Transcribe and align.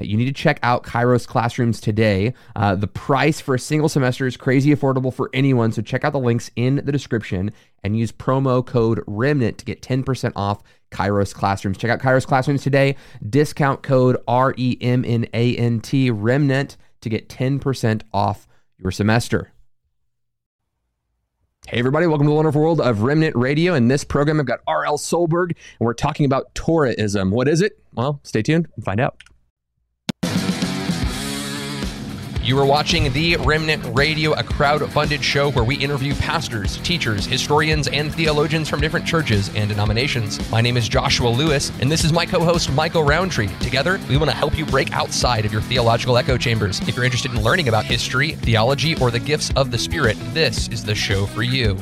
You 0.00 0.16
need 0.16 0.26
to 0.26 0.32
check 0.32 0.58
out 0.62 0.84
Kairos 0.84 1.26
Classrooms 1.26 1.80
today. 1.80 2.34
Uh, 2.56 2.74
the 2.74 2.86
price 2.86 3.40
for 3.40 3.54
a 3.54 3.58
single 3.58 3.88
semester 3.88 4.26
is 4.26 4.36
crazy 4.36 4.74
affordable 4.74 5.12
for 5.12 5.28
anyone, 5.32 5.70
so 5.70 5.82
check 5.82 6.04
out 6.04 6.12
the 6.12 6.18
links 6.18 6.50
in 6.56 6.76
the 6.76 6.92
description 6.92 7.52
and 7.84 7.96
use 7.96 8.10
promo 8.10 8.64
code 8.64 9.00
REMNANT 9.06 9.58
to 9.58 9.64
get 9.64 9.82
10% 9.82 10.32
off 10.34 10.62
Kairos 10.90 11.34
Classrooms. 11.34 11.78
Check 11.78 11.90
out 11.90 12.00
Kairos 12.00 12.26
Classrooms 12.26 12.62
today. 12.62 12.96
Discount 13.28 13.82
code 13.82 14.16
R 14.26 14.54
E 14.56 14.76
M 14.80 15.04
N 15.06 15.26
A 15.34 15.56
N 15.56 15.80
T 15.80 16.10
REMNANT 16.10 16.76
to 17.00 17.08
get 17.08 17.28
10% 17.28 18.02
off 18.12 18.46
your 18.78 18.90
semester. 18.90 19.52
Hey, 21.68 21.78
everybody, 21.78 22.06
welcome 22.06 22.26
to 22.26 22.30
the 22.30 22.34
wonderful 22.34 22.60
world 22.60 22.80
of 22.80 23.02
Remnant 23.02 23.36
Radio. 23.36 23.74
In 23.74 23.86
this 23.86 24.02
program, 24.02 24.40
I've 24.40 24.46
got 24.46 24.60
R.L. 24.66 24.98
Solberg, 24.98 25.50
and 25.50 25.86
we're 25.86 25.94
talking 25.94 26.26
about 26.26 26.52
Torahism. 26.54 27.30
What 27.30 27.46
is 27.46 27.60
it? 27.60 27.78
Well, 27.94 28.20
stay 28.24 28.42
tuned 28.42 28.66
and 28.74 28.84
find 28.84 29.00
out. 29.00 29.22
You 32.42 32.58
are 32.58 32.66
watching 32.66 33.12
The 33.12 33.36
Remnant 33.36 33.84
Radio, 33.96 34.32
a 34.32 34.42
crowd-funded 34.42 35.22
show 35.22 35.52
where 35.52 35.62
we 35.62 35.76
interview 35.76 36.12
pastors, 36.16 36.78
teachers, 36.78 37.24
historians, 37.24 37.86
and 37.86 38.12
theologians 38.12 38.68
from 38.68 38.80
different 38.80 39.06
churches 39.06 39.48
and 39.54 39.70
denominations. 39.70 40.50
My 40.50 40.60
name 40.60 40.76
is 40.76 40.88
Joshua 40.88 41.28
Lewis, 41.28 41.70
and 41.80 41.88
this 41.88 42.02
is 42.02 42.12
my 42.12 42.26
co-host, 42.26 42.72
Michael 42.72 43.04
Rowntree. 43.04 43.46
Together, 43.60 44.00
we 44.08 44.16
want 44.16 44.28
to 44.28 44.36
help 44.36 44.58
you 44.58 44.66
break 44.66 44.92
outside 44.92 45.44
of 45.44 45.52
your 45.52 45.62
theological 45.62 46.18
echo 46.18 46.36
chambers. 46.36 46.80
If 46.80 46.96
you're 46.96 47.04
interested 47.04 47.30
in 47.30 47.44
learning 47.44 47.68
about 47.68 47.84
history, 47.84 48.32
theology, 48.32 48.96
or 48.96 49.12
the 49.12 49.20
gifts 49.20 49.52
of 49.54 49.70
the 49.70 49.78
Spirit, 49.78 50.16
this 50.34 50.66
is 50.66 50.84
the 50.84 50.96
show 50.96 51.26
for 51.26 51.44
you. 51.44 51.78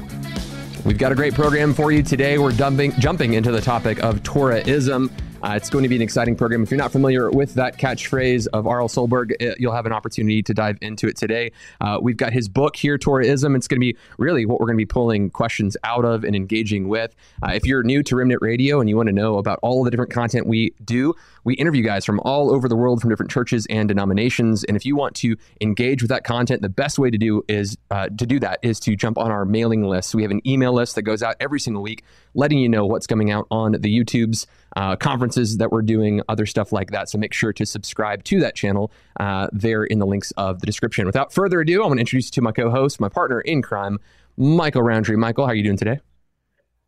We've 0.85 0.99
got 0.99 1.11
a 1.11 1.15
great 1.15 1.33
program 1.33 1.73
for 1.73 1.91
you 1.91 2.03
today. 2.03 2.37
We're 2.37 2.53
dumping, 2.53 2.93
jumping 3.01 3.33
into 3.33 3.51
the 3.51 3.63
topic 3.63 4.05
of 4.05 4.23
Torahism. 4.25 5.11
Uh, 5.43 5.55
it's 5.55 5.71
going 5.71 5.83
to 5.83 5.89
be 5.89 5.97
an 5.97 6.03
exciting 6.03 6.37
program. 6.37 6.63
If 6.63 6.71
you're 6.71 6.79
not 6.79 6.93
familiar 6.93 7.31
with 7.31 7.55
that 7.55 7.79
catchphrase 7.79 8.47
of 8.53 8.67
R.L. 8.67 8.89
Solberg, 8.89 9.33
it, 9.41 9.59
you'll 9.59 9.73
have 9.73 9.87
an 9.87 9.93
opportunity 9.93 10.43
to 10.43 10.53
dive 10.53 10.77
into 10.83 11.09
it 11.09 11.17
today. 11.17 11.53
Uh, 11.81 11.99
we've 12.01 12.19
got 12.19 12.35
his 12.35 12.49
book 12.49 12.77
here, 12.77 12.99
Torahism. 12.99 13.57
It's 13.57 13.67
going 13.67 13.79
to 13.79 13.81
be 13.81 13.97
really 14.19 14.45
what 14.45 14.61
we're 14.61 14.67
going 14.67 14.77
to 14.77 14.83
be 14.83 14.87
pulling 14.87 15.31
questions 15.31 15.79
out 15.83 16.05
of 16.05 16.25
and 16.25 16.37
engaging 16.37 16.89
with. 16.89 17.17
Uh, 17.43 17.53
if 17.53 17.65
you're 17.65 17.83
new 17.83 18.03
to 18.03 18.17
Remnant 18.17 18.43
Radio 18.43 18.81
and 18.81 18.91
you 18.91 18.97
want 18.97 19.09
to 19.09 19.15
know 19.15 19.39
about 19.39 19.59
all 19.63 19.83
the 19.83 19.91
different 19.91 20.13
content 20.13 20.47
we 20.47 20.75
do, 20.85 21.15
we 21.45 21.55
interview 21.55 21.83
guys 21.83 22.05
from 22.05 22.21
all 22.21 22.51
over 22.51 22.69
the 22.69 22.77
world 22.77 23.01
from 23.01 23.09
different 23.09 23.31
churches 23.31 23.67
and 23.71 23.89
denominations. 23.89 24.65
And 24.65 24.77
if 24.77 24.85
you 24.85 24.95
want 24.95 25.15
to 25.17 25.37
engage 25.61 26.03
with 26.03 26.11
that 26.11 26.25
content, 26.25 26.61
the 26.61 26.69
best 26.69 26.99
way 26.99 27.11
to 27.11 27.17
do 27.17 27.43
is 27.49 27.79
uh, 27.91 28.09
to 28.09 28.27
do 28.27 28.39
that 28.41 28.59
is 28.63 28.79
to 28.81 28.95
jump 28.95 29.17
on 29.17 29.31
our 29.31 29.45
mailing 29.45 29.85
list. 29.85 30.15
We 30.15 30.23
have 30.23 30.31
an 30.31 30.47
email 30.47 30.73
list 30.73 30.97
that 30.97 31.03
goes 31.03 31.23
out 31.23 31.37
every 31.41 31.61
single 31.61 31.83
week, 31.83 32.05
letting 32.35 32.59
you 32.59 32.69
know 32.69 32.87
what's 32.87 33.07
coming 33.07 33.31
out 33.31 33.47
on 33.51 33.73
the 33.73 33.99
YouTubes, 33.99 34.47
uh, 34.77 34.97
conferences 34.97 35.59
that 35.59 35.73
we're 35.73 35.83
doing, 35.83 36.23
other 36.29 36.47
stuff 36.47 36.73
like 36.73 36.91
that. 36.91 37.09
So 37.09 37.19
make 37.19 37.33
sure 37.33 37.53
to 37.53 37.67
subscribe 37.67 38.25
to 38.25 38.41
that 38.41 38.55
channel 38.55 38.93
uh, 39.19 39.49
there 39.53 39.85
in 39.85 39.99
the 39.99 40.07
links 40.07 40.31
of 40.33 40.61
the 40.61 40.67
description. 40.67 41.07
Without 41.07 41.33
further 41.33 41.61
ado, 41.61 41.83
I'm 41.83 41.89
going 41.89 41.97
to 41.97 42.01
introduce 42.01 42.27
you 42.27 42.33
to 42.33 42.43
my 42.43 42.53
co-host, 42.53 43.01
my 43.01 43.09
partner 43.09 43.41
in 43.41 43.63
crime, 43.63 43.99
Michael 44.37 44.83
Rowntree. 44.83 45.17
Michael, 45.17 45.45
how 45.47 45.53
are 45.53 45.55
you 45.57 45.65
doing 45.65 45.77
today? 45.77 46.01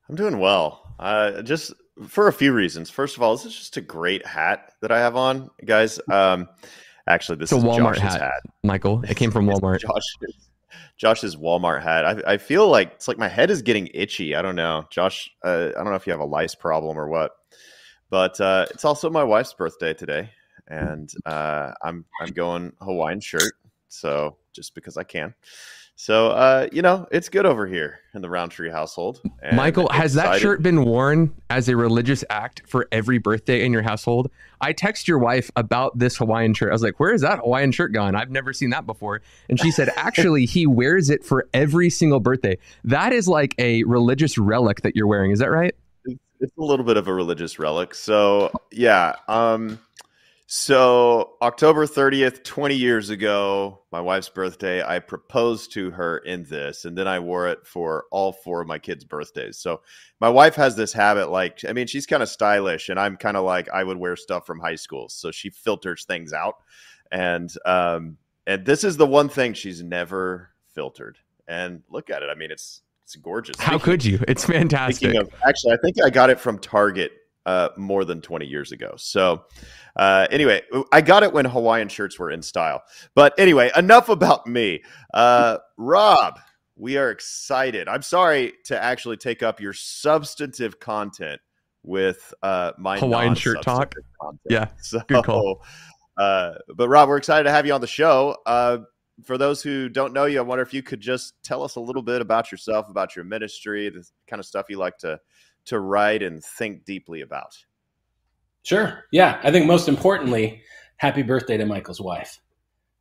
I'm 0.08 0.16
doing 0.16 0.38
well. 0.38 0.94
Uh, 0.98 1.42
just 1.42 1.72
for 2.06 2.28
a 2.28 2.32
few 2.32 2.52
reasons. 2.52 2.90
First 2.90 3.16
of 3.16 3.22
all, 3.22 3.36
this 3.36 3.46
is 3.46 3.56
just 3.56 3.76
a 3.76 3.80
great 3.80 4.26
hat 4.26 4.72
that 4.80 4.90
I 4.90 4.98
have 4.98 5.16
on, 5.16 5.50
guys. 5.64 6.00
Um, 6.10 6.48
actually, 7.06 7.38
this 7.38 7.52
it's 7.52 7.58
is 7.58 7.64
a 7.64 7.66
Walmart 7.66 7.98
hat, 7.98 8.20
hat. 8.20 8.42
Michael. 8.62 9.02
It 9.04 9.16
came 9.16 9.31
from 9.31 9.47
Walmart. 9.48 9.81
Josh's, 9.81 10.50
Josh's 10.97 11.36
Walmart 11.36 11.82
hat. 11.82 12.04
I, 12.04 12.34
I 12.34 12.36
feel 12.38 12.69
like 12.69 12.92
it's 12.92 13.08
like 13.08 13.19
my 13.19 13.28
head 13.28 13.50
is 13.50 13.62
getting 13.62 13.88
itchy. 13.92 14.34
I 14.34 14.42
don't 14.42 14.56
know, 14.56 14.84
Josh. 14.91 15.30
Uh, 15.44 15.70
I 15.70 15.78
don't 15.78 15.91
know 15.91 15.94
if 15.94 16.06
you 16.06 16.12
have 16.12 16.20
a 16.20 16.25
lice 16.25 16.54
problem 16.54 16.98
or 16.98 17.08
what, 17.08 17.32
but 18.10 18.41
uh, 18.41 18.66
it's 18.70 18.84
also 18.84 19.10
my 19.10 19.25
wife's 19.25 19.54
birthday 19.54 19.94
today, 19.94 20.31
and 20.69 21.12
uh, 21.26 21.72
I'm 21.82 22.04
I'm 22.20 22.32
going 22.32 22.72
Hawaiian 22.81 23.20
shirt. 23.20 23.54
So 23.88 24.36
just 24.52 24.75
because 24.75 24.97
I 24.97 25.04
can. 25.04 25.34
So, 26.02 26.30
uh, 26.30 26.66
you 26.72 26.82
know, 26.82 27.06
it's 27.12 27.28
good 27.28 27.46
over 27.46 27.64
here 27.64 28.00
in 28.12 28.22
the 28.22 28.28
Rowntree 28.28 28.70
household. 28.70 29.20
And 29.40 29.56
Michael, 29.56 29.88
has 29.92 30.14
that 30.14 30.40
shirt 30.40 30.60
been 30.60 30.84
worn 30.84 31.32
as 31.48 31.68
a 31.68 31.76
religious 31.76 32.24
act 32.28 32.62
for 32.66 32.88
every 32.90 33.18
birthday 33.18 33.64
in 33.64 33.72
your 33.72 33.82
household? 33.82 34.28
I 34.60 34.72
text 34.72 35.06
your 35.06 35.20
wife 35.20 35.48
about 35.54 35.96
this 35.96 36.16
Hawaiian 36.16 36.54
shirt. 36.54 36.70
I 36.70 36.72
was 36.72 36.82
like, 36.82 36.98
"Where 36.98 37.14
is 37.14 37.20
that 37.20 37.38
Hawaiian 37.38 37.70
shirt 37.70 37.92
gone? 37.92 38.16
I've 38.16 38.32
never 38.32 38.52
seen 38.52 38.70
that 38.70 38.84
before." 38.84 39.22
And 39.48 39.60
she 39.60 39.70
said, 39.70 39.90
"Actually, 39.96 40.44
he 40.44 40.66
wears 40.66 41.08
it 41.08 41.24
for 41.24 41.46
every 41.54 41.88
single 41.88 42.19
birthday. 42.19 42.58
That 42.82 43.12
is 43.12 43.28
like 43.28 43.54
a 43.60 43.84
religious 43.84 44.36
relic 44.36 44.80
that 44.80 44.96
you're 44.96 45.06
wearing. 45.06 45.30
Is 45.30 45.38
that 45.38 45.52
right?" 45.52 45.72
it's 46.42 46.56
a 46.58 46.62
little 46.62 46.84
bit 46.84 46.96
of 46.96 47.06
a 47.06 47.14
religious 47.14 47.60
relic. 47.60 47.94
So 47.94 48.50
yeah. 48.72 49.14
Um 49.28 49.78
so 50.54 51.32
October 51.40 51.86
30th, 51.86 52.44
20 52.44 52.74
years 52.74 53.08
ago, 53.08 53.84
my 53.90 54.02
wife's 54.02 54.28
birthday, 54.28 54.84
I 54.86 54.98
proposed 54.98 55.72
to 55.72 55.90
her 55.92 56.18
in 56.18 56.44
this, 56.44 56.84
and 56.84 56.94
then 56.94 57.08
I 57.08 57.20
wore 57.20 57.48
it 57.48 57.66
for 57.66 58.04
all 58.10 58.34
four 58.34 58.60
of 58.60 58.68
my 58.68 58.78
kids' 58.78 59.02
birthdays. 59.02 59.56
So 59.56 59.80
my 60.20 60.28
wife 60.28 60.54
has 60.56 60.76
this 60.76 60.92
habit, 60.92 61.30
like, 61.30 61.60
I 61.66 61.72
mean, 61.72 61.86
she's 61.86 62.04
kind 62.04 62.22
of 62.22 62.28
stylish, 62.28 62.90
and 62.90 63.00
I'm 63.00 63.16
kind 63.16 63.38
of 63.38 63.44
like 63.46 63.70
I 63.70 63.82
would 63.82 63.96
wear 63.96 64.14
stuff 64.14 64.44
from 64.44 64.60
high 64.60 64.74
school. 64.74 65.08
So 65.08 65.30
she 65.30 65.48
filters 65.48 66.04
things 66.04 66.34
out. 66.34 66.56
And 67.10 67.50
um 67.64 68.19
and 68.46 68.66
this 68.66 68.84
is 68.84 68.98
the 68.98 69.06
one 69.06 69.30
thing 69.30 69.54
she's 69.54 69.82
never 69.82 70.50
filtered. 70.74 71.16
And 71.48 71.82
look 71.88 72.10
at 72.10 72.22
it. 72.22 72.28
I 72.30 72.34
mean, 72.34 72.50
it's 72.50 72.82
it's 73.04 73.16
gorgeous. 73.16 73.58
How 73.58 73.78
Speaking- 73.78 73.84
could 73.84 74.04
you? 74.04 74.19
It's 74.28 74.44
fantastic. 74.44 74.96
Speaking 74.96 75.16
of, 75.16 75.30
actually, 75.48 75.72
I 75.72 75.76
think 75.82 75.96
I 76.04 76.10
got 76.10 76.28
it 76.28 76.38
from 76.38 76.58
Target 76.58 77.12
uh, 77.47 77.70
more 77.76 78.04
than 78.04 78.20
20 78.20 78.47
years 78.47 78.72
ago. 78.72 78.94
So, 78.97 79.44
uh, 79.97 80.26
anyway, 80.30 80.62
I 80.92 81.00
got 81.00 81.22
it 81.22 81.32
when 81.32 81.44
Hawaiian 81.44 81.88
shirts 81.88 82.19
were 82.19 82.30
in 82.30 82.42
style. 82.42 82.82
But 83.14 83.34
anyway, 83.38 83.70
enough 83.76 84.08
about 84.08 84.47
me. 84.47 84.82
Uh, 85.12 85.58
Rob, 85.76 86.38
we 86.76 86.97
are 86.97 87.10
excited. 87.10 87.88
I'm 87.88 88.02
sorry 88.02 88.54
to 88.66 88.82
actually 88.82 89.16
take 89.16 89.42
up 89.42 89.60
your 89.60 89.72
substantive 89.72 90.81
content 90.81 91.41
with 91.82 92.32
uh, 92.42 92.72
my 92.78 92.98
Hawaiian 92.98 93.34
shirt 93.34 93.62
talk? 93.62 93.94
Content. 94.20 94.41
Yeah, 94.48 94.69
So, 94.81 95.00
good 95.08 95.25
call. 95.25 95.64
Uh, 96.16 96.52
but 96.76 96.88
Rob, 96.88 97.08
we're 97.08 97.16
excited 97.16 97.44
to 97.44 97.50
have 97.50 97.66
you 97.66 97.72
on 97.72 97.81
the 97.81 97.86
show. 97.86 98.36
Uh, 98.47 98.78
for 99.25 99.38
those 99.38 99.62
who 99.62 99.88
don't 99.88 100.12
know 100.12 100.25
you, 100.25 100.38
I 100.38 100.42
wonder 100.42 100.62
if 100.62 100.72
you 100.75 100.82
could 100.82 101.00
just 101.00 101.34
tell 101.42 101.62
us 101.62 101.76
a 101.76 101.81
little 101.81 102.02
bit 102.02 102.20
about 102.20 102.50
yourself, 102.50 102.88
about 102.88 103.14
your 103.14 103.25
ministry, 103.25 103.88
the 103.88 104.04
kind 104.26 104.41
of 104.41 104.47
stuff 104.47 104.66
you 104.69 104.78
like 104.78 104.98
to 104.98 105.19
to 105.67 105.81
write 105.81 106.23
and 106.23 106.43
think 106.43 106.84
deeply 106.84 107.21
about. 107.21 107.56
Sure. 108.62 109.05
Yeah. 109.12 109.41
I 109.43 109.50
think 109.50 109.67
most 109.67 109.89
importantly, 109.89 110.62
happy 110.97 111.23
birthday 111.23 111.56
to 111.56 111.67
Michael's 111.67 112.00
wife. 112.00 112.41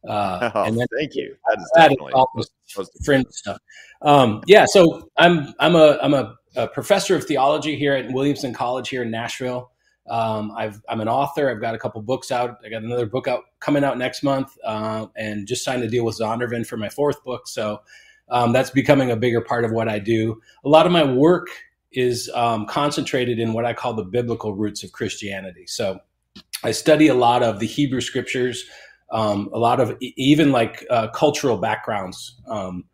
Uh, 0.07 0.49
Oh, 0.55 0.63
and 0.63 0.77
then 0.79 0.87
thank 0.97 1.15
you. 1.15 1.35
That 1.47 1.59
is 1.59 1.71
that 1.75 1.81
is 1.83 1.89
definitely 1.89 2.13
all 2.13 2.29
was- 2.35 2.51
was 2.75 2.89
fringe 3.05 3.27
stuff. 3.29 3.59
Um, 4.01 4.41
yeah. 4.47 4.65
So 4.65 5.09
I'm 5.17 5.53
I'm 5.59 5.75
a 5.75 5.99
I'm 6.01 6.13
a, 6.13 6.35
a 6.55 6.67
professor 6.67 7.15
of 7.15 7.23
theology 7.25 7.75
here 7.75 7.93
at 7.93 8.11
Williamson 8.11 8.53
College 8.53 8.89
here 8.89 9.03
in 9.03 9.11
Nashville. 9.11 9.71
Um, 10.09 10.51
I've 10.57 10.81
I'm 10.89 10.99
an 11.01 11.07
author. 11.07 11.49
I've 11.49 11.61
got 11.61 11.75
a 11.75 11.77
couple 11.77 12.01
books 12.01 12.31
out. 12.31 12.57
I 12.65 12.69
got 12.69 12.81
another 12.81 13.05
book 13.05 13.27
out 13.27 13.43
coming 13.59 13.83
out 13.83 13.97
next 13.99 14.23
month, 14.23 14.57
uh, 14.65 15.05
and 15.15 15.47
just 15.47 15.63
signed 15.63 15.83
a 15.83 15.87
deal 15.87 16.03
with 16.05 16.17
Zondervan 16.17 16.65
for 16.65 16.77
my 16.77 16.89
fourth 16.89 17.23
book. 17.23 17.47
So 17.47 17.81
um, 18.29 18.51
that's 18.51 18.71
becoming 18.71 19.11
a 19.11 19.15
bigger 19.15 19.41
part 19.41 19.63
of 19.63 19.71
what 19.71 19.87
I 19.87 19.99
do. 19.99 20.41
A 20.65 20.69
lot 20.69 20.85
of 20.87 20.91
my 20.91 21.03
work 21.03 21.47
is 21.91 22.29
um, 22.33 22.65
concentrated 22.65 23.39
in 23.39 23.53
what 23.53 23.65
I 23.65 23.73
call 23.73 23.93
the 23.93 24.03
biblical 24.03 24.55
roots 24.55 24.83
of 24.83 24.91
Christianity. 24.91 25.65
So 25.67 25.99
I 26.63 26.71
study 26.71 27.07
a 27.07 27.13
lot 27.13 27.43
of 27.43 27.59
the 27.59 27.67
Hebrew 27.67 28.01
scriptures, 28.01 28.63
um, 29.11 29.49
a 29.53 29.59
lot 29.59 29.79
of 29.79 29.97
even 30.01 30.51
like 30.51 30.85
uh, 30.89 31.09
cultural 31.09 31.57
backgrounds 31.57 32.39
um, 32.47 32.85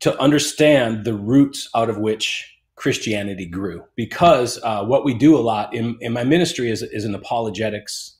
to 0.00 0.18
understand 0.18 1.04
the 1.04 1.14
roots 1.14 1.68
out 1.74 1.90
of 1.90 1.98
which 1.98 2.56
Christianity 2.76 3.46
grew. 3.46 3.84
Because 3.96 4.58
uh, 4.62 4.84
what 4.84 5.04
we 5.04 5.12
do 5.12 5.36
a 5.36 5.40
lot 5.40 5.74
in, 5.74 5.98
in 6.00 6.12
my 6.12 6.24
ministry 6.24 6.70
is, 6.70 6.82
is 6.82 7.04
an 7.04 7.14
apologetics 7.14 8.16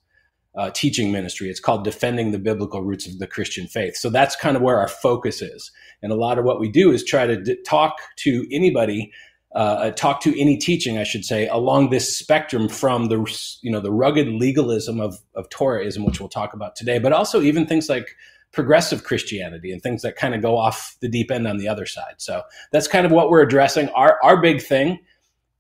uh, 0.57 0.71
teaching 0.75 1.13
ministry. 1.13 1.49
It's 1.49 1.61
called 1.61 1.85
Defending 1.85 2.33
the 2.33 2.39
Biblical 2.39 2.83
Roots 2.83 3.07
of 3.07 3.19
the 3.19 3.27
Christian 3.27 3.67
Faith. 3.67 3.97
So 3.97 4.11
that's 4.11 4.37
kind 4.37 4.57
of 4.57 4.63
where 4.63 4.79
our 4.79 4.89
focus 4.89 5.41
is. 5.41 5.71
And 6.03 6.13
a 6.13 6.17
lot 6.17 6.39
of 6.39 6.45
what 6.45 6.61
we 6.61 6.69
do 6.69 6.93
is 6.93 7.05
try 7.05 7.27
to 7.27 7.41
d- 7.41 7.57
talk 7.65 7.97
to 8.17 8.47
anybody 8.51 9.13
uh, 9.55 9.91
talk 9.91 10.21
to 10.23 10.41
any 10.41 10.57
teaching, 10.57 10.99
I 10.99 11.05
should 11.05 11.25
say, 11.25 11.49
along 11.49 11.91
this 11.91 12.17
spectrum 12.17 12.69
from 12.69 13.07
the 13.07 13.19
you 13.63 13.71
know 13.71 13.81
the 13.81 13.93
rugged 13.93 14.29
legalism 14.29 15.01
of 15.01 15.19
of 15.35 15.49
Torahism, 15.49 16.05
which 16.07 16.21
we'll 16.21 16.29
talk 16.29 16.55
about 16.55 16.77
today, 16.77 16.99
but 16.99 17.13
also 17.13 17.41
even 17.41 17.67
things 17.67 17.89
like 17.89 18.17
progressive 18.53 19.05
Christianity 19.05 19.73
and 19.73 19.83
things 19.83 20.03
that 20.03 20.17
kind 20.17 20.35
of 20.35 20.43
go 20.43 20.57
off 20.57 20.97
the 21.01 21.09
deep 21.09 21.31
end 21.31 21.47
on 21.47 21.59
the 21.59 21.69
other 21.69 21.87
side. 21.87 22.15
So 22.19 22.43
that's 22.73 22.89
kind 22.89 23.07
of 23.07 23.13
what 23.13 23.31
we're 23.31 23.43
addressing. 23.43 23.89
Our 23.91 24.19
our 24.23 24.41
big 24.41 24.63
thing 24.63 25.01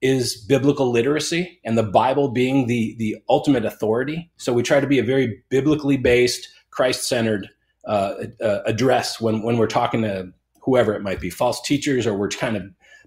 is 0.00 0.36
biblical 0.36 0.90
literacy 0.90 1.60
and 1.64 1.76
the 1.76 1.82
Bible 1.82 2.28
being 2.28 2.68
the 2.68 2.94
the 2.98 3.16
ultimate 3.28 3.64
authority. 3.64 4.30
So 4.36 4.52
we 4.52 4.62
try 4.62 4.80
to 4.80 4.86
be 4.86 4.98
a 4.98 5.04
very 5.04 5.42
biblically 5.48 5.96
based, 5.96 6.48
Christ 6.70 7.08
centered 7.08 7.48
uh, 7.86 8.14
uh, 8.40 8.60
address 8.66 9.20
when 9.20 9.42
when 9.42 9.56
we're 9.56 9.66
talking 9.66 10.02
to 10.02 10.32
whoever 10.62 10.94
it 10.94 11.02
might 11.02 11.20
be, 11.20 11.30
false 11.30 11.60
teachers, 11.62 12.06
or 12.06 12.14
we're 12.14 12.28
kind 12.28 12.56
of 12.56 12.62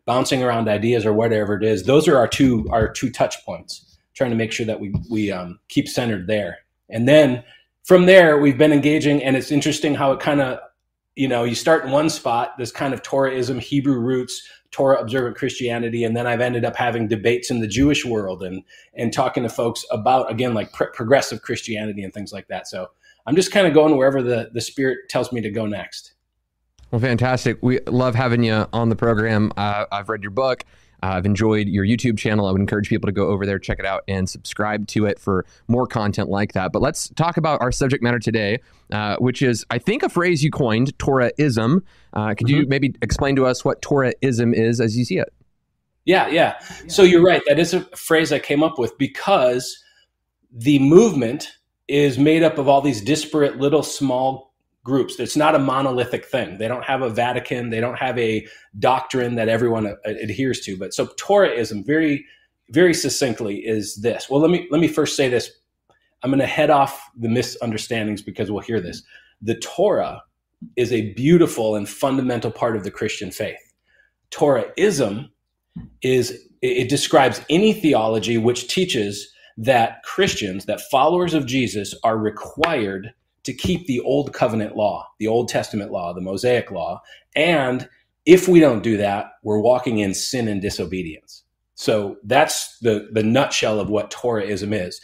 bouncing 0.05 0.43
around 0.43 0.67
ideas 0.67 1.05
or 1.05 1.13
whatever 1.13 1.55
it 1.55 1.63
is. 1.63 1.83
Those 1.83 2.07
are 2.07 2.17
our 2.17 2.27
two 2.27 2.67
our 2.71 2.91
two 2.91 3.09
touch 3.09 3.43
points. 3.45 3.97
Trying 4.13 4.29
to 4.29 4.35
make 4.35 4.51
sure 4.51 4.65
that 4.65 4.79
we 4.79 4.93
we 5.09 5.31
um, 5.31 5.59
keep 5.69 5.87
centered 5.87 6.27
there, 6.27 6.59
and 6.89 7.07
then 7.07 7.43
from 7.83 8.05
there 8.05 8.37
we've 8.37 8.57
been 8.57 8.71
engaging. 8.71 9.23
And 9.23 9.35
it's 9.35 9.51
interesting 9.51 9.95
how 9.95 10.11
it 10.11 10.19
kind 10.19 10.39
of 10.39 10.59
you 11.15 11.27
know 11.27 11.43
you 11.43 11.55
start 11.55 11.85
in 11.85 11.91
one 11.91 12.09
spot, 12.09 12.57
this 12.59 12.71
kind 12.71 12.93
of 12.93 13.01
Torahism, 13.01 13.59
Hebrew 13.59 13.97
roots, 13.97 14.47
Torah 14.69 14.99
observant 14.99 15.37
Christianity, 15.37 16.03
and 16.03 16.15
then 16.17 16.27
I've 16.27 16.41
ended 16.41 16.65
up 16.65 16.75
having 16.75 17.07
debates 17.07 17.49
in 17.49 17.59
the 17.59 17.67
Jewish 17.67 18.05
world 18.05 18.43
and 18.43 18.63
and 18.95 19.13
talking 19.13 19.43
to 19.43 19.49
folks 19.49 19.85
about 19.89 20.29
again 20.29 20.53
like 20.53 20.73
progressive 20.73 21.41
Christianity 21.41 22.03
and 22.03 22.13
things 22.13 22.33
like 22.33 22.47
that. 22.49 22.67
So 22.67 22.89
I'm 23.25 23.35
just 23.35 23.51
kind 23.51 23.65
of 23.65 23.73
going 23.73 23.95
wherever 23.95 24.21
the 24.21 24.49
the 24.53 24.61
Spirit 24.61 25.09
tells 25.09 25.31
me 25.31 25.41
to 25.41 25.49
go 25.49 25.65
next. 25.65 26.13
Well, 26.93 26.99
fantastic. 26.99 27.57
We 27.63 27.79
love 27.87 28.13
having 28.13 28.43
you 28.43 28.67
on 28.71 28.89
the 28.89 28.95
program. 28.95 29.51
Uh, 29.57 29.85
I've 29.91 30.09
read 30.09 30.21
your 30.21 30.29
book. 30.29 30.63
Uh, 31.01 31.13
I've 31.13 31.25
enjoyed 31.25 31.67
your 31.67 31.83
YouTube 31.83 32.19
channel. 32.19 32.45
I 32.45 32.51
would 32.51 32.61
encourage 32.61 32.87
people 32.87 33.07
to 33.07 33.11
go 33.11 33.29
over 33.29 33.47
there, 33.47 33.57
check 33.57 33.79
it 33.79 33.85
out, 33.87 34.03
and 34.07 34.29
subscribe 34.29 34.85
to 34.89 35.07
it 35.07 35.17
for 35.17 35.43
more 35.67 35.87
content 35.87 36.29
like 36.29 36.53
that. 36.53 36.71
But 36.71 36.83
let's 36.83 37.09
talk 37.15 37.37
about 37.37 37.61
our 37.61 37.71
subject 37.71 38.03
matter 38.03 38.19
today, 38.19 38.59
uh, 38.91 39.15
which 39.15 39.41
is, 39.41 39.65
I 39.71 39.79
think, 39.79 40.03
a 40.03 40.09
phrase 40.09 40.43
you 40.43 40.51
coined, 40.51 40.95
Torahism. 40.99 41.81
Uh, 42.13 42.35
could 42.35 42.45
mm-hmm. 42.45 42.57
you 42.57 42.67
maybe 42.67 42.93
explain 43.01 43.35
to 43.37 43.47
us 43.47 43.65
what 43.65 43.81
Torahism 43.81 44.53
is 44.53 44.79
as 44.79 44.95
you 44.95 45.03
see 45.03 45.17
it? 45.17 45.33
Yeah, 46.05 46.27
yeah. 46.27 46.59
So 46.89 47.01
you're 47.01 47.25
right. 47.25 47.41
That 47.47 47.57
is 47.57 47.73
a 47.73 47.81
phrase 47.97 48.31
I 48.31 48.37
came 48.37 48.61
up 48.61 48.77
with 48.77 48.95
because 48.99 49.83
the 50.51 50.77
movement 50.77 51.53
is 51.87 52.19
made 52.19 52.43
up 52.43 52.59
of 52.59 52.67
all 52.67 52.81
these 52.81 53.01
disparate 53.01 53.57
little 53.57 53.81
small 53.81 54.52
groups. 54.83 55.19
It's 55.19 55.37
not 55.37 55.55
a 55.55 55.59
monolithic 55.59 56.25
thing. 56.25 56.57
They 56.57 56.67
don't 56.67 56.83
have 56.83 57.01
a 57.01 57.09
Vatican. 57.09 57.69
They 57.69 57.79
don't 57.79 57.97
have 57.97 58.17
a 58.19 58.45
doctrine 58.79 59.35
that 59.35 59.49
everyone 59.49 59.87
uh, 59.87 59.95
adheres 60.05 60.59
to. 60.61 60.77
But 60.77 60.93
so 60.93 61.07
Torahism, 61.07 61.85
very, 61.85 62.25
very 62.69 62.93
succinctly, 62.93 63.57
is 63.59 63.95
this. 63.97 64.29
Well, 64.29 64.41
let 64.41 64.51
me 64.51 64.67
let 64.71 64.81
me 64.81 64.87
first 64.87 65.15
say 65.15 65.29
this. 65.29 65.51
I'm 66.21 66.29
going 66.29 66.39
to 66.39 66.45
head 66.45 66.69
off 66.69 67.01
the 67.17 67.29
misunderstandings 67.29 68.21
because 68.21 68.49
we'll 68.49 68.61
hear 68.61 68.79
this. 68.79 69.03
The 69.41 69.55
Torah 69.55 70.23
is 70.77 70.93
a 70.93 71.13
beautiful 71.13 71.75
and 71.75 71.87
fundamental 71.87 72.49
part 72.51 72.77
of 72.77 72.83
the 72.83 72.91
Christian 72.91 73.31
faith. 73.31 73.59
Torahism 74.31 75.29
is 76.01 76.47
it 76.61 76.89
describes 76.89 77.41
any 77.49 77.73
theology 77.73 78.37
which 78.37 78.67
teaches 78.67 79.29
that 79.57 80.01
Christians, 80.03 80.65
that 80.65 80.81
followers 80.89 81.33
of 81.33 81.45
Jesus, 81.45 81.93
are 82.03 82.17
required 82.17 83.13
to 83.43 83.53
keep 83.53 83.85
the 83.87 83.99
old 84.01 84.33
covenant 84.33 84.75
law, 84.75 85.07
the 85.19 85.27
Old 85.27 85.49
Testament 85.49 85.91
law, 85.91 86.13
the 86.13 86.21
Mosaic 86.21 86.71
law. 86.71 87.01
And 87.35 87.87
if 88.25 88.47
we 88.47 88.59
don't 88.59 88.83
do 88.83 88.97
that, 88.97 89.31
we're 89.43 89.59
walking 89.59 89.99
in 89.99 90.13
sin 90.13 90.47
and 90.47 90.61
disobedience. 90.61 91.43
So 91.75 92.17
that's 92.23 92.77
the, 92.79 93.09
the 93.11 93.23
nutshell 93.23 93.79
of 93.79 93.89
what 93.89 94.11
Torahism 94.11 94.73
is. 94.73 95.01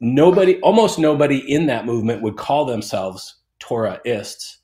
Nobody, 0.00 0.58
almost 0.60 0.98
nobody 0.98 1.38
in 1.52 1.66
that 1.66 1.84
movement 1.84 2.22
would 2.22 2.36
call 2.36 2.64
themselves 2.64 3.36
Torahists. 3.60 4.56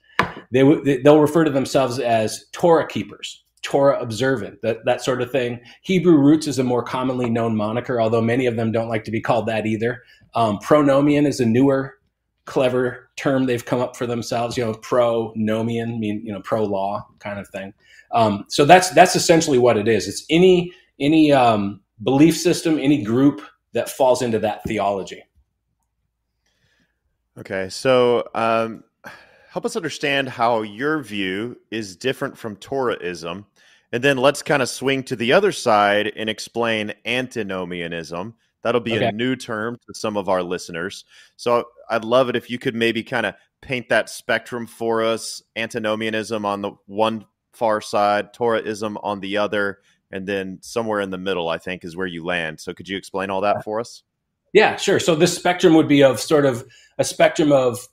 They 0.50 0.60
w- 0.60 1.02
they'll 1.02 1.20
refer 1.20 1.44
to 1.44 1.50
themselves 1.50 1.98
as 1.98 2.46
Torah 2.52 2.86
keepers, 2.86 3.44
Torah 3.62 4.00
observant, 4.00 4.62
that, 4.62 4.84
that 4.86 5.02
sort 5.02 5.20
of 5.20 5.30
thing. 5.30 5.60
Hebrew 5.82 6.16
roots 6.16 6.46
is 6.46 6.58
a 6.58 6.64
more 6.64 6.82
commonly 6.82 7.28
known 7.28 7.54
moniker, 7.54 8.00
although 8.00 8.22
many 8.22 8.46
of 8.46 8.56
them 8.56 8.72
don't 8.72 8.88
like 8.88 9.04
to 9.04 9.10
be 9.10 9.20
called 9.20 9.46
that 9.46 9.66
either. 9.66 10.02
Um, 10.34 10.58
pronomian 10.58 11.26
is 11.26 11.40
a 11.40 11.46
newer 11.46 11.97
clever 12.48 13.10
term 13.16 13.46
they've 13.46 13.64
come 13.64 13.80
up 13.80 13.96
for 13.96 14.06
themselves. 14.06 14.56
You 14.56 14.64
know, 14.64 14.74
pro 14.74 15.32
nomian, 15.34 15.98
mean 15.98 16.22
you 16.24 16.32
know, 16.32 16.40
pro 16.40 16.64
law 16.64 17.06
kind 17.20 17.38
of 17.38 17.48
thing. 17.48 17.72
Um, 18.12 18.44
so 18.48 18.64
that's 18.64 18.90
that's 18.90 19.14
essentially 19.14 19.58
what 19.58 19.76
it 19.76 19.86
is. 19.86 20.08
It's 20.08 20.24
any 20.30 20.72
any 20.98 21.30
um, 21.32 21.80
belief 22.02 22.36
system, 22.36 22.78
any 22.78 23.02
group 23.04 23.42
that 23.72 23.88
falls 23.88 24.22
into 24.22 24.38
that 24.40 24.64
theology. 24.64 25.22
Okay, 27.38 27.68
so 27.68 28.28
um, 28.34 28.82
help 29.48 29.64
us 29.64 29.76
understand 29.76 30.28
how 30.28 30.62
your 30.62 31.00
view 31.00 31.56
is 31.70 31.94
different 31.94 32.36
from 32.36 32.56
Torahism, 32.56 33.44
and 33.92 34.02
then 34.02 34.16
let's 34.16 34.42
kind 34.42 34.62
of 34.62 34.68
swing 34.68 35.04
to 35.04 35.14
the 35.14 35.32
other 35.32 35.52
side 35.52 36.12
and 36.16 36.28
explain 36.28 36.92
antinomianism 37.04 38.34
That'll 38.62 38.80
be 38.80 38.96
okay. 38.96 39.06
a 39.06 39.12
new 39.12 39.36
term 39.36 39.76
to 39.86 39.94
some 39.94 40.16
of 40.16 40.28
our 40.28 40.42
listeners. 40.42 41.04
So 41.36 41.64
I'd 41.90 42.04
love 42.04 42.28
it 42.28 42.36
if 42.36 42.50
you 42.50 42.58
could 42.58 42.74
maybe 42.74 43.02
kind 43.02 43.26
of 43.26 43.34
paint 43.60 43.88
that 43.88 44.08
spectrum 44.08 44.66
for 44.66 45.02
us 45.02 45.42
antinomianism 45.56 46.44
on 46.44 46.62
the 46.62 46.72
one 46.86 47.26
far 47.52 47.80
side, 47.80 48.32
Torahism 48.32 48.96
on 49.02 49.20
the 49.20 49.36
other, 49.36 49.78
and 50.10 50.26
then 50.26 50.58
somewhere 50.62 51.00
in 51.00 51.10
the 51.10 51.18
middle, 51.18 51.48
I 51.48 51.58
think, 51.58 51.84
is 51.84 51.96
where 51.96 52.06
you 52.06 52.24
land. 52.24 52.60
So 52.60 52.72
could 52.72 52.88
you 52.88 52.96
explain 52.96 53.30
all 53.30 53.40
that 53.42 53.64
for 53.64 53.80
us? 53.80 54.02
Yeah, 54.52 54.76
sure. 54.76 55.00
So 55.00 55.14
this 55.14 55.36
spectrum 55.36 55.74
would 55.74 55.88
be 55.88 56.02
of 56.02 56.20
sort 56.20 56.46
of 56.46 56.66
a 56.98 57.04
spectrum 57.04 57.52
of 57.52 57.86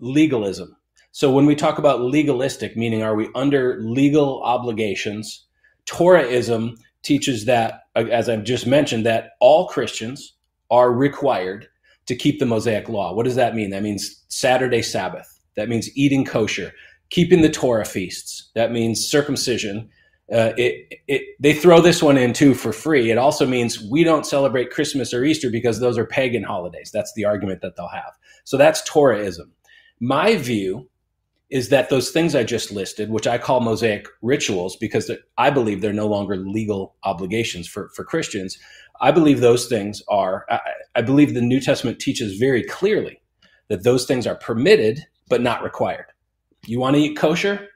legalism. 0.00 0.76
So 1.12 1.30
when 1.30 1.46
we 1.46 1.54
talk 1.54 1.78
about 1.78 2.00
legalistic, 2.00 2.76
meaning 2.76 3.02
are 3.02 3.14
we 3.14 3.30
under 3.34 3.80
legal 3.80 4.42
obligations? 4.42 5.46
Torahism 5.86 6.76
teaches 7.02 7.44
that, 7.44 7.82
as 7.94 8.28
I've 8.28 8.44
just 8.44 8.66
mentioned, 8.66 9.06
that 9.06 9.30
all 9.40 9.68
Christians 9.68 10.34
are 10.70 10.92
required 10.92 11.68
to 12.06 12.16
keep 12.16 12.38
the 12.38 12.46
Mosaic 12.46 12.88
law. 12.88 13.14
What 13.14 13.24
does 13.24 13.36
that 13.36 13.54
mean? 13.54 13.70
That 13.70 13.82
means 13.82 14.22
Saturday 14.28 14.82
Sabbath. 14.82 15.40
That 15.56 15.68
means 15.68 15.96
eating 15.96 16.24
kosher, 16.24 16.72
keeping 17.10 17.42
the 17.42 17.50
Torah 17.50 17.84
feasts. 17.84 18.50
That 18.54 18.72
means 18.72 19.06
circumcision. 19.06 19.88
Uh, 20.32 20.52
it, 20.56 21.00
it, 21.06 21.22
they 21.38 21.52
throw 21.52 21.80
this 21.80 22.02
one 22.02 22.16
in 22.16 22.32
too 22.32 22.54
for 22.54 22.72
free. 22.72 23.10
It 23.10 23.18
also 23.18 23.46
means 23.46 23.80
we 23.90 24.04
don't 24.04 24.26
celebrate 24.26 24.70
Christmas 24.70 25.12
or 25.12 25.24
Easter 25.24 25.50
because 25.50 25.80
those 25.80 25.98
are 25.98 26.06
pagan 26.06 26.42
holidays. 26.42 26.90
That's 26.92 27.12
the 27.14 27.24
argument 27.24 27.60
that 27.60 27.76
they'll 27.76 27.88
have. 27.88 28.12
So 28.44 28.56
that's 28.56 28.88
Torahism. 28.88 29.50
My 30.00 30.36
view 30.36 30.88
is 31.50 31.68
that 31.68 31.88
those 31.88 32.10
things 32.10 32.34
I 32.34 32.42
just 32.42 32.72
listed, 32.72 33.10
which 33.10 33.26
I 33.26 33.38
call 33.38 33.60
Mosaic 33.60 34.08
rituals 34.22 34.76
because 34.76 35.10
I 35.38 35.50
believe 35.50 35.80
they're 35.82 35.92
no 35.92 36.08
longer 36.08 36.36
legal 36.36 36.96
obligations 37.04 37.68
for, 37.68 37.90
for 37.94 38.04
Christians, 38.04 38.58
I 39.00 39.10
believe 39.10 39.40
those 39.40 39.66
things 39.66 40.02
are, 40.08 40.46
I, 40.48 40.60
I 40.96 41.02
believe 41.02 41.34
the 41.34 41.40
New 41.40 41.60
Testament 41.60 41.98
teaches 41.98 42.38
very 42.38 42.62
clearly 42.62 43.20
that 43.68 43.84
those 43.84 44.06
things 44.06 44.26
are 44.26 44.36
permitted 44.36 45.00
but 45.28 45.42
not 45.42 45.62
required. 45.62 46.06
You 46.66 46.80
want 46.80 46.96
to 46.96 47.02
eat 47.02 47.16
kosher? 47.16 47.68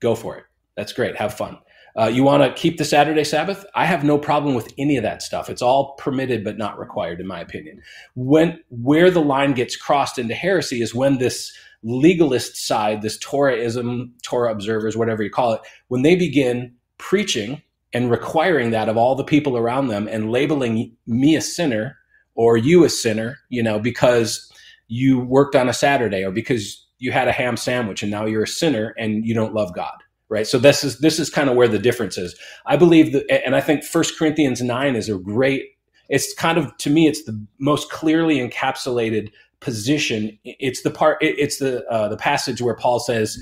Go 0.00 0.14
for 0.14 0.36
it. 0.36 0.44
That's 0.76 0.92
great. 0.92 1.16
Have 1.16 1.34
fun. 1.34 1.58
Uh, 1.98 2.06
you 2.06 2.22
want 2.22 2.42
to 2.44 2.60
keep 2.60 2.78
the 2.78 2.84
Saturday 2.84 3.24
Sabbath? 3.24 3.64
I 3.74 3.84
have 3.84 4.04
no 4.04 4.18
problem 4.18 4.54
with 4.54 4.72
any 4.78 4.96
of 4.96 5.02
that 5.02 5.22
stuff. 5.22 5.50
It's 5.50 5.62
all 5.62 5.94
permitted 5.94 6.44
but 6.44 6.56
not 6.56 6.78
required, 6.78 7.20
in 7.20 7.26
my 7.26 7.40
opinion. 7.40 7.82
When 8.14 8.60
where 8.68 9.10
the 9.10 9.20
line 9.20 9.52
gets 9.54 9.74
crossed 9.74 10.18
into 10.18 10.34
heresy 10.34 10.80
is 10.80 10.94
when 10.94 11.18
this 11.18 11.52
legalist 11.82 12.56
side, 12.56 13.02
this 13.02 13.18
Torahism, 13.18 14.10
Torah 14.22 14.52
observers, 14.52 14.96
whatever 14.96 15.24
you 15.24 15.30
call 15.30 15.54
it, 15.54 15.60
when 15.88 16.02
they 16.02 16.14
begin 16.14 16.74
preaching 16.98 17.62
and 17.92 18.10
requiring 18.10 18.70
that 18.70 18.88
of 18.88 18.96
all 18.96 19.14
the 19.14 19.24
people 19.24 19.56
around 19.56 19.88
them 19.88 20.08
and 20.08 20.30
labeling 20.30 20.94
me 21.06 21.36
a 21.36 21.40
sinner 21.40 21.96
or 22.34 22.56
you 22.56 22.84
a 22.84 22.88
sinner, 22.88 23.38
you 23.48 23.62
know, 23.62 23.78
because 23.78 24.50
you 24.88 25.20
worked 25.20 25.56
on 25.56 25.68
a 25.68 25.72
Saturday 25.72 26.24
or 26.24 26.30
because 26.30 26.84
you 26.98 27.12
had 27.12 27.28
a 27.28 27.32
ham 27.32 27.56
sandwich 27.56 28.02
and 28.02 28.10
now 28.10 28.24
you're 28.24 28.42
a 28.42 28.48
sinner 28.48 28.94
and 28.98 29.24
you 29.24 29.34
don't 29.34 29.54
love 29.54 29.74
God. 29.74 29.94
Right. 30.30 30.46
So 30.46 30.58
this 30.58 30.84
is 30.84 30.98
this 30.98 31.18
is 31.18 31.30
kind 31.30 31.48
of 31.48 31.56
where 31.56 31.68
the 31.68 31.78
difference 31.78 32.18
is. 32.18 32.38
I 32.66 32.76
believe 32.76 33.12
that 33.12 33.46
and 33.46 33.56
I 33.56 33.62
think 33.62 33.82
First 33.82 34.18
Corinthians 34.18 34.60
nine 34.60 34.94
is 34.94 35.08
a 35.08 35.16
great 35.16 35.64
it's 36.10 36.34
kind 36.34 36.58
of 36.58 36.76
to 36.78 36.90
me 36.90 37.06
it's 37.08 37.24
the 37.24 37.46
most 37.58 37.90
clearly 37.90 38.36
encapsulated 38.36 39.30
position. 39.60 40.38
It's 40.44 40.82
the 40.82 40.90
part. 40.90 41.18
It's 41.20 41.58
the 41.58 41.84
uh, 41.86 42.08
the 42.08 42.16
passage 42.16 42.62
where 42.62 42.74
Paul 42.76 43.00
says, 43.00 43.38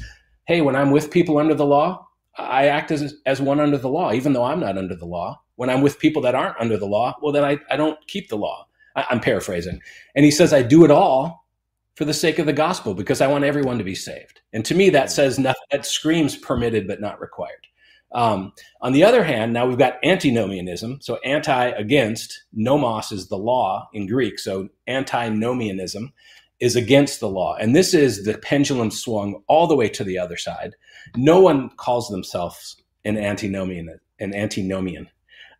"Hey, 0.46 0.60
when 0.60 0.76
I'm 0.76 0.90
with 0.90 1.10
people 1.10 1.38
under 1.38 1.54
the 1.54 1.66
law, 1.66 2.06
I 2.38 2.66
act 2.66 2.90
as 2.90 3.14
as 3.24 3.40
one 3.40 3.60
under 3.60 3.78
the 3.78 3.88
law, 3.88 4.12
even 4.12 4.32
though 4.32 4.44
I'm 4.44 4.60
not 4.60 4.78
under 4.78 4.94
the 4.94 5.06
law. 5.06 5.40
When 5.56 5.70
I'm 5.70 5.80
with 5.80 5.98
people 5.98 6.20
that 6.22 6.34
aren't 6.34 6.60
under 6.60 6.76
the 6.76 6.86
law, 6.86 7.14
well, 7.22 7.32
then 7.32 7.44
I, 7.44 7.58
I 7.70 7.76
don't 7.76 7.98
keep 8.06 8.28
the 8.28 8.36
law. 8.36 8.66
I, 8.94 9.06
I'm 9.08 9.20
paraphrasing. 9.20 9.80
And 10.14 10.24
he 10.24 10.30
says, 10.30 10.52
I 10.52 10.62
do 10.62 10.84
it 10.84 10.90
all 10.90 11.46
for 11.94 12.04
the 12.04 12.12
sake 12.12 12.38
of 12.38 12.46
the 12.46 12.52
gospel 12.52 12.92
because 12.92 13.22
I 13.22 13.26
want 13.26 13.44
everyone 13.44 13.78
to 13.78 13.84
be 13.84 13.94
saved. 13.94 14.40
And 14.52 14.64
to 14.66 14.74
me, 14.74 14.90
that 14.90 15.10
says 15.10 15.38
nothing. 15.38 15.62
That 15.70 15.86
screams 15.86 16.36
permitted 16.36 16.86
but 16.86 17.00
not 17.00 17.20
required. 17.20 17.66
Um, 18.12 18.52
on 18.82 18.92
the 18.92 19.02
other 19.02 19.24
hand, 19.24 19.52
now 19.52 19.66
we've 19.66 19.78
got 19.78 19.98
antinomianism. 20.04 21.00
So 21.00 21.16
anti 21.24 21.68
against, 21.70 22.44
nomos 22.52 23.12
is 23.12 23.28
the 23.28 23.36
law 23.36 23.88
in 23.92 24.06
Greek. 24.06 24.38
So 24.38 24.68
antinomianism 24.86 26.12
is 26.60 26.76
against 26.76 27.20
the 27.20 27.28
law. 27.28 27.56
And 27.56 27.74
this 27.74 27.94
is 27.94 28.24
the 28.24 28.38
pendulum 28.38 28.90
swung 28.90 29.42
all 29.46 29.66
the 29.66 29.76
way 29.76 29.88
to 29.90 30.04
the 30.04 30.18
other 30.18 30.36
side. 30.36 30.74
No 31.16 31.40
one 31.40 31.70
calls 31.76 32.08
themselves 32.08 32.82
an 33.04 33.18
antinomian, 33.18 33.98
an 34.20 34.34
antinomian. 34.34 35.08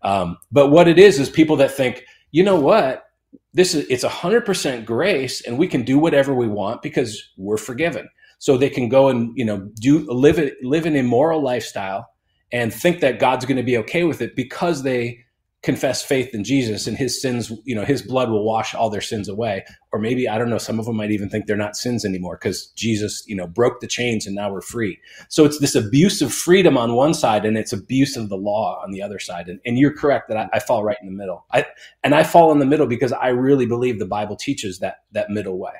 Um, 0.02 0.38
but 0.50 0.70
what 0.70 0.88
it 0.88 0.98
is 0.98 1.18
is 1.18 1.28
people 1.28 1.56
that 1.56 1.70
think, 1.70 2.04
you 2.30 2.42
know 2.42 2.58
what, 2.58 3.04
this 3.52 3.74
is 3.74 3.86
it's 3.88 4.04
hundred 4.04 4.44
percent 4.44 4.84
grace, 4.84 5.40
and 5.40 5.58
we 5.58 5.66
can 5.66 5.82
do 5.82 5.98
whatever 5.98 6.34
we 6.34 6.46
want 6.46 6.82
because 6.82 7.22
we're 7.36 7.56
forgiven. 7.56 8.08
So 8.38 8.56
they 8.56 8.68
can 8.68 8.88
go 8.88 9.08
and 9.08 9.32
you 9.36 9.44
know 9.44 9.68
do 9.80 10.00
live 10.12 10.38
it 10.38 10.62
live 10.62 10.84
an 10.84 10.94
immoral 10.94 11.42
lifestyle 11.42 12.06
and 12.52 12.72
think 12.72 13.00
that 13.00 13.18
God's 13.18 13.46
going 13.46 13.56
to 13.56 13.62
be 13.62 13.78
okay 13.78 14.04
with 14.04 14.20
it 14.20 14.36
because 14.36 14.82
they 14.82 15.24
confess 15.62 16.02
faith 16.02 16.32
in 16.32 16.44
Jesus 16.44 16.86
and 16.86 16.96
his 16.96 17.20
sins, 17.20 17.50
you 17.64 17.74
know, 17.74 17.84
his 17.84 18.00
blood 18.00 18.30
will 18.30 18.44
wash 18.44 18.74
all 18.74 18.88
their 18.88 19.00
sins 19.00 19.28
away. 19.28 19.64
Or 19.90 19.98
maybe, 19.98 20.28
I 20.28 20.38
don't 20.38 20.50
know, 20.50 20.58
some 20.58 20.78
of 20.78 20.86
them 20.86 20.96
might 20.96 21.10
even 21.10 21.28
think 21.28 21.46
they're 21.46 21.56
not 21.56 21.76
sins 21.76 22.04
anymore 22.04 22.38
because 22.40 22.68
Jesus, 22.76 23.24
you 23.26 23.34
know, 23.34 23.46
broke 23.46 23.80
the 23.80 23.86
chains 23.86 24.26
and 24.26 24.36
now 24.36 24.52
we're 24.52 24.60
free. 24.60 24.98
So 25.28 25.44
it's 25.44 25.58
this 25.58 25.74
abuse 25.74 26.22
of 26.22 26.32
freedom 26.32 26.76
on 26.76 26.94
one 26.94 27.14
side 27.14 27.44
and 27.44 27.56
it's 27.56 27.72
abuse 27.72 28.16
of 28.16 28.28
the 28.28 28.36
law 28.36 28.80
on 28.84 28.92
the 28.92 29.02
other 29.02 29.18
side. 29.18 29.48
And, 29.48 29.58
and 29.66 29.78
you're 29.78 29.94
correct 29.94 30.28
that 30.28 30.36
I, 30.36 30.48
I, 30.52 30.58
fall 30.60 30.84
right 30.84 30.98
in 31.00 31.06
the 31.06 31.12
middle. 31.12 31.46
I, 31.50 31.66
and 32.04 32.14
I 32.14 32.22
fall 32.22 32.52
in 32.52 32.58
the 32.58 32.66
middle 32.66 32.86
because 32.86 33.12
I 33.12 33.28
really 33.28 33.66
believe 33.66 33.98
the 33.98 34.06
Bible 34.06 34.36
teaches 34.36 34.78
that, 34.80 34.98
that 35.12 35.30
middle 35.30 35.58
way. 35.58 35.72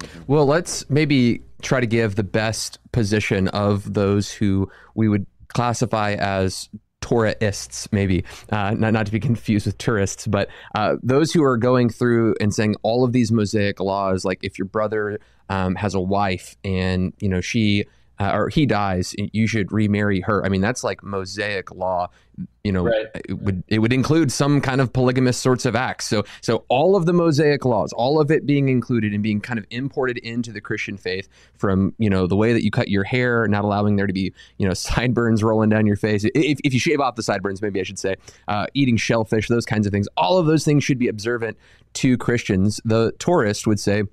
Mm-hmm. 0.00 0.22
Well, 0.26 0.46
let's 0.46 0.88
maybe 0.90 1.42
try 1.62 1.80
to 1.80 1.86
give 1.86 2.16
the 2.16 2.24
best 2.24 2.78
position 2.92 3.48
of 3.48 3.94
those 3.94 4.32
who 4.32 4.70
we 4.94 5.08
would 5.08 5.26
classify 5.48 6.14
as 6.14 6.68
Torahists, 7.00 7.88
maybe 7.92 8.24
uh, 8.50 8.74
not 8.76 8.92
not 8.92 9.06
to 9.06 9.12
be 9.12 9.20
confused 9.20 9.66
with 9.66 9.78
tourists, 9.78 10.26
but 10.26 10.48
uh, 10.74 10.96
those 11.02 11.32
who 11.32 11.42
are 11.42 11.56
going 11.56 11.88
through 11.88 12.34
and 12.40 12.54
saying 12.54 12.76
all 12.82 13.04
of 13.04 13.12
these 13.12 13.32
Mosaic 13.32 13.80
laws, 13.80 14.24
like 14.24 14.38
if 14.42 14.58
your 14.58 14.66
brother 14.66 15.18
um, 15.48 15.74
has 15.74 15.94
a 15.94 16.00
wife 16.00 16.56
and 16.64 17.12
you 17.18 17.28
know 17.28 17.40
she 17.40 17.86
uh, 18.20 18.32
or 18.34 18.48
he 18.50 18.66
dies, 18.66 19.14
you 19.32 19.46
should 19.46 19.72
remarry 19.72 20.20
her. 20.20 20.44
I 20.44 20.50
mean, 20.50 20.60
that's 20.60 20.84
like 20.84 21.02
Mosaic 21.02 21.74
law. 21.74 22.10
You 22.64 22.72
know, 22.72 22.84
right. 22.84 23.06
it 23.14 23.38
would 23.38 23.64
it 23.68 23.78
would 23.78 23.92
include 23.92 24.30
some 24.30 24.60
kind 24.60 24.82
of 24.82 24.92
polygamous 24.92 25.38
sorts 25.38 25.64
of 25.64 25.74
acts. 25.74 26.06
So, 26.06 26.24
so 26.42 26.64
all 26.68 26.96
of 26.96 27.06
the 27.06 27.14
Mosaic 27.14 27.64
laws, 27.64 27.92
all 27.94 28.20
of 28.20 28.30
it 28.30 28.44
being 28.44 28.68
included 28.68 29.14
and 29.14 29.22
being 29.22 29.40
kind 29.40 29.58
of 29.58 29.64
imported 29.70 30.18
into 30.18 30.52
the 30.52 30.60
Christian 30.60 30.98
faith, 30.98 31.28
from 31.56 31.94
you 31.96 32.10
know 32.10 32.26
the 32.26 32.36
way 32.36 32.52
that 32.52 32.62
you 32.62 32.70
cut 32.70 32.88
your 32.88 33.04
hair, 33.04 33.48
not 33.48 33.64
allowing 33.64 33.96
there 33.96 34.06
to 34.06 34.12
be 34.12 34.34
you 34.58 34.68
know 34.68 34.74
sideburns 34.74 35.42
rolling 35.42 35.70
down 35.70 35.86
your 35.86 35.96
face. 35.96 36.24
If, 36.34 36.58
if 36.62 36.74
you 36.74 36.80
shave 36.80 37.00
off 37.00 37.14
the 37.14 37.22
sideburns, 37.22 37.62
maybe 37.62 37.80
I 37.80 37.84
should 37.84 37.98
say, 37.98 38.16
uh, 38.48 38.66
eating 38.74 38.98
shellfish, 38.98 39.48
those 39.48 39.64
kinds 39.64 39.86
of 39.86 39.92
things. 39.92 40.08
All 40.18 40.36
of 40.36 40.44
those 40.44 40.64
things 40.64 40.84
should 40.84 40.98
be 40.98 41.08
observant 41.08 41.56
to 41.94 42.18
Christians. 42.18 42.80
The 42.84 43.12
Torahist 43.12 43.66
would 43.66 43.80
say 43.80 44.04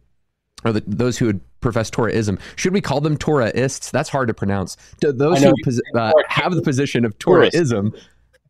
or 0.63 0.73
the, 0.73 0.83
those 0.87 1.17
who 1.17 1.27
would 1.27 1.41
profess 1.61 1.89
Torahism. 1.89 2.39
Should 2.55 2.73
we 2.73 2.81
call 2.81 3.01
them 3.01 3.17
Torahists? 3.17 3.91
That's 3.91 4.09
hard 4.09 4.27
to 4.27 4.33
pronounce. 4.33 4.77
Do 4.99 5.11
those 5.11 5.43
who 5.43 5.53
uh, 5.95 6.11
have 6.27 6.53
the 6.53 6.61
position 6.61 7.05
of 7.05 7.17
Torahism, 7.19 7.93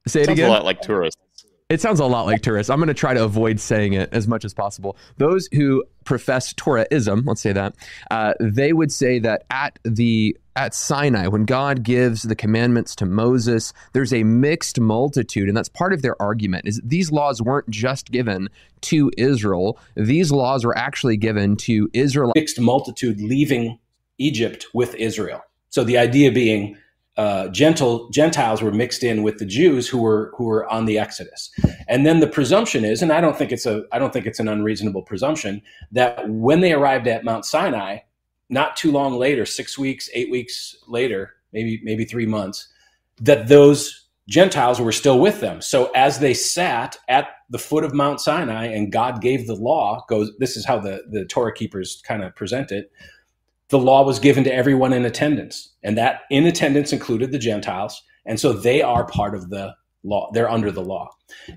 say 0.08 0.22
it 0.22 0.26
Sounds 0.26 0.40
again. 0.40 0.50
a 0.50 0.54
lot 0.54 0.66
like 0.66 0.82
tourists. 0.82 1.22
It 1.70 1.82
sounds 1.82 2.00
a 2.00 2.06
lot 2.06 2.26
like 2.26 2.42
tourists. 2.42 2.70
I'm 2.70 2.78
going 2.78 2.88
to 2.88 2.94
try 2.94 3.14
to 3.14 3.24
avoid 3.26 3.60
saying 3.60 3.92
it 3.92 4.10
as 4.14 4.26
much 4.26 4.46
as 4.46 4.54
possible. 4.54 4.96
Those 5.18 5.50
who 5.52 5.84
profess 6.06 6.54
Torahism, 6.54 7.28
let's 7.28 7.42
say 7.42 7.52
that, 7.52 7.76
uh, 8.10 8.36
they 8.40 8.72
would 8.72 8.90
say 8.90 9.20
that 9.20 9.44
at 9.50 9.78
the 9.84 10.38
at 10.56 10.74
Sinai, 10.74 11.28
when 11.28 11.44
God 11.44 11.84
gives 11.84 12.24
the 12.24 12.36
commandments 12.36 12.96
to 12.96 13.06
Moses, 13.06 13.74
there's 13.94 14.14
a 14.14 14.24
mixed 14.24 14.80
multitude, 14.80 15.50
and 15.50 15.58
that's 15.58 15.70
part 15.70 15.92
of 15.94 16.02
their 16.02 16.20
argument. 16.22 16.68
Is 16.68 16.82
these 16.84 17.12
laws 17.12 17.42
weren't 17.42 17.70
just 17.70 18.12
given 18.12 18.48
to 18.84 19.12
Israel; 19.18 19.78
these 19.96 20.32
laws 20.32 20.66
were 20.66 20.76
actually 20.78 21.18
given 21.18 21.58
to 21.58 21.90
Israel. 21.94 22.32
Mixed 22.34 22.62
multitude 22.62 23.20
leaving 23.20 23.78
Egypt 24.18 24.68
with 24.74 24.96
Israel. 24.96 25.42
So 25.70 25.84
the 25.84 25.98
idea 25.98 26.32
being 26.32 26.78
uh, 27.18 27.48
gentle 27.48 28.10
Gentiles 28.10 28.62
were 28.62 28.72
mixed 28.72 29.04
in 29.04 29.24
with 29.24 29.40
the 29.40 29.46
Jews 29.46 29.88
who 29.88 29.98
were 29.98 30.32
who 30.38 30.46
were 30.46 30.68
on 30.72 30.86
the 30.86 31.00
Exodus, 31.00 31.50
and 31.88 32.06
then 32.06 32.20
the 32.20 32.28
presumption 32.28 32.86
is, 32.86 33.02
and 33.02 33.12
I 33.12 33.22
don't 33.22 33.36
think 33.36 33.52
it's 33.52 33.66
a 33.66 33.84
I 33.92 33.98
don't 33.98 34.14
think 34.14 34.28
it's 34.28 34.40
an 34.40 34.48
unreasonable 34.48 35.02
presumption 35.02 35.62
that 35.92 36.30
when 36.30 36.62
they 36.62 36.74
arrived 36.74 37.08
at 37.08 37.26
Mount 37.26 37.46
Sinai, 37.46 38.00
not 38.50 38.78
too 38.78 38.92
long 38.92 39.16
later, 39.18 39.46
six 39.46 39.78
weeks, 39.78 40.10
eight 40.14 40.30
weeks 40.30 40.76
later, 40.88 41.34
maybe 41.54 41.82
maybe 41.84 42.06
three 42.06 42.28
months, 42.28 42.68
that 43.20 43.48
those 43.48 44.06
Gentiles 44.30 44.80
were 44.80 44.92
still 44.92 45.20
with 45.20 45.40
them. 45.40 45.60
So 45.60 45.90
as 45.96 46.20
they 46.20 46.36
sat 46.36 46.98
at 47.08 47.30
the 47.50 47.58
foot 47.58 47.84
of 47.84 47.94
Mount 47.94 48.20
Sinai 48.20 48.66
and 48.66 48.92
God 48.92 49.22
gave 49.22 49.48
the 49.48 49.56
law, 49.56 50.06
goes 50.08 50.32
this 50.38 50.56
is 50.56 50.66
how 50.66 50.78
the 50.78 51.02
the 51.10 51.26
Torah 51.26 51.54
keepers 51.54 52.00
kind 52.06 52.24
of 52.24 52.36
present 52.36 52.72
it 52.72 52.92
the 53.70 53.80
law 53.80 54.04
was 54.04 54.20
given 54.20 54.44
to 54.46 54.54
everyone 54.54 54.94
in 54.94 55.06
attendance, 55.06 55.74
and 55.84 55.98
that 55.98 56.22
in 56.30 56.46
attendance 56.46 56.94
included 56.94 57.32
the 57.32 57.40
Gentiles, 57.40 58.02
and 58.26 58.40
so 58.40 58.54
they 58.54 58.82
are 58.82 59.06
part 59.06 59.36
of 59.36 59.50
the 59.50 59.76
law. 60.04 60.30
They're 60.34 60.50
under 60.50 60.72
the 60.72 60.84
law, 60.84 61.10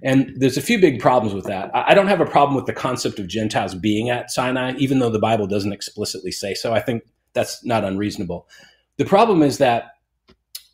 and 0.03 0.33
there's 0.37 0.57
a 0.57 0.63
few 0.63 0.81
big 0.81 1.01
problems 1.01 1.35
with 1.35 1.45
that. 1.47 1.71
I 1.75 1.95
don't 1.95 2.09
have 2.09 2.21
a 2.21 2.27
problem 2.27 2.57
with 2.57 2.67
the 2.67 2.73
concept 2.73 3.19
of 3.19 3.29
Gentiles 3.29 3.75
being 3.75 4.11
at 4.11 4.31
Sinai, 4.31 4.75
even 4.79 4.99
though 4.99 5.11
the 5.11 5.19
Bible 5.19 5.47
doesn't 5.47 5.73
explicitly 5.73 6.33
say 6.33 6.55
so. 6.55 6.73
I 6.73 6.81
think 6.81 7.05
that's 7.33 7.65
not 7.65 7.85
unreasonable. 7.85 8.49
The 8.97 9.05
problem 9.05 9.43
is 9.43 9.59
that 9.59 9.93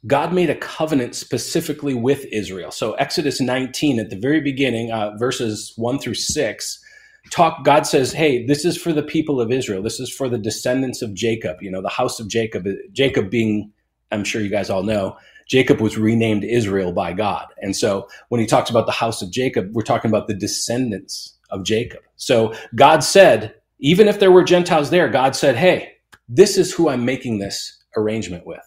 God 0.07 0.33
made 0.33 0.51
a 0.51 0.55
covenant 0.55 1.15
specifically 1.15 1.95
with 1.95 2.25
Israel. 2.27 2.71
So 2.71 2.95
Exodus 2.95 3.41
19 3.41 3.99
at 3.99 4.11
the 4.11 4.19
very 4.19 4.41
beginning, 4.41 4.93
uh, 4.93 5.17
verses 5.17 5.73
one 5.77 5.99
through 5.99 6.15
six 6.15 6.83
talk 7.31 7.65
god 7.65 7.87
says 7.87 8.13
hey 8.13 8.47
this 8.47 8.65
is 8.65 8.77
for 8.77 8.93
the 8.93 9.03
people 9.03 9.41
of 9.41 9.53
israel. 9.53 9.83
This 9.83 10.01
is 10.01 10.11
for 10.13 10.29
the 10.29 10.39
descendants 10.39 11.03
of 11.03 11.15
jacob 11.15 11.59
you 11.63 11.71
know 11.71 11.83
the 11.83 11.89
house 11.89 12.21
of 12.21 12.29
jacob 12.29 12.67
jacob 12.93 13.31
being 13.31 13.73
i'm 14.13 14.25
sure 14.25 14.43
you 14.43 14.51
guys 14.51 14.71
all 14.71 14.83
know 14.83 15.17
jacob 15.49 15.81
was 15.81 15.99
renamed 15.99 16.45
israel 16.45 16.93
by 16.93 17.13
god. 17.13 17.47
And 17.59 17.77
so 17.77 18.09
when 18.29 18.41
he 18.41 18.47
talks 18.47 18.71
about 18.71 18.87
the 18.87 18.93
house 18.93 19.23
of 19.23 19.31
jacob 19.31 19.71
we're 19.73 19.83
talking 19.83 20.11
about 20.11 20.29
the 20.29 20.35
descendants 20.35 21.37
of 21.51 21.65
jacob. 21.65 22.01
So 22.17 22.55
god 22.75 23.05
said 23.05 23.55
even 23.81 24.09
if 24.09 24.21
there 24.21 24.33
were 24.33 24.45
gentiles 24.45 24.91
there 24.91 25.09
god 25.09 25.37
said 25.37 25.57
hey 25.57 25.93
this 26.29 26.59
is 26.59 26.73
who 26.73 26.89
i'm 26.89 27.05
making 27.05 27.39
this 27.39 27.83
arrangement 27.97 28.47
with 28.47 28.61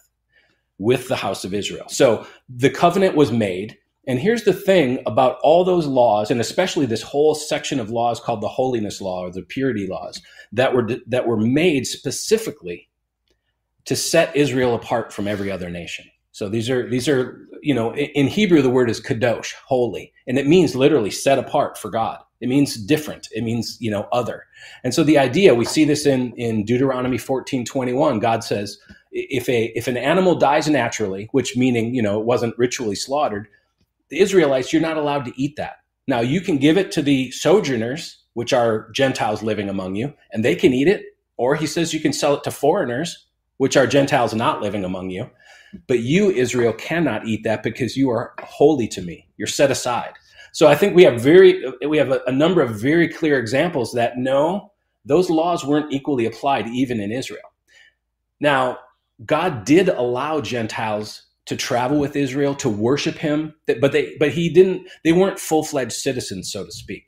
with 0.78 1.08
the 1.08 1.16
house 1.16 1.44
of 1.44 1.54
israel. 1.54 1.86
So 1.88 2.26
the 2.48 2.70
covenant 2.70 3.14
was 3.16 3.30
made 3.30 3.76
and 4.10 4.18
here's 4.18 4.42
the 4.42 4.52
thing 4.52 4.98
about 5.06 5.38
all 5.44 5.62
those 5.62 5.86
laws, 5.86 6.32
and 6.32 6.40
especially 6.40 6.84
this 6.84 7.00
whole 7.00 7.32
section 7.36 7.78
of 7.78 7.90
laws 7.90 8.18
called 8.18 8.40
the 8.40 8.48
holiness 8.48 9.00
law 9.00 9.20
or 9.24 9.30
the 9.30 9.42
purity 9.42 9.86
laws 9.86 10.20
that 10.50 10.74
were 10.74 10.88
that 11.06 11.28
were 11.28 11.36
made 11.36 11.86
specifically 11.86 12.88
to 13.84 13.94
set 13.94 14.34
Israel 14.34 14.74
apart 14.74 15.12
from 15.12 15.28
every 15.28 15.48
other 15.48 15.70
nation. 15.70 16.06
So 16.32 16.48
these 16.48 16.68
are 16.68 16.90
these 16.90 17.08
are 17.08 17.46
you 17.62 17.72
know 17.72 17.94
in 17.94 18.26
Hebrew 18.26 18.62
the 18.62 18.68
word 18.68 18.90
is 18.90 19.00
kadosh, 19.00 19.52
holy, 19.64 20.12
and 20.26 20.40
it 20.40 20.48
means 20.48 20.74
literally 20.74 21.12
set 21.12 21.38
apart 21.38 21.78
for 21.78 21.88
God. 21.88 22.18
It 22.40 22.48
means 22.48 22.74
different. 22.74 23.28
It 23.30 23.44
means 23.44 23.78
you 23.80 23.92
know 23.92 24.08
other. 24.10 24.44
And 24.82 24.92
so 24.92 25.04
the 25.04 25.18
idea 25.18 25.54
we 25.54 25.64
see 25.64 25.84
this 25.84 26.04
in 26.04 26.32
in 26.32 26.64
Deuteronomy 26.64 27.18
fourteen 27.18 27.64
twenty 27.64 27.92
one. 27.92 28.18
God 28.18 28.42
says 28.42 28.76
if 29.12 29.48
a 29.48 29.66
if 29.76 29.86
an 29.86 29.96
animal 29.96 30.34
dies 30.34 30.68
naturally, 30.68 31.28
which 31.30 31.56
meaning 31.56 31.94
you 31.94 32.02
know 32.02 32.18
it 32.18 32.26
wasn't 32.26 32.58
ritually 32.58 32.96
slaughtered, 32.96 33.46
the 34.10 34.20
Israelites, 34.20 34.72
you're 34.72 34.82
not 34.82 34.96
allowed 34.96 35.24
to 35.24 35.40
eat 35.40 35.56
that. 35.56 35.76
Now, 36.06 36.20
you 36.20 36.40
can 36.40 36.58
give 36.58 36.76
it 36.76 36.90
to 36.92 37.02
the 37.02 37.30
sojourners, 37.30 38.24
which 38.34 38.52
are 38.52 38.90
Gentiles 38.90 39.42
living 39.42 39.68
among 39.68 39.94
you, 39.94 40.12
and 40.32 40.44
they 40.44 40.56
can 40.56 40.72
eat 40.72 40.88
it. 40.88 41.04
Or 41.36 41.56
he 41.56 41.66
says 41.66 41.94
you 41.94 42.00
can 42.00 42.12
sell 42.12 42.34
it 42.34 42.44
to 42.44 42.50
foreigners, 42.50 43.26
which 43.56 43.76
are 43.76 43.86
Gentiles 43.86 44.34
not 44.34 44.60
living 44.60 44.84
among 44.84 45.10
you. 45.10 45.30
But 45.86 46.00
you, 46.00 46.30
Israel, 46.30 46.72
cannot 46.72 47.26
eat 47.26 47.44
that 47.44 47.62
because 47.62 47.96
you 47.96 48.10
are 48.10 48.34
holy 48.42 48.88
to 48.88 49.02
me. 49.02 49.28
You're 49.36 49.46
set 49.46 49.70
aside. 49.70 50.12
So 50.52 50.66
I 50.66 50.74
think 50.74 50.96
we 50.96 51.04
have 51.04 51.20
very 51.20 51.62
we 51.86 51.96
have 51.96 52.10
a, 52.10 52.20
a 52.26 52.32
number 52.32 52.60
of 52.60 52.80
very 52.80 53.06
clear 53.08 53.38
examples 53.38 53.92
that 53.92 54.18
no, 54.18 54.72
those 55.04 55.30
laws 55.30 55.64
weren't 55.64 55.92
equally 55.92 56.26
applied 56.26 56.66
even 56.68 57.00
in 57.00 57.12
Israel. 57.12 57.42
Now, 58.40 58.78
God 59.24 59.64
did 59.64 59.88
allow 59.88 60.40
Gentiles 60.40 61.22
to 61.46 61.56
travel 61.56 61.98
with 61.98 62.16
Israel, 62.16 62.54
to 62.56 62.68
worship 62.68 63.16
him, 63.16 63.54
but 63.66 63.92
they 63.92 64.16
but 64.18 64.32
he 64.32 64.52
didn't 64.52 64.88
they 65.04 65.12
weren't 65.12 65.38
full-fledged 65.38 65.92
citizens 65.92 66.52
so 66.52 66.64
to 66.64 66.72
speak. 66.72 67.06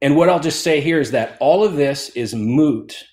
And 0.00 0.16
what 0.16 0.28
I'll 0.28 0.40
just 0.40 0.62
say 0.62 0.80
here 0.80 0.98
is 0.98 1.12
that 1.12 1.36
all 1.40 1.64
of 1.64 1.76
this 1.76 2.10
is 2.10 2.34
moot 2.34 3.04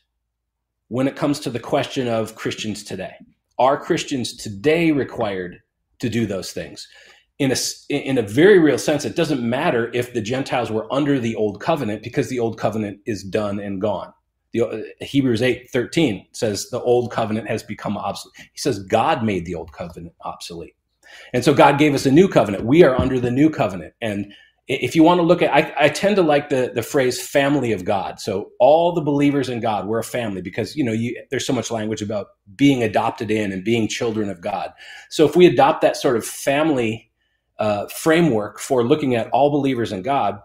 when 0.87 1.07
it 1.07 1.15
comes 1.15 1.39
to 1.41 1.51
the 1.51 1.59
question 1.59 2.07
of 2.07 2.35
Christians 2.35 2.83
today. 2.83 3.13
Are 3.59 3.79
Christians 3.79 4.35
today 4.35 4.91
required 4.91 5.59
to 5.99 6.09
do 6.09 6.25
those 6.25 6.51
things? 6.51 6.87
In 7.37 7.51
a, 7.51 7.55
in 7.89 8.17
a 8.17 8.23
very 8.23 8.59
real 8.59 8.77
sense, 8.77 9.05
it 9.05 9.15
doesn't 9.15 9.41
matter 9.41 9.91
if 9.93 10.13
the 10.13 10.21
Gentiles 10.21 10.71
were 10.71 10.91
under 10.91 11.19
the 11.19 11.35
old 11.35 11.61
covenant 11.61 12.03
because 12.03 12.27
the 12.27 12.39
old 12.39 12.57
covenant 12.57 12.99
is 13.05 13.23
done 13.23 13.59
and 13.59 13.79
gone. 13.79 14.11
The, 14.51 14.61
uh, 14.61 14.81
Hebrews 15.01 15.41
8 15.41 15.69
13 15.71 16.27
says 16.31 16.69
the 16.69 16.81
old 16.81 17.11
covenant 17.11 17.47
has 17.47 17.63
become 17.63 17.97
obsolete. 17.97 18.35
He 18.37 18.59
says 18.59 18.79
God 18.79 19.23
made 19.23 19.45
the 19.45 19.55
old 19.55 19.71
covenant 19.71 20.15
obsolete. 20.21 20.75
And 21.33 21.43
so 21.43 21.53
God 21.53 21.77
gave 21.77 21.93
us 21.93 22.05
a 22.05 22.11
new 22.11 22.27
covenant. 22.27 22.65
We 22.65 22.83
are 22.83 22.99
under 22.99 23.19
the 23.19 23.31
new 23.31 23.49
covenant. 23.49 23.93
And 24.01 24.33
if 24.67 24.95
you 24.95 25.03
want 25.03 25.19
to 25.19 25.23
look 25.23 25.41
at, 25.41 25.53
I, 25.53 25.73
I 25.85 25.89
tend 25.89 26.15
to 26.17 26.21
like 26.21 26.49
the, 26.49 26.71
the 26.73 26.83
phrase 26.83 27.19
family 27.19 27.71
of 27.71 27.83
God. 27.85 28.19
So 28.19 28.51
all 28.59 28.93
the 28.93 29.01
believers 29.01 29.49
in 29.49 29.59
God, 29.59 29.87
we're 29.87 29.99
a 29.99 30.03
family 30.03 30.41
because, 30.41 30.75
you 30.75 30.83
know, 30.83 30.91
you, 30.91 31.19
there's 31.31 31.45
so 31.45 31.53
much 31.53 31.71
language 31.71 32.03
about 32.03 32.27
being 32.55 32.83
adopted 32.83 33.31
in 33.31 33.51
and 33.51 33.63
being 33.63 33.87
children 33.87 34.29
of 34.29 34.41
God. 34.41 34.71
So 35.09 35.25
if 35.25 35.35
we 35.35 35.47
adopt 35.47 35.81
that 35.81 35.97
sort 35.97 36.17
of 36.17 36.25
family 36.25 37.11
uh, 37.57 37.87
framework 37.87 38.59
for 38.59 38.83
looking 38.83 39.15
at 39.15 39.29
all 39.31 39.49
believers 39.49 39.91
in 39.91 40.03
God, 40.03 40.39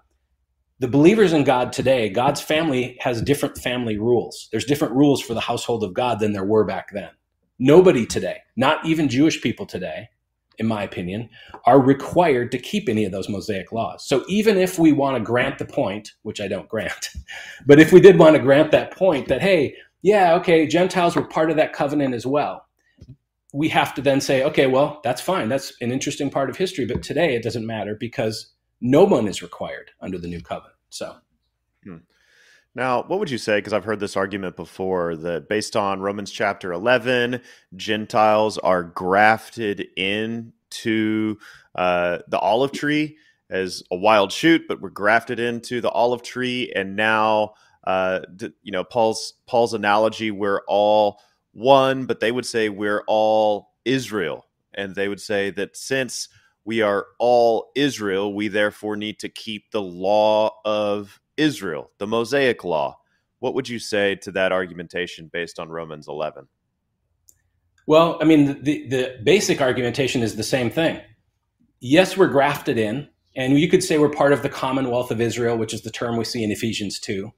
the 0.80 0.88
believers 0.88 1.32
in 1.32 1.44
God 1.44 1.72
today, 1.72 2.08
God's 2.08 2.40
family 2.40 2.96
has 3.00 3.22
different 3.22 3.58
family 3.58 3.96
rules. 3.96 4.48
There's 4.50 4.64
different 4.64 4.94
rules 4.94 5.20
for 5.20 5.34
the 5.34 5.40
household 5.40 5.84
of 5.84 5.94
God 5.94 6.18
than 6.18 6.32
there 6.32 6.44
were 6.44 6.64
back 6.64 6.90
then. 6.92 7.10
Nobody 7.58 8.04
today, 8.04 8.38
not 8.56 8.84
even 8.84 9.08
Jewish 9.08 9.40
people 9.40 9.66
today, 9.66 10.08
in 10.58 10.66
my 10.66 10.82
opinion, 10.82 11.28
are 11.64 11.80
required 11.80 12.50
to 12.52 12.58
keep 12.58 12.88
any 12.88 13.04
of 13.04 13.12
those 13.12 13.28
Mosaic 13.28 13.70
laws. 13.70 14.04
So 14.06 14.24
even 14.28 14.58
if 14.58 14.78
we 14.78 14.92
want 14.92 15.16
to 15.16 15.22
grant 15.22 15.58
the 15.58 15.64
point, 15.64 16.12
which 16.22 16.40
I 16.40 16.48
don't 16.48 16.68
grant, 16.68 17.10
but 17.66 17.78
if 17.78 17.92
we 17.92 18.00
did 18.00 18.18
want 18.18 18.36
to 18.36 18.42
grant 18.42 18.72
that 18.72 18.96
point 18.96 19.28
that, 19.28 19.42
hey, 19.42 19.76
yeah, 20.02 20.34
okay, 20.34 20.66
Gentiles 20.66 21.14
were 21.16 21.26
part 21.26 21.50
of 21.50 21.56
that 21.56 21.72
covenant 21.72 22.14
as 22.14 22.26
well, 22.26 22.66
we 23.52 23.68
have 23.68 23.94
to 23.94 24.02
then 24.02 24.20
say, 24.20 24.42
okay, 24.42 24.66
well, 24.66 25.00
that's 25.04 25.20
fine. 25.20 25.48
That's 25.48 25.72
an 25.80 25.92
interesting 25.92 26.28
part 26.28 26.50
of 26.50 26.56
history. 26.56 26.86
But 26.86 27.04
today 27.04 27.36
it 27.36 27.44
doesn't 27.44 27.66
matter 27.66 27.96
because 27.98 28.53
no 28.84 29.02
one 29.02 29.26
is 29.26 29.42
required 29.42 29.90
under 30.00 30.18
the 30.18 30.28
new 30.28 30.42
covenant. 30.42 30.76
So. 30.90 31.16
Hmm. 31.82 31.96
Now, 32.74 33.02
what 33.02 33.18
would 33.18 33.30
you 33.30 33.38
say? 33.38 33.56
Because 33.56 33.72
I've 33.72 33.84
heard 33.84 33.98
this 33.98 34.16
argument 34.16 34.56
before 34.56 35.16
that 35.16 35.48
based 35.48 35.74
on 35.74 36.00
Romans 36.00 36.30
chapter 36.30 36.70
11, 36.72 37.40
Gentiles 37.74 38.58
are 38.58 38.82
grafted 38.82 39.86
into 39.96 41.38
uh, 41.74 42.18
the 42.28 42.38
olive 42.38 42.72
tree 42.72 43.16
as 43.48 43.82
a 43.90 43.96
wild 43.96 44.32
shoot, 44.32 44.68
but 44.68 44.82
we're 44.82 44.90
grafted 44.90 45.40
into 45.40 45.80
the 45.80 45.90
olive 45.90 46.22
tree. 46.22 46.70
And 46.76 46.94
now, 46.94 47.54
uh, 47.84 48.20
you 48.62 48.72
know, 48.72 48.84
Paul's 48.84 49.34
Paul's 49.46 49.72
analogy, 49.72 50.30
we're 50.30 50.62
all 50.68 51.20
one, 51.52 52.04
but 52.04 52.20
they 52.20 52.32
would 52.32 52.46
say 52.46 52.68
we're 52.68 53.04
all 53.06 53.70
Israel. 53.86 54.46
And 54.74 54.94
they 54.94 55.08
would 55.08 55.20
say 55.20 55.50
that 55.50 55.76
since 55.76 56.28
we 56.64 56.80
are 56.82 57.06
all 57.18 57.70
Israel, 57.76 58.34
we 58.34 58.48
therefore 58.48 58.96
need 58.96 59.18
to 59.20 59.28
keep 59.28 59.70
the 59.70 59.82
law 59.82 60.50
of 60.64 61.20
Israel, 61.36 61.90
the 61.98 62.06
Mosaic 62.06 62.64
law. 62.64 62.98
What 63.40 63.54
would 63.54 63.68
you 63.68 63.78
say 63.78 64.14
to 64.16 64.32
that 64.32 64.52
argumentation 64.52 65.28
based 65.32 65.58
on 65.58 65.68
Romans 65.68 66.08
11? 66.08 66.46
Well, 67.86 68.16
I 68.20 68.24
mean, 68.24 68.62
the, 68.62 68.88
the 68.88 69.18
basic 69.22 69.60
argumentation 69.60 70.22
is 70.22 70.36
the 70.36 70.42
same 70.42 70.70
thing. 70.70 71.00
Yes, 71.80 72.16
we're 72.16 72.28
grafted 72.28 72.78
in, 72.78 73.08
and 73.36 73.58
you 73.58 73.68
could 73.68 73.84
say 73.84 73.98
we're 73.98 74.08
part 74.08 74.32
of 74.32 74.42
the 74.42 74.48
Commonwealth 74.48 75.10
of 75.10 75.20
Israel, 75.20 75.58
which 75.58 75.74
is 75.74 75.82
the 75.82 75.90
term 75.90 76.16
we 76.16 76.24
see 76.24 76.42
in 76.42 76.50
Ephesians 76.50 76.98
2. 77.00 77.30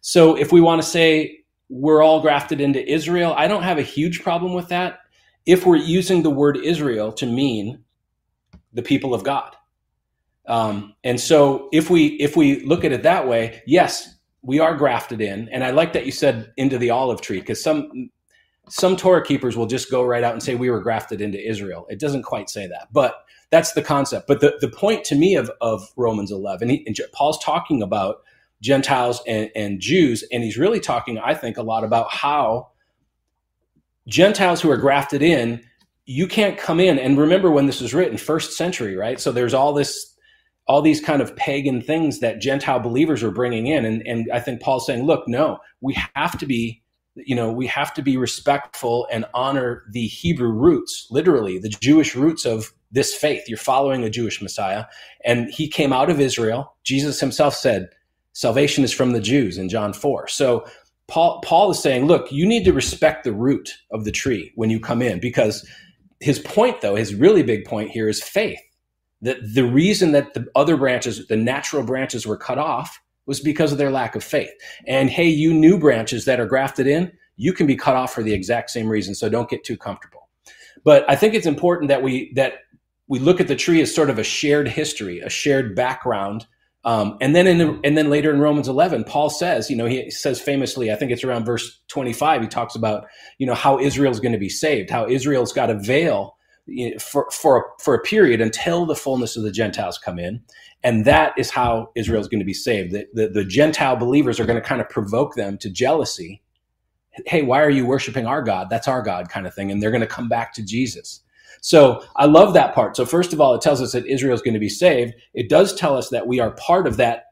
So 0.00 0.34
if 0.36 0.52
we 0.52 0.62
want 0.62 0.80
to 0.80 0.88
say 0.88 1.40
we're 1.68 2.02
all 2.02 2.22
grafted 2.22 2.62
into 2.62 2.90
Israel, 2.90 3.34
I 3.36 3.46
don't 3.46 3.62
have 3.62 3.76
a 3.76 3.82
huge 3.82 4.22
problem 4.22 4.54
with 4.54 4.68
that 4.68 5.00
if 5.44 5.66
we're 5.66 5.76
using 5.76 6.22
the 6.22 6.30
word 6.30 6.56
Israel 6.56 7.12
to 7.12 7.26
mean 7.26 7.84
the 8.72 8.82
people 8.82 9.14
of 9.14 9.24
God. 9.24 9.56
Um, 10.46 10.94
and 11.04 11.20
so 11.20 11.68
if 11.72 11.90
we 11.90 12.08
if 12.14 12.36
we 12.36 12.64
look 12.64 12.84
at 12.84 12.92
it 12.92 13.02
that 13.04 13.28
way, 13.28 13.62
yes, 13.66 14.16
we 14.42 14.58
are 14.58 14.74
grafted 14.74 15.20
in. 15.20 15.48
And 15.50 15.62
I 15.62 15.70
like 15.70 15.92
that 15.92 16.06
you 16.06 16.12
said 16.12 16.52
into 16.56 16.78
the 16.78 16.90
olive 16.90 17.20
tree 17.20 17.40
because 17.40 17.62
some 17.62 18.10
some 18.68 18.96
Torah 18.96 19.24
keepers 19.24 19.56
will 19.56 19.66
just 19.66 19.90
go 19.90 20.02
right 20.04 20.22
out 20.22 20.32
and 20.32 20.42
say 20.42 20.54
we 20.54 20.70
were 20.70 20.80
grafted 20.80 21.20
into 21.20 21.44
Israel. 21.44 21.86
It 21.90 21.98
doesn't 21.98 22.22
quite 22.22 22.48
say 22.48 22.66
that, 22.68 22.88
but 22.92 23.24
that's 23.50 23.72
the 23.72 23.82
concept. 23.82 24.28
But 24.28 24.40
the, 24.40 24.56
the 24.60 24.68
point 24.68 25.04
to 25.06 25.16
me 25.16 25.34
of, 25.34 25.50
of 25.60 25.88
Romans 25.96 26.30
11, 26.30 26.68
he, 26.68 26.84
and 26.86 26.96
Paul's 27.12 27.42
talking 27.42 27.82
about 27.82 28.22
Gentiles 28.62 29.22
and, 29.26 29.50
and 29.56 29.80
Jews, 29.80 30.22
and 30.30 30.44
he's 30.44 30.56
really 30.56 30.78
talking, 30.78 31.18
I 31.18 31.34
think, 31.34 31.56
a 31.56 31.62
lot 31.62 31.82
about 31.82 32.12
how 32.12 32.68
Gentiles 34.06 34.60
who 34.60 34.70
are 34.70 34.76
grafted 34.76 35.20
in, 35.20 35.64
you 36.10 36.26
can't 36.26 36.58
come 36.58 36.80
in. 36.80 36.98
And 36.98 37.16
remember 37.16 37.52
when 37.52 37.66
this 37.66 37.80
was 37.80 37.94
written, 37.94 38.18
first 38.18 38.56
century, 38.56 38.96
right? 38.96 39.20
So 39.20 39.30
there's 39.30 39.54
all 39.54 39.72
this 39.72 40.16
all 40.66 40.82
these 40.82 41.00
kind 41.00 41.22
of 41.22 41.34
pagan 41.36 41.80
things 41.80 42.20
that 42.20 42.40
Gentile 42.40 42.80
believers 42.80 43.22
are 43.22 43.30
bringing 43.30 43.66
in. 43.68 43.84
And, 43.84 44.06
and 44.06 44.28
I 44.32 44.38
think 44.38 44.60
Paul's 44.60 44.86
saying, 44.86 45.04
look, 45.04 45.26
no, 45.26 45.58
we 45.80 45.96
have 46.14 46.38
to 46.38 46.46
be, 46.46 46.82
you 47.16 47.34
know, 47.34 47.50
we 47.50 47.66
have 47.66 47.92
to 47.94 48.02
be 48.02 48.16
respectful 48.16 49.08
and 49.10 49.24
honor 49.34 49.82
the 49.90 50.06
Hebrew 50.06 50.52
roots, 50.52 51.08
literally 51.10 51.58
the 51.58 51.68
Jewish 51.68 52.14
roots 52.14 52.44
of 52.44 52.72
this 52.92 53.14
faith. 53.14 53.48
You're 53.48 53.58
following 53.58 54.04
a 54.04 54.10
Jewish 54.10 54.40
Messiah. 54.40 54.84
And 55.24 55.48
he 55.50 55.68
came 55.68 55.92
out 55.92 56.10
of 56.10 56.20
Israel. 56.20 56.74
Jesus 56.84 57.18
himself 57.18 57.54
said, 57.54 57.88
salvation 58.32 58.84
is 58.84 58.92
from 58.92 59.12
the 59.12 59.20
Jews 59.20 59.58
in 59.58 59.68
John 59.68 59.92
4. 59.92 60.28
So 60.28 60.64
Paul, 61.08 61.40
Paul 61.42 61.72
is 61.72 61.82
saying, 61.82 62.06
look, 62.06 62.30
you 62.30 62.46
need 62.46 62.64
to 62.64 62.72
respect 62.72 63.24
the 63.24 63.32
root 63.32 63.70
of 63.90 64.04
the 64.04 64.12
tree 64.12 64.52
when 64.54 64.70
you 64.70 64.78
come 64.78 65.02
in 65.02 65.18
because 65.18 65.66
his 66.20 66.38
point, 66.38 66.80
though, 66.80 66.94
his 66.94 67.14
really 67.14 67.42
big 67.42 67.64
point 67.64 67.90
here 67.90 68.08
is 68.08 68.22
faith 68.22 68.60
that 69.22 69.38
the 69.54 69.64
reason 69.64 70.12
that 70.12 70.34
the 70.34 70.46
other 70.54 70.76
branches, 70.76 71.26
the 71.26 71.36
natural 71.36 71.82
branches 71.82 72.26
were 72.26 72.36
cut 72.36 72.58
off 72.58 73.00
was 73.26 73.40
because 73.40 73.72
of 73.72 73.78
their 73.78 73.90
lack 73.90 74.14
of 74.14 74.24
faith. 74.24 74.50
And 74.86 75.10
hey, 75.10 75.28
you 75.28 75.52
new 75.52 75.78
branches 75.78 76.24
that 76.24 76.40
are 76.40 76.46
grafted 76.46 76.86
in, 76.86 77.12
you 77.36 77.52
can 77.52 77.66
be 77.66 77.76
cut 77.76 77.96
off 77.96 78.12
for 78.14 78.22
the 78.22 78.32
exact 78.32 78.70
same 78.70 78.88
reason. 78.88 79.14
So 79.14 79.28
don't 79.28 79.48
get 79.48 79.64
too 79.64 79.76
comfortable. 79.76 80.28
But 80.84 81.08
I 81.08 81.16
think 81.16 81.34
it's 81.34 81.46
important 81.46 81.88
that 81.88 82.02
we 82.02 82.32
that 82.34 82.54
we 83.08 83.18
look 83.18 83.40
at 83.40 83.48
the 83.48 83.56
tree 83.56 83.82
as 83.82 83.94
sort 83.94 84.10
of 84.10 84.18
a 84.18 84.24
shared 84.24 84.68
history, 84.68 85.20
a 85.20 85.28
shared 85.28 85.74
background. 85.74 86.46
Um, 86.84 87.18
and 87.20 87.36
then 87.36 87.46
in 87.46 87.80
and 87.84 87.96
then 87.96 88.08
later 88.08 88.32
in 88.32 88.40
Romans 88.40 88.66
11, 88.68 89.04
Paul 89.04 89.28
says, 89.28 89.68
you 89.68 89.76
know, 89.76 89.86
he 89.86 90.10
says 90.10 90.40
famously, 90.40 90.90
I 90.90 90.96
think 90.96 91.12
it's 91.12 91.24
around 91.24 91.44
verse 91.44 91.80
25, 91.88 92.42
he 92.42 92.48
talks 92.48 92.74
about, 92.74 93.06
you 93.38 93.46
know, 93.46 93.54
how 93.54 93.78
Israel's 93.78 94.20
going 94.20 94.32
to 94.32 94.38
be 94.38 94.48
saved, 94.48 94.88
how 94.88 95.06
Israel's 95.06 95.52
got 95.52 95.68
a 95.70 95.78
veil 95.78 96.36
for 96.98 97.28
for 97.30 97.72
for 97.80 97.94
a 97.94 98.00
period 98.02 98.40
until 98.40 98.86
the 98.86 98.94
fullness 98.96 99.36
of 99.36 99.42
the 99.42 99.50
Gentiles 99.52 99.98
come 99.98 100.18
in, 100.18 100.40
and 100.82 101.04
that 101.04 101.34
is 101.36 101.50
how 101.50 101.90
Israel 101.96 102.20
is 102.20 102.28
going 102.28 102.40
to 102.40 102.46
be 102.46 102.54
saved. 102.54 102.92
The, 102.92 103.06
the, 103.12 103.28
the 103.28 103.44
Gentile 103.44 103.96
believers 103.96 104.40
are 104.40 104.46
going 104.46 104.60
to 104.60 104.66
kind 104.66 104.80
of 104.80 104.88
provoke 104.88 105.34
them 105.34 105.58
to 105.58 105.70
jealousy. 105.70 106.42
Hey, 107.26 107.42
why 107.42 107.60
are 107.62 107.70
you 107.70 107.84
worshiping 107.84 108.26
our 108.26 108.40
God? 108.42 108.70
That's 108.70 108.88
our 108.88 109.02
God, 109.02 109.28
kind 109.28 109.46
of 109.46 109.54
thing, 109.54 109.70
and 109.70 109.82
they're 109.82 109.90
going 109.90 110.00
to 110.00 110.06
come 110.06 110.28
back 110.28 110.54
to 110.54 110.62
Jesus. 110.64 111.22
So 111.60 112.02
I 112.16 112.26
love 112.26 112.54
that 112.54 112.74
part. 112.74 112.96
So 112.96 113.04
first 113.04 113.32
of 113.32 113.40
all, 113.40 113.54
it 113.54 113.60
tells 113.60 113.82
us 113.82 113.92
that 113.92 114.06
Israel 114.06 114.34
is 114.34 114.42
going 114.42 114.54
to 114.54 114.60
be 114.60 114.68
saved. 114.68 115.14
It 115.34 115.48
does 115.48 115.74
tell 115.74 115.96
us 115.96 116.08
that 116.10 116.26
we 116.26 116.40
are 116.40 116.52
part 116.52 116.86
of 116.86 116.96
that 116.96 117.26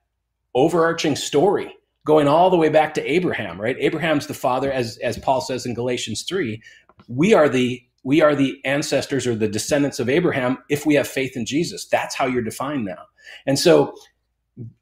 overarching 0.54 1.16
story 1.16 1.74
going 2.06 2.28
all 2.28 2.50
the 2.50 2.56
way 2.56 2.68
back 2.68 2.94
to 2.94 3.10
Abraham, 3.10 3.60
right? 3.60 3.76
Abraham's 3.78 4.26
the 4.26 4.34
father, 4.34 4.72
as 4.72 4.98
as 4.98 5.18
Paul 5.18 5.40
says 5.40 5.66
in 5.66 5.74
Galatians 5.74 6.22
three. 6.22 6.62
We 7.06 7.34
are 7.34 7.48
the 7.48 7.82
we 8.02 8.22
are 8.22 8.34
the 8.34 8.60
ancestors 8.64 9.26
or 9.26 9.34
the 9.34 9.48
descendants 9.48 9.98
of 10.00 10.08
Abraham 10.08 10.58
if 10.70 10.86
we 10.86 10.94
have 10.94 11.08
faith 11.08 11.36
in 11.36 11.44
Jesus. 11.46 11.86
That's 11.86 12.14
how 12.14 12.26
you're 12.26 12.42
defined 12.42 12.84
now. 12.84 13.04
And 13.46 13.58
so 13.58 13.94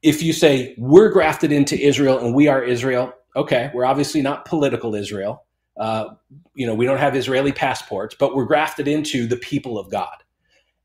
if 0.02 0.22
you 0.22 0.32
say 0.32 0.74
we're 0.78 1.10
grafted 1.10 1.52
into 1.52 1.78
Israel 1.78 2.18
and 2.18 2.34
we 2.34 2.48
are 2.48 2.62
Israel, 2.62 3.12
okay, 3.34 3.70
we're 3.74 3.84
obviously 3.84 4.22
not 4.22 4.44
political 4.44 4.94
Israel. 4.94 5.45
Uh, 5.76 6.14
you 6.54 6.66
know, 6.66 6.74
we 6.74 6.86
don't 6.86 6.98
have 6.98 7.14
Israeli 7.14 7.52
passports, 7.52 8.16
but 8.18 8.34
we're 8.34 8.46
grafted 8.46 8.88
into 8.88 9.26
the 9.26 9.36
people 9.36 9.78
of 9.78 9.90
God. 9.90 10.16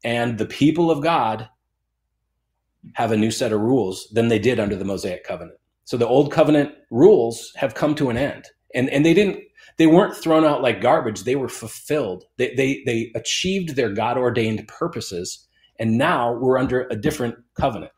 And 0.03 0.37
the 0.37 0.45
people 0.45 0.91
of 0.91 1.01
God 1.01 1.47
have 2.95 3.11
a 3.11 3.17
new 3.17 3.31
set 3.31 3.53
of 3.53 3.61
rules 3.61 4.07
than 4.11 4.27
they 4.27 4.39
did 4.39 4.59
under 4.59 4.75
the 4.75 4.85
Mosaic 4.85 5.23
covenant. 5.23 5.57
So 5.85 5.97
the 5.97 6.07
old 6.07 6.31
covenant 6.31 6.73
rules 6.89 7.53
have 7.55 7.75
come 7.75 7.95
to 7.95 8.09
an 8.09 8.17
end. 8.17 8.47
And, 8.73 8.89
and 8.89 9.05
they 9.05 9.13
didn't 9.13 9.43
they 9.77 9.87
weren't 9.87 10.15
thrown 10.15 10.45
out 10.45 10.61
like 10.61 10.81
garbage. 10.81 11.23
They 11.23 11.35
were 11.35 11.49
fulfilled. 11.49 12.25
They, 12.37 12.53
they, 12.55 12.83
they 12.85 13.11
achieved 13.15 13.75
their 13.75 13.89
God 13.89 14.17
ordained 14.17 14.67
purposes. 14.67 15.47
And 15.79 15.97
now 15.97 16.33
we're 16.33 16.57
under 16.57 16.87
a 16.91 16.95
different 16.95 17.35
covenant. 17.55 17.91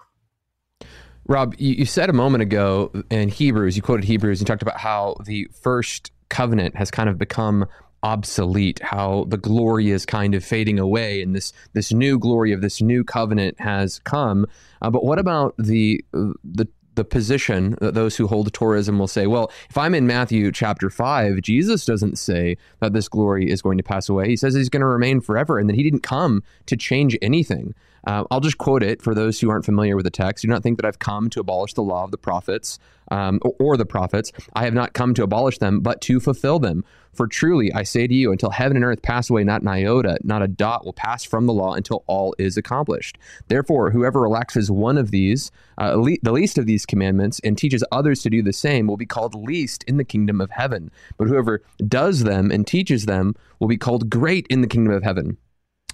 Rob, 1.25 1.55
you, 1.57 1.85
said 1.85 2.09
a 2.09 2.13
moment 2.13 2.41
ago 2.41 2.91
in 3.09 3.29
Hebrews, 3.29 3.75
you 3.75 3.81
quoted 3.81 4.05
Hebrews, 4.05 4.39
you 4.39 4.45
talked 4.45 4.61
about 4.61 4.77
how 4.77 5.15
the 5.23 5.47
first 5.61 6.11
covenant 6.33 6.75
has 6.75 6.89
kind 6.89 7.09
of 7.09 7.17
become 7.17 7.65
obsolete 8.01 8.81
how 8.83 9.25
the 9.29 9.37
glory 9.37 9.91
is 9.91 10.05
kind 10.05 10.35
of 10.35 10.43
fading 10.43 10.77
away 10.77 11.21
and 11.21 11.33
this 11.33 11.53
this 11.71 11.93
new 11.93 12.19
glory 12.19 12.51
of 12.51 12.59
this 12.59 12.81
new 12.81 13.01
covenant 13.03 13.57
has 13.59 13.99
come 13.99 14.45
uh, 14.81 14.89
but 14.89 15.05
what 15.05 15.19
about 15.19 15.55
the 15.57 16.03
the 16.43 16.67
the 16.95 17.03
position 17.03 17.75
that 17.81 17.93
those 17.93 18.15
who 18.17 18.27
hold 18.27 18.51
Torahism 18.53 18.99
will 18.99 19.07
say, 19.07 19.25
well, 19.25 19.51
if 19.69 19.77
I'm 19.77 19.95
in 19.95 20.05
Matthew 20.05 20.51
chapter 20.51 20.89
5, 20.91 21.41
Jesus 21.41 21.85
doesn't 21.85 22.17
say 22.17 22.55
that 22.81 22.93
this 22.93 23.07
glory 23.07 23.49
is 23.49 23.61
going 23.61 23.77
to 23.77 23.83
pass 23.83 24.09
away. 24.09 24.27
He 24.27 24.35
says 24.35 24.53
he's 24.53 24.69
going 24.69 24.81
to 24.81 24.87
remain 24.87 25.19
forever 25.19 25.57
and 25.57 25.67
that 25.69 25.75
he 25.75 25.83
didn't 25.83 26.03
come 26.03 26.43
to 26.67 26.77
change 26.77 27.17
anything. 27.21 27.73
Uh, 28.05 28.25
I'll 28.29 28.39
just 28.39 28.57
quote 28.57 28.83
it 28.83 29.01
for 29.01 29.15
those 29.15 29.39
who 29.39 29.49
aren't 29.49 29.65
familiar 29.65 29.95
with 29.95 30.05
the 30.05 30.11
text. 30.11 30.41
Do 30.41 30.47
not 30.47 30.63
think 30.63 30.77
that 30.77 30.85
I've 30.85 30.99
come 30.99 31.29
to 31.31 31.39
abolish 31.39 31.73
the 31.73 31.83
law 31.83 32.03
of 32.03 32.11
the 32.11 32.17
prophets 32.17 32.79
um, 33.11 33.39
or, 33.43 33.55
or 33.59 33.77
the 33.77 33.85
prophets. 33.85 34.31
I 34.53 34.65
have 34.65 34.73
not 34.73 34.93
come 34.93 35.13
to 35.15 35.23
abolish 35.23 35.57
them, 35.57 35.81
but 35.81 36.01
to 36.01 36.19
fulfill 36.19 36.59
them. 36.59 36.83
For 37.13 37.27
truly, 37.27 37.71
I 37.71 37.83
say 37.83 38.07
to 38.07 38.13
you, 38.13 38.31
until 38.31 38.49
heaven 38.49 38.75
and 38.75 38.83
earth 38.83 39.03
pass 39.03 39.29
away, 39.29 39.43
not 39.43 39.61
an 39.61 39.67
iota, 39.67 40.17
not 40.23 40.41
a 40.41 40.47
dot 40.47 40.83
will 40.83 40.93
pass 40.93 41.23
from 41.23 41.45
the 41.45 41.53
law 41.53 41.75
until 41.75 42.03
all 42.07 42.33
is 42.39 42.57
accomplished. 42.57 43.19
Therefore, 43.49 43.91
whoever 43.91 44.19
relaxes 44.19 44.71
one 44.71 44.97
of 44.97 45.11
these, 45.11 45.51
uh, 45.79 45.93
le- 45.95 46.17
the 46.23 46.31
least 46.31 46.57
of 46.57 46.65
these 46.65 46.87
commandments, 46.87 47.39
and 47.43 47.55
teaches 47.55 47.83
others 47.91 48.23
to 48.23 48.31
do 48.31 48.41
the 48.41 48.51
same, 48.51 48.87
will 48.87 48.97
be 48.97 49.05
called 49.05 49.35
least 49.35 49.83
in 49.83 49.97
the 49.97 50.03
kingdom 50.03 50.41
of 50.41 50.49
heaven. 50.49 50.89
But 51.17 51.27
whoever 51.27 51.61
does 51.87 52.23
them 52.23 52.49
and 52.49 52.65
teaches 52.65 53.05
them 53.05 53.35
will 53.59 53.67
be 53.67 53.77
called 53.77 54.09
great 54.09 54.47
in 54.49 54.61
the 54.61 54.67
kingdom 54.67 54.93
of 54.93 55.03
heaven. 55.03 55.37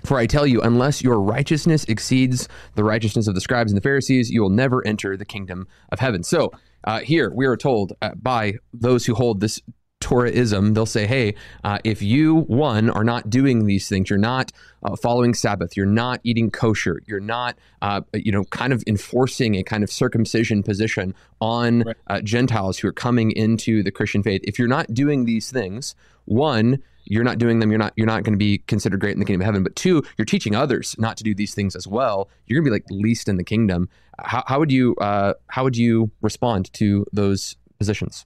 For 0.04 0.18
I 0.18 0.26
tell 0.26 0.48
you, 0.48 0.62
unless 0.62 1.02
your 1.02 1.20
righteousness 1.20 1.84
exceeds 1.86 2.48
the 2.76 2.84
righteousness 2.84 3.28
of 3.28 3.36
the 3.36 3.42
scribes 3.42 3.72
and 3.72 3.78
the 3.78 3.84
Pharisees, 3.84 4.30
you 4.32 4.42
will 4.42 4.50
never 4.50 4.86
enter 4.86 5.18
the 5.18 5.26
kingdom 5.26 5.68
of 5.92 6.00
heaven. 6.00 6.24
So 6.24 6.52
uh, 6.86 7.00
here 7.00 7.32
we 7.34 7.46
are 7.46 7.58
told 7.58 7.94
uh, 8.02 8.12
by 8.16 8.56
those 8.74 9.06
who 9.06 9.14
hold 9.16 9.42
this 9.42 9.62
Torahism, 10.02 10.74
they'll 10.74 10.86
say, 10.86 11.06
hey, 11.06 11.36
uh, 11.64 11.80
if 11.84 12.02
you, 12.02 12.42
one, 12.42 12.90
are 12.90 13.04
not 13.04 13.30
doing 13.30 13.66
these 13.66 13.90
things, 13.90 14.10
you're 14.10 14.18
not 14.18 14.52
uh, 14.84 14.96
following 14.96 15.34
Sabbath, 15.34 15.76
you're 15.76 15.86
not 15.86 16.22
eating 16.24 16.50
kosher, 16.50 17.02
you're 17.06 17.20
not, 17.20 17.58
uh, 17.82 18.02
you 18.14 18.32
know, 18.32 18.46
kind 18.46 18.72
of 18.72 18.82
enforcing 18.88 19.56
a 19.56 19.64
kind 19.64 19.84
of 19.84 19.92
circumcision 19.92 20.64
position 20.64 21.14
on 21.42 21.82
right. 21.82 21.96
Uh, 22.08 22.22
Gentiles 22.22 22.80
who 22.80 22.88
are 22.88 22.94
coming 22.94 23.32
into 23.32 23.84
the 23.84 23.92
Christian 23.92 24.24
faith, 24.24 24.42
if 24.46 24.58
you're 24.58 24.70
not 24.70 24.94
doing 24.94 25.26
these 25.26 25.52
things, 25.52 25.96
one, 26.26 26.82
you're 27.10 27.24
not 27.24 27.40
doing 27.40 27.60
them, 27.60 27.70
you're 27.72 27.80
not 27.80 27.92
you're 27.96 28.08
not 28.08 28.24
going 28.24 28.34
to 28.34 28.38
be 28.38 28.60
considered 28.60 29.00
great 29.00 29.14
in 29.14 29.20
the 29.20 29.26
kingdom 29.26 29.42
of 29.42 29.46
heaven. 29.46 29.64
But 29.64 29.76
two, 29.76 30.04
you're 30.18 30.26
teaching 30.26 30.56
others 30.56 30.96
not 30.98 31.18
to 31.18 31.24
do 31.24 31.36
these 31.36 31.54
things 31.54 31.76
as 31.76 31.88
well. 31.88 32.30
You're 32.46 32.62
going 32.62 32.66
to 32.66 32.70
be 32.70 32.76
like 32.76 33.04
least 33.04 33.28
in 33.28 33.38
the 33.38 33.44
kingdom. 33.44 33.90
How, 34.20 34.44
how 34.48 34.60
would 34.60 34.72
you 34.72 34.96
uh, 34.96 35.34
how 35.48 35.64
would 35.64 35.76
you 35.76 36.12
respond 36.22 36.72
to 36.74 37.06
those 37.12 37.58
positions? 37.78 38.26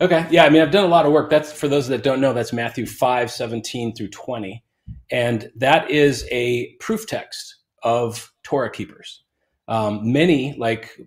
Okay, 0.00 0.26
yeah, 0.30 0.44
I 0.44 0.50
mean, 0.50 0.62
I've 0.62 0.70
done 0.70 0.84
a 0.84 0.88
lot 0.88 1.06
of 1.06 1.12
work. 1.12 1.30
That's 1.30 1.52
for 1.52 1.68
those 1.68 1.88
that 1.88 2.02
don't 2.02 2.20
know. 2.20 2.32
That's 2.32 2.52
Matthew 2.52 2.86
five 2.86 3.30
seventeen 3.30 3.94
through 3.94 4.10
twenty, 4.10 4.62
and 5.10 5.50
that 5.56 5.90
is 5.90 6.26
a 6.30 6.74
proof 6.80 7.06
text 7.06 7.56
of 7.82 8.32
Torah 8.42 8.70
keepers. 8.70 9.22
Um, 9.68 10.12
many, 10.12 10.54
like 10.56 11.00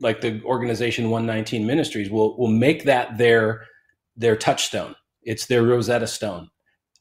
like 0.00 0.20
the 0.20 0.42
organization 0.44 1.10
119 1.10 1.66
Ministries, 1.66 2.10
will 2.10 2.38
will 2.38 2.48
make 2.48 2.84
that 2.84 3.18
their 3.18 3.66
their 4.16 4.36
touchstone 4.36 4.94
it's 5.26 5.46
their 5.46 5.62
Rosetta 5.62 6.06
Stone. 6.06 6.48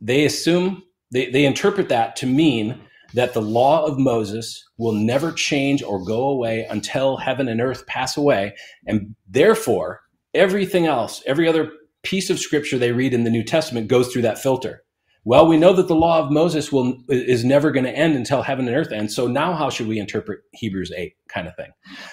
They 0.02 0.26
assume, 0.26 0.84
they, 1.12 1.30
they 1.30 1.46
interpret 1.46 1.90
that 1.90 2.16
to 2.18 2.26
mean 2.26 2.82
that 3.14 3.34
the 3.34 3.42
law 3.42 3.86
of 3.86 3.98
Moses 3.98 4.62
will 4.78 4.92
never 4.92 5.32
change 5.32 5.82
or 5.82 6.04
go 6.04 6.28
away 6.28 6.66
until 6.70 7.18
heaven 7.18 7.48
and 7.48 7.62
earth 7.62 7.88
pass 7.88 8.18
away. 8.18 8.54
And 8.86 9.16
therefore, 9.28 10.02
everything 10.34 10.86
else, 10.86 11.24
every 11.26 11.48
other 11.48 11.72
piece 12.04 12.30
of 12.30 12.40
scripture 12.40 12.78
they 12.78 12.92
read 12.92 13.14
in 13.14 13.24
the 13.24 13.30
New 13.30 13.44
Testament 13.44 13.88
goes 13.88 14.12
through 14.12 14.24
that 14.24 14.40
filter. 14.40 14.84
Well, 15.24 15.48
we 15.48 15.58
know 15.58 15.74
that 15.74 15.88
the 15.88 15.96
law 15.96 16.20
of 16.20 16.32
Moses 16.32 16.72
will 16.72 17.02
is 17.10 17.44
never 17.44 17.72
going 17.72 17.86
to 17.86 17.98
end 17.98 18.16
until 18.16 18.44
heaven 18.44 18.68
and 18.68 18.78
earth 18.78 18.92
end. 18.92 19.12
So 19.12 19.28
now 19.28 19.54
how 19.54 19.72
should 19.72 19.88
we 19.88 19.98
interpret 19.98 20.42
Hebrews 20.54 20.92
8 20.96 21.14
kind 21.30 21.48
of 21.48 21.56
thing? 21.56 21.72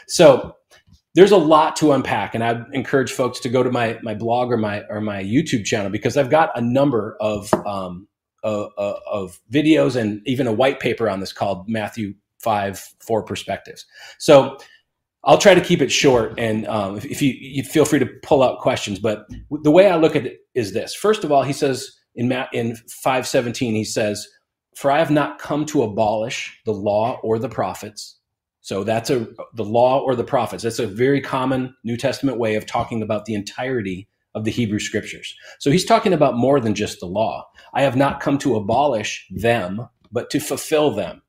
So 0.09 0.57
there's 1.15 1.33
a 1.33 1.37
lot 1.37 1.77
to 1.77 1.93
unpack 1.93 2.35
and 2.35 2.43
i 2.43 2.63
encourage 2.73 3.13
folks 3.13 3.41
to 3.41 3.49
go 3.49 3.63
to 3.63 3.71
my 3.71 3.99
my 4.03 4.15
blog 4.15 4.51
or 4.51 4.57
my 4.57 4.83
or 4.89 5.01
my 5.01 5.23
youtube 5.23 5.65
channel 5.65 5.91
because 5.91 6.17
i've 6.17 6.31
got 6.31 6.51
a 6.57 6.61
number 6.61 7.17
of 7.21 7.53
um, 7.67 8.09
uh, 8.45 8.67
uh, 8.77 8.99
of 9.11 9.39
videos 9.53 9.95
and 9.95 10.21
even 10.27 10.47
a 10.47 10.53
white 10.53 10.81
paper 10.81 11.09
on 11.09 11.21
this 11.21 11.33
called 11.33 11.69
matthew 11.69 12.15
5 12.43 12.79
4 13.01 13.23
perspectives. 13.23 13.87
So 14.19 14.59
i'll 15.25 15.39
try 15.39 15.55
to 15.55 15.61
keep 15.61 15.81
it 15.81 15.93
short 15.93 16.35
and 16.39 16.67
um, 16.67 16.97
if, 16.97 17.05
if 17.05 17.23
you, 17.23 17.33
you 17.39 17.63
feel 17.63 17.85
free 17.85 18.01
to 18.01 18.09
pull 18.23 18.43
out 18.43 18.59
questions 18.59 18.99
but 18.99 19.27
the 19.63 19.71
way 19.71 19.89
i 19.89 19.97
look 19.97 20.17
at 20.17 20.27
it 20.27 20.41
is 20.55 20.73
this. 20.73 20.95
First 20.95 21.25
of 21.25 21.33
all 21.33 21.43
he 21.43 21.53
says 21.53 21.91
in 22.15 22.29
Matt, 22.29 22.49
in 22.53 22.77
517 22.77 23.75
he 23.75 23.85
says 23.85 24.27
for 24.77 24.91
i 24.91 24.99
have 24.99 25.11
not 25.11 25.39
come 25.39 25.65
to 25.67 25.83
abolish 25.83 26.61
the 26.65 26.73
law 26.73 27.21
or 27.23 27.39
the 27.39 27.49
prophets 27.49 28.19
so 28.63 28.85
that's 28.85 29.11
a 29.11 29.27
the 29.55 29.65
law 29.65 29.99
or 29.99 30.15
the 30.15 30.25
prophets. 30.25 30.63
That's 30.63 30.79
a 30.79 30.87
very 30.87 31.21
common 31.21 31.75
New 31.85 31.97
Testament 31.97 32.39
way 32.39 32.55
of 32.55 32.65
talking 32.65 33.03
about 33.03 33.25
the 33.27 33.35
entirety 33.35 34.09
of 34.35 34.45
the 34.45 34.53
Hebrew 34.53 34.79
scriptures. 34.79 35.35
So 35.59 35.71
he's 35.71 35.85
talking 35.85 36.13
about 36.13 36.37
more 36.37 36.61
than 36.61 36.75
just 36.75 37.01
the 37.01 37.07
law. 37.07 37.47
I 37.75 37.83
have 37.83 37.97
not 37.97 38.21
come 38.21 38.39
to 38.39 38.57
abolish 38.57 39.27
them, 39.31 39.87
but 40.11 40.31
to 40.31 40.41
fulfill 40.41 40.95
them. 40.95 41.21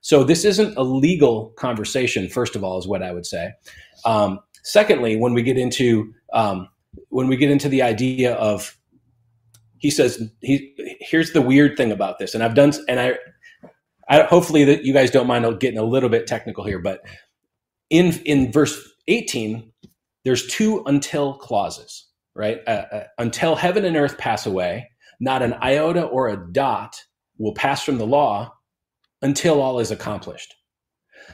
So 0.00 0.22
this 0.22 0.44
isn't 0.44 0.76
a 0.76 0.82
legal 0.84 1.50
conversation. 1.58 2.28
First 2.28 2.54
of 2.54 2.62
all, 2.62 2.78
is 2.78 2.86
what 2.86 3.02
I 3.02 3.12
would 3.12 3.26
say. 3.26 3.52
Um, 4.04 4.38
secondly, 4.62 5.16
when 5.16 5.34
we 5.34 5.42
get 5.42 5.58
into 5.58 6.14
um, 6.32 6.68
when 7.08 7.26
we 7.26 7.36
get 7.36 7.50
into 7.50 7.68
the 7.68 7.82
idea 7.82 8.34
of 8.34 8.78
he 9.78 9.90
says 9.90 10.22
he 10.40 10.72
here's 11.00 11.32
the 11.32 11.42
weird 11.42 11.76
thing 11.76 11.90
about 11.90 12.20
this, 12.20 12.32
and 12.32 12.44
I've 12.44 12.54
done 12.54 12.72
and 12.88 13.00
I 13.00 13.18
I, 14.08 14.22
hopefully 14.22 14.64
that 14.64 14.84
you 14.84 14.92
guys 14.92 15.10
don't 15.10 15.26
mind 15.26 15.60
getting 15.60 15.78
a 15.78 15.84
little 15.84 16.08
bit 16.08 16.26
technical 16.26 16.64
here, 16.64 16.78
but 16.78 17.00
in 17.90 18.12
in 18.24 18.52
verse 18.52 18.78
18, 19.08 19.72
there's 20.24 20.46
two 20.46 20.82
until 20.86 21.34
clauses, 21.34 22.06
right? 22.34 22.60
Uh, 22.66 22.84
uh, 22.92 23.04
until 23.18 23.56
heaven 23.56 23.84
and 23.84 23.96
earth 23.96 24.18
pass 24.18 24.46
away, 24.46 24.88
not 25.20 25.42
an 25.42 25.54
iota 25.54 26.02
or 26.02 26.28
a 26.28 26.52
dot 26.52 27.00
will 27.38 27.54
pass 27.54 27.82
from 27.82 27.98
the 27.98 28.06
law 28.06 28.52
until 29.22 29.60
all 29.60 29.78
is 29.78 29.90
accomplished. 29.90 30.54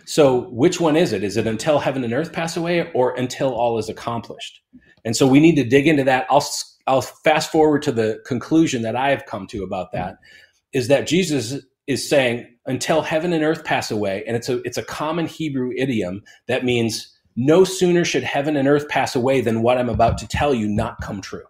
So, 0.07 0.49
which 0.51 0.81
one 0.81 0.97
is 0.97 1.13
it? 1.13 1.23
Is 1.23 1.37
it 1.37 1.47
until 1.47 1.79
heaven 1.79 2.05
and 2.05 2.13
earth 2.13 2.33
pass 2.33 2.57
away 2.57 2.91
or 2.93 3.15
until 3.15 3.55
all 3.55 3.79
is 3.79 3.89
accomplished? 3.89 4.61
And 5.05 5.17
so 5.17 5.27
we 5.27 5.41
need 5.41 5.57
to 5.57 5.65
dig 5.65 5.87
into 5.87 6.05
that. 6.05 6.27
I'll 6.31 6.47
I'll 6.87 7.03
fast 7.03 7.53
forward 7.53 7.83
to 7.83 7.93
the 7.93 8.21
conclusion 8.27 8.83
that 8.83 8.97
I 8.97 9.11
have 9.11 9.27
come 9.27 9.47
to 9.49 9.63
about 9.63 9.93
that 9.93 10.17
is 10.73 10.89
that 10.89 11.07
Jesus 11.07 11.65
is 11.87 12.09
saying 12.09 12.47
until 12.67 13.03
heaven 13.03 13.33
and 13.33 13.43
earth 13.45 13.65
pass 13.65 13.91
away 13.91 14.23
and 14.27 14.37
it's 14.37 14.49
a 14.49 14.63
it's 14.63 14.77
a 14.77 14.85
common 14.85 15.27
hebrew 15.27 15.73
idiom 15.77 16.23
that 16.47 16.65
means 16.65 17.13
no 17.35 17.65
sooner 17.65 18.05
should 18.05 18.23
heaven 18.23 18.57
and 18.57 18.69
earth 18.69 18.89
pass 18.89 19.17
away 19.17 19.41
than 19.41 19.63
what 19.63 19.79
i'm 19.79 19.89
about 19.89 20.19
to 20.19 20.29
tell 20.29 20.55
you 20.55 20.69
not 20.69 21.01
come 21.01 21.21
true. 21.21 21.45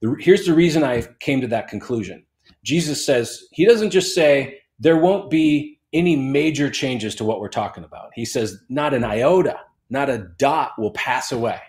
The, 0.00 0.16
here's 0.18 0.46
the 0.46 0.54
reason 0.54 0.82
i 0.82 1.02
came 1.20 1.40
to 1.40 1.46
that 1.48 1.68
conclusion. 1.68 2.24
Jesus 2.64 3.04
says 3.04 3.44
he 3.52 3.64
doesn't 3.64 3.90
just 3.90 4.14
say 4.14 4.58
there 4.78 4.96
won't 4.96 5.30
be 5.30 5.78
any 5.92 6.16
major 6.16 6.70
changes 6.70 7.14
to 7.16 7.24
what 7.24 7.40
we're 7.40 7.48
talking 7.48 7.84
about. 7.84 8.10
He 8.14 8.24
says 8.24 8.58
not 8.68 8.94
an 8.94 9.04
iota 9.04 9.58
not 9.92 10.08
a 10.08 10.18
dot 10.38 10.72
will 10.78 10.92
pass 10.92 11.32
away 11.32 11.60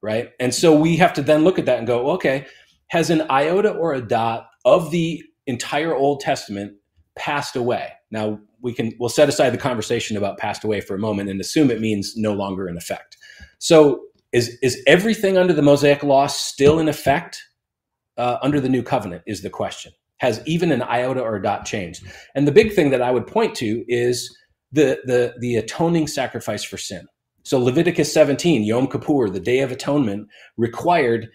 right? 0.00 0.30
And 0.38 0.54
so 0.54 0.78
we 0.78 0.96
have 0.96 1.12
to 1.14 1.22
then 1.22 1.42
look 1.42 1.58
at 1.58 1.66
that 1.66 1.78
and 1.78 1.86
go 1.86 2.10
okay 2.12 2.46
has 2.88 3.10
an 3.10 3.22
iota 3.30 3.70
or 3.70 3.92
a 3.94 4.00
dot 4.00 4.48
of 4.64 4.90
the 4.90 5.22
entire 5.46 5.94
old 5.94 6.20
testament 6.20 6.74
passed 7.18 7.56
away. 7.56 7.92
Now 8.10 8.40
we 8.62 8.72
can 8.72 8.92
we'll 8.98 9.08
set 9.08 9.28
aside 9.28 9.50
the 9.50 9.58
conversation 9.58 10.16
about 10.16 10.38
passed 10.38 10.64
away 10.64 10.80
for 10.80 10.94
a 10.94 10.98
moment 10.98 11.28
and 11.28 11.40
assume 11.40 11.70
it 11.70 11.80
means 11.80 12.16
no 12.16 12.32
longer 12.32 12.68
in 12.68 12.76
effect. 12.76 13.16
So 13.58 14.02
is 14.32 14.56
is 14.62 14.82
everything 14.86 15.36
under 15.36 15.52
the 15.52 15.62
Mosaic 15.62 16.02
law 16.02 16.26
still 16.26 16.78
in 16.78 16.88
effect 16.88 17.42
uh, 18.16 18.38
under 18.42 18.60
the 18.60 18.68
new 18.68 18.82
covenant? 18.82 19.22
Is 19.26 19.42
the 19.42 19.50
question. 19.50 19.92
Has 20.18 20.40
even 20.46 20.72
an 20.72 20.82
iota 20.82 21.20
or 21.20 21.36
a 21.36 21.42
dot 21.42 21.64
changed? 21.64 22.04
And 22.34 22.46
the 22.46 22.52
big 22.52 22.72
thing 22.72 22.90
that 22.90 23.02
I 23.02 23.10
would 23.10 23.26
point 23.26 23.54
to 23.56 23.84
is 23.88 24.34
the 24.72 24.98
the 25.04 25.34
the 25.40 25.56
atoning 25.56 26.06
sacrifice 26.06 26.64
for 26.64 26.78
sin. 26.78 27.06
So 27.44 27.58
Leviticus 27.58 28.12
17, 28.12 28.62
Yom 28.62 28.88
Kippur, 28.88 29.30
the 29.30 29.40
Day 29.40 29.60
of 29.60 29.72
Atonement, 29.72 30.28
required 30.58 31.30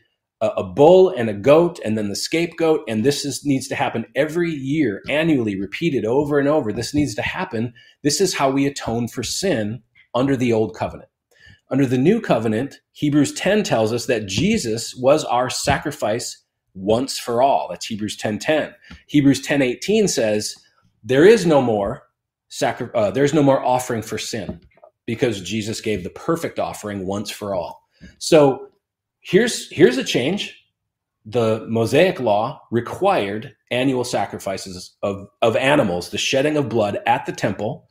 a, 0.58 0.64
bull 0.64 1.10
and 1.10 1.30
a 1.30 1.34
goat 1.34 1.80
and 1.86 1.98
then 1.98 2.10
the 2.10 2.16
scapegoat. 2.16 2.82
And 2.88 3.04
this 3.04 3.26
is, 3.26 3.46
needs 3.46 3.68
to 3.70 3.76
happen 3.76 4.06
every 4.16 4.52
year 4.52 5.02
annually 5.10 5.60
repeated 5.60 6.06
over 6.06 6.40
and 6.40 6.48
over. 6.50 6.74
This 6.74 6.94
needs 6.94 7.16
to 7.16 7.24
happen. 7.24 7.74
This 8.04 8.22
is 8.22 8.36
how 8.36 8.52
we 8.52 8.66
atone 8.68 9.08
for 9.08 9.24
sin 9.24 9.84
under 10.16 10.38
the 10.38 10.54
old 10.54 10.76
covenant. 10.76 11.10
Under 11.72 11.86
the 11.86 12.00
new 12.00 12.22
covenant 12.22 12.80
hebrews 12.94 13.34
10 13.34 13.64
tells 13.64 13.94
us 13.94 14.06
that 14.08 14.28
jesus 14.28 14.96
was 14.96 15.26
our 15.26 15.50
sacrifice 15.50 16.44
once 16.76 17.20
for 17.20 17.42
all. 17.44 17.68
That's 17.70 17.88
hebrews 17.88 18.18
10 18.18 18.40
10 18.40 18.76
hebrews 19.08 19.42
10 19.42 19.64
18 19.64 20.04
says 20.10 20.56
there 21.04 21.26
is 21.26 21.46
no 21.46 21.62
more 21.62 22.04
sacri- 22.50 22.92
uh, 22.96 23.12
there's 23.12 23.34
no 23.34 23.44
more 23.44 23.64
offering 23.66 24.04
for 24.04 24.18
sin 24.20 24.62
because 25.08 25.42
jesus 25.42 25.82
gave 25.82 26.04
the 26.06 26.12
perfect 26.12 26.60
offering 26.60 27.06
once 27.08 27.32
for 27.32 27.56
all. 27.56 27.84
So 28.20 28.70
here's 29.24 29.72
here's 29.72 29.98
a 29.98 30.04
change. 30.04 30.60
The 31.26 31.66
mosaic 31.70 32.20
law 32.20 32.62
required 32.72 33.56
annual 33.72 34.04
sacrifices 34.04 34.96
of, 35.04 35.28
of 35.42 35.56
animals 35.56 36.10
the 36.10 36.18
shedding 36.18 36.58
of 36.58 36.70
blood 36.70 37.00
at 37.08 37.26
the 37.26 37.34
temple. 37.34 37.88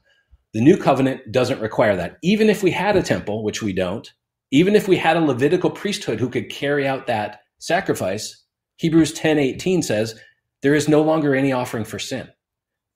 The 0.55 0.61
new 0.61 0.77
covenant 0.77 1.33
doesn't 1.33 1.61
require 1.61 1.97
that. 1.97 2.19
Even 2.23 2.51
if 2.51 2.63
we 2.63 2.71
had 2.71 2.97
a 2.97 3.03
temple 3.03 3.45
which 3.45 3.63
we 3.63 3.73
don't 3.73 4.13
even 4.53 4.77
if 4.77 4.87
we 4.87 4.99
had 4.99 5.17
a 5.17 5.21
levitical 5.21 5.71
priesthood 5.71 6.21
who 6.21 6.29
could 6.29 6.51
carry 6.51 6.87
out 6.87 7.07
that 7.07 7.41
sacrifice 7.59 8.45
hebrews 8.77 9.13
10 9.13 9.39
18 9.39 9.83
says 9.83 10.15
there 10.63 10.75
is 10.75 10.89
no 10.89 11.03
longer 11.03 11.35
any 11.35 11.53
offering 11.53 11.85
for 11.85 11.99
sin. 11.99 12.29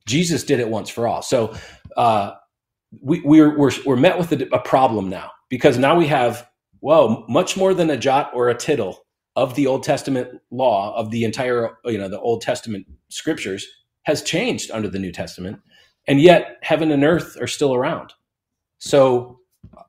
Jesus 0.07 0.45
did 0.45 0.61
it 0.61 0.69
once 0.69 0.89
for 0.89 1.07
all. 1.09 1.23
So 1.23 1.55
uh, 1.97 2.33
we, 3.01 3.21
we're, 3.25 3.59
we're, 3.59 3.73
we're 3.85 3.97
met 3.97 4.19
with 4.19 4.33
a, 4.33 4.49
a 4.55 4.61
problem 4.61 5.11
now 5.11 5.33
because 5.51 5.79
now 5.79 5.97
we 5.97 6.07
have 6.07 6.49
well, 6.81 7.25
much 7.29 7.57
more 7.57 7.75
than 7.75 7.91
a 7.91 7.97
jot 7.97 8.31
or 8.35 8.49
a 8.49 8.55
tittle 8.55 9.07
of 9.37 9.55
the 9.57 9.67
Old 9.67 9.85
Testament 9.85 10.41
law, 10.51 10.97
of 10.97 11.11
the 11.11 11.25
entire, 11.25 11.79
you 11.85 11.99
know, 11.99 12.09
the 12.09 12.21
Old 12.21 12.43
Testament 12.43 12.87
scriptures 13.11 13.67
has 14.05 14.23
changed 14.23 14.71
under 14.73 14.89
the 14.89 14.99
New 15.01 15.13
Testament. 15.13 15.61
And 16.09 16.21
yet 16.21 16.59
heaven 16.63 16.93
and 16.93 17.05
earth 17.05 17.37
are 17.41 17.49
still 17.49 17.75
around. 17.75 18.15
So 18.79 19.41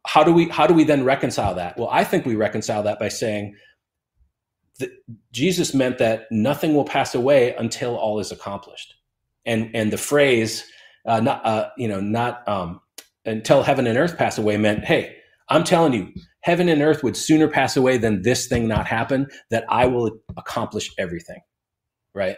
how 0.08 0.24
do 0.24 0.34
we 0.34 0.50
how 0.50 0.68
do 0.68 0.74
we 0.74 0.84
then 0.86 1.06
reconcile 1.06 1.56
that? 1.56 1.78
Well, 1.78 1.90
I 1.92 2.04
think 2.04 2.26
we 2.26 2.36
reconcile 2.36 2.84
that 2.84 3.00
by 3.00 3.10
saying 3.10 3.56
that 4.80 4.92
Jesus 5.34 5.74
meant 5.74 6.00
that 6.00 6.28
nothing 6.32 6.76
will 6.76 6.86
pass 6.86 7.16
away 7.16 7.56
until 7.56 7.98
all 7.98 8.20
is 8.20 8.32
accomplished. 8.32 8.94
and 9.46 9.72
and 9.76 9.94
the 9.94 9.98
phrase 9.98 10.66
uh, 11.08 11.22
not 11.22 11.46
uh, 11.46 11.70
you 11.78 11.90
know 11.90 12.02
not 12.02 12.48
um, 12.50 12.82
until 13.26 13.64
heaven 13.64 13.88
and 13.88 13.98
earth 14.00 14.18
pass 14.18 14.40
away 14.40 14.58
meant 14.58 14.86
hey 14.86 15.18
i'm 15.50 15.64
telling 15.64 15.94
you 15.94 16.12
heaven 16.42 16.70
and 16.70 16.82
earth 16.82 17.04
would 17.04 17.18
sooner 17.18 17.48
pass 17.48 17.76
away 17.78 17.98
than 17.98 18.22
this 18.22 18.48
thing 18.48 18.68
not 18.68 18.88
happen 18.88 19.28
that 19.52 19.66
i 19.70 19.86
will 19.86 20.12
accomplish 20.38 20.92
everything 20.98 21.40
right? 22.18 22.36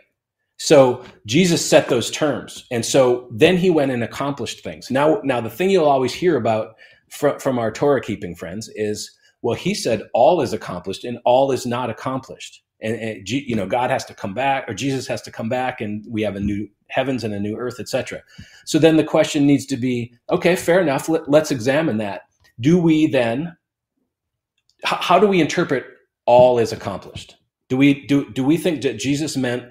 So 0.57 1.03
jesus 1.25 1.67
set 1.67 1.87
those 1.87 2.11
terms. 2.11 2.65
And 2.69 2.85
so 2.85 3.29
then 3.31 3.57
he 3.57 3.69
went 3.69 3.91
and 3.91 4.03
accomplished 4.03 4.63
things. 4.63 4.91
Now 4.91 5.21
now 5.23 5.41
the 5.41 5.49
thing 5.49 5.69
you'll 5.69 5.85
always 5.85 6.13
hear 6.13 6.35
about 6.35 6.75
from, 7.09 7.39
from 7.39 7.57
our 7.57 7.71
torah 7.71 8.01
keeping 8.01 8.35
friends 8.35 8.69
is 8.75 9.09
well 9.41 9.55
he 9.55 9.73
said 9.73 10.03
all 10.13 10.41
is 10.41 10.53
accomplished 10.53 11.05
and 11.05 11.17
all 11.25 11.51
is 11.51 11.65
not 11.65 11.89
accomplished. 11.89 12.61
And, 12.81 12.95
and, 12.95 13.29
you 13.29 13.57
know 13.57 13.65
god 13.65 13.89
has 13.89 14.05
to 14.05 14.13
come 14.13 14.33
back 14.33 14.69
or 14.69 14.73
jesus 14.73 15.05
has 15.07 15.21
to 15.23 15.31
come 15.31 15.49
back 15.49 15.81
and 15.81 16.05
we 16.07 16.21
have 16.21 16.37
a 16.37 16.39
new 16.39 16.65
heavens 16.87 17.25
and 17.25 17.33
a 17.33 17.39
new 17.39 17.57
earth 17.57 17.77
etc 17.77 18.21
so 18.65 18.79
then 18.79 18.95
the 18.95 19.03
question 19.03 19.45
needs 19.45 19.65
to 19.65 19.75
be 19.75 20.13
okay 20.29 20.55
fair 20.55 20.79
enough. 20.79 21.09
Let, 21.09 21.27
us 21.27 21.51
examine 21.51 21.97
that 21.97 22.21
do 22.59 22.79
we 22.79 23.07
then 23.07 23.55
how 24.83 25.19
do 25.19 25.27
we 25.27 25.41
interpret 25.41 25.85
all 26.25 26.59
is 26.59 26.71
accomplished 26.71 27.35
do 27.69 27.77
we 27.77 28.05
do 28.07 28.29
do 28.31 28.43
we 28.43 28.57
think 28.57 28.81
that 28.81 28.99
jesus 28.99 29.37
meant 29.37 29.63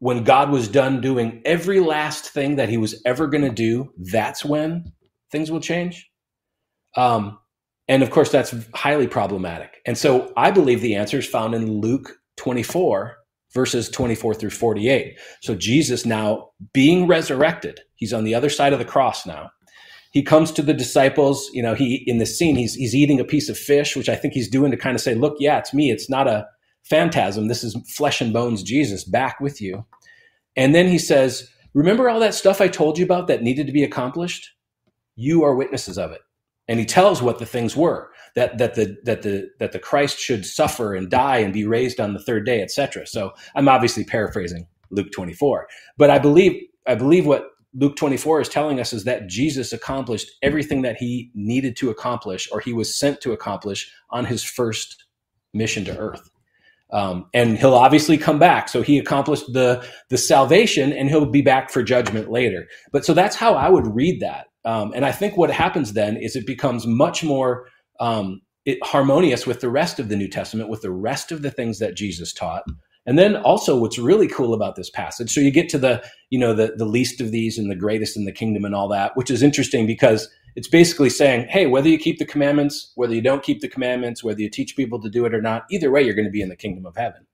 when 0.00 0.24
god 0.24 0.50
was 0.50 0.68
done 0.68 1.00
doing 1.00 1.42
every 1.44 1.80
last 1.80 2.30
thing 2.30 2.56
that 2.56 2.68
he 2.68 2.76
was 2.78 3.00
ever 3.06 3.26
going 3.26 3.44
to 3.44 3.50
do 3.50 3.90
that's 4.12 4.44
when 4.44 4.84
things 5.32 5.50
will 5.50 5.60
change 5.60 6.08
um, 6.96 7.38
and 7.88 8.02
of 8.02 8.10
course, 8.10 8.30
that's 8.30 8.54
highly 8.74 9.08
problematic. 9.08 9.78
And 9.86 9.98
so 9.98 10.32
I 10.36 10.50
believe 10.50 10.80
the 10.80 10.94
answer 10.94 11.18
is 11.18 11.26
found 11.26 11.54
in 11.54 11.80
Luke 11.80 12.18
24, 12.36 13.16
verses 13.52 13.88
24 13.90 14.34
through 14.34 14.50
48. 14.50 15.18
So 15.42 15.54
Jesus 15.56 16.06
now 16.06 16.50
being 16.72 17.06
resurrected, 17.08 17.80
he's 17.96 18.12
on 18.12 18.24
the 18.24 18.34
other 18.34 18.50
side 18.50 18.72
of 18.72 18.78
the 18.78 18.84
cross 18.84 19.26
now. 19.26 19.50
He 20.10 20.22
comes 20.22 20.50
to 20.52 20.62
the 20.62 20.74
disciples, 20.74 21.48
you 21.52 21.62
know, 21.62 21.74
he 21.74 22.02
in 22.06 22.18
the 22.18 22.26
scene, 22.26 22.56
he's 22.56 22.74
he's 22.74 22.94
eating 22.94 23.20
a 23.20 23.24
piece 23.24 23.48
of 23.48 23.56
fish, 23.58 23.96
which 23.96 24.08
I 24.08 24.16
think 24.16 24.34
he's 24.34 24.50
doing 24.50 24.70
to 24.70 24.76
kind 24.76 24.94
of 24.94 25.00
say, 25.00 25.14
look, 25.14 25.36
yeah, 25.38 25.58
it's 25.58 25.72
me. 25.72 25.90
It's 25.90 26.10
not 26.10 26.26
a 26.26 26.46
phantasm. 26.82 27.48
This 27.48 27.62
is 27.62 27.76
flesh 27.96 28.20
and 28.20 28.32
bones 28.32 28.62
Jesus 28.62 29.04
back 29.04 29.40
with 29.40 29.60
you. 29.60 29.84
And 30.56 30.74
then 30.74 30.88
he 30.88 30.98
says, 30.98 31.48
Remember 31.72 32.08
all 32.10 32.18
that 32.18 32.34
stuff 32.34 32.60
I 32.60 32.66
told 32.66 32.98
you 32.98 33.04
about 33.04 33.28
that 33.28 33.42
needed 33.42 33.68
to 33.68 33.72
be 33.72 33.84
accomplished? 33.84 34.50
You 35.14 35.44
are 35.44 35.54
witnesses 35.54 35.98
of 35.98 36.10
it 36.10 36.20
and 36.70 36.78
he 36.78 36.86
tells 36.86 37.20
what 37.20 37.40
the 37.40 37.46
things 37.46 37.76
were 37.76 38.10
that 38.36 38.56
that 38.58 38.76
the 38.76 38.96
that 39.04 39.22
the 39.22 39.50
that 39.58 39.72
the 39.72 39.78
Christ 39.80 40.20
should 40.20 40.46
suffer 40.46 40.94
and 40.94 41.10
die 41.10 41.38
and 41.38 41.52
be 41.52 41.66
raised 41.66 41.98
on 41.98 42.14
the 42.14 42.22
third 42.22 42.46
day, 42.46 42.62
etc. 42.62 43.06
So 43.08 43.32
I'm 43.56 43.68
obviously 43.68 44.04
paraphrasing 44.04 44.68
Luke 44.90 45.10
24, 45.12 45.66
but 45.98 46.10
I 46.10 46.20
believe 46.20 46.62
I 46.86 46.94
believe 46.94 47.26
what 47.26 47.46
Luke 47.74 47.96
24 47.96 48.40
is 48.40 48.48
telling 48.48 48.80
us 48.80 48.92
is 48.92 49.04
that 49.04 49.28
Jesus 49.28 49.72
accomplished 49.72 50.30
everything 50.42 50.82
that 50.82 50.96
he 50.96 51.30
needed 51.34 51.76
to 51.76 51.90
accomplish 51.90 52.48
or 52.50 52.60
he 52.60 52.72
was 52.72 52.98
sent 52.98 53.20
to 53.20 53.32
accomplish 53.32 53.92
on 54.10 54.24
his 54.24 54.42
first 54.42 55.04
mission 55.54 55.84
to 55.84 55.96
earth. 55.96 56.30
Um, 56.92 57.26
and 57.32 57.56
he'll 57.56 57.74
obviously 57.74 58.18
come 58.18 58.38
back. 58.38 58.68
So 58.68 58.82
he 58.82 58.98
accomplished 58.98 59.52
the 59.52 59.86
the 60.08 60.18
salvation, 60.18 60.92
and 60.92 61.08
he'll 61.08 61.24
be 61.26 61.42
back 61.42 61.70
for 61.70 61.82
judgment 61.82 62.30
later. 62.30 62.66
But 62.92 63.04
so 63.04 63.14
that's 63.14 63.36
how 63.36 63.54
I 63.54 63.68
would 63.68 63.86
read 63.94 64.20
that. 64.20 64.48
Um, 64.64 64.92
and 64.94 65.04
I 65.06 65.12
think 65.12 65.36
what 65.36 65.50
happens 65.50 65.92
then 65.92 66.16
is 66.16 66.36
it 66.36 66.46
becomes 66.46 66.86
much 66.86 67.22
more 67.22 67.68
um, 68.00 68.40
it, 68.64 68.78
harmonious 68.82 69.46
with 69.46 69.60
the 69.60 69.70
rest 69.70 69.98
of 69.98 70.08
the 70.08 70.16
New 70.16 70.28
Testament, 70.28 70.68
with 70.68 70.82
the 70.82 70.90
rest 70.90 71.32
of 71.32 71.42
the 71.42 71.50
things 71.50 71.78
that 71.78 71.96
Jesus 71.96 72.32
taught. 72.32 72.64
And 73.06 73.18
then 73.18 73.36
also, 73.36 73.78
what's 73.78 73.98
really 73.98 74.28
cool 74.28 74.52
about 74.54 74.76
this 74.76 74.90
passage, 74.90 75.32
so 75.32 75.40
you 75.40 75.50
get 75.50 75.68
to 75.70 75.78
the 75.78 76.04
you 76.28 76.38
know 76.38 76.54
the 76.54 76.74
the 76.76 76.84
least 76.84 77.20
of 77.20 77.30
these 77.30 77.58
and 77.58 77.70
the 77.70 77.76
greatest 77.76 78.16
in 78.16 78.24
the 78.24 78.32
kingdom 78.32 78.64
and 78.64 78.74
all 78.74 78.88
that, 78.88 79.16
which 79.16 79.30
is 79.30 79.42
interesting 79.42 79.86
because 79.86 80.28
it's 80.56 80.68
basically 80.68 81.10
saying, 81.10 81.46
hey, 81.48 81.66
whether 81.66 81.88
you 81.88 81.98
keep 81.98 82.18
the 82.18 82.26
commandments, 82.26 82.92
whether 82.96 83.14
you 83.14 83.22
don't 83.22 83.42
keep 83.42 83.60
the 83.60 83.68
commandments, 83.68 84.22
whether 84.22 84.40
you 84.40 84.50
teach 84.50 84.76
people 84.76 85.00
to 85.00 85.08
do 85.08 85.24
it 85.24 85.34
or 85.34 85.40
not, 85.40 85.64
either 85.70 85.90
way, 85.90 86.02
you're 86.02 86.14
going 86.14 86.26
to 86.26 86.30
be 86.30 86.42
in 86.42 86.48
the 86.48 86.56
kingdom 86.56 86.86
of 86.86 86.96
heaven. 86.96 87.24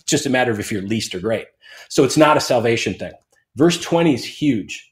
It's 0.00 0.10
just 0.10 0.26
a 0.26 0.30
matter 0.30 0.50
of 0.50 0.58
if 0.58 0.72
you're 0.72 0.82
least 0.82 1.14
or 1.14 1.20
great. 1.20 1.46
So 1.88 2.02
it's 2.02 2.16
not 2.16 2.36
a 2.36 2.40
salvation 2.40 2.94
thing. 2.94 3.12
Verse 3.56 3.80
20 3.80 4.14
is 4.14 4.24
huge. 4.24 4.90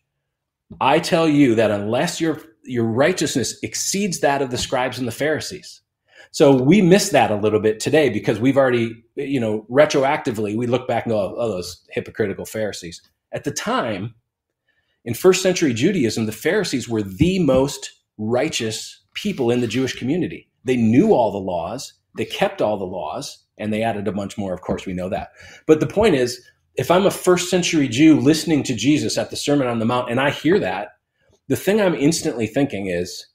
I 0.81 0.99
tell 1.01 1.29
you 1.29 1.55
that 1.57 1.71
unless 1.71 2.21
your 2.21 2.41
your 2.65 2.85
righteousness 2.85 3.59
exceeds 3.63 4.21
that 4.21 4.43
of 4.43 4.51
the 4.51 4.59
scribes 4.59 4.99
and 4.99 5.09
the 5.09 5.13
Pharisees. 5.13 5.80
So 6.33 6.55
we 6.55 6.81
miss 6.81 7.11
that 7.11 7.31
a 7.31 7.37
little 7.37 7.61
bit 7.61 7.81
today 7.81 8.09
because 8.09 8.39
we've 8.39 8.57
already, 8.57 9.03
you 9.17 9.41
know, 9.41 9.67
retroactively 9.71 10.57
we 10.57 10.67
look 10.67 10.87
back 10.87 11.05
and 11.05 11.13
go, 11.13 11.19
oh, 11.19 11.35
oh, 11.37 11.49
those 11.49 11.85
hypocritical 11.91 12.47
Pharisees. 12.47 13.03
At 13.33 13.45
the 13.45 13.51
time, 13.51 14.15
in 15.05 15.15
first 15.15 15.43
century 15.43 15.75
Judaism, 15.75 16.27
the 16.27 16.33
Pharisees 16.33 16.89
were 16.89 17.03
the 17.03 17.39
most 17.41 17.91
righteous 18.19 19.05
people 19.15 19.51
in 19.51 19.61
the 19.61 19.67
Jewish 19.67 19.97
community. 19.97 20.49
They 20.65 20.77
knew 20.77 21.13
all 21.13 21.33
the 21.33 21.39
laws, 21.39 21.95
they 22.17 22.25
kept 22.25 22.63
all 22.63 22.77
the 22.77 22.85
laws, 22.85 23.45
and 23.59 23.73
they 23.73 23.83
added 23.83 24.07
a 24.07 24.13
bunch 24.13 24.39
more. 24.39 24.53
Of 24.53 24.61
course, 24.61 24.87
we 24.87 24.93
know 24.93 25.09
that. 25.09 25.31
But 25.67 25.81
the 25.81 25.87
point 25.87 26.15
is, 26.15 26.45
if 26.77 26.91
I'm 26.91 27.07
a 27.07 27.11
first 27.11 27.51
century 27.51 27.89
Jew 27.89 28.19
listening 28.19 28.63
to 28.65 28.75
Jesus 28.75 29.19
at 29.19 29.31
the 29.31 29.37
Sermon 29.37 29.67
on 29.67 29.81
the 29.81 29.85
Mount 29.85 30.11
and 30.11 30.21
I 30.21 30.31
hear 30.31 30.59
that, 30.61 30.91
the 31.49 31.57
thing 31.57 31.81
I'm 31.81 31.95
instantly 31.95 32.47
thinking 32.47 32.87
is, 32.87 33.27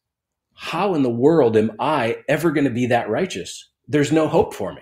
how 0.56 0.96
in 0.96 1.04
the 1.04 1.10
world 1.10 1.58
am 1.58 1.72
I 1.80 2.18
ever 2.28 2.52
going 2.52 2.66
to 2.66 2.72
be 2.72 2.88
that 2.88 3.10
righteous? 3.10 3.70
There's 3.88 4.12
no 4.12 4.28
hope 4.28 4.54
for 4.54 4.74
me. 4.74 4.82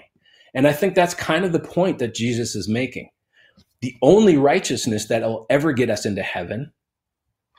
And 0.54 0.68
I 0.68 0.74
think 0.74 0.96
that's 0.96 1.14
kind 1.14 1.46
of 1.46 1.52
the 1.52 1.60
point 1.60 2.00
that 2.00 2.14
Jesus 2.14 2.56
is 2.56 2.70
making. 2.70 3.10
The 3.82 3.96
only 4.02 4.38
righteousness 4.38 5.08
that 5.08 5.24
will 5.24 5.46
ever 5.50 5.74
get 5.74 5.90
us 5.90 6.06
into 6.06 6.22
heaven 6.22 6.72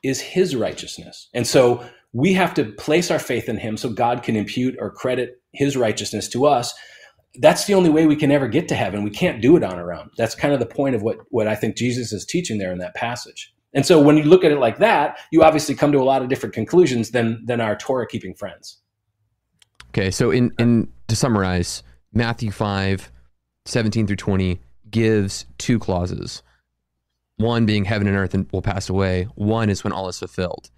is 0.03 0.21
his 0.21 0.55
righteousness. 0.55 1.29
And 1.35 1.47
so 1.47 1.85
we 2.13 2.33
have 2.35 2.55
to 2.55 2.65
place 2.65 3.11
our 3.11 3.19
faith 3.19 3.49
in 3.49 3.57
him 3.59 3.77
so 3.77 3.91
God 3.91 4.23
can 4.23 4.37
impute 4.37 4.77
or 4.79 4.91
credit 4.91 5.43
his 5.53 5.77
righteousness 5.77 6.29
to 6.29 6.47
us 6.47 6.73
that's 7.41 7.65
the 7.65 7.75
only 7.75 7.91
way 7.91 8.07
we 8.07 8.17
can 8.17 8.31
ever 8.31 8.47
get 8.47 8.69
to 8.69 8.75
heaven. 8.75 9.03
We 9.03 9.11
can't 9.11 9.43
do 9.43 9.57
it 9.57 9.65
on 9.65 9.75
our 9.75 9.93
own. 9.93 10.11
That's 10.17 10.35
kind 10.35 10.55
of 10.55 10.61
the 10.61 10.67
point 10.67 10.95
of 10.95 11.03
what, 11.03 11.19
what 11.31 11.49
I 11.49 11.55
think 11.55 11.77
Jesus 11.77 12.13
is 12.13 12.25
teaching 12.25 12.59
there 12.59 12.73
in 12.73 12.79
that 12.79 12.95
passage. 12.95 13.53
And 13.75 13.85
so 13.85 14.01
when 14.01 14.17
you 14.17 14.25
look 14.25 14.45
at 14.45 14.53
it 14.53 14.59
like 14.59 14.79
that, 14.79 15.19
you 15.31 15.43
obviously 15.43 15.75
come 15.75 15.93
to 15.93 15.99
a 15.99 16.05
lot 16.05 16.23
of 16.23 16.29
different 16.29 16.55
conclusions 16.55 17.11
than 17.11 17.45
than 17.45 17.61
our 17.61 17.77
Torah 17.77 18.07
keeping 18.07 18.35
friends. 18.35 18.79
Okay, 19.91 20.11
so 20.11 20.31
in 20.31 20.53
in 20.59 20.89
to 21.09 21.17
summarize, 21.17 21.83
Matthew 22.13 22.51
5, 22.51 23.11
17 23.67 24.07
through 24.07 24.17
20 24.17 24.61
gives 24.91 25.47
two 25.59 25.79
clauses. 25.79 26.43
One 27.37 27.67
being 27.67 27.85
heaven 27.85 28.07
and 28.07 28.17
earth 28.17 28.37
will 28.53 28.63
pass 28.63 28.89
away. 28.89 29.25
One 29.35 29.69
is 29.69 29.83
when 29.83 29.93
all 29.93 30.09
is 30.09 30.19
fulfilled. 30.21 30.71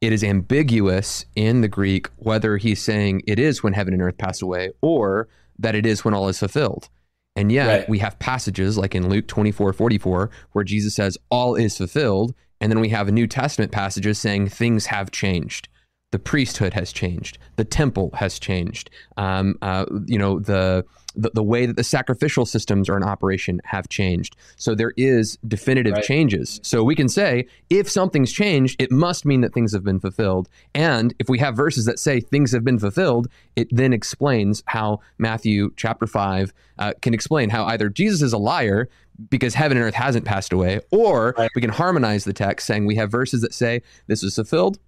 It 0.00 0.14
is 0.14 0.24
ambiguous 0.24 1.26
in 1.36 1.60
the 1.60 1.68
Greek 1.68 2.08
whether 2.16 2.56
he's 2.56 2.82
saying 2.82 3.22
it 3.26 3.38
is 3.38 3.62
when 3.62 3.74
heaven 3.74 3.92
and 3.92 4.02
earth 4.02 4.16
pass 4.16 4.40
away 4.40 4.70
or 4.80 5.28
that 5.58 5.74
it 5.74 5.84
is 5.84 6.04
when 6.04 6.14
all 6.14 6.28
is 6.28 6.38
fulfilled. 6.38 6.88
And 7.36 7.52
yet 7.52 7.80
right. 7.80 7.88
we 7.88 7.98
have 8.00 8.18
passages 8.18 8.76
like 8.76 8.94
in 8.94 9.08
Luke 9.08 9.26
24, 9.26 9.72
44, 9.72 10.30
where 10.52 10.64
Jesus 10.64 10.94
says, 10.94 11.16
all 11.30 11.54
is 11.54 11.76
fulfilled. 11.76 12.34
And 12.60 12.70
then 12.70 12.80
we 12.80 12.90
have 12.90 13.10
New 13.10 13.26
Testament 13.26 13.72
passages 13.72 14.18
saying 14.18 14.48
things 14.48 14.86
have 14.86 15.10
changed. 15.10 15.68
The 16.12 16.18
priesthood 16.18 16.74
has 16.74 16.92
changed. 16.92 17.38
The 17.56 17.64
temple 17.64 18.10
has 18.14 18.38
changed. 18.38 18.90
Um, 19.16 19.56
uh, 19.62 19.86
you 20.06 20.18
know, 20.18 20.40
the 20.40 20.84
the, 21.14 21.30
the 21.34 21.42
way 21.42 21.66
that 21.66 21.76
the 21.76 21.84
sacrificial 21.84 22.46
systems 22.46 22.88
are 22.88 22.96
in 22.96 23.02
operation 23.02 23.60
have 23.64 23.88
changed. 23.88 24.36
So 24.56 24.74
there 24.74 24.92
is 24.96 25.38
definitive 25.46 25.94
right. 25.94 26.04
changes. 26.04 26.60
So 26.62 26.84
we 26.84 26.94
can 26.94 27.08
say 27.08 27.46
if 27.68 27.90
something's 27.90 28.32
changed, 28.32 28.80
it 28.80 28.90
must 28.90 29.24
mean 29.24 29.40
that 29.40 29.52
things 29.52 29.72
have 29.72 29.84
been 29.84 30.00
fulfilled. 30.00 30.48
And 30.74 31.14
if 31.18 31.28
we 31.28 31.38
have 31.38 31.56
verses 31.56 31.84
that 31.86 31.98
say 31.98 32.20
things 32.20 32.52
have 32.52 32.64
been 32.64 32.78
fulfilled, 32.78 33.28
it 33.56 33.68
then 33.70 33.92
explains 33.92 34.62
how 34.66 35.00
Matthew 35.18 35.72
chapter 35.76 36.06
5 36.06 36.52
uh, 36.78 36.92
can 37.02 37.14
explain 37.14 37.50
how 37.50 37.64
either 37.66 37.88
Jesus 37.88 38.22
is 38.22 38.32
a 38.32 38.38
liar 38.38 38.88
because 39.28 39.54
heaven 39.54 39.76
and 39.76 39.84
earth 39.84 39.94
hasn't 39.94 40.24
passed 40.24 40.52
away, 40.52 40.80
or 40.90 41.34
right. 41.36 41.50
we 41.54 41.60
can 41.60 41.70
harmonize 41.70 42.24
the 42.24 42.32
text 42.32 42.66
saying 42.66 42.86
we 42.86 42.96
have 42.96 43.10
verses 43.10 43.42
that 43.42 43.52
say 43.52 43.82
this 44.06 44.22
is 44.22 44.34
fulfilled, 44.34 44.78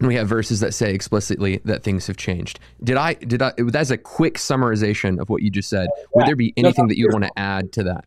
and 0.00 0.08
we 0.08 0.14
have 0.16 0.26
verses 0.26 0.60
that 0.60 0.72
say 0.72 0.92
explicitly 0.92 1.60
that 1.64 1.82
things 1.82 2.06
have 2.06 2.16
changed. 2.16 2.58
Did 2.82 2.96
I? 2.96 3.14
Did 3.14 3.42
I? 3.42 3.52
That's 3.58 3.90
a 3.90 3.98
quick 3.98 4.34
summarization 4.34 5.20
of 5.20 5.28
what 5.28 5.42
you 5.42 5.50
just 5.50 5.68
said. 5.68 5.88
Would 6.14 6.26
there 6.26 6.36
be 6.36 6.52
anything 6.56 6.88
that 6.88 6.98
you 6.98 7.08
want 7.12 7.24
to 7.24 7.38
add 7.38 7.72
to 7.74 7.84
that? 7.84 8.06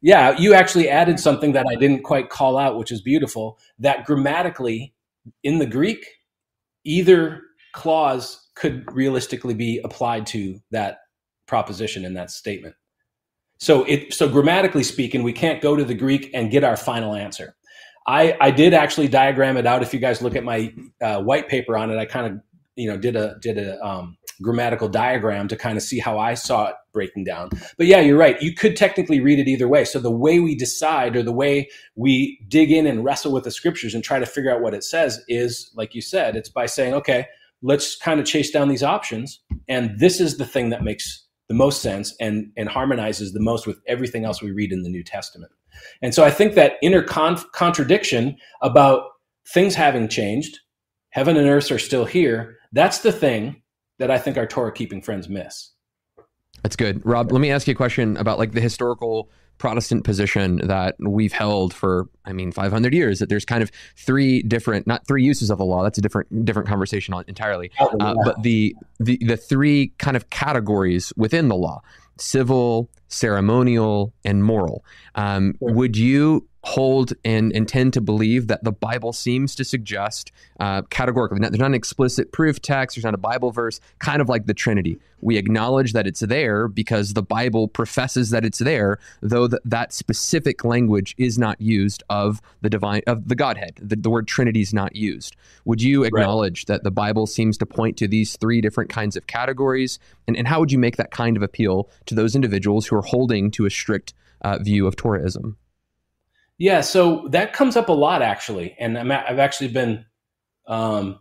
Yeah, 0.00 0.38
you 0.38 0.54
actually 0.54 0.88
added 0.88 1.20
something 1.20 1.52
that 1.52 1.66
I 1.68 1.74
didn't 1.74 2.02
quite 2.02 2.30
call 2.30 2.56
out, 2.56 2.78
which 2.78 2.90
is 2.90 3.02
beautiful. 3.02 3.58
That 3.78 4.06
grammatically, 4.06 4.94
in 5.42 5.58
the 5.58 5.66
Greek, 5.66 6.06
either 6.84 7.42
clause 7.74 8.48
could 8.54 8.90
realistically 8.92 9.54
be 9.54 9.80
applied 9.84 10.26
to 10.28 10.60
that 10.70 11.00
proposition 11.46 12.04
in 12.04 12.14
that 12.14 12.30
statement. 12.30 12.74
So 13.58 13.84
it 13.84 14.14
so 14.14 14.28
grammatically 14.28 14.84
speaking, 14.84 15.22
we 15.22 15.32
can't 15.32 15.60
go 15.60 15.76
to 15.76 15.84
the 15.84 15.94
Greek 15.94 16.30
and 16.32 16.50
get 16.50 16.64
our 16.64 16.76
final 16.76 17.14
answer. 17.14 17.54
I, 18.08 18.34
I 18.40 18.50
did 18.50 18.72
actually 18.72 19.08
diagram 19.08 19.58
it 19.58 19.66
out. 19.66 19.82
If 19.82 19.92
you 19.92 20.00
guys 20.00 20.22
look 20.22 20.34
at 20.34 20.42
my 20.42 20.72
uh, 21.02 21.22
white 21.22 21.46
paper 21.46 21.76
on 21.76 21.90
it, 21.90 21.98
I 21.98 22.06
kind 22.06 22.26
of 22.26 22.40
you 22.74 22.88
know 22.88 22.96
did 22.96 23.16
a 23.16 23.36
did 23.42 23.58
a 23.58 23.78
um, 23.84 24.16
grammatical 24.40 24.88
diagram 24.88 25.46
to 25.48 25.56
kind 25.56 25.76
of 25.76 25.82
see 25.82 25.98
how 25.98 26.18
I 26.18 26.32
saw 26.32 26.68
it 26.68 26.74
breaking 26.94 27.24
down. 27.24 27.50
But 27.76 27.86
yeah, 27.86 28.00
you're 28.00 28.16
right. 28.16 28.40
You 28.40 28.54
could 28.54 28.76
technically 28.76 29.20
read 29.20 29.38
it 29.38 29.46
either 29.46 29.68
way. 29.68 29.84
So 29.84 29.98
the 29.98 30.10
way 30.10 30.40
we 30.40 30.54
decide 30.54 31.16
or 31.16 31.22
the 31.22 31.32
way 31.32 31.68
we 31.96 32.40
dig 32.48 32.72
in 32.72 32.86
and 32.86 33.04
wrestle 33.04 33.32
with 33.32 33.44
the 33.44 33.50
scriptures 33.50 33.94
and 33.94 34.02
try 34.02 34.18
to 34.18 34.26
figure 34.26 34.50
out 34.50 34.62
what 34.62 34.72
it 34.72 34.84
says 34.84 35.20
is, 35.28 35.70
like 35.76 35.94
you 35.94 36.00
said, 36.00 36.34
it's 36.34 36.48
by 36.48 36.64
saying, 36.64 36.94
okay, 36.94 37.26
let's 37.62 37.94
kind 37.96 38.20
of 38.20 38.26
chase 38.26 38.50
down 38.50 38.68
these 38.68 38.82
options. 38.82 39.40
And 39.68 39.98
this 39.98 40.18
is 40.18 40.38
the 40.38 40.46
thing 40.46 40.70
that 40.70 40.82
makes 40.82 41.26
the 41.48 41.54
most 41.54 41.82
sense 41.82 42.14
and, 42.20 42.52
and 42.56 42.68
harmonizes 42.68 43.32
the 43.32 43.40
most 43.40 43.66
with 43.66 43.80
everything 43.86 44.24
else 44.24 44.42
we 44.42 44.50
read 44.50 44.72
in 44.72 44.82
the 44.82 44.90
New 44.90 45.02
Testament. 45.02 45.52
And 46.02 46.14
so 46.14 46.24
I 46.24 46.30
think 46.30 46.54
that 46.54 46.74
inner 46.82 47.02
con- 47.02 47.42
contradiction 47.52 48.36
about 48.62 49.04
things 49.52 49.74
having 49.74 50.08
changed, 50.08 50.58
heaven 51.10 51.36
and 51.36 51.48
earth 51.48 51.70
are 51.70 51.78
still 51.78 52.04
here, 52.04 52.56
that's 52.72 52.98
the 52.98 53.12
thing 53.12 53.62
that 53.98 54.10
I 54.10 54.18
think 54.18 54.36
our 54.36 54.46
Torah 54.46 54.72
keeping 54.72 55.02
friends 55.02 55.28
miss. 55.28 55.72
That's 56.62 56.76
good. 56.76 57.04
Rob, 57.06 57.32
let 57.32 57.40
me 57.40 57.50
ask 57.50 57.66
you 57.66 57.72
a 57.72 57.76
question 57.76 58.16
about 58.16 58.38
like 58.38 58.52
the 58.52 58.60
historical 58.60 59.30
Protestant 59.58 60.04
position 60.04 60.56
that 60.66 60.96
we've 60.98 61.32
held 61.32 61.74
for, 61.74 62.08
I 62.24 62.32
mean, 62.32 62.52
500 62.52 62.94
years. 62.94 63.18
That 63.18 63.28
there's 63.28 63.44
kind 63.44 63.62
of 63.62 63.70
three 63.96 64.42
different, 64.42 64.86
not 64.86 65.06
three 65.06 65.24
uses 65.24 65.50
of 65.50 65.58
the 65.58 65.64
law. 65.64 65.82
That's 65.82 65.98
a 65.98 66.00
different, 66.00 66.44
different 66.44 66.68
conversation 66.68 67.14
entirely. 67.26 67.70
Uh, 67.78 68.14
but 68.24 68.42
the, 68.42 68.74
the 69.00 69.18
the 69.24 69.36
three 69.36 69.92
kind 69.98 70.16
of 70.16 70.30
categories 70.30 71.12
within 71.16 71.48
the 71.48 71.56
law: 71.56 71.82
civil, 72.18 72.88
ceremonial, 73.08 74.12
and 74.24 74.44
moral. 74.44 74.84
Um, 75.14 75.54
would 75.60 75.96
you 75.96 76.46
hold 76.68 77.14
and 77.24 77.50
intend 77.52 77.94
to 77.94 78.00
believe 78.00 78.46
that 78.48 78.62
the 78.62 78.72
Bible 78.72 79.12
seems 79.12 79.54
to 79.54 79.64
suggest 79.64 80.32
uh, 80.60 80.82
categorically. 80.90 81.38
There's 81.40 81.58
not 81.58 81.66
an 81.66 81.74
explicit 81.74 82.30
proof 82.30 82.60
text, 82.60 82.96
there's 82.96 83.04
not 83.04 83.14
a 83.14 83.18
Bible 83.18 83.50
verse, 83.52 83.80
kind 84.00 84.20
of 84.20 84.28
like 84.28 84.44
the 84.44 84.52
Trinity. 84.52 84.98
We 85.22 85.38
acknowledge 85.38 85.94
that 85.94 86.06
it's 86.06 86.20
there 86.20 86.68
because 86.68 87.14
the 87.14 87.22
Bible 87.22 87.68
professes 87.68 88.30
that 88.30 88.44
it's 88.44 88.58
there, 88.58 88.98
though 89.22 89.48
th- 89.48 89.62
that 89.64 89.94
specific 89.94 90.62
language 90.62 91.14
is 91.16 91.38
not 91.38 91.58
used 91.60 92.02
of 92.10 92.42
the 92.60 92.68
divine 92.68 93.00
of 93.06 93.28
the 93.28 93.34
Godhead. 93.34 93.72
The, 93.80 93.96
the 93.96 94.10
word 94.10 94.28
Trinity 94.28 94.60
is 94.60 94.74
not 94.74 94.94
used. 94.94 95.36
Would 95.64 95.80
you 95.80 96.04
acknowledge 96.04 96.60
right. 96.68 96.74
that 96.74 96.84
the 96.84 96.90
Bible 96.90 97.26
seems 97.26 97.56
to 97.58 97.66
point 97.66 97.96
to 97.96 98.06
these 98.06 98.36
three 98.36 98.60
different 98.60 98.90
kinds 98.90 99.16
of 99.16 99.26
categories? 99.26 99.98
And, 100.26 100.36
and 100.36 100.46
how 100.46 100.60
would 100.60 100.70
you 100.70 100.78
make 100.78 100.96
that 100.96 101.10
kind 101.10 101.36
of 101.36 101.42
appeal 101.42 101.88
to 102.06 102.14
those 102.14 102.34
individuals 102.34 102.86
who 102.86 102.96
are 102.96 103.02
holding 103.02 103.50
to 103.52 103.64
a 103.64 103.70
strict 103.70 104.12
uh, 104.42 104.58
view 104.58 104.86
of 104.86 104.96
Torahism? 104.96 105.56
Yeah, 106.58 106.80
so 106.80 107.28
that 107.30 107.52
comes 107.52 107.76
up 107.76 107.88
a 107.88 107.92
lot 107.92 108.20
actually, 108.20 108.74
and 108.80 108.98
i 108.98 109.28
have 109.28 109.38
actually 109.38 109.68
been 109.68 110.04
um, 110.66 111.20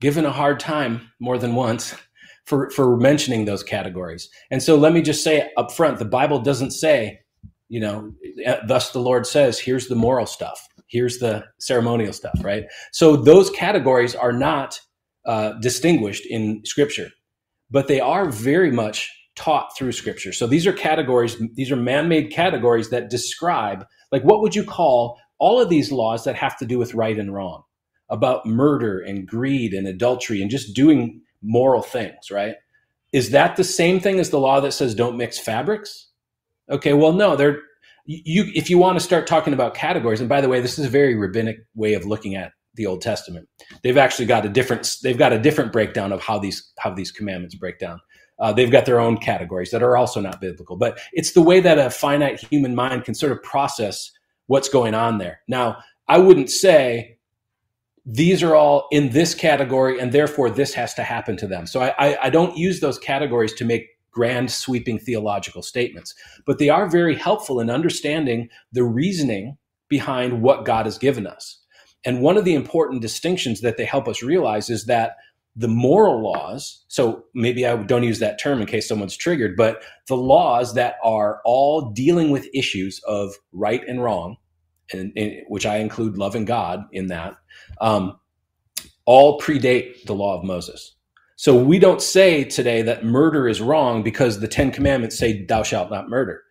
given 0.00 0.24
a 0.24 0.32
hard 0.32 0.60
time 0.60 1.10
more 1.20 1.36
than 1.36 1.54
once 1.54 1.94
for 2.46 2.70
for 2.70 2.96
mentioning 2.96 3.44
those 3.44 3.62
categories. 3.62 4.28
And 4.50 4.62
so 4.62 4.76
let 4.76 4.92
me 4.92 5.02
just 5.02 5.24
say 5.24 5.50
up 5.56 5.72
front, 5.72 5.98
the 5.98 6.04
Bible 6.04 6.40
doesn't 6.40 6.70
say, 6.70 7.18
you 7.68 7.80
know, 7.80 8.12
uh, 8.46 8.58
thus 8.66 8.92
the 8.92 9.00
Lord 9.00 9.26
says, 9.26 9.58
here's 9.58 9.88
the 9.88 9.96
moral 9.96 10.26
stuff, 10.26 10.66
here's 10.86 11.18
the 11.18 11.44
ceremonial 11.58 12.12
stuff, 12.12 12.38
right? 12.42 12.64
So 12.92 13.16
those 13.16 13.50
categories 13.50 14.14
are 14.14 14.32
not 14.32 14.80
uh, 15.26 15.54
distinguished 15.60 16.24
in 16.24 16.62
Scripture, 16.64 17.10
but 17.70 17.88
they 17.88 18.00
are 18.00 18.30
very 18.30 18.70
much 18.70 19.10
taught 19.36 19.76
through 19.76 19.92
Scripture. 19.92 20.32
So 20.32 20.46
these 20.46 20.68
are 20.68 20.72
categories; 20.72 21.36
these 21.54 21.72
are 21.72 21.76
man-made 21.76 22.30
categories 22.30 22.90
that 22.90 23.10
describe 23.10 23.84
like, 24.12 24.22
what 24.22 24.40
would 24.42 24.54
you 24.54 24.64
call 24.64 25.18
all 25.38 25.60
of 25.60 25.68
these 25.68 25.92
laws 25.92 26.24
that 26.24 26.34
have 26.36 26.56
to 26.58 26.66
do 26.66 26.78
with 26.78 26.94
right 26.94 27.18
and 27.18 27.32
wrong, 27.32 27.62
about 28.10 28.46
murder 28.46 29.00
and 29.00 29.26
greed 29.26 29.72
and 29.72 29.86
adultery 29.86 30.42
and 30.42 30.50
just 30.50 30.74
doing 30.74 31.20
moral 31.42 31.82
things, 31.82 32.30
right? 32.30 32.56
Is 33.12 33.30
that 33.30 33.56
the 33.56 33.64
same 33.64 34.00
thing 34.00 34.18
as 34.20 34.30
the 34.30 34.40
law 34.40 34.60
that 34.60 34.72
says 34.72 34.94
don't 34.94 35.16
mix 35.16 35.38
fabrics? 35.38 36.08
Okay, 36.70 36.92
well, 36.92 37.12
no, 37.12 37.36
they're 37.36 37.60
you 38.08 38.50
if 38.54 38.70
you 38.70 38.78
want 38.78 38.98
to 38.98 39.04
start 39.04 39.26
talking 39.26 39.52
about 39.52 39.74
categories 39.74 40.20
and 40.20 40.30
by 40.30 40.40
the 40.40 40.48
way 40.48 40.60
this 40.60 40.78
is 40.78 40.86
a 40.86 40.88
very 40.88 41.14
rabbinic 41.14 41.58
way 41.74 41.92
of 41.92 42.06
looking 42.06 42.34
at 42.34 42.52
the 42.74 42.86
old 42.86 43.02
testament 43.02 43.46
they've 43.82 43.98
actually 43.98 44.24
got 44.24 44.46
a 44.46 44.48
different 44.48 44.96
they've 45.02 45.18
got 45.18 45.32
a 45.32 45.38
different 45.38 45.72
breakdown 45.72 46.10
of 46.10 46.22
how 46.22 46.38
these 46.38 46.72
how 46.78 46.90
these 46.90 47.12
commandments 47.12 47.54
break 47.54 47.78
down 47.78 48.00
uh, 48.38 48.52
they've 48.52 48.70
got 48.70 48.86
their 48.86 49.00
own 49.00 49.16
categories 49.18 49.70
that 49.70 49.82
are 49.82 49.96
also 49.96 50.20
not 50.20 50.40
biblical, 50.40 50.76
but 50.76 50.98
it's 51.12 51.32
the 51.32 51.42
way 51.42 51.60
that 51.60 51.78
a 51.78 51.90
finite 51.90 52.40
human 52.40 52.74
mind 52.74 53.04
can 53.04 53.14
sort 53.14 53.32
of 53.32 53.42
process 53.42 54.12
what's 54.46 54.68
going 54.68 54.94
on 54.94 55.18
there. 55.18 55.40
Now, 55.48 55.78
I 56.06 56.18
wouldn't 56.18 56.50
say 56.50 57.18
these 58.06 58.42
are 58.42 58.54
all 58.54 58.88
in 58.90 59.10
this 59.10 59.34
category 59.34 60.00
and 60.00 60.12
therefore 60.12 60.48
this 60.48 60.72
has 60.74 60.94
to 60.94 61.02
happen 61.02 61.36
to 61.36 61.46
them. 61.46 61.66
So 61.66 61.80
I, 61.80 61.94
I, 61.98 62.18
I 62.24 62.30
don't 62.30 62.56
use 62.56 62.80
those 62.80 62.98
categories 62.98 63.52
to 63.54 63.64
make 63.64 63.88
grand 64.10 64.50
sweeping 64.50 64.98
theological 64.98 65.62
statements, 65.62 66.14
but 66.46 66.58
they 66.58 66.70
are 66.70 66.88
very 66.88 67.14
helpful 67.14 67.60
in 67.60 67.68
understanding 67.68 68.48
the 68.72 68.82
reasoning 68.82 69.58
behind 69.88 70.40
what 70.42 70.64
God 70.64 70.86
has 70.86 70.96
given 70.96 71.26
us. 71.26 71.58
And 72.04 72.22
one 72.22 72.36
of 72.36 72.44
the 72.44 72.54
important 72.54 73.02
distinctions 73.02 73.60
that 73.60 73.76
they 73.76 73.84
help 73.84 74.08
us 74.08 74.22
realize 74.22 74.70
is 74.70 74.86
that 74.86 75.16
the 75.56 75.68
moral 75.68 76.22
laws 76.22 76.84
so 76.88 77.24
maybe 77.34 77.66
i 77.66 77.76
don't 77.84 78.04
use 78.04 78.18
that 78.18 78.40
term 78.40 78.60
in 78.60 78.66
case 78.66 78.86
someone's 78.86 79.16
triggered 79.16 79.56
but 79.56 79.82
the 80.06 80.16
laws 80.16 80.74
that 80.74 80.96
are 81.02 81.40
all 81.44 81.90
dealing 81.90 82.30
with 82.30 82.48
issues 82.54 83.00
of 83.06 83.34
right 83.52 83.82
and 83.88 84.02
wrong 84.02 84.36
and, 84.92 85.12
and 85.16 85.42
which 85.48 85.66
i 85.66 85.76
include 85.78 86.16
loving 86.16 86.44
god 86.44 86.84
in 86.92 87.08
that 87.08 87.34
um, 87.80 88.18
all 89.06 89.40
predate 89.40 90.04
the 90.04 90.14
law 90.14 90.38
of 90.38 90.44
moses. 90.44 90.94
So 91.36 91.56
we 91.56 91.78
don't 91.78 92.02
say 92.02 92.42
today 92.42 92.82
that 92.82 93.04
murder 93.04 93.48
is 93.48 93.60
wrong 93.60 94.02
because 94.02 94.40
the 94.40 94.48
ten 94.48 94.72
commandments 94.72 95.16
say 95.16 95.44
thou 95.44 95.62
shalt 95.62 95.88
not 95.88 96.08
murder. 96.08 96.42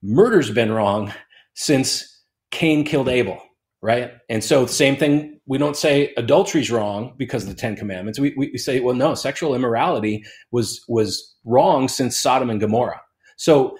Murder's 0.00 0.50
been 0.52 0.70
wrong 0.70 1.12
since 1.54 2.22
cain 2.52 2.84
killed 2.84 3.08
abel 3.08 3.42
right? 3.82 4.12
And 4.28 4.42
so 4.42 4.66
same 4.66 4.96
thing 4.96 5.37
we 5.48 5.56
don't 5.56 5.76
say 5.76 6.12
adultery's 6.18 6.70
wrong 6.70 7.14
because 7.16 7.42
of 7.42 7.48
the 7.48 7.54
Ten 7.54 7.74
Commandments. 7.74 8.20
We, 8.20 8.34
we, 8.36 8.58
say, 8.58 8.80
well, 8.80 8.94
no, 8.94 9.14
sexual 9.14 9.54
immorality 9.54 10.22
was 10.52 10.84
was 10.88 11.34
wrong 11.44 11.88
since 11.88 12.16
Sodom 12.18 12.50
and 12.50 12.60
Gomorrah. 12.60 13.00
So 13.36 13.76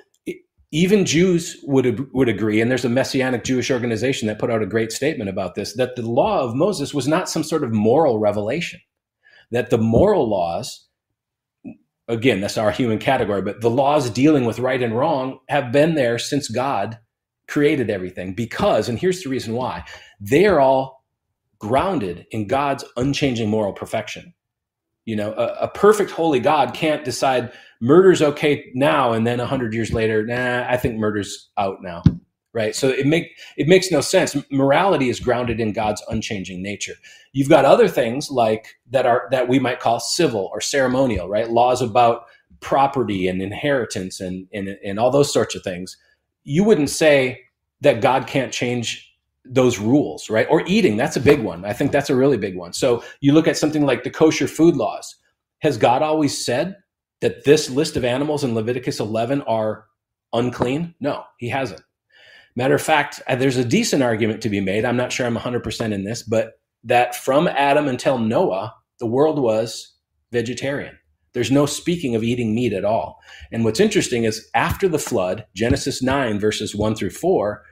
even 0.72 1.04
Jews 1.04 1.58
would 1.64 2.08
would 2.14 2.28
agree, 2.28 2.60
and 2.60 2.70
there's 2.70 2.86
a 2.86 2.90
Messianic 2.90 3.44
Jewish 3.44 3.70
organization 3.70 4.28
that 4.28 4.38
put 4.38 4.50
out 4.50 4.62
a 4.62 4.66
great 4.66 4.92
statement 4.92 5.28
about 5.28 5.54
this: 5.54 5.74
that 5.74 5.94
the 5.94 6.02
law 6.02 6.40
of 6.40 6.54
Moses 6.54 6.94
was 6.94 7.06
not 7.06 7.28
some 7.28 7.44
sort 7.44 7.62
of 7.62 7.72
moral 7.72 8.18
revelation. 8.18 8.80
That 9.50 9.70
the 9.70 9.78
moral 9.78 10.28
laws, 10.28 10.88
again, 12.06 12.40
that's 12.40 12.58
our 12.58 12.70
human 12.70 12.98
category, 12.98 13.42
but 13.42 13.60
the 13.60 13.70
laws 13.70 14.10
dealing 14.10 14.46
with 14.46 14.58
right 14.58 14.82
and 14.82 14.96
wrong 14.96 15.38
have 15.48 15.70
been 15.72 15.94
there 15.94 16.18
since 16.18 16.48
God 16.48 16.98
created 17.46 17.88
everything. 17.88 18.34
Because, 18.34 18.90
and 18.90 18.98
here's 18.98 19.22
the 19.22 19.30
reason 19.30 19.52
why: 19.54 19.84
they 20.18 20.46
are 20.46 20.60
all 20.60 20.97
grounded 21.58 22.26
in 22.30 22.46
God's 22.46 22.84
unchanging 22.96 23.50
moral 23.50 23.72
perfection. 23.72 24.34
You 25.04 25.16
know, 25.16 25.32
a, 25.32 25.64
a 25.64 25.68
perfect 25.68 26.10
holy 26.10 26.40
God 26.40 26.74
can't 26.74 27.04
decide 27.04 27.52
murder's 27.80 28.20
okay 28.20 28.70
now 28.74 29.12
and 29.12 29.26
then 29.26 29.40
a 29.40 29.46
hundred 29.46 29.74
years 29.74 29.92
later, 29.92 30.24
nah, 30.26 30.66
I 30.68 30.76
think 30.76 30.96
murder's 30.96 31.50
out 31.56 31.78
now. 31.82 32.02
Right. 32.54 32.74
So 32.74 32.88
it 32.88 33.06
make 33.06 33.28
it 33.56 33.68
makes 33.68 33.90
no 33.90 34.00
sense. 34.00 34.36
Morality 34.50 35.10
is 35.10 35.20
grounded 35.20 35.60
in 35.60 35.72
God's 35.72 36.02
unchanging 36.08 36.62
nature. 36.62 36.94
You've 37.32 37.48
got 37.48 37.64
other 37.64 37.88
things 37.88 38.30
like 38.30 38.78
that 38.90 39.06
are 39.06 39.28
that 39.30 39.48
we 39.48 39.58
might 39.58 39.80
call 39.80 40.00
civil 40.00 40.50
or 40.52 40.60
ceremonial, 40.60 41.28
right? 41.28 41.50
Laws 41.50 41.82
about 41.82 42.24
property 42.60 43.28
and 43.28 43.40
inheritance 43.40 44.20
and, 44.20 44.48
and, 44.52 44.76
and 44.84 44.98
all 44.98 45.10
those 45.10 45.32
sorts 45.32 45.54
of 45.54 45.62
things. 45.62 45.96
You 46.42 46.64
wouldn't 46.64 46.90
say 46.90 47.40
that 47.80 48.00
God 48.00 48.26
can't 48.26 48.52
change 48.52 49.07
those 49.44 49.78
rules, 49.78 50.28
right? 50.28 50.46
Or 50.50 50.62
eating, 50.66 50.96
that's 50.96 51.16
a 51.16 51.20
big 51.20 51.40
one. 51.40 51.64
I 51.64 51.72
think 51.72 51.92
that's 51.92 52.10
a 52.10 52.16
really 52.16 52.36
big 52.36 52.56
one. 52.56 52.72
So 52.72 53.02
you 53.20 53.32
look 53.32 53.48
at 53.48 53.56
something 53.56 53.84
like 53.84 54.04
the 54.04 54.10
kosher 54.10 54.46
food 54.46 54.76
laws. 54.76 55.14
Has 55.60 55.76
God 55.76 56.02
always 56.02 56.44
said 56.44 56.76
that 57.20 57.44
this 57.44 57.70
list 57.70 57.96
of 57.96 58.04
animals 58.04 58.44
in 58.44 58.54
Leviticus 58.54 59.00
11 59.00 59.42
are 59.42 59.86
unclean? 60.32 60.94
No, 61.00 61.24
he 61.38 61.48
hasn't. 61.48 61.82
Matter 62.54 62.74
of 62.74 62.82
fact, 62.82 63.22
uh, 63.26 63.36
there's 63.36 63.56
a 63.56 63.64
decent 63.64 64.02
argument 64.02 64.42
to 64.42 64.48
be 64.48 64.60
made. 64.60 64.84
I'm 64.84 64.96
not 64.96 65.12
sure 65.12 65.26
I'm 65.26 65.36
100% 65.36 65.92
in 65.92 66.04
this, 66.04 66.22
but 66.22 66.54
that 66.84 67.14
from 67.14 67.48
Adam 67.48 67.88
until 67.88 68.18
Noah, 68.18 68.74
the 68.98 69.06
world 69.06 69.38
was 69.38 69.94
vegetarian. 70.32 70.98
There's 71.34 71.50
no 71.50 71.66
speaking 71.66 72.14
of 72.16 72.24
eating 72.24 72.54
meat 72.54 72.72
at 72.72 72.84
all. 72.84 73.20
And 73.52 73.64
what's 73.64 73.80
interesting 73.80 74.24
is 74.24 74.48
after 74.54 74.88
the 74.88 74.98
flood, 74.98 75.46
Genesis 75.54 76.02
9, 76.02 76.40
verses 76.40 76.74
1 76.74 76.96
through 76.96 77.10
4, 77.10 77.62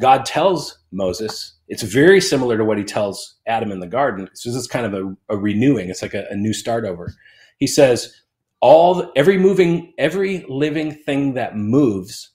God 0.00 0.24
tells 0.24 0.78
Moses, 0.92 1.56
it's 1.68 1.82
very 1.82 2.20
similar 2.20 2.56
to 2.56 2.64
what 2.64 2.78
he 2.78 2.84
tells 2.84 3.36
Adam 3.46 3.72
in 3.72 3.80
the 3.80 3.86
garden. 3.86 4.28
So 4.34 4.50
this 4.50 4.58
is 4.58 4.66
kind 4.66 4.86
of 4.86 4.94
a, 4.94 5.34
a 5.34 5.38
renewing. 5.38 5.88
It's 5.88 6.02
like 6.02 6.14
a, 6.14 6.26
a, 6.30 6.36
new 6.36 6.52
start 6.52 6.84
over. 6.84 7.12
He 7.58 7.66
says, 7.66 8.14
all 8.60 9.10
every 9.16 9.38
moving, 9.38 9.92
every 9.98 10.44
living 10.48 10.92
thing 10.92 11.34
that 11.34 11.56
moves 11.56 12.30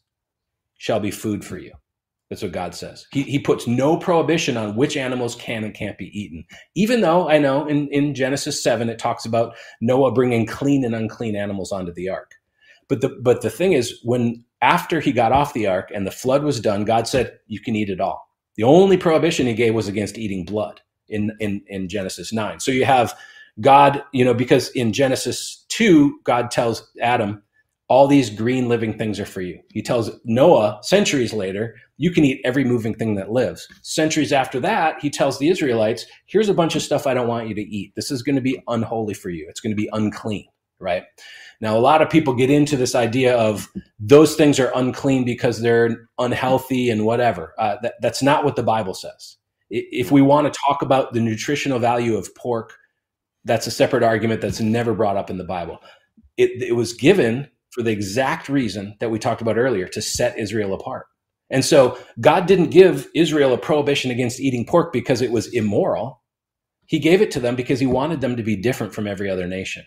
shall 0.77 0.99
be 0.99 1.11
food 1.11 1.45
for 1.45 1.57
you. 1.57 1.73
That's 2.29 2.41
what 2.41 2.53
God 2.53 2.73
says. 2.73 3.05
He, 3.11 3.23
he 3.23 3.39
puts 3.39 3.67
no 3.67 3.97
prohibition 3.97 4.55
on 4.55 4.77
which 4.77 4.95
animals 4.95 5.35
can 5.35 5.65
and 5.65 5.73
can't 5.73 5.97
be 5.97 6.17
eaten. 6.17 6.45
Even 6.75 7.01
though 7.01 7.29
I 7.29 7.37
know 7.37 7.67
in, 7.67 7.89
in 7.89 8.15
Genesis 8.15 8.63
7, 8.63 8.87
it 8.89 8.97
talks 8.97 9.25
about 9.25 9.53
Noah 9.81 10.13
bringing 10.13 10.45
clean 10.45 10.85
and 10.85 10.95
unclean 10.95 11.35
animals 11.35 11.73
onto 11.73 11.91
the 11.93 12.07
ark. 12.07 12.31
But 12.87 13.01
the 13.01 13.09
but 13.21 13.41
the 13.41 13.49
thing 13.49 13.73
is, 13.73 13.99
when 14.03 14.43
after 14.61 14.99
he 14.99 15.11
got 15.11 15.31
off 15.31 15.53
the 15.53 15.67
ark 15.67 15.91
and 15.93 16.05
the 16.05 16.11
flood 16.11 16.43
was 16.43 16.59
done, 16.59 16.85
God 16.85 17.07
said, 17.07 17.39
"You 17.47 17.59
can 17.59 17.75
eat 17.75 17.89
it 17.89 18.01
all." 18.01 18.27
The 18.57 18.63
only 18.63 18.97
prohibition 18.97 19.47
He 19.47 19.53
gave 19.53 19.73
was 19.73 19.87
against 19.87 20.17
eating 20.17 20.45
blood 20.45 20.81
in 21.09 21.31
in, 21.39 21.63
in 21.67 21.89
Genesis 21.89 22.33
nine. 22.33 22.59
So 22.59 22.71
you 22.71 22.85
have 22.85 23.13
God, 23.59 24.03
you 24.13 24.25
know, 24.25 24.33
because 24.33 24.69
in 24.71 24.93
Genesis 24.93 25.65
two, 25.69 26.19
God 26.23 26.51
tells 26.51 26.89
Adam, 27.01 27.43
"All 27.89 28.07
these 28.07 28.29
green 28.29 28.69
living 28.69 28.97
things 28.97 29.19
are 29.19 29.25
for 29.25 29.41
you." 29.41 29.59
He 29.71 29.81
tells 29.81 30.11
Noah 30.25 30.79
centuries 30.83 31.33
later, 31.33 31.75
"You 31.97 32.11
can 32.11 32.25
eat 32.25 32.41
every 32.45 32.63
moving 32.63 32.93
thing 32.93 33.15
that 33.15 33.31
lives." 33.31 33.67
Centuries 33.83 34.33
after 34.33 34.59
that, 34.61 34.97
he 35.01 35.09
tells 35.09 35.39
the 35.39 35.49
Israelites, 35.49 36.05
"Here's 36.27 36.49
a 36.49 36.53
bunch 36.53 36.75
of 36.75 36.81
stuff 36.81 37.07
I 37.07 37.13
don't 37.13 37.27
want 37.27 37.47
you 37.49 37.55
to 37.55 37.61
eat. 37.61 37.93
This 37.95 38.11
is 38.11 38.23
going 38.23 38.35
to 38.37 38.41
be 38.41 38.61
unholy 38.67 39.13
for 39.13 39.29
you. 39.29 39.47
It's 39.49 39.61
going 39.61 39.75
to 39.75 39.81
be 39.81 39.89
unclean." 39.93 40.45
Right? 40.79 41.03
Now, 41.61 41.77
a 41.77 41.79
lot 41.79 42.01
of 42.01 42.09
people 42.09 42.33
get 42.33 42.49
into 42.49 42.75
this 42.75 42.95
idea 42.95 43.37
of 43.37 43.71
those 43.99 44.35
things 44.35 44.59
are 44.59 44.71
unclean 44.75 45.25
because 45.25 45.61
they're 45.61 46.07
unhealthy 46.17 46.89
and 46.89 47.05
whatever. 47.05 47.53
Uh, 47.59 47.77
that, 47.83 47.93
that's 48.01 48.23
not 48.23 48.43
what 48.43 48.55
the 48.55 48.63
Bible 48.63 48.95
says. 48.95 49.37
If 49.69 50.11
we 50.11 50.23
want 50.23 50.51
to 50.51 50.59
talk 50.67 50.81
about 50.81 51.13
the 51.13 51.21
nutritional 51.21 51.77
value 51.77 52.17
of 52.17 52.33
pork, 52.35 52.73
that's 53.45 53.67
a 53.67 53.71
separate 53.71 54.03
argument 54.03 54.41
that's 54.41 54.59
never 54.59 54.93
brought 54.95 55.17
up 55.17 55.29
in 55.29 55.37
the 55.37 55.43
Bible. 55.43 55.79
It, 56.35 56.61
it 56.63 56.75
was 56.75 56.93
given 56.93 57.47
for 57.69 57.83
the 57.83 57.91
exact 57.91 58.49
reason 58.49 58.95
that 58.99 59.11
we 59.11 59.19
talked 59.19 59.41
about 59.41 59.57
earlier 59.57 59.87
to 59.89 60.01
set 60.01 60.37
Israel 60.39 60.73
apart. 60.73 61.05
And 61.51 61.63
so 61.63 61.97
God 62.19 62.47
didn't 62.47 62.71
give 62.71 63.07
Israel 63.13 63.53
a 63.53 63.57
prohibition 63.57 64.09
against 64.09 64.39
eating 64.39 64.65
pork 64.65 64.91
because 64.91 65.21
it 65.21 65.31
was 65.31 65.53
immoral. 65.53 66.21
He 66.87 66.97
gave 66.99 67.21
it 67.21 67.31
to 67.31 67.39
them 67.39 67.55
because 67.55 67.79
he 67.79 67.87
wanted 67.87 68.19
them 68.19 68.35
to 68.35 68.43
be 68.43 68.55
different 68.55 68.93
from 68.93 69.07
every 69.07 69.29
other 69.29 69.47
nation. 69.47 69.85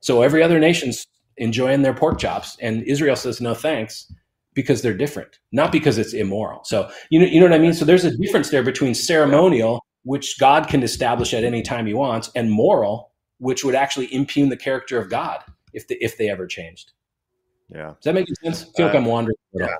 So 0.00 0.22
every 0.22 0.42
other 0.42 0.58
nation's 0.60 1.06
enjoying 1.38 1.82
their 1.82 1.94
pork 1.94 2.18
chops. 2.18 2.56
And 2.60 2.82
Israel 2.84 3.16
says, 3.16 3.40
no 3.40 3.54
thanks, 3.54 4.12
because 4.54 4.82
they're 4.82 4.96
different, 4.96 5.38
not 5.52 5.70
because 5.70 5.98
it's 5.98 6.14
immoral. 6.14 6.64
So, 6.64 6.90
you 7.10 7.20
know, 7.20 7.26
you 7.26 7.40
know 7.40 7.46
what 7.46 7.52
I 7.52 7.58
mean? 7.58 7.74
So 7.74 7.84
there's 7.84 8.04
a 8.04 8.16
difference 8.16 8.50
there 8.50 8.62
between 8.62 8.94
ceremonial, 8.94 9.84
which 10.04 10.38
God 10.38 10.68
can 10.68 10.82
establish 10.82 11.34
at 11.34 11.44
any 11.44 11.62
time 11.62 11.86
he 11.86 11.94
wants, 11.94 12.30
and 12.34 12.50
moral, 12.50 13.12
which 13.38 13.64
would 13.64 13.74
actually 13.74 14.12
impugn 14.14 14.48
the 14.48 14.56
character 14.56 14.98
of 14.98 15.10
God 15.10 15.40
if, 15.72 15.86
the, 15.88 16.02
if 16.02 16.16
they 16.16 16.30
ever 16.30 16.46
changed. 16.46 16.92
Yeah. 17.68 17.88
Does 17.88 18.04
that 18.04 18.14
make 18.14 18.26
sense? 18.42 18.62
I 18.62 18.76
feel 18.76 18.86
uh, 18.86 18.88
like 18.88 18.96
I'm 18.96 19.04
wandering. 19.04 19.36
Yeah. 19.52 19.76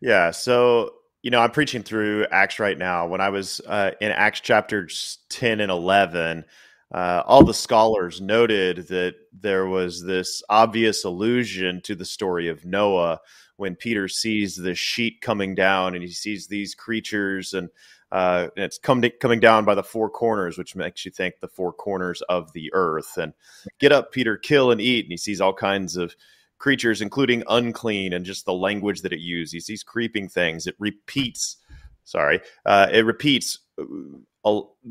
Yeah. 0.00 0.30
So, 0.30 0.94
you 1.22 1.30
know, 1.30 1.40
I'm 1.40 1.50
preaching 1.50 1.82
through 1.82 2.26
Acts 2.30 2.58
right 2.58 2.78
now. 2.78 3.06
When 3.06 3.20
I 3.20 3.30
was 3.30 3.60
uh, 3.66 3.92
in 4.00 4.12
Acts 4.12 4.40
chapters 4.40 5.18
10 5.30 5.60
and 5.60 5.72
11, 5.72 6.44
uh, 6.92 7.22
all 7.26 7.44
the 7.44 7.54
scholars 7.54 8.20
noted 8.20 8.88
that 8.88 9.14
there 9.32 9.66
was 9.66 10.02
this 10.02 10.42
obvious 10.48 11.04
allusion 11.04 11.80
to 11.82 11.94
the 11.94 12.04
story 12.04 12.48
of 12.48 12.64
Noah 12.64 13.20
when 13.56 13.76
Peter 13.76 14.08
sees 14.08 14.56
the 14.56 14.74
sheet 14.74 15.20
coming 15.20 15.54
down 15.54 15.94
and 15.94 16.02
he 16.02 16.10
sees 16.10 16.46
these 16.46 16.74
creatures 16.74 17.52
and, 17.52 17.68
uh, 18.10 18.48
and 18.56 18.64
it's 18.64 18.78
coming 18.78 19.10
coming 19.20 19.40
down 19.40 19.66
by 19.66 19.74
the 19.74 19.82
four 19.82 20.08
corners, 20.08 20.56
which 20.56 20.74
makes 20.76 21.04
you 21.04 21.10
think 21.10 21.34
the 21.40 21.48
four 21.48 21.72
corners 21.74 22.22
of 22.22 22.50
the 22.54 22.70
earth. 22.72 23.18
And 23.18 23.34
get 23.78 23.92
up, 23.92 24.10
Peter, 24.12 24.38
kill 24.38 24.70
and 24.70 24.80
eat. 24.80 25.04
And 25.04 25.12
he 25.12 25.18
sees 25.18 25.42
all 25.42 25.52
kinds 25.52 25.96
of 25.96 26.14
creatures, 26.56 27.02
including 27.02 27.42
unclean, 27.48 28.14
and 28.14 28.24
just 28.24 28.46
the 28.46 28.54
language 28.54 29.02
that 29.02 29.12
it 29.12 29.20
uses. 29.20 29.52
He 29.52 29.60
sees 29.60 29.82
creeping 29.82 30.28
things. 30.28 30.66
It 30.66 30.76
repeats. 30.78 31.58
Sorry, 32.04 32.40
uh, 32.64 32.88
it 32.90 33.04
repeats 33.04 33.58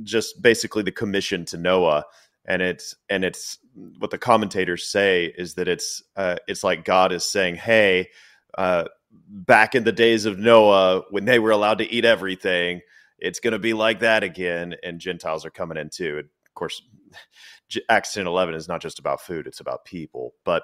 just 0.03 0.41
basically 0.41 0.83
the 0.83 0.91
commission 0.91 1.45
to 1.45 1.57
Noah, 1.57 2.05
and 2.45 2.61
it's 2.61 2.95
and 3.09 3.23
it's 3.23 3.59
what 3.99 4.11
the 4.11 4.17
commentators 4.17 4.87
say 4.87 5.25
is 5.37 5.55
that 5.55 5.67
it's 5.67 6.03
uh, 6.15 6.37
it's 6.47 6.63
like 6.63 6.85
God 6.85 7.11
is 7.11 7.29
saying, 7.29 7.55
hey. 7.55 8.09
Uh, 8.57 8.85
back 9.29 9.75
in 9.75 9.83
the 9.83 9.91
days 9.91 10.25
of 10.25 10.39
Noah, 10.39 11.03
when 11.11 11.25
they 11.25 11.37
were 11.37 11.51
allowed 11.51 11.77
to 11.79 11.91
eat 11.91 12.05
everything, 12.05 12.81
it's 13.19 13.39
going 13.39 13.53
to 13.53 13.59
be 13.59 13.73
like 13.73 13.99
that 13.99 14.23
again, 14.23 14.75
and 14.83 14.99
Gentiles 14.99 15.45
are 15.45 15.49
coming 15.51 15.77
in 15.77 15.89
too. 15.89 16.17
And 16.17 16.25
of 16.25 16.53
course, 16.53 16.81
Acts 17.89 18.13
10 18.13 18.27
11 18.27 18.55
is 18.55 18.67
not 18.67 18.81
just 18.81 18.99
about 18.99 19.21
food, 19.21 19.47
it's 19.47 19.59
about 19.59 19.85
people. 19.85 20.33
But 20.43 20.63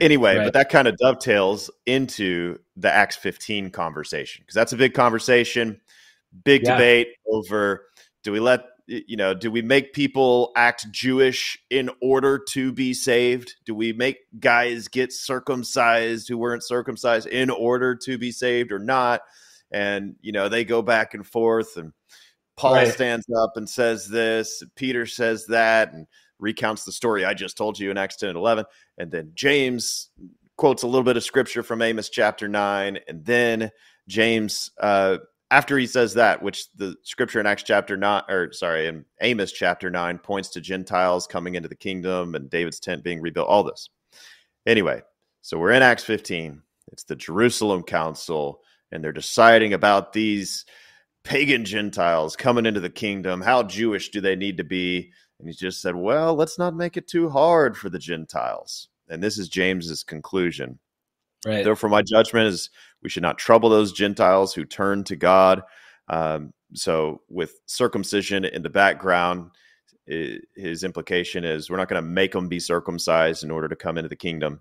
anyway, 0.00 0.36
right. 0.36 0.44
but 0.44 0.52
that 0.54 0.68
kind 0.68 0.88
of 0.88 0.96
dovetails 0.96 1.70
into 1.86 2.58
the 2.76 2.92
Acts 2.92 3.16
15 3.16 3.70
conversation 3.70 4.42
because 4.42 4.54
that's 4.54 4.72
a 4.72 4.76
big 4.76 4.94
conversation, 4.94 5.80
big 6.44 6.62
yeah. 6.64 6.74
debate 6.74 7.08
over 7.30 7.86
do 8.26 8.32
we 8.32 8.40
let 8.40 8.64
you 8.88 9.16
know 9.16 9.32
do 9.32 9.52
we 9.52 9.62
make 9.62 9.92
people 9.92 10.50
act 10.56 10.90
jewish 10.90 11.56
in 11.70 11.88
order 12.02 12.38
to 12.38 12.72
be 12.72 12.92
saved 12.92 13.54
do 13.64 13.72
we 13.72 13.92
make 13.92 14.18
guys 14.40 14.88
get 14.88 15.12
circumcised 15.12 16.26
who 16.26 16.36
weren't 16.36 16.64
circumcised 16.64 17.28
in 17.28 17.50
order 17.50 17.94
to 17.94 18.18
be 18.18 18.32
saved 18.32 18.72
or 18.72 18.80
not 18.80 19.20
and 19.70 20.16
you 20.22 20.32
know 20.32 20.48
they 20.48 20.64
go 20.64 20.82
back 20.82 21.14
and 21.14 21.24
forth 21.24 21.76
and 21.76 21.92
paul 22.56 22.74
right. 22.74 22.92
stands 22.92 23.26
up 23.38 23.52
and 23.54 23.68
says 23.68 24.08
this 24.08 24.64
peter 24.74 25.06
says 25.06 25.46
that 25.46 25.92
and 25.92 26.08
recounts 26.40 26.84
the 26.84 26.92
story 26.92 27.24
i 27.24 27.32
just 27.32 27.56
told 27.56 27.78
you 27.78 27.92
in 27.92 27.96
acts 27.96 28.16
10 28.16 28.30
and 28.30 28.38
11 28.38 28.64
and 28.98 29.12
then 29.12 29.30
james 29.36 30.10
quotes 30.56 30.82
a 30.82 30.86
little 30.86 31.04
bit 31.04 31.16
of 31.16 31.22
scripture 31.22 31.62
from 31.62 31.80
amos 31.80 32.08
chapter 32.08 32.48
9 32.48 32.98
and 33.06 33.24
then 33.24 33.70
james 34.08 34.72
uh, 34.80 35.16
after 35.50 35.78
he 35.78 35.86
says 35.86 36.14
that, 36.14 36.42
which 36.42 36.72
the 36.74 36.96
scripture 37.02 37.40
in 37.40 37.46
Acts 37.46 37.62
chapter 37.62 37.96
nine, 37.96 38.22
or 38.28 38.52
sorry, 38.52 38.86
in 38.86 39.04
Amos 39.20 39.52
chapter 39.52 39.90
nine, 39.90 40.18
points 40.18 40.48
to 40.50 40.60
Gentiles 40.60 41.26
coming 41.26 41.54
into 41.54 41.68
the 41.68 41.76
kingdom 41.76 42.34
and 42.34 42.50
David's 42.50 42.80
tent 42.80 43.04
being 43.04 43.20
rebuilt, 43.20 43.48
all 43.48 43.62
this. 43.62 43.88
Anyway, 44.66 45.02
so 45.42 45.58
we're 45.58 45.72
in 45.72 45.82
Acts 45.82 46.04
15. 46.04 46.60
It's 46.92 47.04
the 47.04 47.16
Jerusalem 47.16 47.82
Council, 47.82 48.60
and 48.90 49.02
they're 49.02 49.12
deciding 49.12 49.72
about 49.72 50.12
these 50.12 50.64
pagan 51.22 51.64
Gentiles 51.64 52.36
coming 52.36 52.66
into 52.66 52.80
the 52.80 52.90
kingdom. 52.90 53.40
How 53.40 53.62
Jewish 53.62 54.10
do 54.10 54.20
they 54.20 54.36
need 54.36 54.56
to 54.56 54.64
be? 54.64 55.12
And 55.38 55.48
he 55.48 55.54
just 55.54 55.82
said, 55.82 55.94
well, 55.94 56.34
let's 56.34 56.58
not 56.58 56.74
make 56.74 56.96
it 56.96 57.08
too 57.08 57.28
hard 57.28 57.76
for 57.76 57.90
the 57.90 57.98
Gentiles. 57.98 58.88
And 59.08 59.22
this 59.22 59.38
is 59.38 59.48
James's 59.48 60.02
conclusion. 60.02 60.78
Right. 61.44 61.64
Therefore, 61.64 61.90
my 61.90 62.02
judgment 62.02 62.46
is 62.48 62.70
we 63.06 63.10
should 63.10 63.22
not 63.22 63.38
trouble 63.38 63.68
those 63.68 63.92
Gentiles 63.92 64.52
who 64.52 64.64
turn 64.64 65.04
to 65.04 65.14
God. 65.14 65.62
Um, 66.08 66.52
so, 66.74 67.22
with 67.28 67.60
circumcision 67.66 68.44
in 68.44 68.62
the 68.62 68.68
background, 68.68 69.52
it, 70.08 70.42
his 70.56 70.82
implication 70.82 71.44
is 71.44 71.70
we're 71.70 71.76
not 71.76 71.88
going 71.88 72.02
to 72.02 72.08
make 72.08 72.32
them 72.32 72.48
be 72.48 72.58
circumcised 72.58 73.44
in 73.44 73.52
order 73.52 73.68
to 73.68 73.76
come 73.76 73.96
into 73.96 74.08
the 74.08 74.16
kingdom. 74.16 74.60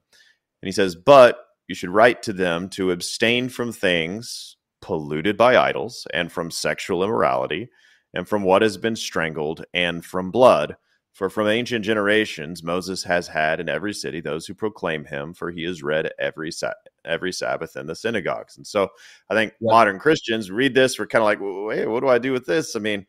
And 0.61 0.67
he 0.67 0.71
says, 0.71 0.95
but 0.95 1.39
you 1.67 1.73
should 1.73 1.89
write 1.89 2.21
to 2.21 2.33
them 2.33 2.69
to 2.69 2.91
abstain 2.91 3.49
from 3.49 3.71
things 3.71 4.57
polluted 4.79 5.37
by 5.37 5.57
idols 5.57 6.05
and 6.13 6.31
from 6.31 6.51
sexual 6.51 7.03
immorality 7.03 7.67
and 8.13 8.27
from 8.27 8.43
what 8.43 8.61
has 8.61 8.77
been 8.77 8.95
strangled 8.95 9.65
and 9.73 10.05
from 10.05 10.29
blood 10.29 10.77
for 11.15 11.29
from 11.29 11.47
ancient 11.47 11.83
generations, 11.83 12.61
Moses 12.61 13.05
has 13.05 13.29
had 13.29 13.61
in 13.61 13.69
every 13.69 13.93
city 13.93 14.19
those 14.19 14.45
who 14.45 14.53
proclaim 14.53 15.05
him, 15.05 15.33
for 15.33 15.49
he 15.49 15.63
is 15.63 15.81
read 15.81 16.11
every 16.19 16.51
every 17.05 17.31
Sabbath 17.31 17.75
in 17.75 17.87
the 17.87 17.95
synagogues. 17.95 18.57
And 18.57 18.65
so, 18.65 18.89
I 19.29 19.33
think 19.33 19.53
yeah. 19.59 19.71
modern 19.71 19.99
Christians 19.99 20.51
read 20.51 20.73
this, 20.73 20.99
we're 20.99 21.07
kind 21.07 21.21
of 21.21 21.25
like, 21.25 21.39
wait, 21.41 21.87
what 21.87 22.01
do 22.01 22.09
I 22.09 22.17
do 22.17 22.31
with 22.31 22.45
this? 22.45 22.75
I 22.75 22.79
mean, 22.79 23.05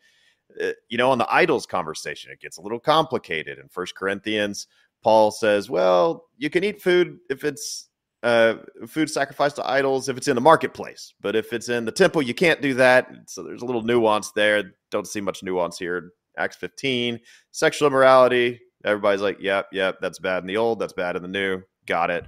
eh, 0.60 0.72
you 0.88 0.98
know, 0.98 1.10
on 1.10 1.18
the 1.18 1.32
idols 1.32 1.66
conversation, 1.66 2.30
it 2.30 2.40
gets 2.40 2.58
a 2.58 2.62
little 2.62 2.80
complicated. 2.80 3.58
In 3.58 3.68
First 3.68 3.94
Corinthians, 3.96 4.66
Paul 5.02 5.30
says, 5.30 5.70
well, 5.70 6.24
you 6.36 6.50
can 6.50 6.64
eat 6.64 6.82
food 6.82 7.18
if 7.30 7.44
it's 7.44 7.88
uh, 8.22 8.56
food 8.88 9.08
sacrificed 9.08 9.56
to 9.56 9.68
idols 9.68 10.08
if 10.08 10.16
it's 10.16 10.26
in 10.26 10.34
the 10.34 10.40
marketplace, 10.40 11.14
but 11.20 11.36
if 11.36 11.52
it's 11.52 11.68
in 11.68 11.84
the 11.84 11.92
temple, 11.92 12.22
you 12.22 12.34
can't 12.34 12.60
do 12.60 12.74
that. 12.74 13.08
So 13.26 13.42
there's 13.42 13.62
a 13.62 13.66
little 13.66 13.82
nuance 13.82 14.32
there. 14.32 14.72
Don't 14.90 15.06
see 15.06 15.20
much 15.20 15.42
nuance 15.42 15.78
here 15.78 16.12
Acts 16.36 16.56
15, 16.56 17.20
sexual 17.50 17.88
immorality. 17.88 18.60
Everybody's 18.84 19.20
like, 19.20 19.38
yep, 19.40 19.68
yep, 19.72 19.96
that's 20.00 20.18
bad 20.18 20.42
in 20.42 20.46
the 20.46 20.56
old, 20.56 20.78
that's 20.78 20.92
bad 20.92 21.16
in 21.16 21.22
the 21.22 21.28
new. 21.28 21.62
Got 21.86 22.10
it. 22.10 22.26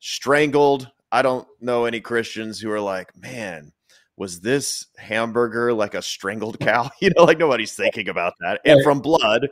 Strangled. 0.00 0.90
I 1.12 1.22
don't 1.22 1.46
know 1.60 1.84
any 1.84 2.00
Christians 2.00 2.60
who 2.60 2.70
are 2.70 2.80
like, 2.80 3.16
man, 3.16 3.72
was 4.16 4.40
this 4.40 4.86
hamburger 4.96 5.72
like 5.72 5.94
a 5.94 6.02
strangled 6.02 6.58
cow? 6.60 6.90
You 7.00 7.10
know, 7.16 7.24
like 7.24 7.38
nobody's 7.38 7.74
thinking 7.74 8.08
about 8.08 8.34
that. 8.40 8.60
And 8.64 8.82
from 8.82 9.00
blood, 9.00 9.48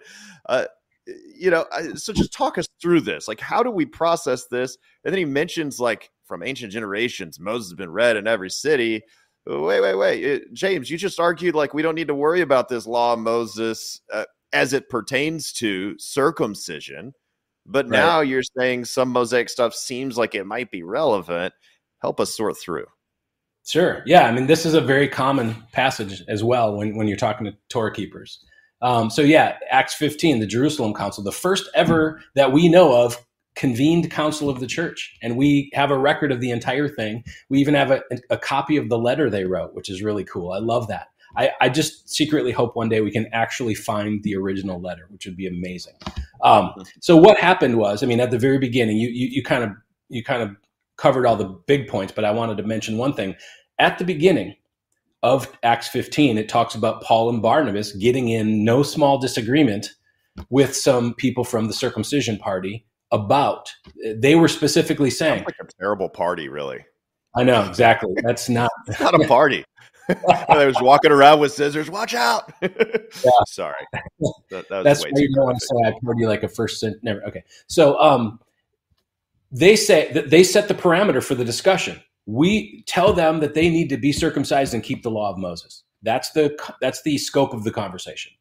uh, 0.48 0.66
you 1.06 1.50
know, 1.50 1.66
so 1.94 2.12
just 2.12 2.32
talk 2.32 2.56
us 2.58 2.66
through 2.80 3.02
this. 3.02 3.28
Like, 3.28 3.40
how 3.40 3.62
do 3.62 3.70
we 3.70 3.84
process 3.84 4.46
this? 4.46 4.78
And 5.04 5.12
then 5.12 5.18
he 5.18 5.24
mentions 5.24 5.78
like 5.78 6.10
from 6.24 6.42
ancient 6.42 6.72
generations, 6.72 7.38
Moses 7.38 7.70
has 7.70 7.76
been 7.76 7.92
read 7.92 8.16
in 8.16 8.26
every 8.26 8.50
city 8.50 9.02
wait, 9.46 9.80
wait, 9.80 9.94
wait, 9.94 10.52
James, 10.52 10.90
you 10.90 10.96
just 10.96 11.20
argued 11.20 11.54
like 11.54 11.74
we 11.74 11.82
don't 11.82 11.94
need 11.94 12.08
to 12.08 12.14
worry 12.14 12.40
about 12.40 12.68
this 12.68 12.86
law 12.86 13.16
Moses 13.16 14.00
uh, 14.12 14.24
as 14.52 14.72
it 14.72 14.88
pertains 14.88 15.52
to 15.54 15.98
circumcision, 15.98 17.12
but 17.66 17.86
right. 17.86 17.98
now 17.98 18.20
you're 18.20 18.42
saying 18.42 18.84
some 18.84 19.10
Mosaic 19.10 19.48
stuff 19.48 19.74
seems 19.74 20.18
like 20.18 20.34
it 20.34 20.44
might 20.44 20.70
be 20.70 20.82
relevant. 20.82 21.54
Help 22.00 22.20
us 22.20 22.34
sort 22.34 22.56
through. 22.56 22.86
Sure. 23.66 24.02
Yeah. 24.04 24.26
I 24.26 24.32
mean, 24.32 24.46
this 24.46 24.66
is 24.66 24.74
a 24.74 24.80
very 24.80 25.08
common 25.08 25.56
passage 25.72 26.22
as 26.28 26.44
well 26.44 26.76
when, 26.76 26.96
when 26.96 27.08
you're 27.08 27.16
talking 27.16 27.46
to 27.46 27.56
Torah 27.70 27.92
keepers. 27.92 28.44
Um, 28.82 29.08
so, 29.08 29.22
yeah, 29.22 29.56
Acts 29.70 29.94
15, 29.94 30.40
the 30.40 30.46
Jerusalem 30.46 30.92
Council, 30.92 31.24
the 31.24 31.32
first 31.32 31.70
ever 31.74 32.20
that 32.34 32.52
we 32.52 32.68
know 32.68 32.94
of 32.94 33.24
convened 33.54 34.10
council 34.10 34.50
of 34.50 34.60
the 34.60 34.66
church 34.66 35.16
and 35.22 35.36
we 35.36 35.70
have 35.74 35.90
a 35.90 35.98
record 35.98 36.32
of 36.32 36.40
the 36.40 36.50
entire 36.50 36.88
thing 36.88 37.22
we 37.48 37.60
even 37.60 37.74
have 37.74 37.90
a, 37.90 38.02
a 38.30 38.36
copy 38.36 38.76
of 38.76 38.88
the 38.88 38.98
letter 38.98 39.30
they 39.30 39.44
wrote 39.44 39.74
which 39.74 39.88
is 39.88 40.02
really 40.02 40.24
cool 40.24 40.50
i 40.50 40.58
love 40.58 40.88
that 40.88 41.08
I, 41.36 41.50
I, 41.60 41.68
just 41.68 42.08
secretly 42.08 42.52
hope 42.52 42.76
one 42.76 42.88
day 42.88 43.00
we 43.00 43.10
can 43.10 43.26
actually 43.32 43.74
find 43.74 44.22
the 44.22 44.36
original 44.36 44.80
letter 44.80 45.06
which 45.10 45.26
would 45.26 45.36
be 45.36 45.46
amazing 45.46 45.94
um, 46.42 46.72
so 47.00 47.16
what 47.16 47.38
happened 47.38 47.78
was 47.78 48.02
i 48.02 48.06
mean 48.06 48.20
at 48.20 48.30
the 48.30 48.38
very 48.38 48.58
beginning 48.58 48.96
you, 48.96 49.08
you, 49.08 49.28
you 49.28 49.42
kind 49.42 49.64
of 49.64 49.70
you 50.08 50.22
kind 50.22 50.42
of 50.42 50.50
covered 50.96 51.26
all 51.26 51.36
the 51.36 51.48
big 51.66 51.88
points 51.88 52.12
but 52.12 52.24
i 52.24 52.30
wanted 52.30 52.56
to 52.56 52.62
mention 52.62 52.98
one 52.98 53.12
thing 53.12 53.34
at 53.78 53.98
the 53.98 54.04
beginning 54.04 54.54
of 55.22 55.50
acts 55.62 55.88
15 55.88 56.38
it 56.38 56.48
talks 56.48 56.74
about 56.74 57.02
paul 57.02 57.28
and 57.28 57.42
barnabas 57.42 57.92
getting 57.92 58.28
in 58.28 58.64
no 58.64 58.82
small 58.82 59.18
disagreement 59.18 59.90
with 60.50 60.74
some 60.74 61.14
people 61.14 61.44
from 61.44 61.66
the 61.66 61.72
circumcision 61.72 62.38
party 62.38 62.86
about. 63.10 63.72
They 64.16 64.34
were 64.34 64.48
specifically 64.48 65.10
saying 65.10 65.38
Sounds 65.38 65.46
like 65.46 65.68
a 65.68 65.72
terrible 65.80 66.08
party, 66.08 66.48
really. 66.48 66.84
I 67.36 67.42
know 67.42 67.64
exactly. 67.64 68.12
That's 68.22 68.48
not 68.48 68.70
not 69.00 69.14
a 69.14 69.26
party. 69.26 69.64
I 70.48 70.66
was 70.66 70.76
walking 70.80 71.10
around 71.10 71.40
with 71.40 71.52
scissors. 71.52 71.90
Watch 71.90 72.14
out! 72.14 72.52
yeah. 72.62 72.68
Sorry, 73.46 73.86
that, 74.50 74.68
that 74.68 74.84
That's 74.84 75.02
why 75.02 75.10
you 75.14 75.28
want 75.36 75.58
to 75.58 75.66
say 75.66 75.88
I 75.88 75.92
party 76.04 76.26
like 76.26 76.42
a 76.42 76.48
first 76.48 76.80
cent. 76.80 76.96
Never. 77.02 77.22
Okay, 77.24 77.44
so 77.66 77.98
um, 78.00 78.38
they 79.50 79.76
say 79.76 80.12
that 80.12 80.30
they 80.30 80.44
set 80.44 80.68
the 80.68 80.74
parameter 80.74 81.22
for 81.22 81.34
the 81.34 81.44
discussion. 81.44 82.00
We 82.26 82.84
tell 82.86 83.12
them 83.12 83.40
that 83.40 83.54
they 83.54 83.68
need 83.68 83.88
to 83.90 83.96
be 83.96 84.12
circumcised 84.12 84.74
and 84.74 84.82
keep 84.82 85.02
the 85.02 85.10
law 85.10 85.30
of 85.30 85.38
Moses. 85.38 85.84
That's 86.02 86.30
the 86.32 86.56
that's 86.80 87.02
the 87.02 87.18
scope 87.18 87.54
of 87.54 87.64
the 87.64 87.70
conversation. 87.70 88.32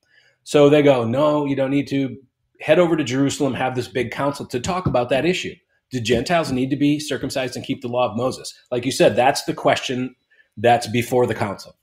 So 0.43 0.69
they 0.69 0.81
go, 0.81 1.05
no, 1.05 1.45
you 1.45 1.55
don't 1.55 1.71
need 1.71 1.87
to 1.89 2.17
head 2.59 2.79
over 2.79 2.95
to 2.95 3.03
Jerusalem, 3.03 3.53
have 3.53 3.75
this 3.75 3.87
big 3.87 4.11
council 4.11 4.45
to 4.47 4.59
talk 4.59 4.85
about 4.85 5.09
that 5.09 5.25
issue. 5.25 5.53
Do 5.91 5.99
Gentiles 5.99 6.51
need 6.51 6.69
to 6.69 6.75
be 6.75 6.99
circumcised 6.99 7.55
and 7.55 7.65
keep 7.65 7.81
the 7.81 7.87
law 7.87 8.09
of 8.09 8.17
Moses? 8.17 8.53
Like 8.71 8.85
you 8.85 8.91
said, 8.91 9.15
that's 9.15 9.43
the 9.43 9.53
question 9.53 10.15
that's 10.57 10.87
before 10.87 11.25
the 11.27 11.35
council. 11.35 11.75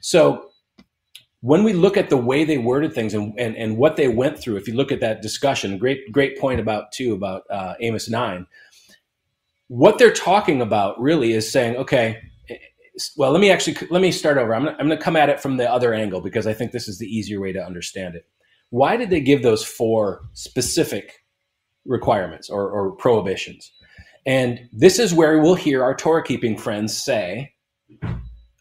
So 0.00 0.50
when 1.40 1.64
we 1.64 1.72
look 1.72 1.96
at 1.96 2.10
the 2.10 2.16
way 2.16 2.44
they 2.44 2.58
worded 2.58 2.92
things 2.92 3.14
and, 3.14 3.38
and, 3.38 3.56
and 3.56 3.76
what 3.76 3.96
they 3.96 4.08
went 4.08 4.38
through, 4.38 4.56
if 4.56 4.66
you 4.66 4.74
look 4.74 4.90
at 4.90 5.00
that 5.00 5.22
discussion, 5.22 5.78
great 5.78 6.10
great 6.12 6.38
point 6.38 6.60
about 6.60 6.92
too 6.92 7.12
about 7.12 7.42
uh, 7.50 7.74
Amos 7.80 8.08
nine. 8.08 8.46
What 9.68 9.98
they're 9.98 10.12
talking 10.12 10.60
about 10.60 11.00
really 11.00 11.32
is 11.32 11.50
saying, 11.50 11.76
okay, 11.76 12.20
well, 13.16 13.30
let 13.30 13.40
me 13.40 13.50
actually 13.50 13.76
let 13.90 14.00
me 14.00 14.10
start 14.10 14.38
over. 14.38 14.54
I'm 14.54 14.64
gonna, 14.64 14.76
I'm 14.78 14.86
going 14.86 14.98
to 14.98 15.04
come 15.04 15.16
at 15.16 15.28
it 15.28 15.40
from 15.40 15.56
the 15.56 15.70
other 15.70 15.92
angle 15.92 16.20
because 16.20 16.46
I 16.46 16.54
think 16.54 16.72
this 16.72 16.88
is 16.88 16.98
the 16.98 17.06
easier 17.06 17.40
way 17.40 17.52
to 17.52 17.64
understand 17.64 18.14
it. 18.14 18.26
Why 18.70 18.96
did 18.96 19.10
they 19.10 19.20
give 19.20 19.42
those 19.42 19.64
four 19.64 20.22
specific 20.32 21.24
requirements 21.84 22.48
or, 22.48 22.70
or 22.70 22.92
prohibitions? 22.96 23.70
And 24.24 24.68
this 24.72 24.98
is 24.98 25.14
where 25.14 25.40
we'll 25.40 25.54
hear 25.54 25.84
our 25.84 25.94
Torah 25.94 26.24
keeping 26.24 26.56
friends 26.56 26.96
say, 26.96 27.52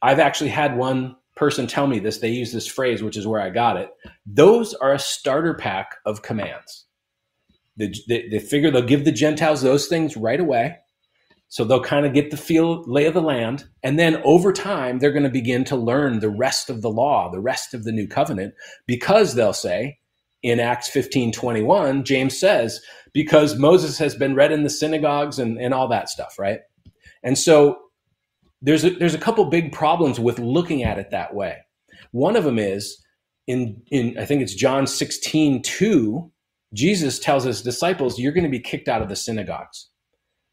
I've 0.06 0.20
actually 0.20 0.51
had 0.51 0.78
one 0.78 1.16
person 1.36 1.68
tell 1.68 1.88
me 1.88 1.99
this. 1.99 2.20
They 2.20 2.30
use 2.30 2.51
this 2.51 2.68
phrase, 2.68 3.03
which 3.03 3.18
is 3.18 3.28
where 3.28 3.41
I 3.41 3.49
got 3.49 3.78
it. 3.78 3.89
Those 4.26 4.74
are 4.76 4.93
a 4.93 4.99
starter 4.99 5.53
pack 5.53 5.95
of 6.06 6.22
commands. 6.22 6.86
They, 7.78 7.91
they, 8.08 8.30
they 8.30 8.39
figure 8.39 8.72
they'll 8.72 8.84
give 8.84 9.03
the 9.03 9.12
Gentiles 9.12 9.62
those 9.62 9.88
things 9.88 10.16
right 10.16 10.39
away 10.39 10.78
so 11.47 11.64
they'll 11.64 11.82
kind 11.82 12.06
of 12.06 12.14
get 12.14 12.32
the 12.32 12.38
feel 12.38 12.84
lay 12.84 13.06
of 13.06 13.14
the 13.14 13.22
land. 13.22 13.66
And 13.84 13.99
then 13.99 14.22
over 14.24 14.51
time, 14.51 14.99
they're 14.99 15.12
going 15.12 15.24
to 15.24 15.30
begin 15.30 15.64
to 15.66 15.76
learn 15.76 16.20
the 16.20 16.30
rest 16.30 16.70
of 16.70 16.82
the 16.82 16.89
law, 16.89 17.30
the 17.32 17.39
rest 17.39 17.74
of 17.74 17.84
the 17.84 17.91
new 17.91 18.08
covenant, 18.08 18.53
because 18.88 19.36
they'll 19.36 19.53
say 19.53 19.99
in 20.43 20.60
Acts 20.60 20.89
15 20.89 21.32
21, 21.32 22.03
James 22.03 22.39
says, 22.39 22.82
because 23.14 23.58
Moses 23.58 23.97
has 23.97 24.16
been 24.16 24.36
read 24.36 24.51
in 24.51 24.64
the 24.64 24.70
synagogues 24.70 25.39
and, 25.39 25.58
and 25.58 25.74
all 25.74 25.88
that 25.88 26.10
stuff, 26.10 26.38
right? 26.38 26.60
And 27.24 27.38
so 27.38 27.78
there's 28.62 28.84
a, 28.84 28.91
there's 28.91 29.14
a 29.14 29.20
couple 29.20 29.45
big 29.45 29.72
problems 29.72 30.20
with 30.20 30.39
looking 30.39 30.84
at 30.84 30.97
it 30.97 31.12
that 31.12 31.34
way. 31.34 31.58
One 32.12 32.36
of 32.36 32.43
them 32.43 32.60
is 32.60 33.03
in, 33.47 33.82
in 33.91 34.18
I 34.18 34.26
think 34.26 34.41
it's 34.41 34.53
John 34.53 34.88
16 34.88 35.62
2, 35.62 36.32
Jesus 36.74 37.20
tells 37.20 37.43
his 37.43 37.62
disciples, 37.62 38.20
You're 38.20 38.32
going 38.32 38.43
to 38.43 38.49
be 38.49 38.60
kicked 38.60 38.88
out 38.88 39.01
of 39.01 39.10
the 39.10 39.16
synagogues. 39.16 39.89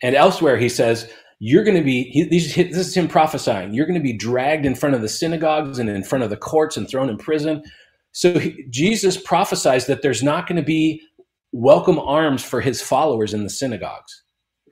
And 0.02 0.14
elsewhere, 0.14 0.56
he 0.56 0.68
says, 0.68 1.10
You're 1.38 1.64
going 1.64 1.76
to 1.76 1.82
be, 1.82 2.04
he, 2.04 2.24
this 2.24 2.56
is 2.58 2.96
him 2.96 3.08
prophesying, 3.08 3.74
you're 3.74 3.86
going 3.86 3.98
to 3.98 4.02
be 4.02 4.16
dragged 4.16 4.66
in 4.66 4.74
front 4.74 4.94
of 4.94 5.02
the 5.02 5.08
synagogues 5.08 5.78
and 5.78 5.88
in 5.88 6.04
front 6.04 6.24
of 6.24 6.30
the 6.30 6.36
courts 6.36 6.76
and 6.76 6.88
thrown 6.88 7.08
in 7.08 7.18
prison. 7.18 7.62
So 8.12 8.38
he, 8.38 8.66
Jesus 8.68 9.16
prophesies 9.16 9.86
that 9.86 10.02
there's 10.02 10.22
not 10.22 10.46
going 10.46 10.56
to 10.56 10.62
be 10.62 11.02
welcome 11.52 11.98
arms 11.98 12.42
for 12.42 12.60
his 12.60 12.80
followers 12.80 13.34
in 13.34 13.44
the 13.44 13.50
synagogues, 13.50 14.22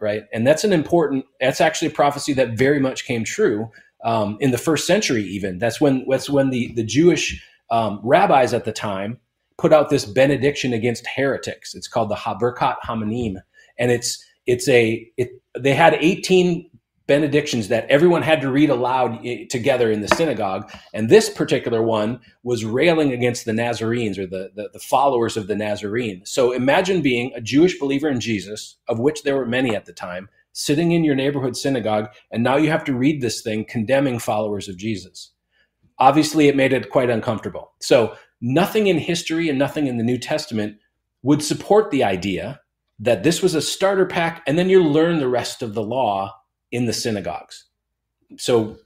right? 0.01 0.24
And 0.32 0.46
that's 0.46 0.64
an 0.64 0.72
important, 0.72 1.26
that's 1.40 1.61
actually 1.61 1.88
a 1.88 1.92
prophecy 1.92 2.32
that 2.34 2.57
very 2.57 2.80
much 2.80 3.05
came 3.05 3.24
true 3.24 3.70
um, 4.05 4.36
in 4.40 4.51
the 4.51 4.59
first 4.59 4.86
century, 4.86 5.22
even. 5.24 5.59
That's 5.59 5.80
when, 5.80 6.07
that's 6.09 6.30
when 6.30 6.51
the, 6.51 6.72
the 6.74 6.84
Jewish 6.84 7.44
um, 7.70 8.01
rabbis 8.03 8.55
at 8.55 8.64
the 8.64 8.72
time 8.72 9.18
put 9.59 9.72
out 9.72 9.90
this 9.90 10.05
benediction 10.05 10.72
against 10.72 11.07
heretics. 11.07 11.74
It's 11.74 11.88
called 11.88 12.09
the 12.09 12.16
Haberkat 12.16 12.76
Hamanim. 12.84 13.36
And 13.78 13.90
it's, 13.90 14.24
it's 14.46 14.68
a 14.68 15.07
it, 15.16 15.30
they 15.59 15.74
had 15.74 15.94
18 15.94 16.70
benedictions 17.11 17.66
that 17.66 17.90
everyone 17.90 18.22
had 18.22 18.40
to 18.40 18.48
read 18.48 18.70
aloud 18.70 19.18
eh, 19.26 19.44
together 19.50 19.90
in 19.90 20.00
the 20.00 20.06
synagogue. 20.14 20.70
And 20.94 21.08
this 21.08 21.28
particular 21.28 21.82
one 21.82 22.20
was 22.44 22.64
railing 22.64 23.12
against 23.12 23.46
the 23.46 23.52
nazarenes 23.52 24.16
or 24.16 24.28
the, 24.28 24.52
the, 24.54 24.70
the 24.72 24.78
followers 24.78 25.36
of 25.36 25.48
the 25.48 25.56
nazarene. 25.56 26.22
So 26.24 26.52
imagine 26.52 27.02
being 27.02 27.32
a 27.34 27.40
jewish 27.40 27.80
believer 27.80 28.08
in 28.08 28.20
jesus 28.20 28.76
of 28.86 29.00
which 29.00 29.24
there 29.24 29.34
were 29.34 29.44
many 29.44 29.74
at 29.74 29.86
the 29.86 29.92
time 29.92 30.28
sitting 30.52 30.92
in 30.92 31.02
your 31.02 31.16
neighborhood 31.16 31.56
synagogue 31.56 32.06
and 32.30 32.44
now 32.44 32.56
you 32.56 32.70
have 32.70 32.84
to 32.84 32.94
read 32.94 33.20
this 33.20 33.42
thing 33.42 33.64
condemning 33.64 34.20
followers 34.20 34.68
of 34.68 34.76
jesus. 34.76 35.32
Obviously 35.98 36.46
it 36.46 36.54
made 36.54 36.72
it 36.72 36.90
quite 36.90 37.11
uncomfortable. 37.11 37.72
So 37.80 38.14
nothing 38.40 38.86
in 38.86 38.98
history 38.98 39.48
and 39.48 39.58
nothing 39.58 39.88
in 39.88 39.98
the 39.98 40.04
new 40.04 40.16
testament 40.16 40.76
would 41.24 41.42
support 41.42 41.90
the 41.90 42.04
idea 42.04 42.61
that 43.00 43.24
this 43.24 43.42
was 43.42 43.54
a 43.54 43.62
starter 43.62 44.04
pack, 44.04 44.42
and 44.46 44.58
then 44.58 44.68
you 44.68 44.84
learn 44.84 45.20
the 45.20 45.28
rest 45.28 45.62
of 45.62 45.72
the 45.72 45.82
law 45.82 46.34
in 46.73 46.87
the 46.87 46.93
synagogues. 46.93 47.66
So 48.37 48.77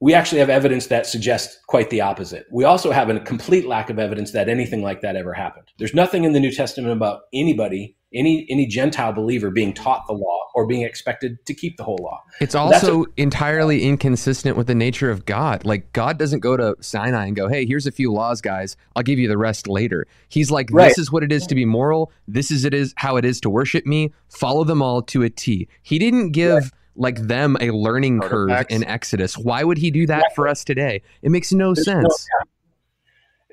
we 0.00 0.14
actually 0.14 0.38
have 0.38 0.50
evidence 0.50 0.86
that 0.86 1.06
suggests 1.06 1.58
quite 1.66 1.90
the 1.90 2.00
opposite. 2.00 2.46
We 2.52 2.64
also 2.64 2.92
have 2.92 3.10
a 3.10 3.18
complete 3.20 3.66
lack 3.66 3.90
of 3.90 3.98
evidence 3.98 4.30
that 4.32 4.48
anything 4.48 4.82
like 4.82 5.00
that 5.00 5.16
ever 5.16 5.32
happened. 5.32 5.68
There's 5.78 5.94
nothing 5.94 6.24
in 6.24 6.32
the 6.32 6.40
New 6.40 6.52
Testament 6.52 6.92
about 6.92 7.22
anybody, 7.34 7.96
any 8.14 8.46
any 8.48 8.66
Gentile 8.66 9.12
believer 9.12 9.50
being 9.50 9.74
taught 9.74 10.06
the 10.06 10.12
law 10.12 10.38
or 10.54 10.66
being 10.66 10.82
expected 10.82 11.44
to 11.46 11.52
keep 11.52 11.76
the 11.76 11.84
whole 11.84 11.98
law. 12.00 12.22
It's 12.40 12.54
also 12.54 13.02
a, 13.02 13.06
entirely 13.16 13.82
inconsistent 13.82 14.56
with 14.56 14.68
the 14.68 14.74
nature 14.74 15.10
of 15.10 15.26
God. 15.26 15.64
Like 15.64 15.92
God 15.92 16.16
doesn't 16.16 16.40
go 16.40 16.56
to 16.56 16.76
Sinai 16.80 17.26
and 17.26 17.34
go, 17.34 17.48
"Hey, 17.48 17.66
here's 17.66 17.86
a 17.86 17.92
few 17.92 18.12
laws, 18.12 18.40
guys. 18.40 18.76
I'll 18.94 19.02
give 19.02 19.18
you 19.18 19.28
the 19.28 19.36
rest 19.36 19.66
later." 19.66 20.06
He's 20.28 20.50
like, 20.50 20.68
right. 20.72 20.88
"This 20.88 20.98
is 20.98 21.10
what 21.10 21.24
it 21.24 21.32
is 21.32 21.44
to 21.48 21.56
be 21.56 21.64
moral. 21.64 22.12
This 22.28 22.52
is 22.52 22.64
it 22.64 22.72
is 22.72 22.94
how 22.96 23.16
it 23.16 23.24
is 23.24 23.40
to 23.40 23.50
worship 23.50 23.84
me. 23.84 24.12
Follow 24.28 24.62
them 24.62 24.80
all 24.80 25.02
to 25.02 25.24
a 25.24 25.28
T." 25.28 25.68
He 25.82 25.98
didn't 25.98 26.30
give 26.30 26.54
right 26.54 26.72
like 26.98 27.18
them 27.20 27.56
a 27.60 27.70
learning 27.70 28.20
curve 28.20 28.66
in 28.68 28.84
Exodus. 28.84 29.38
Why 29.38 29.64
would 29.64 29.78
he 29.78 29.90
do 29.90 30.06
that 30.06 30.34
for 30.34 30.48
us 30.48 30.64
today? 30.64 31.02
It 31.22 31.30
makes 31.30 31.52
no 31.52 31.74
There's 31.74 31.86
sense. 31.86 32.28
No, 32.40 32.50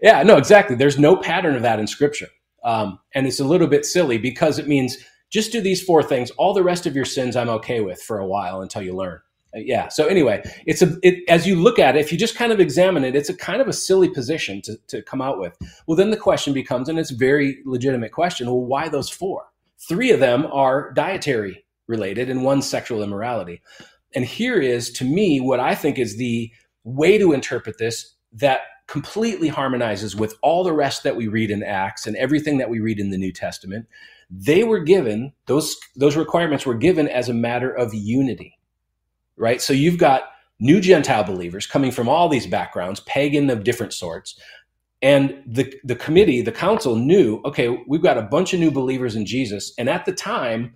yeah, 0.02 0.24
no, 0.24 0.38
exactly. 0.38 0.76
There's 0.76 1.00
no 1.00 1.16
pattern 1.16 1.56
of 1.56 1.62
that 1.62 1.80
in 1.80 1.88
Scripture, 1.88 2.28
um, 2.64 3.00
and 3.14 3.26
it's 3.26 3.40
a 3.40 3.46
little 3.46 3.68
bit 3.68 3.86
silly 3.86 4.18
because 4.18 4.60
it 4.60 4.68
means 4.68 4.98
just 5.30 5.52
do 5.52 5.62
these 5.62 5.82
four 5.82 6.04
things. 6.04 6.32
All 6.32 6.54
the 6.54 6.64
rest 6.64 6.86
of 6.86 6.96
your 6.96 7.06
sins, 7.06 7.36
I'm 7.36 7.50
okay 7.50 7.82
with 7.82 8.02
for 8.02 8.20
a 8.20 8.28
while 8.28 8.62
until 8.62 8.82
you 8.82 8.94
learn. 8.94 9.20
Uh, 9.56 9.60
yeah. 9.60 9.88
So 9.88 10.08
anyway, 10.08 10.44
it's 10.66 10.82
a 10.82 10.98
it, 11.04 11.24
as 11.30 11.48
you 11.48 11.56
look 11.56 11.80
at 11.80 11.96
it, 11.96 12.00
if 12.00 12.12
you 12.12 12.18
just 12.18 12.36
kind 12.36 12.52
of 12.52 12.60
examine 12.60 13.04
it, 13.04 13.16
it's 13.16 13.30
a 13.30 13.38
kind 13.38 13.62
of 13.62 13.68
a 13.68 13.74
silly 13.74 14.10
position 14.10 14.62
to 14.64 14.78
to 14.88 15.02
come 15.02 15.22
out 15.22 15.40
with. 15.40 15.58
Well, 15.88 15.96
then 15.96 16.12
the 16.12 16.18
question 16.18 16.54
becomes, 16.54 16.90
and 16.90 17.00
it's 17.00 17.12
a 17.12 17.16
very 17.16 17.60
legitimate 17.66 18.12
question. 18.12 18.48
Well, 18.48 18.62
why 18.62 18.90
those 18.90 19.10
four? 19.10 19.46
Three 19.88 20.12
of 20.12 20.20
them 20.20 20.48
are 20.48 20.92
dietary 20.94 21.65
related 21.88 22.30
and 22.30 22.44
one 22.44 22.62
sexual 22.62 23.04
immorality. 23.04 23.62
And 24.14 24.26
here 24.26 24.60
is, 24.60 24.92
to 24.94 25.06
me, 25.06 25.40
what 25.40 25.60
I 25.60 25.76
think 25.76 26.00
is 26.00 26.18
the 26.18 26.52
way 26.84 27.18
to 27.18 27.34
interpret 27.34 27.78
this 27.78 28.16
that 28.34 28.62
completely 28.88 29.48
harmonizes 29.48 30.16
with 30.16 30.36
all 30.42 30.64
the 30.64 30.74
rest 30.74 31.04
that 31.04 31.16
we 31.16 31.28
read 31.28 31.50
in 31.50 31.64
Acts 31.64 32.06
and 32.06 32.16
everything 32.18 32.58
that 32.60 32.70
we 32.70 32.80
read 32.80 33.00
in 33.00 33.10
the 33.10 33.18
New 33.18 33.32
Testament. 33.32 33.88
They 34.30 34.64
were 34.64 34.80
given, 34.80 35.34
those, 35.48 35.76
those 35.96 36.16
requirements 36.16 36.66
were 36.66 36.76
given 36.76 37.08
as 37.08 37.30
a 37.30 37.34
matter 37.34 37.72
of 37.72 37.94
unity, 37.94 38.58
right? 39.38 39.62
So 39.62 39.74
you've 39.74 39.98
got 39.98 40.24
new 40.60 40.80
Gentile 40.80 41.24
believers 41.24 41.68
coming 41.68 41.92
from 41.92 42.08
all 42.08 42.30
these 42.30 42.48
backgrounds, 42.48 43.00
pagan 43.02 43.50
of 43.50 43.64
different 43.64 43.94
sorts. 43.94 44.40
And 45.02 45.44
the, 45.46 45.74
the 45.84 45.96
committee, 45.96 46.42
the 46.42 46.52
council 46.52 46.96
knew, 46.96 47.42
okay, 47.46 47.84
we've 47.88 48.02
got 48.02 48.18
a 48.18 48.24
bunch 48.24 48.54
of 48.54 48.60
new 48.60 48.72
believers 48.72 49.16
in 49.16 49.26
Jesus. 49.26 49.74
And 49.78 49.90
at 49.90 50.06
the 50.06 50.14
time, 50.14 50.74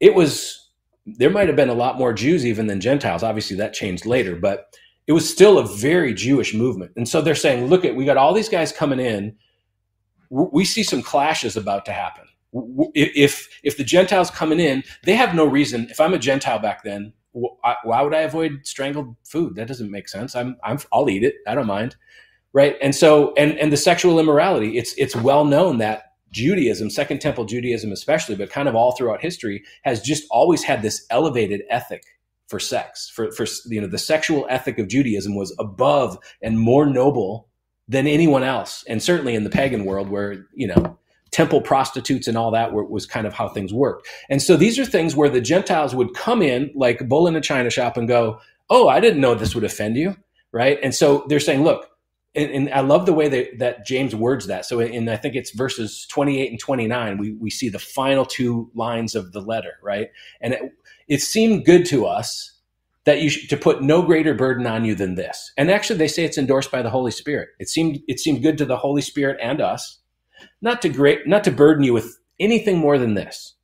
it 0.00 0.14
was 0.14 0.70
there 1.06 1.30
might 1.30 1.46
have 1.46 1.56
been 1.56 1.68
a 1.68 1.74
lot 1.74 1.98
more 1.98 2.12
Jews 2.12 2.44
even 2.44 2.66
than 2.66 2.80
Gentiles. 2.80 3.22
Obviously, 3.22 3.56
that 3.56 3.72
changed 3.72 4.06
later, 4.06 4.36
but 4.36 4.74
it 5.06 5.12
was 5.12 5.28
still 5.28 5.58
a 5.58 5.66
very 5.66 6.12
Jewish 6.12 6.52
movement. 6.52 6.92
And 6.96 7.08
so 7.08 7.20
they're 7.20 7.34
saying, 7.34 7.66
look 7.66 7.84
at 7.84 7.94
we 7.94 8.04
got 8.04 8.16
all 8.16 8.34
these 8.34 8.48
guys 8.48 8.72
coming 8.72 9.00
in. 9.00 9.36
We 10.30 10.64
see 10.64 10.82
some 10.82 11.02
clashes 11.02 11.56
about 11.56 11.84
to 11.84 11.92
happen. 11.92 12.24
if 12.94 13.48
if 13.62 13.76
the 13.76 13.84
Gentiles 13.84 14.30
coming 14.30 14.58
in, 14.58 14.82
they 15.04 15.14
have 15.14 15.34
no 15.34 15.44
reason. 15.44 15.86
If 15.90 16.00
I'm 16.00 16.14
a 16.14 16.18
Gentile 16.18 16.58
back 16.58 16.82
then, 16.82 17.12
why 17.32 18.02
would 18.02 18.14
I 18.14 18.22
avoid 18.22 18.66
strangled 18.66 19.14
food? 19.24 19.54
That 19.56 19.68
doesn't 19.68 19.90
make 19.90 20.08
sense. 20.08 20.34
I'm, 20.34 20.56
I'm 20.64 20.78
I'll 20.92 21.08
eat 21.08 21.22
it. 21.22 21.36
I 21.46 21.54
don't 21.54 21.66
mind, 21.66 21.96
right? 22.52 22.76
And 22.82 22.94
so 22.94 23.32
and 23.36 23.56
and 23.58 23.72
the 23.72 23.76
sexual 23.76 24.18
immorality. 24.18 24.78
It's 24.78 24.94
it's 24.94 25.14
well 25.14 25.44
known 25.44 25.78
that 25.78 26.05
Judaism, 26.36 26.90
Second 26.90 27.20
Temple 27.20 27.46
Judaism 27.46 27.92
especially, 27.92 28.36
but 28.36 28.50
kind 28.50 28.68
of 28.68 28.76
all 28.76 28.92
throughout 28.92 29.22
history, 29.22 29.64
has 29.84 30.02
just 30.02 30.24
always 30.30 30.62
had 30.62 30.82
this 30.82 31.06
elevated 31.10 31.62
ethic 31.70 32.04
for 32.46 32.60
sex. 32.60 33.10
For 33.14 33.32
for 33.32 33.46
you 33.66 33.80
know 33.80 33.86
the 33.86 33.98
sexual 33.98 34.46
ethic 34.50 34.78
of 34.78 34.86
Judaism 34.86 35.34
was 35.34 35.54
above 35.58 36.18
and 36.42 36.60
more 36.60 36.84
noble 36.84 37.48
than 37.88 38.06
anyone 38.06 38.42
else, 38.42 38.84
and 38.86 39.02
certainly 39.02 39.34
in 39.34 39.44
the 39.44 39.50
pagan 39.50 39.86
world 39.86 40.10
where 40.10 40.46
you 40.54 40.66
know 40.66 40.98
temple 41.32 41.60
prostitutes 41.62 42.28
and 42.28 42.36
all 42.36 42.50
that 42.50 42.72
were, 42.72 42.84
was 42.84 43.06
kind 43.06 43.26
of 43.26 43.32
how 43.32 43.48
things 43.48 43.72
worked. 43.72 44.06
And 44.30 44.40
so 44.40 44.56
these 44.56 44.78
are 44.78 44.84
things 44.84 45.16
where 45.16 45.28
the 45.28 45.40
Gentiles 45.40 45.94
would 45.94 46.14
come 46.14 46.40
in 46.42 46.70
like 46.74 47.08
bull 47.08 47.26
in 47.26 47.34
a 47.34 47.40
china 47.40 47.70
shop 47.70 47.96
and 47.96 48.06
go, 48.06 48.40
"Oh, 48.68 48.88
I 48.88 49.00
didn't 49.00 49.22
know 49.22 49.34
this 49.34 49.54
would 49.54 49.64
offend 49.64 49.96
you," 49.96 50.16
right? 50.52 50.78
And 50.82 50.94
so 50.94 51.24
they're 51.28 51.40
saying, 51.40 51.64
"Look." 51.64 51.88
And, 52.36 52.50
and 52.50 52.74
I 52.74 52.80
love 52.80 53.06
the 53.06 53.12
way 53.12 53.28
that, 53.28 53.58
that 53.58 53.86
James 53.86 54.14
words 54.14 54.46
that. 54.46 54.66
So, 54.66 54.80
in 54.80 55.08
I 55.08 55.16
think 55.16 55.34
it's 55.34 55.50
verses 55.50 56.06
28 56.10 56.50
and 56.50 56.60
29, 56.60 57.18
we, 57.18 57.32
we 57.32 57.50
see 57.50 57.68
the 57.68 57.78
final 57.78 58.24
two 58.24 58.70
lines 58.74 59.14
of 59.14 59.32
the 59.32 59.40
letter, 59.40 59.74
right? 59.82 60.10
And 60.40 60.54
it, 60.54 60.72
it 61.08 61.20
seemed 61.22 61.64
good 61.64 61.86
to 61.86 62.06
us 62.06 62.52
that 63.04 63.22
you 63.22 63.30
should, 63.30 63.48
to 63.48 63.56
put 63.56 63.82
no 63.82 64.02
greater 64.02 64.34
burden 64.34 64.66
on 64.66 64.84
you 64.84 64.94
than 64.94 65.14
this. 65.14 65.52
And 65.56 65.70
actually, 65.70 65.98
they 65.98 66.08
say 66.08 66.24
it's 66.24 66.38
endorsed 66.38 66.70
by 66.70 66.82
the 66.82 66.90
Holy 66.90 67.12
Spirit. 67.12 67.50
It 67.58 67.68
seemed 67.68 68.00
it 68.06 68.20
seemed 68.20 68.42
good 68.42 68.58
to 68.58 68.66
the 68.66 68.76
Holy 68.76 69.02
Spirit 69.02 69.38
and 69.40 69.60
us 69.60 70.00
not 70.60 70.82
to 70.82 70.88
great 70.88 71.26
not 71.26 71.44
to 71.44 71.50
burden 71.50 71.84
you 71.84 71.94
with 71.94 72.18
anything 72.38 72.78
more 72.78 72.98
than 72.98 73.14
this 73.14 73.54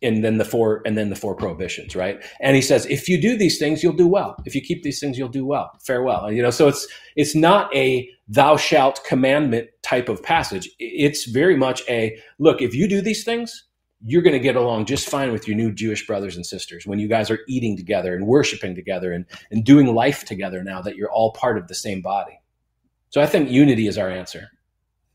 and 0.00 0.24
then 0.24 0.38
the 0.38 0.44
four 0.44 0.82
and 0.86 0.96
then 0.96 1.10
the 1.10 1.16
four 1.16 1.34
prohibitions 1.34 1.94
right? 1.94 2.22
And 2.40 2.56
he 2.56 2.62
says 2.62 2.86
if 2.86 3.08
you 3.08 3.20
do 3.20 3.36
these 3.36 3.58
things 3.58 3.82
you'll 3.82 3.92
do 3.92 4.08
well. 4.08 4.36
If 4.44 4.54
you 4.54 4.60
keep 4.60 4.82
these 4.82 5.00
things 5.00 5.18
you'll 5.18 5.28
do 5.28 5.44
well. 5.44 5.70
Farewell. 5.84 6.32
You 6.32 6.42
know 6.42 6.50
so 6.50 6.68
it's 6.68 6.86
it's 7.16 7.34
not 7.34 7.74
a 7.74 8.08
thou 8.28 8.56
shalt 8.56 9.02
commandment 9.04 9.68
type 9.82 10.08
of 10.08 10.22
passage. 10.22 10.68
It's 10.78 11.26
very 11.26 11.56
much 11.56 11.82
a 11.88 12.16
look 12.38 12.62
if 12.62 12.74
you 12.74 12.88
do 12.88 13.00
these 13.00 13.24
things 13.24 13.66
you're 14.04 14.22
going 14.22 14.32
to 14.32 14.40
get 14.40 14.56
along 14.56 14.84
just 14.84 15.08
fine 15.08 15.30
with 15.30 15.46
your 15.46 15.56
new 15.56 15.72
jewish 15.72 16.06
brothers 16.06 16.34
and 16.34 16.44
sisters 16.44 16.86
when 16.86 16.98
you 16.98 17.06
guys 17.06 17.30
are 17.30 17.38
eating 17.48 17.76
together 17.76 18.16
and 18.16 18.26
worshiping 18.26 18.74
together 18.74 19.12
and, 19.12 19.24
and 19.52 19.64
doing 19.64 19.94
life 19.94 20.24
together 20.24 20.64
now 20.64 20.82
that 20.82 20.96
you're 20.96 21.10
all 21.10 21.32
part 21.32 21.56
of 21.56 21.68
the 21.68 21.74
same 21.74 22.02
body. 22.02 22.38
So 23.10 23.20
i 23.20 23.26
think 23.26 23.50
unity 23.50 23.86
is 23.86 23.98
our 23.98 24.10
answer. 24.10 24.48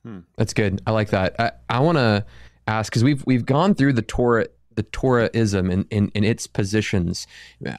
Hmm. 0.04 0.20
That's 0.38 0.54
good. 0.54 0.82
I 0.88 0.92
like 0.92 1.10
that. 1.10 1.36
I, 1.40 1.52
I 1.68 1.80
want 1.80 1.98
to 1.98 2.26
ask 2.68 2.92
because 2.92 3.04
we've 3.04 3.26
we've 3.26 3.46
gone 3.46 3.76
through 3.76 3.94
the 3.94 4.02
Torah 4.02 4.48
the 4.78 4.84
Torahism 4.84 5.70
in, 5.70 5.86
in, 5.90 6.10
in 6.14 6.24
its 6.24 6.48
positions. 6.48 7.28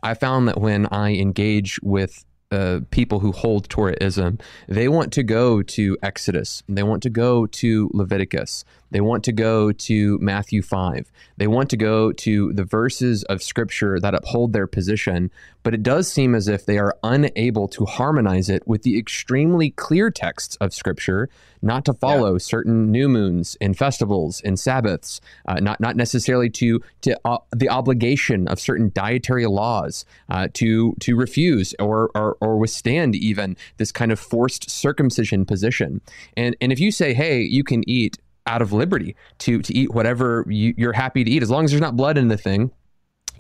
I 0.03 0.13
found 0.13 0.47
that 0.49 0.61
when 0.61 0.87
I 0.87 1.15
engage 1.15 1.81
with 1.83 2.27
uh, 2.51 2.81
people 2.91 3.21
who 3.21 3.33
hold 3.33 3.69
Torahism, 3.69 4.41
they 4.69 4.89
want 4.89 5.13
to 5.15 5.23
go 5.23 5.63
to 5.63 5.97
Exodus, 6.03 6.63
they 6.69 6.83
want 6.83 7.03
to 7.05 7.11
go 7.11 7.47
to 7.47 7.91
Leviticus, 7.95 8.65
they 8.91 9.01
want 9.01 9.25
to 9.25 9.33
go 9.33 9.73
to 9.73 10.19
Matthew 10.19 10.63
5, 10.63 11.11
they 11.37 11.47
want 11.47 11.71
to 11.71 11.77
go 11.77 12.13
to 12.13 12.53
the 12.53 12.65
verses 12.65 13.25
of 13.25 13.43
Scripture 13.43 14.01
that 14.01 14.15
uphold 14.15 14.53
their 14.53 14.67
position, 14.67 15.31
but 15.63 15.75
it 15.75 15.83
does 15.83 16.11
seem 16.11 16.35
as 16.35 16.49
if 16.49 16.65
they 16.65 16.79
are 16.79 16.97
unable 17.03 17.69
to 17.69 17.85
harmonize 17.85 18.49
it 18.49 18.67
with 18.67 18.83
the 18.83 18.99
extremely 18.99 19.71
clear 19.71 20.11
texts 20.11 20.57
of 20.61 20.73
Scripture, 20.73 21.29
not 21.61 21.85
to 21.85 21.93
follow 21.93 22.33
yeah. 22.33 22.39
certain 22.39 22.91
new 22.91 23.09
moons 23.09 23.57
and 23.61 23.77
festivals 23.77 24.41
and 24.43 24.59
Sabbaths, 24.59 25.21
uh, 25.47 25.55
not 25.61 25.81
not 25.81 25.97
necessarily 25.97 26.49
to 26.51 26.81
to 27.03 27.19
uh, 27.25 27.39
the 27.55 27.69
obligation 27.69 28.49
of 28.49 28.61
certain 28.61 28.91
dietary 28.95 29.47
laws, 29.47 30.05
uh, 30.31 30.49
to 30.55 30.95
to 31.01 31.17
refuse 31.17 31.75
or, 31.79 32.11
or 32.15 32.37
or 32.41 32.57
withstand 32.57 33.15
even 33.15 33.57
this 33.77 33.93
kind 33.93 34.13
of 34.13 34.19
forced 34.19 34.71
circumcision 34.71 35.45
position. 35.45 36.01
And 36.37 36.57
and 36.61 36.73
if 36.73 36.81
you 36.81 36.91
say, 36.91 37.15
hey, 37.15 37.43
you 37.43 37.65
can 37.65 37.89
eat 37.89 38.17
out 38.49 38.63
of 38.63 38.73
liberty 38.73 39.15
to 39.39 39.63
to 39.63 39.75
eat 39.75 39.93
whatever 39.93 40.45
you, 40.49 40.89
are 40.89 40.93
happy 40.93 41.23
to 41.23 41.31
eat. 41.31 41.43
As 41.43 41.51
long 41.51 41.65
as 41.65 41.71
there's 41.71 41.81
not 41.81 41.97
blood 41.97 42.19
in 42.19 42.29
the 42.29 42.37
thing 42.37 42.73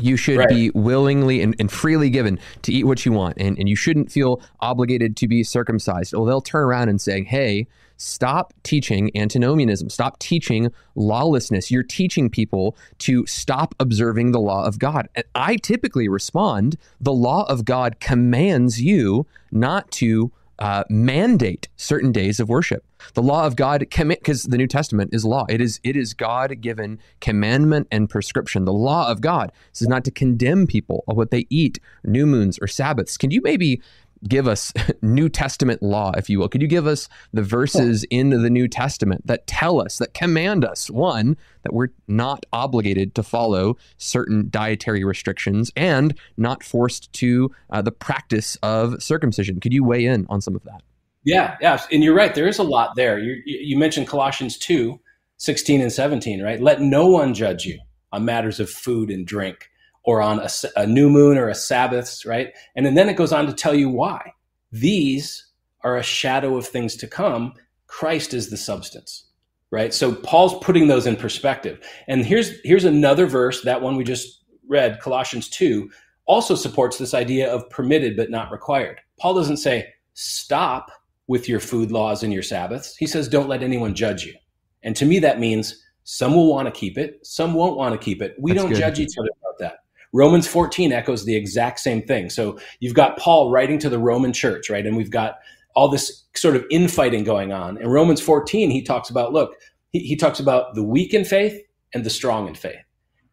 you 0.00 0.16
should 0.16 0.38
right. 0.38 0.48
be 0.48 0.70
willingly 0.70 1.42
and, 1.42 1.56
and, 1.58 1.72
freely 1.72 2.08
given 2.08 2.38
to 2.62 2.72
eat 2.72 2.84
what 2.84 3.04
you 3.04 3.10
want. 3.10 3.36
And, 3.36 3.58
and 3.58 3.68
you 3.68 3.74
shouldn't 3.74 4.12
feel 4.12 4.40
obligated 4.60 5.16
to 5.16 5.26
be 5.26 5.42
circumcised. 5.42 6.14
Well 6.14 6.24
they'll 6.24 6.40
turn 6.40 6.62
around 6.62 6.88
and 6.88 7.00
say 7.00 7.24
hey 7.24 7.66
stop 7.96 8.54
teaching 8.62 9.10
antinomianism. 9.16 9.90
Stop 9.90 10.20
teaching 10.20 10.70
lawlessness. 10.94 11.68
You're 11.68 11.82
teaching 11.82 12.30
people 12.30 12.76
to 12.98 13.26
stop 13.26 13.74
observing 13.80 14.30
the 14.30 14.38
law 14.38 14.64
of 14.64 14.78
god. 14.78 15.08
And 15.16 15.24
i 15.34 15.56
typically 15.56 16.08
respond 16.08 16.76
the 17.00 17.12
law 17.12 17.44
of 17.48 17.64
god 17.64 17.98
commands 17.98 18.80
you 18.80 19.26
not 19.50 19.90
to 19.92 20.30
uh, 20.60 20.84
mandate 20.88 21.68
certain 21.76 22.12
days 22.12 22.38
of 22.38 22.48
worship. 22.48 22.84
The 23.14 23.22
law 23.22 23.46
of 23.46 23.56
God 23.56 23.86
commit 23.90 24.20
because 24.20 24.44
the 24.44 24.58
New 24.58 24.66
Testament 24.66 25.10
is 25.12 25.24
law. 25.24 25.46
It 25.48 25.60
is 25.60 25.80
it 25.84 25.96
is 25.96 26.14
God 26.14 26.60
given 26.60 26.98
commandment 27.20 27.88
and 27.90 28.08
prescription. 28.08 28.64
The 28.64 28.72
law 28.72 29.10
of 29.10 29.20
God 29.20 29.52
this 29.72 29.82
is 29.82 29.88
not 29.88 30.04
to 30.04 30.10
condemn 30.10 30.66
people 30.66 31.04
of 31.08 31.16
what 31.16 31.30
they 31.30 31.46
eat, 31.50 31.78
new 32.04 32.26
moons 32.26 32.58
or 32.60 32.66
Sabbaths. 32.66 33.16
Can 33.16 33.30
you 33.30 33.40
maybe 33.42 33.80
give 34.26 34.48
us 34.48 34.72
New 35.02 35.28
Testament 35.28 35.82
law, 35.82 36.12
if 36.16 36.28
you 36.28 36.38
will? 36.38 36.48
Could 36.48 36.62
you 36.62 36.68
give 36.68 36.86
us 36.86 37.08
the 37.32 37.42
verses 37.42 38.04
in 38.10 38.30
the 38.30 38.50
New 38.50 38.68
Testament 38.68 39.26
that 39.26 39.46
tell 39.46 39.80
us, 39.80 39.98
that 39.98 40.14
command 40.14 40.64
us, 40.64 40.90
one, 40.90 41.36
that 41.62 41.72
we're 41.72 41.88
not 42.06 42.46
obligated 42.52 43.14
to 43.14 43.22
follow 43.22 43.76
certain 43.96 44.48
dietary 44.50 45.04
restrictions 45.04 45.70
and 45.76 46.18
not 46.36 46.62
forced 46.62 47.12
to 47.14 47.50
uh, 47.70 47.82
the 47.82 47.92
practice 47.92 48.56
of 48.62 49.02
circumcision? 49.02 49.60
Could 49.60 49.72
you 49.72 49.84
weigh 49.84 50.06
in 50.06 50.26
on 50.28 50.40
some 50.40 50.56
of 50.56 50.64
that? 50.64 50.82
Yeah, 51.24 51.56
yeah. 51.60 51.80
And 51.92 52.02
you're 52.02 52.14
right. 52.14 52.34
There 52.34 52.48
is 52.48 52.58
a 52.58 52.62
lot 52.64 52.96
there. 52.96 53.18
You, 53.18 53.42
you 53.44 53.76
mentioned 53.78 54.08
Colossians 54.08 54.56
2 54.58 54.98
16 55.40 55.80
and 55.80 55.92
17, 55.92 56.42
right? 56.42 56.60
Let 56.60 56.80
no 56.80 57.06
one 57.06 57.32
judge 57.32 57.64
you 57.64 57.78
on 58.12 58.24
matters 58.24 58.58
of 58.58 58.68
food 58.68 59.08
and 59.08 59.24
drink 59.24 59.70
or 60.02 60.20
on 60.20 60.40
a, 60.40 60.48
a 60.74 60.86
new 60.86 61.08
moon 61.08 61.38
or 61.38 61.48
a 61.48 61.54
Sabbath, 61.54 62.24
right? 62.26 62.52
And 62.74 62.96
then 62.96 63.08
it 63.08 63.16
goes 63.16 63.32
on 63.32 63.46
to 63.46 63.52
tell 63.52 63.74
you 63.74 63.88
why. 63.88 64.32
These 64.72 65.46
are 65.82 65.96
a 65.96 66.02
shadow 66.02 66.56
of 66.56 66.66
things 66.66 66.96
to 66.96 67.06
come. 67.06 67.52
Christ 67.86 68.34
is 68.34 68.50
the 68.50 68.56
substance, 68.56 69.26
right? 69.70 69.94
So 69.94 70.14
Paul's 70.14 70.58
putting 70.64 70.88
those 70.88 71.06
in 71.06 71.14
perspective. 71.14 71.78
And 72.08 72.26
here's 72.26 72.58
here's 72.64 72.84
another 72.84 73.26
verse, 73.26 73.62
that 73.62 73.80
one 73.82 73.96
we 73.96 74.04
just 74.04 74.42
read, 74.66 75.00
Colossians 75.00 75.48
2, 75.48 75.88
also 76.26 76.54
supports 76.54 76.98
this 76.98 77.14
idea 77.14 77.52
of 77.52 77.68
permitted 77.70 78.16
but 78.16 78.30
not 78.30 78.50
required. 78.50 79.00
Paul 79.20 79.34
doesn't 79.34 79.56
say 79.58 79.92
stop 80.14 80.90
with 81.28 81.48
your 81.48 81.60
food 81.60 81.92
laws 81.92 82.22
and 82.22 82.32
your 82.32 82.42
Sabbaths. 82.42 82.96
He 82.96 83.06
says 83.06 83.28
don't 83.28 83.48
let 83.48 83.62
anyone 83.62 83.94
judge 83.94 84.24
you. 84.24 84.34
And 84.82 84.96
to 84.96 85.06
me 85.06 85.20
that 85.20 85.38
means 85.38 85.84
some 86.04 86.34
will 86.34 86.48
want 86.48 86.66
to 86.66 86.72
keep 86.72 86.98
it, 86.98 87.24
some 87.24 87.54
won't 87.54 87.76
want 87.76 87.92
to 87.92 88.04
keep 88.04 88.22
it. 88.22 88.34
We 88.38 88.52
That's 88.52 88.62
don't 88.62 88.72
good. 88.72 88.78
judge 88.78 88.98
each 88.98 89.16
other 89.18 89.28
about 89.40 89.58
that. 89.60 89.78
Romans 90.12 90.46
14 90.48 90.90
echoes 90.92 91.24
the 91.24 91.36
exact 91.36 91.80
same 91.80 92.02
thing. 92.02 92.30
So 92.30 92.58
you've 92.80 92.94
got 92.94 93.18
Paul 93.18 93.50
writing 93.50 93.78
to 93.80 93.90
the 93.90 93.98
Roman 93.98 94.32
church, 94.32 94.70
right? 94.70 94.86
And 94.86 94.96
we've 94.96 95.10
got 95.10 95.36
all 95.74 95.88
this 95.88 96.24
sort 96.34 96.56
of 96.56 96.64
infighting 96.70 97.24
going 97.24 97.52
on. 97.52 97.76
In 97.76 97.88
Romans 97.88 98.20
14, 98.20 98.70
he 98.70 98.82
talks 98.82 99.10
about, 99.10 99.32
look, 99.32 99.54
he, 99.90 100.00
he 100.00 100.16
talks 100.16 100.40
about 100.40 100.74
the 100.74 100.82
weak 100.82 101.12
in 101.12 101.24
faith 101.24 101.60
and 101.94 102.04
the 102.04 102.10
strong 102.10 102.48
in 102.48 102.54
faith. 102.54 102.80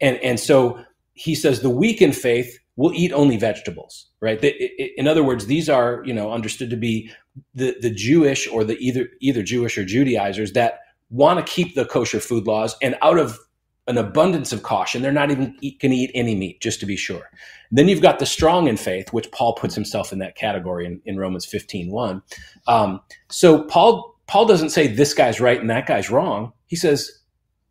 And, 0.02 0.18
and 0.18 0.39
so 0.39 0.80
he 1.14 1.34
says 1.34 1.62
the 1.62 1.70
weak 1.70 2.02
in 2.02 2.12
faith 2.12 2.60
will 2.78 2.93
eat 2.93 3.13
only 3.13 3.38
vegetables, 3.38 4.07
right? 4.21 4.43
in 4.43 5.07
other 5.07 5.23
words, 5.23 5.45
these 5.45 5.69
are, 5.69 6.01
you 6.05 6.13
know, 6.13 6.32
understood 6.32 6.69
to 6.69 6.76
be 6.76 7.09
the, 7.53 7.76
the 7.82 7.89
Jewish 7.89 8.47
or 8.47 8.63
the 8.63 8.78
either, 8.78 9.07
either 9.21 9.43
Jewish 9.43 9.78
or 9.78 9.86
Judaizers 9.86 10.53
that 10.53 10.80
want 11.09 11.45
to 11.45 11.51
keep 11.51 11.76
the 11.76 11.86
kosher 11.86 12.19
food 12.19 12.47
laws 12.47 12.76
and 12.82 12.95
out 13.01 13.17
of 13.17 13.39
an 13.88 13.97
abundance 13.97 14.51
of 14.51 14.63
caution. 14.63 15.01
They're 15.01 15.11
not 15.11 15.32
even 15.32 15.55
going 15.61 15.91
to 15.91 15.95
eat 15.95 16.11
any 16.15 16.36
meat, 16.36 16.59
just 16.59 16.80
to 16.80 16.86
be 16.86 16.97
sure. 16.97 17.30
Then 17.71 17.88
you've 17.88 18.01
got 18.01 18.19
the 18.19 18.26
strong 18.26 18.67
in 18.67 18.78
faith, 18.78 19.13
which 19.13 19.32
Paul 19.32 19.53
puts 19.53 19.76
himself 19.76 20.11
in 20.11 20.19
that 20.19 20.36
category 20.36 20.86
in, 20.86 21.01
in 21.05 21.17
Romans 21.17 21.45
15 21.45 21.91
1. 21.91 22.21
Um, 22.67 23.01
so 23.30 23.63
Paul, 23.63 24.17
Paul 24.28 24.45
doesn't 24.45 24.71
say 24.71 24.88
this 24.88 25.13
guy's 25.13 25.39
right 25.39 25.59
and 25.59 25.69
that 25.69 25.86
guy's 25.86 26.09
wrong. 26.09 26.51
He 26.65 26.76
says, 26.76 27.21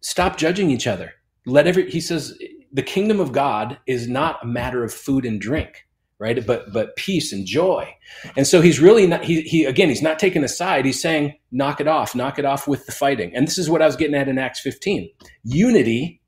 stop 0.01 0.37
judging 0.37 0.71
each 0.71 0.87
other. 0.87 1.13
Let 1.47 1.67
every, 1.67 1.91
he 1.91 2.01
says, 2.01 2.39
the 2.75 2.83
kingdom 2.83 3.21
of 3.21 3.33
God 3.33 3.79
is 3.87 4.09
not 4.09 4.43
a 4.43 4.47
matter 4.47 4.85
of 4.85 4.93
food 4.93 5.25
and 5.25 5.41
drink 5.41 5.87
right? 6.19 6.47
But 6.47 6.73
but 6.73 6.97
peace 6.97 7.33
and 7.33 7.45
joy. 7.45 7.95
And 8.37 8.47
so 8.47 8.61
he's 8.61 8.81
really 8.81 9.07
not 9.07 9.25
he, 9.25 9.43
he 9.43 9.65
again 9.65 9.89
he's 9.89 10.03
not 10.03 10.19
taking 10.19 10.45
a 10.45 10.49
side. 10.49 10.85
He's 10.85 11.03
saying 11.03 11.35
knock 11.51 11.81
it 11.81 11.89
off 11.89 12.15
knock 12.15 12.39
it 12.39 12.45
off 12.45 12.67
with 12.69 12.87
the 12.87 12.93
fighting. 12.93 13.35
And 13.35 13.47
this 13.47 13.59
is 13.59 13.69
what 13.69 13.83
i 13.83 13.87
was 13.87 13.97
getting 13.97 14.15
at 14.15 14.29
in 14.29 14.39
acts 14.39 14.61
15 14.61 15.09
unity 15.43 16.23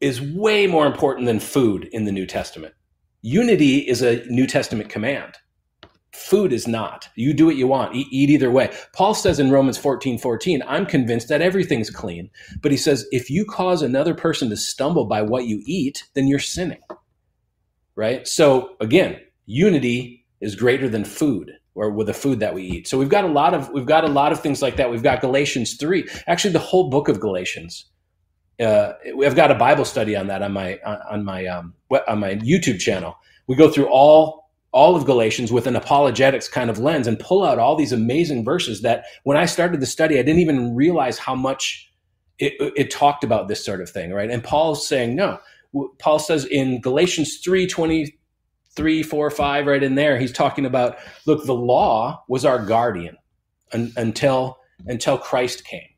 is 0.00 0.20
way 0.20 0.66
more 0.66 0.86
important 0.86 1.26
than 1.26 1.40
food 1.40 1.88
in 1.92 2.04
the 2.04 2.12
new 2.12 2.26
testament. 2.26 2.74
Unity 3.22 3.78
is 3.78 4.00
a 4.00 4.24
new 4.26 4.46
testament 4.46 4.88
command 4.88 5.34
food 6.12 6.52
is 6.52 6.66
not. 6.66 7.08
You 7.14 7.34
do 7.34 7.46
what 7.46 7.56
you 7.56 7.66
want, 7.66 7.94
eat, 7.94 8.08
eat, 8.10 8.30
either 8.30 8.50
way. 8.50 8.74
Paul 8.92 9.14
says 9.14 9.38
in 9.38 9.50
Romans 9.50 9.78
14 9.78 10.18
14, 10.18 10.62
I'm 10.66 10.86
convinced 10.86 11.28
that 11.28 11.42
everything's 11.42 11.90
clean. 11.90 12.30
But 12.60 12.70
he 12.70 12.76
says, 12.76 13.06
if 13.10 13.30
you 13.30 13.44
cause 13.44 13.82
another 13.82 14.14
person 14.14 14.50
to 14.50 14.56
stumble 14.56 15.06
by 15.06 15.22
what 15.22 15.46
you 15.46 15.62
eat, 15.66 16.04
then 16.14 16.26
you're 16.26 16.38
sinning. 16.38 16.80
Right? 17.94 18.26
So 18.26 18.76
again, 18.80 19.20
unity 19.46 20.26
is 20.40 20.54
greater 20.54 20.88
than 20.88 21.04
food 21.04 21.52
or 21.74 21.90
with 21.90 22.06
the 22.06 22.14
food 22.14 22.40
that 22.40 22.54
we 22.54 22.62
eat. 22.62 22.88
So 22.88 22.98
we've 22.98 23.08
got 23.08 23.24
a 23.24 23.28
lot 23.28 23.54
of 23.54 23.68
we've 23.70 23.86
got 23.86 24.04
a 24.04 24.08
lot 24.08 24.32
of 24.32 24.40
things 24.40 24.62
like 24.62 24.76
that. 24.76 24.90
We've 24.90 25.02
got 25.02 25.20
Galatians 25.20 25.76
3, 25.76 26.08
actually 26.26 26.52
the 26.52 26.58
whole 26.58 26.90
book 26.90 27.08
of 27.08 27.20
Galatians. 27.20 27.86
Uh, 28.60 28.94
I've 29.24 29.36
got 29.36 29.52
a 29.52 29.54
Bible 29.54 29.84
study 29.84 30.16
on 30.16 30.26
that 30.26 30.42
on 30.42 30.52
my 30.52 30.78
on 30.84 31.24
my 31.24 31.46
um, 31.46 31.74
on 32.08 32.18
my 32.18 32.34
YouTube 32.36 32.80
channel. 32.80 33.16
We 33.46 33.54
go 33.54 33.70
through 33.70 33.86
all 33.86 34.47
all 34.72 34.94
of 34.94 35.06
Galatians 35.06 35.50
with 35.50 35.66
an 35.66 35.76
apologetics 35.76 36.48
kind 36.48 36.68
of 36.68 36.78
lens 36.78 37.06
and 37.06 37.18
pull 37.18 37.44
out 37.44 37.58
all 37.58 37.74
these 37.74 37.92
amazing 37.92 38.44
verses 38.44 38.82
that 38.82 39.04
when 39.24 39.36
I 39.36 39.46
started 39.46 39.80
the 39.80 39.86
study, 39.86 40.18
I 40.18 40.22
didn't 40.22 40.40
even 40.40 40.74
realize 40.74 41.18
how 41.18 41.34
much 41.34 41.90
it, 42.38 42.54
it 42.76 42.90
talked 42.90 43.24
about 43.24 43.48
this 43.48 43.64
sort 43.64 43.80
of 43.80 43.88
thing, 43.88 44.12
right? 44.12 44.30
And 44.30 44.44
Paul's 44.44 44.86
saying, 44.86 45.16
no. 45.16 45.38
Paul 45.98 46.18
says 46.18 46.44
in 46.46 46.80
Galatians 46.80 47.38
3 47.38 47.66
23, 47.66 49.02
4, 49.02 49.30
5, 49.30 49.66
right 49.66 49.82
in 49.82 49.94
there, 49.94 50.18
he's 50.18 50.32
talking 50.32 50.66
about, 50.66 50.98
look, 51.26 51.44
the 51.44 51.54
law 51.54 52.24
was 52.28 52.44
our 52.44 52.64
guardian 52.64 53.16
un- 53.72 53.92
until, 53.96 54.58
until 54.86 55.18
Christ 55.18 55.64
came. 55.64 55.88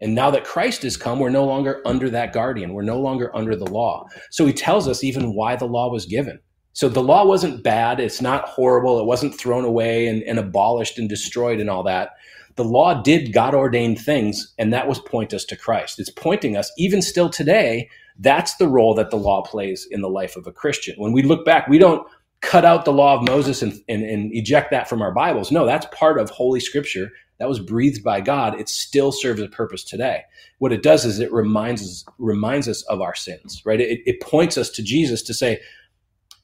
And 0.00 0.14
now 0.14 0.30
that 0.30 0.44
Christ 0.44 0.82
has 0.82 0.96
come, 0.96 1.18
we're 1.18 1.30
no 1.30 1.44
longer 1.44 1.82
under 1.84 2.08
that 2.10 2.32
guardian. 2.32 2.72
We're 2.72 2.82
no 2.82 3.00
longer 3.00 3.34
under 3.34 3.56
the 3.56 3.66
law. 3.66 4.06
So 4.30 4.46
he 4.46 4.52
tells 4.52 4.86
us 4.86 5.02
even 5.02 5.34
why 5.34 5.56
the 5.56 5.66
law 5.66 5.90
was 5.90 6.06
given 6.06 6.38
so 6.78 6.88
the 6.88 7.02
law 7.02 7.26
wasn't 7.26 7.64
bad. 7.64 7.98
It's 7.98 8.20
not 8.20 8.48
horrible. 8.48 9.00
It 9.00 9.04
wasn't 9.04 9.36
thrown 9.36 9.64
away 9.64 10.06
and, 10.06 10.22
and 10.22 10.38
abolished 10.38 10.96
and 10.96 11.08
destroyed 11.08 11.58
and 11.58 11.68
all 11.68 11.82
that. 11.82 12.10
The 12.54 12.62
law 12.62 13.02
did 13.02 13.32
God 13.32 13.52
ordained 13.52 13.98
things, 13.98 14.54
and 14.58 14.72
that 14.72 14.86
was 14.86 15.00
point 15.00 15.34
us 15.34 15.44
to 15.46 15.56
Christ. 15.56 15.98
It's 15.98 16.08
pointing 16.08 16.56
us, 16.56 16.70
even 16.78 17.02
still 17.02 17.30
today, 17.30 17.88
that's 18.20 18.54
the 18.58 18.68
role 18.68 18.94
that 18.94 19.10
the 19.10 19.16
law 19.16 19.42
plays 19.42 19.88
in 19.90 20.02
the 20.02 20.08
life 20.08 20.36
of 20.36 20.46
a 20.46 20.52
Christian. 20.52 20.94
When 20.98 21.10
we 21.10 21.22
look 21.22 21.44
back, 21.44 21.66
we 21.66 21.78
don't 21.78 22.06
cut 22.42 22.64
out 22.64 22.84
the 22.84 22.92
law 22.92 23.16
of 23.16 23.26
Moses 23.26 23.60
and, 23.60 23.72
and, 23.88 24.04
and 24.04 24.32
eject 24.32 24.70
that 24.70 24.88
from 24.88 25.02
our 25.02 25.12
Bibles. 25.12 25.50
No, 25.50 25.66
that's 25.66 25.86
part 25.90 26.20
of 26.20 26.30
Holy 26.30 26.60
Scripture 26.60 27.10
that 27.40 27.48
was 27.48 27.58
breathed 27.58 28.04
by 28.04 28.20
God. 28.20 28.58
It 28.58 28.68
still 28.68 29.10
serves 29.10 29.40
a 29.40 29.48
purpose 29.48 29.82
today. 29.82 30.22
What 30.58 30.72
it 30.72 30.84
does 30.84 31.04
is 31.04 31.18
it 31.18 31.32
reminds 31.32 31.82
us 31.82 32.04
reminds 32.18 32.68
us 32.68 32.82
of 32.82 33.00
our 33.00 33.16
sins, 33.16 33.62
right? 33.64 33.80
It, 33.80 34.00
it 34.06 34.20
points 34.20 34.56
us 34.56 34.70
to 34.70 34.82
Jesus 34.82 35.22
to 35.22 35.34
say, 35.34 35.60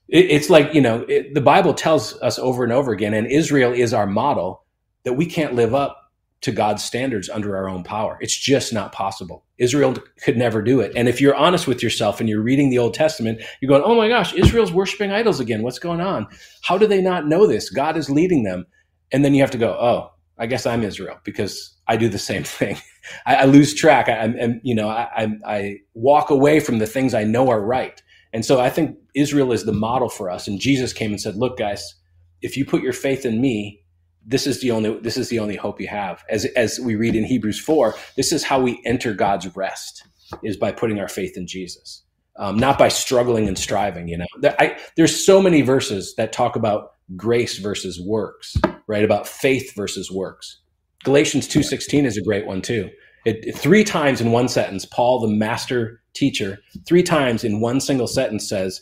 it, 0.08 0.30
it's 0.30 0.50
like, 0.50 0.74
you 0.74 0.80
know, 0.80 1.04
it, 1.08 1.34
the 1.34 1.40
Bible 1.40 1.74
tells 1.74 2.20
us 2.20 2.38
over 2.38 2.64
and 2.64 2.72
over 2.72 2.92
again, 2.92 3.14
and 3.14 3.26
Israel 3.26 3.72
is 3.72 3.94
our 3.94 4.06
model, 4.06 4.64
that 5.04 5.14
we 5.14 5.26
can't 5.26 5.54
live 5.54 5.74
up 5.74 6.00
to 6.44 6.52
God's 6.52 6.84
standards 6.84 7.30
under 7.30 7.56
our 7.56 7.68
own 7.68 7.84
power. 7.84 8.18
It's 8.20 8.36
just 8.36 8.72
not 8.72 8.92
possible. 8.92 9.44
Israel 9.56 9.96
could 10.22 10.36
never 10.36 10.60
do 10.60 10.80
it. 10.80 10.92
And 10.94 11.08
if 11.08 11.18
you're 11.18 11.34
honest 11.34 11.66
with 11.66 11.82
yourself 11.82 12.20
and 12.20 12.28
you're 12.28 12.42
reading 12.42 12.68
the 12.68 12.76
Old 12.76 12.92
Testament, 12.92 13.40
you're 13.60 13.68
going, 13.70 13.82
oh 13.82 13.94
my 13.94 14.08
gosh, 14.08 14.34
Israel's 14.34 14.72
worshiping 14.72 15.10
idols 15.10 15.40
again. 15.40 15.62
What's 15.62 15.78
going 15.78 16.02
on? 16.02 16.26
How 16.62 16.76
do 16.76 16.86
they 16.86 17.00
not 17.00 17.26
know 17.26 17.46
this? 17.46 17.70
God 17.70 17.96
is 17.96 18.10
leading 18.10 18.42
them. 18.42 18.66
And 19.10 19.24
then 19.24 19.32
you 19.32 19.40
have 19.40 19.52
to 19.52 19.58
go, 19.58 19.70
oh, 19.70 20.12
I 20.38 20.44
guess 20.46 20.66
I'm 20.66 20.82
Israel 20.82 21.18
because 21.24 21.74
I 21.86 21.96
do 21.96 22.10
the 22.10 22.18
same 22.18 22.44
thing. 22.44 22.76
I, 23.24 23.36
I 23.36 23.44
lose 23.46 23.72
track. 23.72 24.10
I, 24.10 24.24
am 24.24 24.60
you 24.62 24.74
know, 24.74 24.90
I, 24.90 25.28
I 25.46 25.78
walk 25.94 26.28
away 26.28 26.60
from 26.60 26.78
the 26.78 26.86
things 26.86 27.14
I 27.14 27.24
know 27.24 27.48
are 27.48 27.60
right. 27.60 28.02
And 28.34 28.44
so 28.44 28.60
I 28.60 28.68
think 28.68 28.98
Israel 29.14 29.52
is 29.52 29.64
the 29.64 29.72
model 29.72 30.10
for 30.10 30.28
us. 30.28 30.46
And 30.48 30.60
Jesus 30.60 30.92
came 30.92 31.12
and 31.12 31.20
said, 31.20 31.36
"Look, 31.36 31.56
guys, 31.56 31.94
if 32.42 32.56
you 32.56 32.66
put 32.66 32.82
your 32.82 32.92
faith 32.92 33.24
in 33.24 33.40
me, 33.40 33.80
this 34.26 34.46
is 34.46 34.60
the 34.60 34.72
only 34.72 34.98
this 35.00 35.16
is 35.16 35.28
the 35.28 35.38
only 35.38 35.56
hope 35.56 35.80
you 35.80 35.88
have." 35.88 36.22
As 36.28 36.44
as 36.56 36.80
we 36.80 36.96
read 36.96 37.14
in 37.14 37.24
Hebrews 37.24 37.60
four, 37.60 37.94
this 38.16 38.32
is 38.32 38.44
how 38.44 38.60
we 38.60 38.82
enter 38.84 39.14
God's 39.14 39.56
rest 39.56 40.02
is 40.42 40.56
by 40.56 40.72
putting 40.72 40.98
our 40.98 41.08
faith 41.08 41.36
in 41.36 41.46
Jesus, 41.46 42.02
um, 42.38 42.56
not 42.56 42.76
by 42.78 42.88
struggling 42.88 43.46
and 43.46 43.58
striving. 43.58 44.08
You 44.08 44.18
know, 44.18 44.26
I, 44.58 44.78
there's 44.96 45.24
so 45.24 45.40
many 45.40 45.62
verses 45.62 46.14
that 46.16 46.32
talk 46.32 46.56
about 46.56 46.90
grace 47.16 47.58
versus 47.58 48.00
works, 48.00 48.56
right? 48.88 49.04
About 49.04 49.28
faith 49.28 49.74
versus 49.76 50.10
works. 50.10 50.60
Galatians 51.04 51.46
two 51.46 51.62
sixteen 51.62 52.04
is 52.04 52.16
a 52.16 52.22
great 52.22 52.46
one 52.46 52.62
too. 52.62 52.90
It, 53.24 53.56
three 53.56 53.84
times 53.84 54.20
in 54.20 54.32
one 54.32 54.48
sentence, 54.48 54.84
Paul, 54.84 55.20
the 55.20 55.28
master 55.28 56.02
teacher, 56.12 56.58
three 56.86 57.02
times 57.02 57.44
in 57.44 57.60
one 57.60 57.80
single 57.80 58.06
sentence 58.06 58.48
says, 58.48 58.80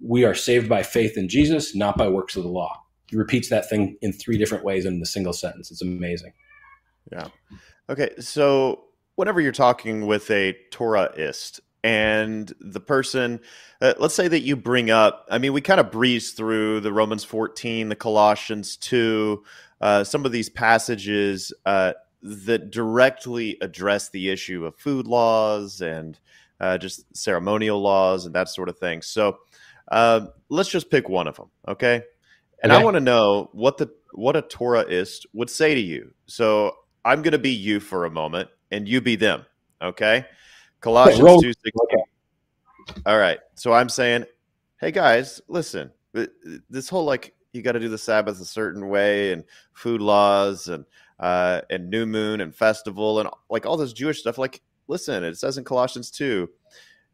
We 0.00 0.24
are 0.24 0.34
saved 0.34 0.68
by 0.68 0.82
faith 0.82 1.16
in 1.16 1.28
Jesus, 1.28 1.74
not 1.74 1.96
by 1.96 2.08
works 2.08 2.36
of 2.36 2.42
the 2.42 2.48
law. 2.48 2.82
He 3.08 3.16
repeats 3.16 3.48
that 3.50 3.68
thing 3.68 3.96
in 4.02 4.12
three 4.12 4.36
different 4.36 4.64
ways 4.64 4.84
in 4.84 5.00
the 5.00 5.06
single 5.06 5.32
sentence. 5.32 5.70
It's 5.70 5.82
amazing. 5.82 6.32
Yeah. 7.10 7.28
Okay. 7.88 8.10
So, 8.18 8.84
whenever 9.14 9.40
you're 9.40 9.52
talking 9.52 10.06
with 10.06 10.30
a 10.30 10.56
Torahist, 10.70 11.60
and 11.84 12.52
the 12.60 12.80
person 12.80 13.40
uh, 13.80 13.94
let's 13.98 14.14
say 14.14 14.26
that 14.26 14.40
you 14.40 14.56
bring 14.56 14.90
up 14.90 15.24
i 15.30 15.38
mean 15.38 15.52
we 15.52 15.60
kind 15.60 15.78
of 15.78 15.92
breeze 15.92 16.32
through 16.32 16.80
the 16.80 16.92
romans 16.92 17.22
14 17.22 17.88
the 17.88 17.94
colossians 17.94 18.76
2 18.76 19.42
uh, 19.80 20.02
some 20.02 20.26
of 20.26 20.32
these 20.32 20.48
passages 20.48 21.52
uh, 21.66 21.92
that 22.22 22.70
directly 22.70 23.56
address 23.60 24.08
the 24.08 24.30
issue 24.30 24.66
of 24.66 24.76
food 24.76 25.06
laws 25.06 25.80
and 25.80 26.18
uh, 26.60 26.76
just 26.78 27.04
ceremonial 27.16 27.80
laws 27.80 28.26
and 28.26 28.34
that 28.34 28.48
sort 28.48 28.68
of 28.68 28.78
thing. 28.78 29.02
So 29.02 29.38
uh, 29.90 30.26
let's 30.48 30.68
just 30.68 30.90
pick 30.90 31.08
one 31.08 31.28
of 31.28 31.36
them, 31.36 31.50
okay? 31.66 32.02
And 32.62 32.72
okay. 32.72 32.80
I 32.80 32.84
want 32.84 32.94
to 32.94 33.00
know 33.00 33.50
what 33.52 33.78
the 33.78 33.90
what 34.12 34.36
a 34.36 34.42
Torahist 34.42 35.26
would 35.32 35.50
say 35.50 35.74
to 35.74 35.80
you. 35.80 36.12
So 36.26 36.74
I'm 37.04 37.22
going 37.22 37.32
to 37.32 37.38
be 37.38 37.52
you 37.52 37.78
for 37.78 38.04
a 38.04 38.10
moment, 38.10 38.48
and 38.70 38.88
you 38.88 39.00
be 39.00 39.16
them, 39.16 39.44
okay? 39.80 40.26
Colossians 40.80 41.20
okay, 41.20 41.40
two 41.40 41.52
sixteen. 41.52 41.72
Okay. 41.92 43.02
All 43.06 43.18
right. 43.18 43.38
So 43.54 43.72
I'm 43.72 43.88
saying, 43.88 44.24
hey 44.80 44.90
guys, 44.90 45.40
listen. 45.48 45.90
This 46.68 46.88
whole 46.88 47.04
like 47.04 47.34
you 47.52 47.62
got 47.62 47.72
to 47.72 47.80
do 47.80 47.88
the 47.88 47.98
Sabbath 47.98 48.40
a 48.40 48.44
certain 48.44 48.88
way 48.88 49.32
and 49.32 49.44
food 49.72 50.00
laws 50.00 50.68
and 50.68 50.84
uh, 51.20 51.62
and 51.70 51.90
new 51.90 52.06
moon 52.06 52.40
and 52.40 52.54
festival 52.54 53.20
and 53.20 53.28
like 53.50 53.66
all 53.66 53.76
this 53.76 53.92
Jewish 53.92 54.20
stuff. 54.20 54.38
Like, 54.38 54.60
listen, 54.86 55.24
it 55.24 55.36
says 55.36 55.58
in 55.58 55.64
Colossians 55.64 56.10
2, 56.10 56.48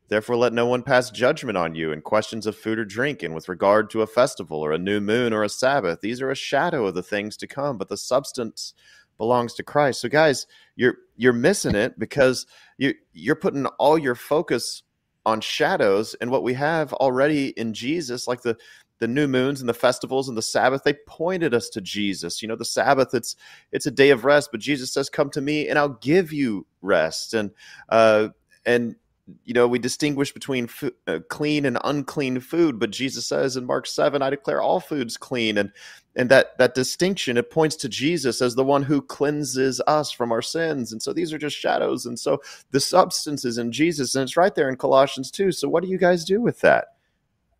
therefore 0.09 0.37
let 0.37 0.53
no 0.53 0.67
one 0.67 0.83
pass 0.83 1.11
judgment 1.11 1.57
on 1.57 1.75
you 1.75 1.93
in 1.93 2.01
questions 2.01 2.47
of 2.47 2.57
food 2.57 2.79
or 2.79 2.85
drink 2.85 3.23
and 3.23 3.35
with 3.35 3.49
regard 3.49 3.91
to 3.91 4.03
a 4.03 4.07
festival 4.07 4.61
or 4.61 4.73
a 4.73 4.79
new 4.79 5.01
moon 5.01 5.33
or 5.33 5.43
a 5.43 5.49
Sabbath. 5.49 6.01
These 6.01 6.21
are 6.21 6.31
a 6.31 6.37
shadow 6.37 6.87
of 6.87 6.95
the 6.95 7.03
things 7.03 7.37
to 7.39 7.47
come, 7.47 7.79
but 7.79 7.89
the 7.89 7.97
substance 7.97 8.75
belongs 9.17 9.55
to 9.55 9.63
Christ. 9.63 10.01
So 10.01 10.09
guys, 10.09 10.47
you're 10.77 10.97
you're 11.17 11.33
missing 11.33 11.75
it 11.75 11.99
because 11.99 12.47
you 12.79 12.95
you're 13.13 13.37
putting 13.37 13.67
all 13.67 13.97
your 13.97 14.15
focus 14.15 14.83
on 15.27 15.41
shadows 15.41 16.15
and 16.21 16.31
what 16.31 16.43
we 16.43 16.55
have 16.55 16.93
already 16.95 17.49
in 17.49 17.73
Jesus, 17.73 18.29
like 18.29 18.43
the 18.43 18.57
the 19.01 19.09
new 19.09 19.29
moons 19.29 19.61
and 19.61 19.69
the 19.69 19.75
festivals 19.75 20.29
and 20.29 20.39
the 20.39 20.43
sabbath 20.43 20.85
they 20.85 20.95
pointed 21.09 21.55
us 21.55 21.69
to 21.71 21.81
jesus. 21.81 22.43
You 22.43 22.49
know 22.49 22.57
the 22.57 22.65
sabbath 22.65 23.15
it's 23.15 23.37
it's 23.73 23.87
a 23.87 23.91
day 23.91 24.11
of 24.11 24.25
rest 24.25 24.51
but 24.53 24.61
jesus 24.61 24.93
says 24.93 25.11
come 25.11 25.31
to 25.31 25.41
me 25.41 25.69
and 25.69 25.79
i'll 25.79 25.91
give 26.01 26.33
you 26.33 26.67
rest. 26.83 27.35
And 27.35 27.51
uh 27.89 28.29
and 28.67 28.97
you 29.45 29.55
know 29.55 29.67
we 29.67 29.79
distinguish 29.79 30.33
between 30.33 30.69
uh, 31.07 31.19
clean 31.31 31.65
and 31.65 31.79
unclean 31.85 32.41
food 32.41 32.79
but 32.79 32.91
jesus 32.91 33.27
says 33.27 33.57
in 33.57 33.65
mark 33.65 33.87
7 33.87 34.21
i 34.23 34.31
declare 34.31 34.61
all 34.61 34.81
foods 34.81 35.17
clean. 35.17 35.59
And 35.59 35.73
and 36.17 36.31
that 36.31 36.57
that 36.59 36.75
distinction 36.75 37.37
it 37.37 37.51
points 37.51 37.77
to 37.77 37.89
jesus 37.89 38.41
as 38.43 38.55
the 38.55 38.65
one 38.65 38.85
who 38.85 39.03
cleanses 39.03 39.81
us 39.87 40.13
from 40.13 40.33
our 40.33 40.43
sins. 40.43 40.93
And 40.93 41.03
so 41.03 41.13
these 41.13 41.33
are 41.33 41.39
just 41.39 41.57
shadows. 41.57 42.07
And 42.07 42.19
so 42.19 42.41
the 42.71 42.81
substance 42.81 43.45
is 43.45 43.59
in 43.59 43.73
jesus. 43.73 44.15
And 44.15 44.23
it's 44.23 44.37
right 44.37 44.55
there 44.55 44.69
in 44.69 44.77
colossians 44.77 45.31
2 45.33 45.53
so 45.53 45.69
what 45.69 45.83
do 45.83 45.89
you 45.89 45.99
guys 45.99 46.25
do 46.25 46.41
with 46.41 46.61
that 46.61 46.94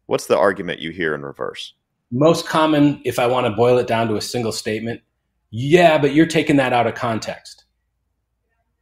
What's 0.07 0.27
the 0.27 0.39
argument 0.39 0.81
you 0.81 0.91
hear 0.91 1.15
in 1.15 1.23
reverse? 1.23 1.75
Most 2.11 2.47
common, 2.47 3.01
if 3.05 3.19
I 3.19 3.27
want 3.27 3.47
to 3.47 3.53
boil 3.53 3.79
it 3.79 3.87
down 3.87 4.09
to 4.09 4.17
a 4.17 4.21
single 4.21 4.53
statement, 4.53 5.01
yeah, 5.51 5.99
but 5.99 6.15
you're 6.15 6.27
taking 6.27 6.57
that 6.57 6.73
out 6.73 6.87
of 6.87 6.95
context. 6.95 7.65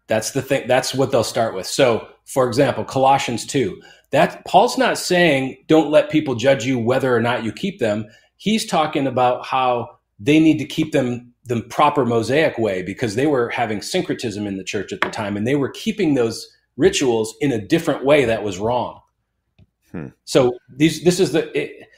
That's 0.07 0.33
the 0.33 0.43
thing. 0.43 0.67
That's 0.67 0.95
what 0.95 1.11
they'll 1.11 1.25
start 1.25 1.55
with. 1.55 1.67
So, 1.67 2.09
for 2.25 2.47
example, 2.47 2.85
Colossians 2.85 3.47
2. 3.47 3.81
That 4.11 4.45
Paul's 4.45 4.77
not 4.77 4.99
saying 4.99 5.65
don't 5.69 5.91
let 5.91 6.11
people 6.11 6.35
judge 6.35 6.67
you 6.67 6.79
whether 6.79 7.15
or 7.15 7.21
not 7.21 7.45
you 7.45 7.53
keep 7.53 7.79
them. 7.79 8.07
He's 8.37 8.67
talking 8.67 9.07
about 9.07 9.47
how 9.47 9.99
they 10.19 10.39
need 10.39 10.59
to 10.59 10.65
keep 10.65 10.93
them 10.93 11.33
the 11.45 11.61
proper 11.63 12.05
Mosaic 12.05 12.57
way 12.59 12.83
because 12.83 13.15
they 13.15 13.27
were 13.27 13.49
having 13.51 13.83
syncretism 13.83 14.47
in 14.47 14.57
the 14.57 14.65
church 14.65 14.93
at 14.93 15.01
the 15.01 15.11
time 15.11 15.37
and 15.37 15.47
they 15.47 15.57
were 15.57 15.71
keeping 15.71 16.15
those 16.15 16.49
rituals 16.77 17.35
in 17.41 17.53
a 17.53 17.61
different 17.61 18.05
way 18.05 18.25
that 18.25 18.43
was 18.43 18.59
wrong. 18.59 19.01
Hmm. 19.93 20.09
So 20.25 20.53
these 20.77 21.05
this 21.05 21.21
is 21.21 21.33
the 21.33 21.57
it, 21.59 21.89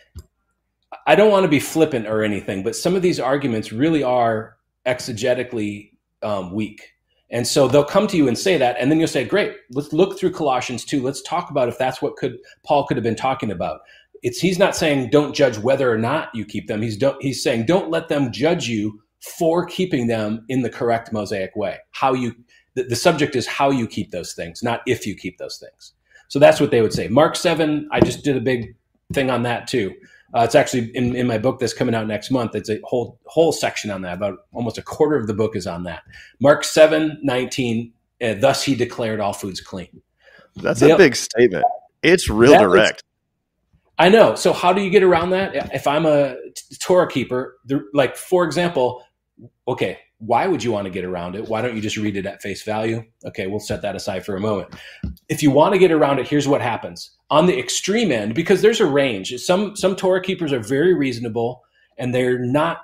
I 1.06 1.14
don't 1.14 1.30
want 1.30 1.44
to 1.44 1.48
be 1.48 1.60
flippant 1.60 2.06
or 2.06 2.22
anything, 2.22 2.62
but 2.62 2.76
some 2.76 2.94
of 2.94 3.02
these 3.02 3.20
arguments 3.20 3.72
really 3.72 4.02
are 4.02 4.56
exegetically 4.86 5.90
um, 6.22 6.52
weak. 6.52 6.90
And 7.30 7.46
so 7.46 7.66
they'll 7.66 7.84
come 7.84 8.06
to 8.08 8.16
you 8.16 8.28
and 8.28 8.38
say 8.38 8.58
that, 8.58 8.76
and 8.78 8.90
then 8.90 8.98
you'll 8.98 9.08
say, 9.08 9.24
"Great, 9.24 9.56
let's 9.70 9.92
look 9.92 10.18
through 10.18 10.32
Colossians 10.32 10.84
2. 10.84 11.02
Let's 11.02 11.22
talk 11.22 11.50
about 11.50 11.68
if 11.68 11.78
that's 11.78 12.02
what 12.02 12.16
could 12.16 12.38
Paul 12.64 12.86
could 12.86 12.96
have 12.96 13.04
been 13.04 13.16
talking 13.16 13.50
about." 13.50 13.80
it's 14.24 14.38
he's 14.38 14.58
not 14.58 14.74
saying 14.74 15.10
don't 15.10 15.34
judge 15.34 15.58
whether 15.58 15.92
or 15.92 15.98
not 15.98 16.34
you 16.34 16.44
keep 16.46 16.66
them. 16.66 16.82
He's 16.82 16.96
don't 16.96 17.22
he's 17.22 17.42
saying 17.42 17.66
don't 17.66 17.90
let 17.90 18.08
them 18.08 18.32
judge 18.32 18.66
you 18.66 19.00
for 19.20 19.66
keeping 19.66 20.06
them 20.06 20.44
in 20.48 20.62
the 20.62 20.70
correct 20.70 21.12
mosaic 21.12 21.54
way. 21.54 21.78
How 21.92 22.14
you 22.14 22.34
the, 22.74 22.84
the 22.84 22.96
subject 22.96 23.36
is 23.36 23.46
how 23.46 23.70
you 23.70 23.86
keep 23.86 24.10
those 24.10 24.32
things, 24.32 24.62
not 24.62 24.80
if 24.86 25.06
you 25.06 25.14
keep 25.14 25.38
those 25.38 25.58
things. 25.58 25.92
So 26.34 26.40
that's 26.40 26.58
what 26.58 26.72
they 26.72 26.82
would 26.82 26.92
say. 26.92 27.06
Mark 27.06 27.36
seven. 27.36 27.88
I 27.92 28.00
just 28.00 28.24
did 28.24 28.36
a 28.36 28.40
big 28.40 28.74
thing 29.12 29.30
on 29.30 29.44
that 29.44 29.68
too. 29.68 29.94
Uh, 30.34 30.40
it's 30.40 30.56
actually 30.56 30.90
in, 30.96 31.14
in 31.14 31.28
my 31.28 31.38
book 31.38 31.60
that's 31.60 31.72
coming 31.72 31.94
out 31.94 32.08
next 32.08 32.32
month. 32.32 32.56
It's 32.56 32.68
a 32.68 32.80
whole 32.82 33.20
whole 33.26 33.52
section 33.52 33.88
on 33.92 34.02
that. 34.02 34.14
About 34.14 34.38
almost 34.52 34.76
a 34.76 34.82
quarter 34.82 35.16
of 35.16 35.28
the 35.28 35.32
book 35.32 35.54
is 35.54 35.68
on 35.68 35.84
that. 35.84 36.02
Mark 36.40 36.64
seven 36.64 37.20
nineteen. 37.22 37.92
Uh, 38.20 38.34
Thus 38.34 38.64
he 38.64 38.74
declared 38.74 39.20
all 39.20 39.32
foods 39.32 39.60
clean. 39.60 40.02
That's 40.56 40.80
they, 40.80 40.90
a 40.90 40.96
big 40.96 41.14
statement. 41.14 41.64
It's 42.02 42.28
real 42.28 42.58
direct. 42.58 43.04
I 43.96 44.08
know. 44.08 44.34
So 44.34 44.52
how 44.52 44.72
do 44.72 44.82
you 44.82 44.90
get 44.90 45.04
around 45.04 45.30
that? 45.30 45.72
If 45.72 45.86
I'm 45.86 46.04
a 46.04 46.34
Torah 46.80 47.06
keeper, 47.06 47.58
like 47.92 48.16
for 48.16 48.44
example, 48.44 49.04
okay, 49.68 50.00
why 50.26 50.46
would 50.46 50.62
you 50.62 50.72
want 50.72 50.86
to 50.86 50.90
get 50.90 51.04
around 51.04 51.36
it? 51.36 51.48
Why 51.48 51.60
don't 51.60 51.74
you 51.74 51.82
just 51.82 51.96
read 51.96 52.16
it 52.16 52.26
at 52.26 52.40
face 52.40 52.62
value? 52.62 53.04
Okay, 53.24 53.46
we'll 53.46 53.60
set 53.60 53.82
that 53.82 53.96
aside 53.96 54.24
for 54.24 54.36
a 54.36 54.40
moment. 54.40 54.74
If 55.28 55.42
you 55.42 55.50
want 55.50 55.74
to 55.74 55.78
get 55.78 55.90
around 55.90 56.18
it, 56.18 56.28
here's 56.28 56.48
what 56.48 56.60
happens. 56.60 57.10
On 57.30 57.46
the 57.46 57.58
extreme 57.58 58.10
end, 58.10 58.34
because 58.34 58.62
there's 58.62 58.80
a 58.80 58.86
range. 58.86 59.34
Some 59.38 59.76
some 59.76 59.96
Torah 59.96 60.22
keepers 60.22 60.52
are 60.52 60.60
very 60.60 60.94
reasonable 60.94 61.62
and 61.98 62.14
they're 62.14 62.38
not 62.38 62.78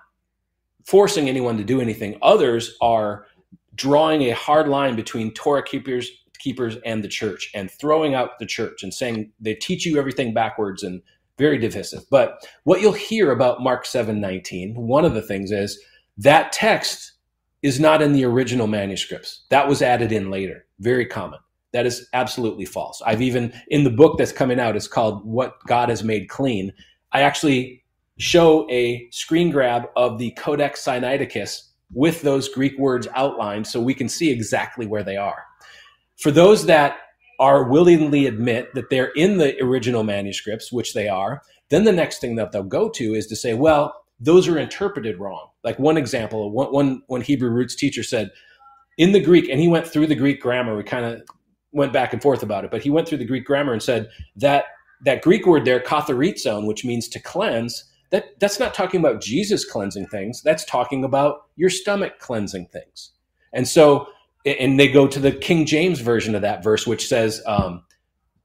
forcing 0.87 1.29
anyone 1.29 1.57
to 1.57 1.65
do 1.65 1.81
anything. 1.81 2.19
Others 2.23 2.77
are 2.81 3.27
drawing 3.75 4.23
a 4.23 4.35
hard 4.35 4.69
line 4.69 4.97
between 4.97 5.33
Torah 5.33 5.63
keepers 5.63 6.11
keepers 6.39 6.77
and 6.87 7.05
the 7.05 7.09
church 7.09 7.51
and 7.55 7.71
throwing 7.71 8.15
out 8.15 8.39
the 8.39 8.47
church 8.47 8.83
and 8.83 8.95
saying 8.95 9.31
they 9.41 9.55
teach 9.55 9.85
you 9.85 9.99
everything 9.99 10.33
backwards 10.33 10.83
and 10.83 11.03
very 11.37 11.59
divisive. 11.59 12.03
But 12.11 12.47
what 12.65 12.81
you'll 12.81 12.93
hear 12.93 13.31
about 13.31 13.63
Mark 13.63 13.85
7:19, 13.85 14.75
one 14.75 15.05
of 15.05 15.15
the 15.15 15.23
things 15.23 15.51
is 15.51 15.79
that 16.17 16.53
text 16.53 17.13
is 17.63 17.79
not 17.81 18.03
in 18.03 18.13
the 18.13 18.25
original 18.25 18.67
manuscripts. 18.67 19.45
That 19.51 19.69
was 19.69 19.83
added 19.83 20.13
in 20.13 20.31
later. 20.31 20.67
Very 20.79 21.07
common. 21.07 21.39
That 21.73 21.87
is 21.87 22.09
absolutely 22.13 22.65
false. 22.65 23.01
I've 23.07 23.23
even 23.23 23.53
in 23.69 23.85
the 23.85 23.91
book 23.91 24.19
that's 24.19 24.33
coming 24.33 24.59
out, 24.59 24.77
it's 24.77 24.89
called 24.89 25.25
What 25.25 25.55
God 25.67 25.89
Has 25.89 26.03
Made 26.03 26.29
Clean. 26.29 26.73
I 27.13 27.21
actually 27.23 27.85
show 28.19 28.69
a 28.71 29.09
screen 29.11 29.51
grab 29.51 29.87
of 29.97 30.19
the 30.19 30.33
Codex 30.33 30.85
Sinaiticus 30.85 31.69
with 31.93 32.23
those 32.23 32.49
Greek 32.49 32.79
words 32.79 33.09
outlined 33.15 33.67
so 33.67 33.81
we 33.81 33.95
can 33.95 34.09
see 34.09 34.31
exactly 34.31 34.87
where 34.87 35.03
they 35.03 35.17
are. 35.17 35.45
For 36.19 36.31
those 36.31 36.67
that 36.67 36.99
are 37.39 37.65
willingly 37.65 38.27
admit 38.27 38.75
that 38.75 38.91
they're 38.91 39.13
in 39.17 39.39
the 39.39 39.61
original 39.63 40.03
manuscripts, 40.03 40.71
which 40.71 40.93
they 40.93 41.09
are, 41.09 41.43
then 41.71 41.85
the 41.85 41.93
next 41.93 42.21
thing 42.21 42.37
that 42.37 42.53
they'll 42.53 42.63
go 42.63 42.91
to 42.91 43.15
is 43.15 43.27
to 43.29 43.37
say, 43.37 43.55
well, 43.55 44.00
those 44.21 44.47
are 44.47 44.59
interpreted 44.59 45.19
wrong. 45.19 45.49
Like 45.65 45.79
one 45.79 45.97
example, 45.97 46.51
one, 46.51 46.73
one, 46.73 47.03
one 47.07 47.21
Hebrew 47.23 47.51
roots 47.51 47.75
teacher 47.75 48.03
said, 48.03 48.31
in 48.99 49.13
the 49.13 49.21
Greek, 49.21 49.49
and 49.49 49.59
he 49.59 49.69
went 49.69 49.87
through 49.87 50.07
the 50.07 50.15
Greek 50.15 50.41
grammar, 50.41 50.77
we 50.77 50.83
kind 50.83 51.07
of 51.07 51.23
went 51.73 51.93
back 51.93 52.13
and 52.13 52.21
forth 52.21 52.43
about 52.43 52.65
it, 52.65 52.71
but 52.71 52.83
he 52.83 52.91
went 52.91 53.09
through 53.09 53.19
the 53.19 53.25
Greek 53.25 53.45
grammar 53.45 53.73
and 53.73 53.83
said 53.83 54.11
that 54.37 54.65
that 55.03 55.23
Greek 55.23 55.47
word 55.47 55.65
there, 55.65 55.81
katharizon, 55.81 56.67
which 56.67 56.85
means 56.85 57.09
to 57.09 57.19
cleanse, 57.19 57.85
that, 58.11 58.39
that's 58.41 58.61
not 58.61 58.75
talking 58.75 59.01
about 59.01 59.23
Jesus 59.23 59.65
cleansing 59.65 60.07
things. 60.09 60.43
That's 60.43 60.65
talking 60.65 61.05
about 61.05 61.47
your 61.57 61.71
stomach 61.71 62.19
cleansing 62.19 62.67
things. 62.67 63.13
And 63.55 63.67
so, 63.67 64.09
and 64.45 64.79
they 64.79 64.89
go 64.89 65.07
to 65.07 65.19
the 65.19 65.33
King 65.33 65.65
James 65.65 66.01
version 66.01 66.35
of 66.35 66.43
that 66.43 66.63
verse, 66.63 66.87
which 66.87 67.09
says, 67.09 67.41
um, 67.47 67.85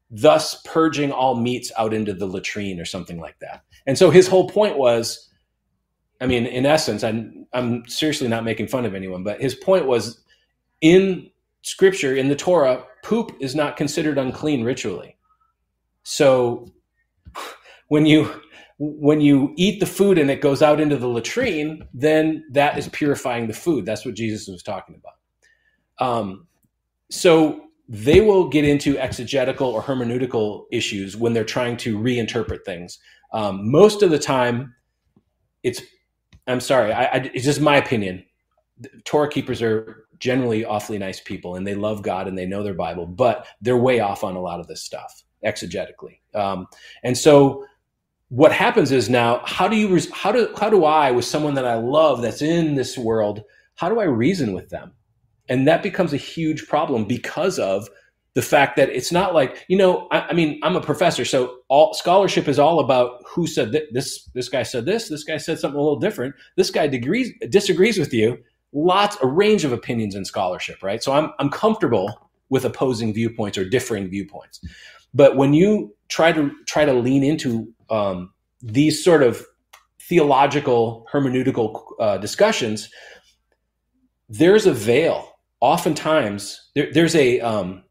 thus 0.09 0.61
purging 0.63 1.11
all 1.11 1.35
meats 1.35 1.71
out 1.77 1.93
into 1.93 2.13
the 2.13 2.27
latrine 2.27 2.79
or 2.79 2.85
something 2.85 3.19
like 3.19 3.39
that. 3.39 3.63
And 3.85 3.97
so 3.97 4.09
his 4.09 4.27
whole 4.27 4.47
point 4.47 4.77
was 4.77 5.29
I 6.21 6.27
mean, 6.27 6.45
in 6.45 6.65
essence, 6.65 7.03
I'm, 7.03 7.45
I'm 7.53 7.87
seriously 7.87 8.27
not 8.27 8.43
making 8.43 8.67
fun 8.67 8.85
of 8.85 8.95
anyone, 8.95 9.23
but 9.23 9.41
his 9.41 9.55
point 9.55 9.85
was 9.85 10.23
in 10.81 11.29
scripture, 11.61 12.15
in 12.15 12.29
the 12.29 12.35
Torah, 12.35 12.83
poop 13.03 13.35
is 13.39 13.55
not 13.55 13.77
considered 13.77 14.17
unclean 14.17 14.63
ritually. 14.63 15.17
So 16.03 16.71
when 17.87 18.05
you 18.05 18.41
when 18.77 19.21
you 19.21 19.53
eat 19.55 19.79
the 19.79 19.85
food 19.85 20.17
and 20.17 20.29
it 20.29 20.41
goes 20.41 20.61
out 20.61 20.81
into 20.81 20.97
the 20.97 21.07
latrine, 21.07 21.87
then 21.93 22.43
that 22.51 22.77
is 22.77 22.89
purifying 22.89 23.47
the 23.47 23.53
food. 23.53 23.85
That's 23.85 24.05
what 24.05 24.15
Jesus 24.15 24.49
was 24.49 24.61
talking 24.61 24.95
about. 24.95 26.05
Um, 26.05 26.47
so 27.09 27.67
they 27.87 28.19
will 28.19 28.49
get 28.49 28.65
into 28.65 28.97
exegetical 28.97 29.69
or 29.69 29.81
hermeneutical 29.81 30.65
issues 30.71 31.15
when 31.15 31.31
they're 31.31 31.45
trying 31.45 31.77
to 31.77 31.97
reinterpret 31.97 32.65
things. 32.65 32.99
Um, 33.31 33.71
most 33.71 34.01
of 34.01 34.11
the 34.11 34.19
time, 34.19 34.75
it's 35.63 35.81
I'm 36.47 36.59
sorry. 36.59 36.91
I, 36.93 37.03
I, 37.05 37.31
it's 37.33 37.45
just 37.45 37.61
my 37.61 37.77
opinion. 37.77 38.23
Torah 39.05 39.29
keepers 39.29 39.61
are 39.61 40.07
generally 40.19 40.65
awfully 40.65 40.97
nice 40.97 41.19
people, 41.19 41.55
and 41.55 41.65
they 41.65 41.75
love 41.75 42.01
God 42.01 42.27
and 42.27 42.37
they 42.37 42.45
know 42.45 42.63
their 42.63 42.73
Bible, 42.73 43.05
but 43.05 43.47
they're 43.61 43.77
way 43.77 43.99
off 43.99 44.23
on 44.23 44.35
a 44.35 44.41
lot 44.41 44.59
of 44.59 44.67
this 44.67 44.83
stuff 44.83 45.23
exegetically. 45.45 46.19
Um, 46.33 46.67
and 47.03 47.17
so, 47.17 47.65
what 48.29 48.51
happens 48.51 48.91
is 48.91 49.09
now, 49.09 49.41
how 49.45 49.67
do 49.67 49.75
you 49.75 49.99
how 50.11 50.31
do 50.31 50.53
how 50.59 50.69
do 50.69 50.83
I, 50.85 51.11
with 51.11 51.25
someone 51.25 51.53
that 51.55 51.65
I 51.65 51.75
love 51.75 52.21
that's 52.21 52.41
in 52.41 52.75
this 52.75 52.97
world, 52.97 53.41
how 53.75 53.89
do 53.89 53.99
I 53.99 54.05
reason 54.05 54.53
with 54.53 54.69
them? 54.69 54.93
And 55.47 55.67
that 55.67 55.83
becomes 55.83 56.11
a 56.11 56.17
huge 56.17 56.67
problem 56.67 57.05
because 57.05 57.59
of 57.59 57.87
the 58.35 58.41
fact 58.41 58.75
that 58.75 58.89
it's 58.89 59.11
not 59.11 59.33
like 59.33 59.65
you 59.67 59.77
know 59.77 60.07
I, 60.11 60.19
I, 60.21 60.33
mean 60.33 60.59
i'm 60.61 60.75
a 60.75 60.81
professor 60.81 61.25
so 61.25 61.57
all 61.69 61.93
scholarship 61.93 62.47
is 62.47 62.59
all 62.59 62.79
about 62.79 63.23
who 63.27 63.47
said 63.47 63.71
th- 63.71 63.89
this 63.91 64.25
this 64.35 64.49
guy 64.49 64.61
said 64.61 64.85
this 64.85 65.09
this 65.09 65.23
guy 65.23 65.37
said 65.37 65.57
something 65.57 65.79
a 65.79 65.81
little 65.81 65.99
different. 65.99 66.35
This 66.55 66.69
guy 66.69 66.87
degrees, 66.87 67.31
disagrees 67.49 67.97
with 67.97 68.13
you. 68.13 68.37
Lots 68.73 69.17
a 69.21 69.27
range 69.27 69.63
of 69.63 69.71
opinions 69.71 70.15
in 70.15 70.25
scholarship 70.25 70.83
right? 70.83 71.01
So 71.01 71.13
i'm 71.13 71.31
i'm 71.39 71.49
comfortable 71.49 72.29
with 72.49 72.65
opposing 72.65 73.13
viewpoints 73.13 73.57
or 73.57 73.67
differing 73.67 74.07
viewpoints. 74.07 74.61
But 75.13 75.35
when 75.37 75.53
you 75.53 75.95
try 76.09 76.31
to 76.31 76.51
try 76.67 76.85
to 76.85 76.93
lean 76.93 77.23
into 77.23 77.73
um, 77.89 78.31
these 78.61 79.03
sort 79.03 79.23
of 79.23 79.45
theological 79.99 81.07
hermeneutical 81.11 81.83
uh, 81.99 82.17
discussions 82.17 82.89
there's 84.29 84.65
a 84.65 84.73
veil. 84.73 85.37
Oftentimes 85.61 86.69
there, 86.75 86.91
there's 86.91 87.15
a 87.15 87.39
um, 87.41 87.83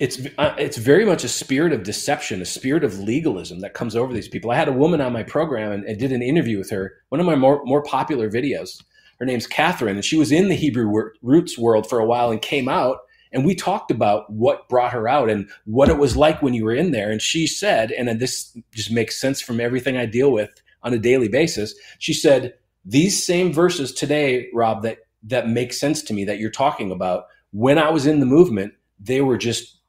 it's 0.00 0.18
uh, 0.38 0.54
it's 0.58 0.78
very 0.78 1.04
much 1.04 1.24
a 1.24 1.28
spirit 1.28 1.72
of 1.74 1.84
deception, 1.84 2.40
a 2.40 2.46
spirit 2.46 2.84
of 2.84 2.98
legalism 2.98 3.60
that 3.60 3.74
comes 3.74 3.94
over 3.94 4.12
these 4.14 4.28
people. 4.28 4.50
I 4.50 4.56
had 4.56 4.68
a 4.68 4.72
woman 4.72 5.00
on 5.02 5.12
my 5.12 5.22
program 5.22 5.72
and, 5.72 5.84
and 5.84 5.98
did 5.98 6.10
an 6.10 6.22
interview 6.22 6.58
with 6.58 6.70
her. 6.70 6.94
One 7.10 7.20
of 7.20 7.26
my 7.26 7.36
more 7.36 7.62
more 7.64 7.82
popular 7.82 8.30
videos. 8.30 8.82
Her 9.20 9.26
name's 9.26 9.46
Catherine, 9.46 9.96
and 9.96 10.04
she 10.04 10.16
was 10.16 10.32
in 10.32 10.48
the 10.48 10.54
Hebrew 10.56 10.90
roots 11.22 11.58
world 11.58 11.86
for 11.88 12.00
a 12.00 12.06
while 12.06 12.30
and 12.30 12.40
came 12.40 12.68
out. 12.68 12.98
And 13.32 13.44
we 13.44 13.54
talked 13.54 13.90
about 13.90 14.30
what 14.32 14.68
brought 14.68 14.92
her 14.92 15.06
out 15.06 15.30
and 15.30 15.48
what 15.66 15.90
it 15.90 15.98
was 15.98 16.16
like 16.16 16.42
when 16.42 16.54
you 16.54 16.64
were 16.64 16.74
in 16.74 16.90
there. 16.90 17.10
And 17.10 17.22
she 17.22 17.46
said, 17.46 17.92
and 17.92 18.08
this 18.18 18.56
just 18.74 18.90
makes 18.90 19.20
sense 19.20 19.40
from 19.40 19.60
everything 19.60 19.96
I 19.96 20.06
deal 20.06 20.32
with 20.32 20.50
on 20.82 20.94
a 20.94 20.98
daily 20.98 21.28
basis. 21.28 21.74
She 21.98 22.14
said, 22.14 22.54
"These 22.86 23.24
same 23.24 23.52
verses 23.52 23.92
today, 23.92 24.48
Rob, 24.54 24.82
that 24.82 25.00
that 25.24 25.48
make 25.48 25.74
sense 25.74 26.02
to 26.04 26.14
me 26.14 26.24
that 26.24 26.38
you're 26.38 26.50
talking 26.50 26.90
about. 26.90 27.24
When 27.52 27.78
I 27.78 27.90
was 27.90 28.06
in 28.06 28.20
the 28.20 28.26
movement, 28.26 28.72
they 28.98 29.20
were 29.20 29.36
just 29.36 29.79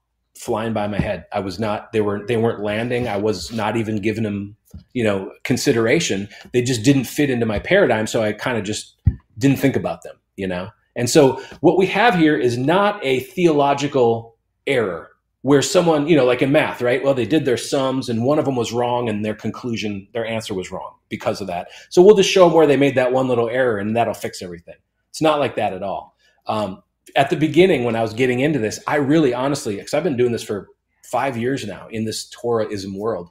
flying 0.41 0.73
by 0.73 0.87
my 0.87 0.97
head. 0.97 1.25
I 1.31 1.39
was 1.39 1.59
not 1.59 1.91
they 1.91 2.01
were 2.01 2.25
they 2.25 2.35
weren't 2.35 2.63
landing. 2.63 3.07
I 3.07 3.17
was 3.17 3.51
not 3.51 3.77
even 3.77 4.01
giving 4.01 4.23
them, 4.23 4.55
you 4.93 5.03
know, 5.03 5.31
consideration. 5.43 6.27
They 6.51 6.63
just 6.63 6.83
didn't 6.83 7.03
fit 7.03 7.29
into 7.29 7.45
my 7.45 7.59
paradigm, 7.59 8.07
so 8.07 8.23
I 8.23 8.33
kind 8.33 8.57
of 8.57 8.63
just 8.63 8.99
didn't 9.37 9.57
think 9.57 9.75
about 9.75 10.01
them, 10.01 10.15
you 10.37 10.47
know. 10.47 10.69
And 10.95 11.07
so 11.09 11.41
what 11.61 11.77
we 11.77 11.85
have 11.87 12.15
here 12.15 12.35
is 12.35 12.57
not 12.57 12.99
a 13.05 13.19
theological 13.19 14.35
error 14.65 15.11
where 15.43 15.61
someone, 15.61 16.07
you 16.07 16.15
know, 16.15 16.25
like 16.25 16.41
in 16.41 16.51
math, 16.51 16.81
right? 16.81 17.03
Well, 17.03 17.13
they 17.13 17.25
did 17.25 17.45
their 17.45 17.57
sums 17.57 18.09
and 18.09 18.23
one 18.23 18.39
of 18.39 18.45
them 18.45 18.55
was 18.55 18.73
wrong 18.73 19.09
and 19.09 19.23
their 19.23 19.35
conclusion, 19.35 20.07
their 20.13 20.25
answer 20.25 20.53
was 20.53 20.71
wrong 20.71 20.95
because 21.09 21.39
of 21.39 21.47
that. 21.47 21.69
So 21.89 22.01
we'll 22.01 22.15
just 22.15 22.29
show 22.29 22.45
them 22.45 22.53
where 22.53 22.67
they 22.67 22.77
made 22.77 22.95
that 22.95 23.11
one 23.11 23.27
little 23.27 23.49
error 23.49 23.77
and 23.77 23.95
that'll 23.95 24.13
fix 24.13 24.41
everything. 24.41 24.75
It's 25.09 25.21
not 25.21 25.39
like 25.39 25.55
that 25.55 25.73
at 25.73 25.83
all. 25.83 26.15
Um, 26.47 26.83
at 27.15 27.29
the 27.29 27.35
beginning 27.35 27.83
when 27.83 27.95
I 27.95 28.01
was 28.01 28.13
getting 28.13 28.39
into 28.39 28.59
this, 28.59 28.79
I 28.87 28.95
really 28.95 29.33
honestly, 29.33 29.75
because 29.75 29.93
I've 29.93 30.03
been 30.03 30.17
doing 30.17 30.31
this 30.31 30.43
for 30.43 30.67
five 31.03 31.37
years 31.37 31.65
now 31.65 31.87
in 31.89 32.05
this 32.05 32.29
Torahism 32.29 32.95
world. 32.97 33.29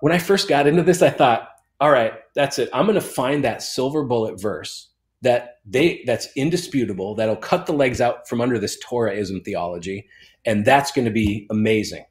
When 0.00 0.12
I 0.12 0.18
first 0.18 0.48
got 0.48 0.66
into 0.66 0.82
this, 0.82 1.02
I 1.02 1.10
thought, 1.10 1.48
all 1.80 1.90
right, 1.90 2.12
that's 2.34 2.58
it. 2.58 2.68
I'm 2.72 2.86
going 2.86 2.94
to 2.94 3.00
find 3.00 3.44
that 3.44 3.62
silver 3.62 4.04
bullet 4.04 4.40
verse 4.40 4.88
that 5.22 5.58
they 5.64 6.02
that's 6.06 6.28
indisputable 6.36 7.14
that'll 7.14 7.36
cut 7.36 7.66
the 7.66 7.72
legs 7.72 8.00
out 8.00 8.28
from 8.28 8.40
under 8.40 8.58
this 8.58 8.78
Torahism 8.84 9.44
theology, 9.44 10.06
and 10.44 10.64
that's 10.64 10.92
going 10.92 11.06
to 11.06 11.10
be 11.10 11.46
amazing. 11.50 12.04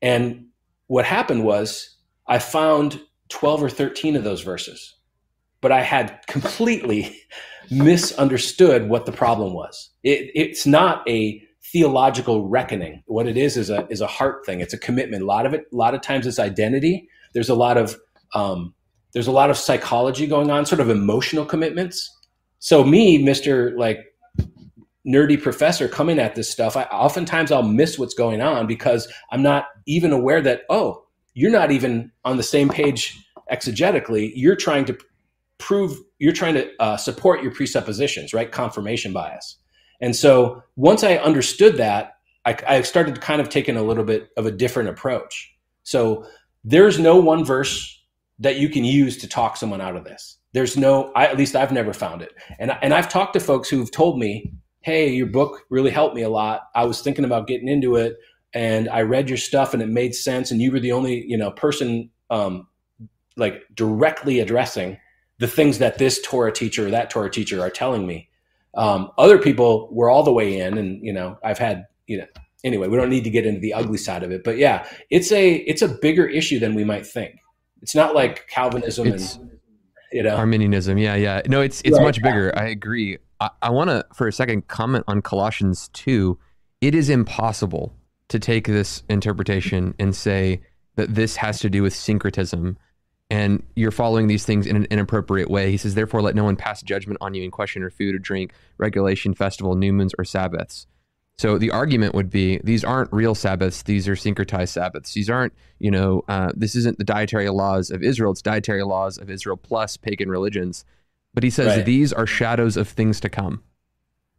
And 0.00 0.46
what 0.86 1.04
happened 1.04 1.44
was 1.44 1.96
I 2.26 2.38
found 2.38 3.00
12 3.28 3.64
or 3.64 3.70
13 3.70 4.16
of 4.16 4.24
those 4.24 4.42
verses, 4.42 4.94
but 5.60 5.72
I 5.72 5.82
had 5.82 6.20
completely 6.28 7.20
misunderstood 7.70 8.88
what 8.88 9.06
the 9.06 9.12
problem 9.12 9.54
was. 9.54 9.90
It, 10.02 10.30
it's 10.34 10.66
not 10.66 11.08
a 11.08 11.42
theological 11.72 12.48
reckoning. 12.48 13.02
What 13.06 13.26
it 13.26 13.36
is 13.36 13.56
is 13.56 13.70
a 13.70 13.86
is 13.88 14.00
a 14.00 14.06
heart 14.06 14.46
thing. 14.46 14.60
It's 14.60 14.74
a 14.74 14.78
commitment. 14.78 15.22
A 15.22 15.26
lot 15.26 15.46
of 15.46 15.54
it, 15.54 15.64
a 15.72 15.76
lot 15.76 15.94
of 15.94 16.00
times, 16.00 16.26
it's 16.26 16.38
identity. 16.38 17.08
there's 17.36 17.50
a 17.50 17.54
lot 17.54 17.76
of 17.76 17.94
um, 18.34 18.74
there's 19.12 19.26
a 19.26 19.32
lot 19.32 19.50
of 19.50 19.58
psychology 19.58 20.26
going 20.26 20.50
on, 20.50 20.64
sort 20.64 20.80
of 20.80 20.88
emotional 20.88 21.44
commitments. 21.44 22.10
So 22.60 22.82
me, 22.82 23.22
Mister 23.22 23.76
like 23.76 23.98
nerdy 25.06 25.40
professor 25.40 25.86
coming 25.86 26.18
at 26.18 26.34
this 26.34 26.50
stuff, 26.50 26.78
I 26.78 26.84
oftentimes 26.84 27.52
I'll 27.52 27.62
miss 27.62 27.98
what's 27.98 28.14
going 28.14 28.40
on 28.40 28.66
because 28.66 29.06
I'm 29.30 29.42
not 29.42 29.66
even 29.86 30.12
aware 30.12 30.40
that 30.40 30.62
oh, 30.70 31.04
you're 31.34 31.50
not 31.50 31.70
even 31.70 32.10
on 32.24 32.38
the 32.38 32.42
same 32.42 32.70
page 32.70 33.22
exegetically. 33.52 34.32
You're 34.34 34.56
trying 34.56 34.86
to 34.86 34.96
prove 35.58 35.98
you're 36.18 36.32
trying 36.32 36.54
to 36.54 36.70
uh, 36.80 36.96
support 36.96 37.42
your 37.42 37.52
presuppositions, 37.52 38.32
right? 38.32 38.50
Confirmation 38.50 39.12
bias. 39.12 39.58
And 40.00 40.14
so 40.14 40.62
once 40.76 41.02
I 41.02 41.16
understood 41.16 41.76
that, 41.78 42.14
I, 42.44 42.56
I 42.68 42.80
started 42.82 43.20
kind 43.20 43.40
of 43.40 43.48
taking 43.48 43.76
a 43.76 43.82
little 43.82 44.04
bit 44.04 44.28
of 44.36 44.46
a 44.46 44.50
different 44.50 44.88
approach. 44.88 45.52
So 45.82 46.26
there's 46.64 46.98
no 46.98 47.16
one 47.16 47.44
verse 47.44 47.92
that 48.38 48.56
you 48.56 48.68
can 48.68 48.84
use 48.84 49.16
to 49.18 49.28
talk 49.28 49.56
someone 49.56 49.80
out 49.80 49.96
of 49.96 50.04
this. 50.04 50.38
There's 50.52 50.76
no, 50.76 51.12
I, 51.14 51.26
at 51.26 51.38
least 51.38 51.56
I've 51.56 51.72
never 51.72 51.92
found 51.92 52.22
it. 52.22 52.32
And, 52.58 52.72
and 52.82 52.92
I've 52.92 53.08
talked 53.08 53.32
to 53.34 53.40
folks 53.40 53.68
who've 53.68 53.90
told 53.90 54.18
me, 54.18 54.52
hey, 54.82 55.08
your 55.10 55.26
book 55.26 55.62
really 55.70 55.90
helped 55.90 56.14
me 56.14 56.22
a 56.22 56.28
lot. 56.28 56.62
I 56.74 56.84
was 56.84 57.00
thinking 57.00 57.24
about 57.24 57.46
getting 57.46 57.68
into 57.68 57.96
it 57.96 58.16
and 58.52 58.88
I 58.88 59.02
read 59.02 59.28
your 59.28 59.38
stuff 59.38 59.74
and 59.74 59.82
it 59.82 59.88
made 59.88 60.14
sense. 60.14 60.50
And 60.50 60.60
you 60.60 60.70
were 60.70 60.80
the 60.80 60.92
only, 60.92 61.24
you 61.26 61.36
know, 61.36 61.50
person 61.50 62.10
um, 62.30 62.68
like 63.36 63.62
directly 63.74 64.40
addressing 64.40 64.98
the 65.38 65.46
things 65.46 65.78
that 65.78 65.98
this 65.98 66.20
Torah 66.22 66.52
teacher 66.52 66.86
or 66.86 66.90
that 66.90 67.10
Torah 67.10 67.30
teacher 67.30 67.60
are 67.60 67.70
telling 67.70 68.06
me. 68.06 68.28
Um, 68.74 69.10
other 69.16 69.38
people 69.38 69.88
were 69.90 70.10
all 70.10 70.22
the 70.22 70.32
way 70.32 70.58
in, 70.58 70.76
and 70.78 71.04
you 71.04 71.12
know, 71.12 71.38
I've 71.42 71.58
had 71.58 71.86
you 72.06 72.18
know. 72.18 72.26
Anyway, 72.64 72.88
we 72.88 72.96
don't 72.96 73.10
need 73.10 73.24
to 73.24 73.30
get 73.30 73.46
into 73.46 73.60
the 73.60 73.72
ugly 73.72 73.98
side 73.98 74.22
of 74.22 74.32
it, 74.32 74.42
but 74.42 74.58
yeah, 74.58 74.86
it's 75.10 75.30
a 75.30 75.54
it's 75.54 75.82
a 75.82 75.88
bigger 75.88 76.26
issue 76.26 76.58
than 76.58 76.74
we 76.74 76.84
might 76.84 77.06
think. 77.06 77.36
It's 77.82 77.94
not 77.94 78.14
like 78.14 78.48
Calvinism 78.48 79.08
it's 79.08 79.36
and 79.36 79.58
you 80.12 80.22
know 80.22 80.36
Arminianism. 80.36 80.98
Yeah, 80.98 81.14
yeah. 81.14 81.42
No, 81.46 81.60
it's 81.60 81.80
it's 81.84 81.98
right. 81.98 82.04
much 82.04 82.22
bigger. 82.22 82.52
I 82.58 82.64
agree. 82.68 83.18
I, 83.40 83.50
I 83.62 83.70
want 83.70 83.90
to 83.90 84.04
for 84.14 84.26
a 84.26 84.32
second 84.32 84.68
comment 84.68 85.04
on 85.06 85.22
Colossians 85.22 85.88
two. 85.92 86.38
It 86.80 86.94
is 86.94 87.08
impossible 87.08 87.94
to 88.28 88.38
take 88.38 88.66
this 88.66 89.02
interpretation 89.08 89.94
and 89.98 90.14
say 90.14 90.60
that 90.96 91.14
this 91.14 91.36
has 91.36 91.60
to 91.60 91.70
do 91.70 91.82
with 91.82 91.94
syncretism 91.94 92.76
and 93.30 93.62
you're 93.74 93.90
following 93.90 94.28
these 94.28 94.44
things 94.44 94.66
in 94.66 94.76
an 94.76 94.86
inappropriate 94.90 95.50
way. 95.50 95.70
He 95.70 95.76
says, 95.76 95.94
therefore, 95.94 96.22
let 96.22 96.34
no 96.34 96.44
one 96.44 96.56
pass 96.56 96.82
judgment 96.82 97.18
on 97.20 97.34
you 97.34 97.42
in 97.42 97.50
question 97.50 97.82
or 97.82 97.90
food 97.90 98.14
or 98.14 98.18
drink, 98.18 98.52
regulation, 98.78 99.34
festival, 99.34 99.74
new 99.74 99.92
moons, 99.92 100.14
or 100.18 100.24
Sabbaths. 100.24 100.86
So 101.38 101.58
the 101.58 101.70
argument 101.70 102.14
would 102.14 102.30
be 102.30 102.58
these 102.64 102.82
aren't 102.82 103.12
real 103.12 103.34
Sabbaths; 103.34 103.82
these 103.82 104.08
are 104.08 104.14
syncretized 104.14 104.70
Sabbaths. 104.70 105.12
These 105.12 105.28
aren't, 105.28 105.52
you 105.78 105.90
know, 105.90 106.24
uh, 106.28 106.52
this 106.56 106.74
isn't 106.74 106.96
the 106.96 107.04
dietary 107.04 107.50
laws 107.50 107.90
of 107.90 108.02
Israel; 108.02 108.32
it's 108.32 108.40
dietary 108.40 108.82
laws 108.82 109.18
of 109.18 109.28
Israel 109.28 109.58
plus 109.58 109.98
pagan 109.98 110.30
religions. 110.30 110.86
But 111.34 111.44
he 111.44 111.50
says 111.50 111.76
right. 111.76 111.84
these 111.84 112.14
are 112.14 112.26
shadows 112.26 112.78
of 112.78 112.88
things 112.88 113.20
to 113.20 113.28
come 113.28 113.62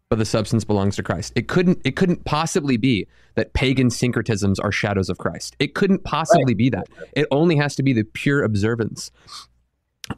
but 0.10 0.20
the 0.20 0.26
substance 0.26 0.64
belongs 0.64 0.95
to 0.95 1.03
Christ. 1.03 1.34
It 1.36 1.47
couldn't 1.47 1.80
it 1.84 1.95
couldn't 1.95 2.26
possibly 2.26 2.78
be 2.78 3.08
that 3.36 3.53
pagan 3.53 3.89
syncretisms 3.89 4.60
are 4.60 4.72
shadows 4.72 5.10
of 5.10 5.18
Christ. 5.18 5.55
It 5.60 5.76
couldn't 5.76 6.03
possibly 6.03 6.45
right. 6.45 6.58
be 6.58 6.70
that. 6.70 6.88
It 7.14 7.28
only 7.32 7.55
has 7.58 7.76
to 7.76 7.84
be 7.84 7.93
the 7.93 8.03
pure 8.03 8.43
observance 8.43 9.12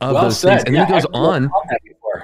of 0.01 0.13
well 0.13 0.23
those 0.23 0.39
said. 0.39 0.49
things. 0.49 0.63
And 0.67 0.75
yeah, 0.75 0.85
then 0.85 0.93
he 0.95 1.01
goes 1.01 1.11
on. 1.13 1.51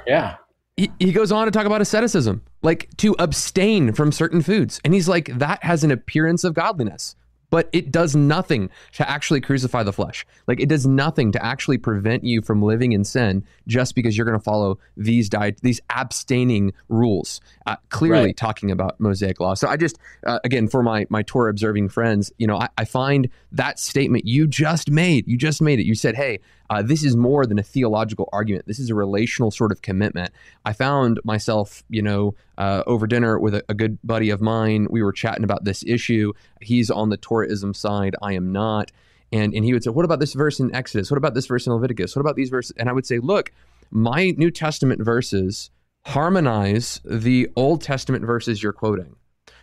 Yeah. 0.07 0.37
He, 0.77 0.91
he 0.99 1.13
goes 1.13 1.31
on 1.31 1.45
to 1.45 1.51
talk 1.51 1.65
about 1.65 1.79
asceticism, 1.81 2.43
like 2.61 2.89
to 2.97 3.15
abstain 3.17 3.93
from 3.93 4.11
certain 4.11 4.41
foods. 4.41 4.81
And 4.83 4.93
he's 4.93 5.07
like, 5.07 5.27
that 5.37 5.63
has 5.63 5.85
an 5.85 5.91
appearance 5.91 6.43
of 6.43 6.53
godliness 6.53 7.15
but 7.49 7.69
it 7.73 7.91
does 7.91 8.15
nothing 8.15 8.69
to 8.93 9.09
actually 9.09 9.41
crucify 9.41 9.83
the 9.83 9.93
flesh. 9.93 10.25
Like 10.47 10.59
it 10.59 10.69
does 10.69 10.85
nothing 10.85 11.31
to 11.33 11.45
actually 11.45 11.77
prevent 11.77 12.23
you 12.23 12.41
from 12.41 12.61
living 12.61 12.91
in 12.91 13.03
sin 13.03 13.43
just 13.67 13.95
because 13.95 14.17
you're 14.17 14.25
going 14.25 14.37
to 14.37 14.43
follow 14.43 14.79
these 14.97 15.29
diet 15.29 15.59
these 15.61 15.81
abstaining 15.89 16.73
rules. 16.89 17.41
Uh, 17.65 17.75
clearly 17.89 18.25
right. 18.25 18.37
talking 18.37 18.71
about 18.71 18.99
Mosaic 18.99 19.39
law. 19.39 19.53
So 19.53 19.67
I 19.67 19.77
just 19.77 19.97
uh, 20.25 20.39
again 20.43 20.67
for 20.67 20.83
my 20.83 21.05
my 21.09 21.23
Torah 21.23 21.49
observing 21.49 21.89
friends, 21.89 22.31
you 22.37 22.47
know, 22.47 22.57
I, 22.57 22.69
I, 22.77 22.85
find 22.85 23.29
that 23.51 23.79
statement 23.79 24.25
you 24.25 24.47
just 24.47 24.91
made. 24.91 25.27
You 25.27 25.37
just 25.37 25.61
made 25.61 25.79
it. 25.79 25.85
You 25.85 25.95
said, 25.95 26.15
"Hey, 26.15 26.39
uh, 26.69 26.81
this 26.81 27.03
is 27.03 27.15
more 27.15 27.45
than 27.45 27.59
a 27.59 27.63
theological 27.63 28.29
argument. 28.31 28.65
This 28.67 28.79
is 28.79 28.89
a 28.89 28.95
relational 28.95 29.51
sort 29.51 29.71
of 29.71 29.81
commitment." 29.81 30.31
I 30.65 30.73
found 30.73 31.19
myself, 31.23 31.83
you 31.89 32.01
know, 32.01 32.35
uh, 32.57 32.83
over 32.87 33.07
dinner 33.07 33.39
with 33.39 33.55
a, 33.55 33.63
a, 33.69 33.73
good 33.73 33.97
buddy 34.03 34.29
of 34.29 34.41
mine. 34.41 34.87
We 34.89 35.03
were 35.03 35.11
chatting 35.11 35.43
about 35.43 35.63
this 35.63 35.83
issue. 35.85 36.33
He's 36.61 36.89
on 36.89 37.09
the 37.09 37.17
Torahism 37.17 37.75
side. 37.75 38.15
I 38.21 38.33
am 38.33 38.51
not. 38.51 38.91
And, 39.31 39.53
and 39.53 39.65
he 39.65 39.73
would 39.73 39.83
say, 39.83 39.89
What 39.89 40.05
about 40.05 40.19
this 40.19 40.33
verse 40.33 40.59
in 40.59 40.73
Exodus? 40.73 41.11
What 41.11 41.17
about 41.17 41.33
this 41.33 41.47
verse 41.47 41.67
in 41.67 41.73
Leviticus? 41.73 42.15
What 42.15 42.21
about 42.21 42.35
these 42.35 42.49
verses? 42.49 42.73
And 42.77 42.89
I 42.89 42.93
would 42.93 43.05
say, 43.05 43.19
Look, 43.19 43.51
my 43.91 44.31
New 44.37 44.51
Testament 44.51 45.03
verses 45.03 45.71
harmonize 46.05 47.01
the 47.03 47.49
Old 47.55 47.81
Testament 47.81 48.25
verses 48.25 48.61
you're 48.61 48.73
quoting. 48.73 49.15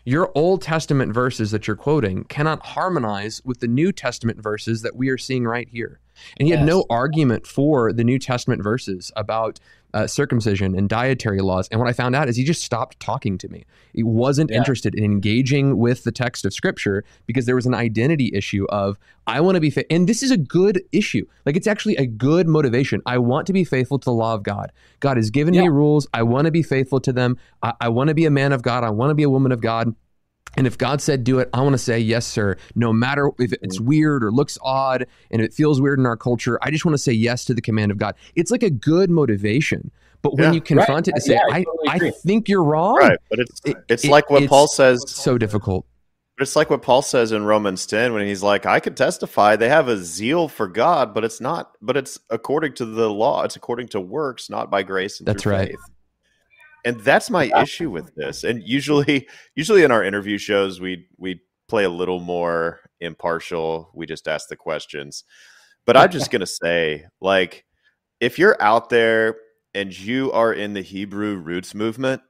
Your 0.05 0.33
Old 0.35 0.63
Testament 0.63 1.15
verses 1.15 1.53
that 1.53 1.69
you're 1.69 1.77
quoting 1.77 2.25
cannot 2.25 2.67
harmonize 2.67 3.41
with 3.45 3.61
the 3.61 3.69
New 3.69 3.93
Testament 3.93 4.43
verses 4.43 4.83
that 4.83 4.97
we 4.97 5.09
are 5.09 5.19
seeing 5.19 5.45
right 5.45 5.69
here. 5.69 6.01
And 6.39 6.47
he 6.47 6.51
yes. 6.51 6.59
had 6.59 6.67
no 6.67 6.85
argument 6.91 7.47
for 7.47 7.93
the 7.93 8.03
New 8.03 8.19
Testament 8.19 8.63
verses 8.63 9.13
about 9.15 9.61
uh, 9.95 10.07
circumcision 10.07 10.77
and 10.77 10.89
dietary 10.89 11.41
laws. 11.41 11.69
And 11.69 11.81
what 11.81 11.89
I 11.89 11.93
found 11.93 12.15
out 12.15 12.29
is 12.29 12.37
he 12.37 12.45
just 12.45 12.63
stopped 12.63 12.99
talking 13.01 13.39
to 13.39 13.49
me. 13.49 13.65
He 13.93 14.03
wasn't 14.03 14.51
yeah. 14.51 14.57
interested 14.57 14.95
in 14.95 15.05
engaging 15.05 15.79
with 15.79 16.05
the 16.05 16.13
text 16.13 16.45
of 16.45 16.55
Scripture 16.55 17.05
because 17.27 17.47
there 17.47 17.55
was 17.55 17.67
an 17.67 17.75
identity 17.75 18.31
issue 18.35 18.67
of 18.71 18.99
I 19.27 19.41
want 19.41 19.55
to 19.57 19.61
be 19.61 19.71
faithful. 19.71 19.95
And 19.95 20.09
this 20.09 20.23
is 20.23 20.31
a 20.31 20.37
good 20.37 20.83
issue. 20.93 21.27
Like 21.47 21.57
it's 21.57 21.67
actually 21.67 21.97
a 21.97 22.07
good 22.07 22.49
motivation. 22.49 23.03
I 23.07 23.19
want 23.19 23.47
to 23.47 23.53
be 23.53 23.65
faithful 23.65 23.99
to 23.99 24.05
the 24.05 24.13
law 24.13 24.35
of 24.35 24.43
God. 24.43 24.73
God 25.01 25.17
has 25.17 25.31
given 25.31 25.55
yeah. 25.55 25.63
me 25.63 25.69
rules. 25.69 26.07
I 26.13 26.23
want 26.23 26.47
to 26.47 26.51
be 26.51 26.63
faithful 26.63 27.01
to 27.01 27.13
them. 27.13 27.37
I, 27.63 27.75
I 27.81 27.89
want 27.89 28.09
to 28.09 28.15
be 28.15 28.25
a 28.25 28.31
man 28.31 28.53
of 28.53 28.63
God. 28.63 28.85
I 28.85 28.91
want 28.91 29.11
to 29.11 29.15
be 29.15 29.23
a 29.23 29.31
woman 29.31 29.53
of 29.53 29.61
God. 29.61 29.95
And 30.57 30.67
if 30.67 30.77
God 30.77 31.01
said 31.01 31.25
do 31.25 31.39
it, 31.39 31.49
I 31.55 31.63
want 31.63 31.73
to 31.73 31.79
say 31.79 31.99
yes, 31.99 32.27
sir. 32.27 32.57
No 32.75 32.93
matter 32.93 33.31
if 33.39 33.53
it's 33.55 33.79
mm. 33.79 33.87
weird 33.87 34.23
or 34.23 34.31
looks 34.31 34.59
odd 34.61 35.07
and 35.31 35.41
it 35.41 35.53
feels 35.53 35.81
weird 35.81 35.99
in 35.99 36.07
our 36.07 36.17
culture, 36.17 36.59
I 36.63 36.71
just 36.71 36.85
want 36.85 36.95
to 36.95 37.03
say 37.03 37.13
yes 37.13 37.45
to 37.47 37.55
the 37.55 37.63
command 37.63 37.91
of 37.91 37.99
God. 37.99 38.15
It's 38.35 38.51
like 38.51 38.63
a 38.63 38.71
good 38.71 39.11
motivation. 39.11 39.91
But 40.21 40.35
when 40.35 40.49
yeah, 40.49 40.53
you 40.53 40.61
confront 40.61 41.07
right. 41.07 41.09
it 41.09 41.15
and 41.15 41.23
say, 41.23 41.35
yeah, 41.35 41.41
I, 41.51 41.59
I, 41.59 41.65
totally 41.65 42.09
I, 42.09 42.11
think 42.11 42.49
you're 42.49 42.63
wrong. 42.63 42.97
Right. 42.97 43.19
But 43.29 43.41
it's 43.41 43.61
it, 43.65 43.77
it's 43.89 44.05
it, 44.05 44.11
like 44.11 44.31
what 44.31 44.47
Paul 44.49 44.69
says. 44.69 45.05
So 45.09 45.37
difficult. 45.37 45.85
But 46.37 46.43
it's 46.43 46.55
like 46.55 46.71
what 46.71 46.83
Paul 46.83 47.03
says 47.03 47.33
in 47.33 47.45
Romans 47.45 47.87
10 47.87 48.13
when 48.13 48.27
he's 48.27 48.43
like, 48.43 48.65
I 48.65 48.79
could 48.79 48.97
testify 48.97 49.57
they 49.57 49.69
have 49.69 49.89
a 49.89 49.99
zeal 49.99 50.49
for 50.49 50.67
God, 50.69 51.13
but 51.13 51.25
it's 51.25 51.41
not, 51.41 51.73
but 51.83 51.97
it's 51.97 52.19
according 52.31 52.75
to 52.75 52.85
the 52.85 53.11
law. 53.11 53.43
It's 53.43 53.57
according 53.57 53.89
to 53.89 54.01
works, 54.01 54.49
not 54.49 54.71
by 54.71 54.83
grace 54.83 55.19
and 55.19 55.27
That's 55.27 55.45
right. 55.45 55.71
Faith 55.71 55.92
and 56.85 57.01
that's 57.01 57.31
my 57.31 57.45
yeah. 57.45 57.63
issue 57.63 57.91
with 57.91 58.15
this 58.15 58.45
and 58.45 58.63
usually 58.65 59.29
usually 59.55 59.83
in 59.83 59.91
our 59.91 60.05
interview 60.05 60.39
shows 60.39 60.81
we 60.81 61.07
we 61.19 61.41
play 61.69 61.85
a 61.85 61.91
little 61.91 62.21
more 62.21 62.81
impartial 63.01 63.91
we 63.95 64.07
just 64.07 64.29
ask 64.29 64.49
the 64.49 64.57
questions. 64.57 65.25
But 65.87 65.97
i'm 65.97 66.11
just 66.11 66.31
going 66.33 66.41
to 66.41 66.47
say 66.47 67.07
like 67.21 67.65
if 68.21 68.39
you're 68.39 68.61
out 68.61 68.89
there 68.89 69.37
and 69.75 69.97
you 69.97 70.31
are 70.33 70.53
in 70.53 70.75
the 70.75 70.83
hebrew 70.83 71.37
roots 71.37 71.75
movement 71.75 72.23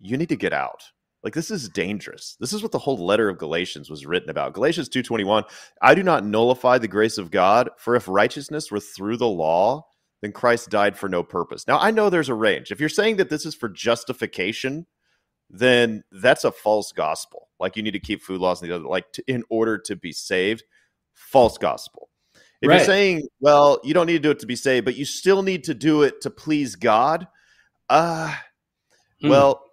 you 0.00 0.16
need 0.16 0.28
to 0.28 0.36
get 0.36 0.52
out. 0.52 0.82
Like 1.22 1.34
this 1.34 1.52
is 1.52 1.68
dangerous. 1.68 2.36
This 2.40 2.52
is 2.52 2.62
what 2.62 2.72
the 2.72 2.78
whole 2.80 3.06
letter 3.06 3.28
of 3.28 3.38
galatians 3.38 3.88
was 3.88 4.04
written 4.04 4.28
about. 4.28 4.54
Galatians 4.54 4.88
2.21 4.88 5.44
i 5.80 5.94
do 5.94 6.02
not 6.02 6.24
nullify 6.24 6.78
the 6.78 6.88
grace 6.88 7.18
of 7.18 7.30
god 7.30 7.70
for 7.78 7.94
if 7.94 8.08
righteousness 8.08 8.70
were 8.70 8.80
through 8.80 9.16
the 9.16 9.28
law 9.28 9.84
then 10.22 10.32
Christ 10.32 10.70
died 10.70 10.96
for 10.96 11.08
no 11.08 11.22
purpose. 11.22 11.66
Now, 11.66 11.78
I 11.78 11.90
know 11.90 12.08
there's 12.08 12.28
a 12.28 12.34
range. 12.34 12.70
If 12.70 12.80
you're 12.80 12.88
saying 12.88 13.16
that 13.16 13.28
this 13.28 13.44
is 13.44 13.54
for 13.54 13.68
justification, 13.68 14.86
then 15.50 16.04
that's 16.12 16.44
a 16.44 16.52
false 16.52 16.92
gospel. 16.92 17.48
Like 17.60 17.76
you 17.76 17.82
need 17.82 17.90
to 17.90 18.00
keep 18.00 18.22
food 18.22 18.40
laws 18.40 18.62
and 18.62 18.70
the 18.70 18.76
other, 18.76 18.84
like 18.84 19.12
to, 19.14 19.24
in 19.26 19.42
order 19.50 19.78
to 19.78 19.96
be 19.96 20.12
saved, 20.12 20.62
false 21.12 21.58
gospel. 21.58 22.08
If 22.62 22.68
right. 22.68 22.76
you're 22.76 22.86
saying, 22.86 23.28
well, 23.40 23.80
you 23.82 23.92
don't 23.92 24.06
need 24.06 24.14
to 24.14 24.18
do 24.20 24.30
it 24.30 24.38
to 24.38 24.46
be 24.46 24.54
saved, 24.54 24.84
but 24.84 24.96
you 24.96 25.04
still 25.04 25.42
need 25.42 25.64
to 25.64 25.74
do 25.74 26.02
it 26.02 26.20
to 26.22 26.30
please 26.30 26.76
God, 26.76 27.26
uh, 27.90 28.34
hmm. 29.20 29.28
well, 29.28 29.64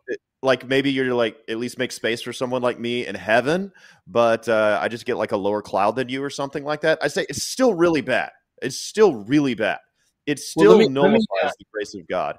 like 0.41 0.67
maybe 0.67 0.91
you're 0.91 1.13
like 1.13 1.37
at 1.47 1.59
least 1.59 1.77
make 1.77 1.91
space 1.91 2.23
for 2.23 2.33
someone 2.33 2.63
like 2.63 2.79
me 2.79 3.05
in 3.05 3.13
heaven, 3.13 3.71
but 4.07 4.49
uh, 4.49 4.79
I 4.81 4.87
just 4.87 5.05
get 5.05 5.17
like 5.17 5.31
a 5.31 5.37
lower 5.37 5.61
cloud 5.61 5.95
than 5.95 6.09
you 6.09 6.23
or 6.23 6.31
something 6.31 6.63
like 6.63 6.81
that. 6.81 6.97
I 7.03 7.07
say 7.07 7.27
it's 7.29 7.43
still 7.43 7.75
really 7.75 8.01
bad. 8.01 8.31
It's 8.63 8.77
still 8.77 9.13
really 9.13 9.53
bad 9.53 9.79
it 10.25 10.39
still 10.39 10.77
well, 10.77 10.79
me, 10.79 10.87
nullifies 10.87 11.21
me, 11.21 11.39
uh, 11.43 11.51
the 11.57 11.65
grace 11.73 11.95
of 11.95 12.07
God. 12.07 12.37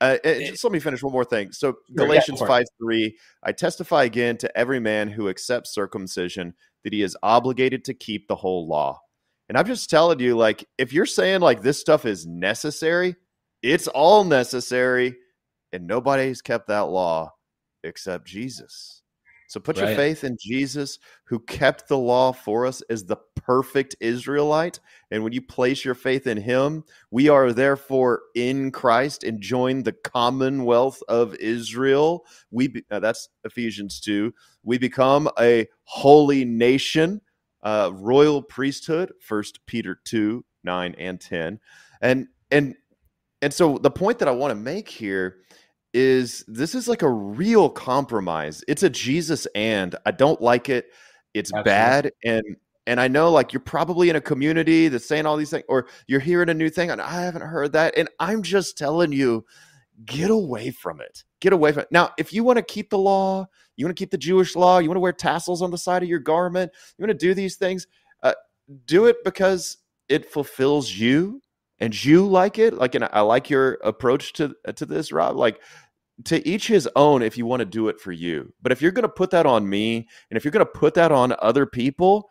Uh, 0.00 0.16
just 0.24 0.64
let 0.64 0.72
me 0.72 0.80
finish 0.80 1.02
one 1.02 1.12
more 1.12 1.26
thing. 1.26 1.52
So 1.52 1.74
Galatians 1.94 2.40
five 2.40 2.64
three, 2.78 3.18
I 3.42 3.52
testify 3.52 4.04
again 4.04 4.38
to 4.38 4.58
every 4.58 4.80
man 4.80 5.08
who 5.08 5.28
accepts 5.28 5.74
circumcision 5.74 6.54
that 6.84 6.92
he 6.94 7.02
is 7.02 7.16
obligated 7.22 7.84
to 7.84 7.94
keep 7.94 8.26
the 8.26 8.36
whole 8.36 8.66
law. 8.66 9.00
And 9.50 9.58
I'm 9.58 9.66
just 9.66 9.90
telling 9.90 10.20
you, 10.20 10.36
like, 10.36 10.64
if 10.78 10.92
you're 10.92 11.04
saying 11.04 11.40
like 11.40 11.60
this 11.60 11.78
stuff 11.78 12.06
is 12.06 12.26
necessary, 12.26 13.16
it's 13.62 13.88
all 13.88 14.24
necessary, 14.24 15.16
and 15.72 15.86
nobody's 15.86 16.40
kept 16.40 16.68
that 16.68 16.88
law 16.88 17.34
except 17.84 18.26
Jesus. 18.26 18.99
So 19.50 19.58
put 19.58 19.74
Right. 19.78 19.88
your 19.88 19.96
faith 19.96 20.22
in 20.22 20.36
Jesus, 20.40 21.00
who 21.24 21.40
kept 21.40 21.88
the 21.88 21.98
law 21.98 22.30
for 22.30 22.66
us 22.66 22.82
as 22.82 23.04
the 23.04 23.16
perfect 23.34 23.96
Israelite. 23.98 24.78
And 25.10 25.24
when 25.24 25.32
you 25.32 25.42
place 25.42 25.84
your 25.84 25.96
faith 25.96 26.28
in 26.28 26.36
him, 26.36 26.84
we 27.10 27.28
are 27.28 27.52
therefore 27.52 28.22
in 28.36 28.70
Christ, 28.70 29.24
and 29.24 29.40
join 29.40 29.82
the 29.82 29.90
commonwealth 29.92 31.02
of 31.08 31.34
Israel. 31.34 32.24
We 32.52 32.68
be, 32.68 32.84
uh, 32.92 33.00
that's 33.00 33.28
Ephesians 33.44 33.98
2. 33.98 34.32
We 34.62 34.78
become 34.78 35.28
a 35.40 35.66
holy 35.82 36.44
nation, 36.44 37.20
uh, 37.64 37.90
royal 37.92 38.42
priesthood, 38.44 39.12
First 39.20 39.66
Peter 39.66 39.98
2, 40.04 40.44
9 40.62 40.94
and 40.96 41.20
10. 41.20 41.58
And 42.00 42.28
and 42.52 42.76
and 43.42 43.52
so 43.52 43.78
the 43.78 43.90
point 43.90 44.20
that 44.20 44.28
I 44.28 44.32
want 44.32 44.52
to 44.52 44.54
make 44.54 44.88
here 44.88 45.38
is 45.92 46.44
this 46.46 46.74
is 46.74 46.88
like 46.88 47.02
a 47.02 47.10
real 47.10 47.68
compromise. 47.68 48.62
It's 48.68 48.82
a 48.82 48.90
Jesus 48.90 49.46
and 49.54 49.96
I 50.06 50.12
don't 50.12 50.40
like 50.40 50.68
it. 50.68 50.86
It's 51.34 51.52
Absolutely. 51.52 51.70
bad 51.70 52.12
and 52.24 52.56
and 52.86 53.00
I 53.00 53.08
know 53.08 53.30
like 53.30 53.52
you're 53.52 53.60
probably 53.60 54.10
in 54.10 54.16
a 54.16 54.20
community 54.20 54.88
that's 54.88 55.06
saying 55.06 55.26
all 55.26 55.36
these 55.36 55.50
things 55.50 55.64
or 55.68 55.86
you're 56.06 56.20
hearing 56.20 56.48
a 56.48 56.54
new 56.54 56.70
thing 56.70 56.90
and 56.90 57.00
I 57.00 57.22
haven't 57.22 57.42
heard 57.42 57.72
that 57.72 57.94
and 57.96 58.08
I'm 58.18 58.42
just 58.42 58.78
telling 58.78 59.12
you 59.12 59.44
get 60.04 60.30
away 60.30 60.70
from 60.70 61.00
it. 61.00 61.24
Get 61.40 61.52
away 61.52 61.72
from 61.72 61.82
it. 61.82 61.88
Now, 61.90 62.10
if 62.18 62.32
you 62.32 62.44
want 62.44 62.56
to 62.56 62.62
keep 62.62 62.90
the 62.90 62.98
law, 62.98 63.46
you 63.76 63.84
want 63.84 63.96
to 63.96 64.00
keep 64.00 64.10
the 64.10 64.18
Jewish 64.18 64.56
law, 64.56 64.78
you 64.78 64.88
want 64.88 64.96
to 64.96 65.00
wear 65.00 65.12
tassels 65.12 65.62
on 65.62 65.70
the 65.70 65.78
side 65.78 66.02
of 66.02 66.08
your 66.08 66.18
garment, 66.18 66.72
you 66.96 67.02
want 67.02 67.18
to 67.18 67.26
do 67.26 67.34
these 67.34 67.56
things, 67.56 67.86
uh, 68.22 68.34
do 68.86 69.06
it 69.06 69.22
because 69.24 69.78
it 70.08 70.30
fulfills 70.30 70.90
you 70.90 71.40
and 71.80 72.04
you 72.04 72.26
like 72.26 72.58
it 72.58 72.74
like 72.74 72.94
and 72.94 73.08
i 73.12 73.20
like 73.20 73.50
your 73.50 73.78
approach 73.82 74.32
to 74.32 74.54
to 74.76 74.86
this 74.86 75.12
rob 75.12 75.36
like 75.36 75.60
to 76.24 76.46
each 76.46 76.66
his 76.66 76.88
own 76.96 77.22
if 77.22 77.38
you 77.38 77.46
want 77.46 77.60
to 77.60 77.66
do 77.66 77.88
it 77.88 78.00
for 78.00 78.12
you 78.12 78.52
but 78.60 78.72
if 78.72 78.82
you're 78.82 78.92
going 78.92 79.02
to 79.02 79.08
put 79.08 79.30
that 79.30 79.46
on 79.46 79.68
me 79.68 80.08
and 80.30 80.36
if 80.36 80.44
you're 80.44 80.52
going 80.52 80.64
to 80.64 80.72
put 80.72 80.94
that 80.94 81.12
on 81.12 81.34
other 81.40 81.66
people 81.66 82.28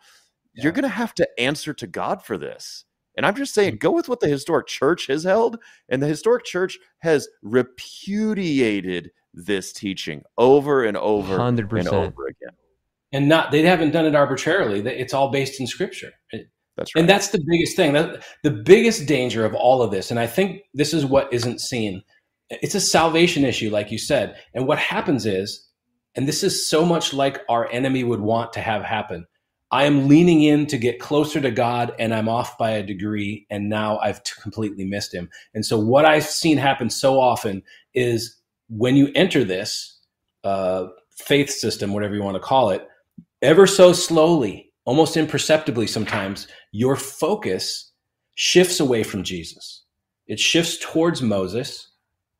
Yeah. 0.54 0.64
you're 0.64 0.72
going 0.72 0.82
to 0.82 0.88
have 0.88 1.14
to 1.14 1.28
answer 1.38 1.74
to 1.74 1.86
god 1.86 2.22
for 2.22 2.38
this 2.38 2.84
and 3.16 3.26
i'm 3.26 3.34
just 3.34 3.54
saying 3.54 3.74
mm. 3.74 3.80
go 3.80 3.90
with 3.90 4.08
what 4.08 4.20
the 4.20 4.28
historic 4.28 4.66
church 4.66 5.08
has 5.08 5.24
held 5.24 5.58
and 5.88 6.02
the 6.02 6.06
historic 6.06 6.44
church 6.44 6.78
has 7.00 7.28
repudiated 7.42 9.10
this 9.34 9.72
teaching 9.72 10.22
over 10.38 10.84
and 10.84 10.96
over 10.96 11.40
and 11.40 11.58
100%. 11.58 11.86
over 11.92 12.26
again 12.26 12.56
and 13.12 13.28
not 13.28 13.50
they 13.50 13.62
haven't 13.62 13.90
done 13.90 14.06
it 14.06 14.14
arbitrarily. 14.14 14.80
It's 14.80 15.14
all 15.14 15.30
based 15.30 15.60
in 15.60 15.66
scripture. 15.66 16.12
It- 16.30 16.48
that's 16.76 16.94
right 16.94 17.00
And 17.00 17.08
that's 17.08 17.28
the 17.28 17.42
biggest 17.46 17.76
thing. 17.76 17.92
That, 17.92 18.22
the 18.42 18.50
biggest 18.50 19.06
danger 19.06 19.44
of 19.44 19.54
all 19.54 19.82
of 19.82 19.90
this, 19.90 20.10
and 20.10 20.18
I 20.18 20.26
think 20.26 20.62
this 20.74 20.94
is 20.94 21.04
what 21.04 21.32
isn't 21.32 21.60
seen. 21.60 22.02
It's 22.50 22.74
a 22.74 22.80
salvation 22.80 23.44
issue, 23.44 23.70
like 23.70 23.90
you 23.90 23.98
said. 23.98 24.36
And 24.54 24.66
what 24.66 24.78
happens 24.78 25.26
is, 25.26 25.68
and 26.16 26.26
this 26.26 26.42
is 26.42 26.68
so 26.68 26.84
much 26.84 27.14
like 27.14 27.40
our 27.48 27.70
enemy 27.70 28.02
would 28.02 28.20
want 28.20 28.52
to 28.54 28.60
have 28.60 28.82
happen. 28.82 29.26
I 29.72 29.84
am 29.84 30.08
leaning 30.08 30.42
in 30.42 30.66
to 30.66 30.78
get 30.78 30.98
closer 30.98 31.40
to 31.40 31.50
God, 31.50 31.94
and 31.98 32.12
I'm 32.12 32.28
off 32.28 32.58
by 32.58 32.70
a 32.70 32.82
degree, 32.82 33.46
and 33.50 33.68
now 33.68 33.98
I've 33.98 34.22
t- 34.24 34.32
completely 34.42 34.84
missed 34.84 35.14
Him. 35.14 35.30
And 35.54 35.64
so, 35.64 35.78
what 35.78 36.04
I've 36.04 36.24
seen 36.24 36.58
happen 36.58 36.90
so 36.90 37.20
often 37.20 37.62
is 37.94 38.36
when 38.68 38.96
you 38.96 39.12
enter 39.14 39.44
this 39.44 40.00
uh, 40.42 40.86
faith 41.10 41.50
system, 41.50 41.92
whatever 41.92 42.14
you 42.14 42.22
want 42.22 42.34
to 42.34 42.40
call 42.40 42.70
it, 42.70 42.86
ever 43.42 43.66
so 43.66 43.92
slowly, 43.92 44.69
almost 44.84 45.16
imperceptibly 45.16 45.86
sometimes, 45.86 46.46
your 46.72 46.96
focus 46.96 47.92
shifts 48.34 48.80
away 48.80 49.02
from 49.02 49.22
Jesus. 49.22 49.84
It 50.26 50.40
shifts 50.40 50.78
towards 50.80 51.22
Moses 51.22 51.90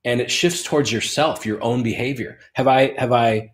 and 0.04 0.20
it 0.20 0.30
shifts 0.30 0.62
towards 0.62 0.90
yourself, 0.90 1.44
your 1.44 1.62
own 1.62 1.82
behavior. 1.82 2.38
Have 2.54 2.68
I 2.68 2.94
have 2.98 3.12
I 3.12 3.50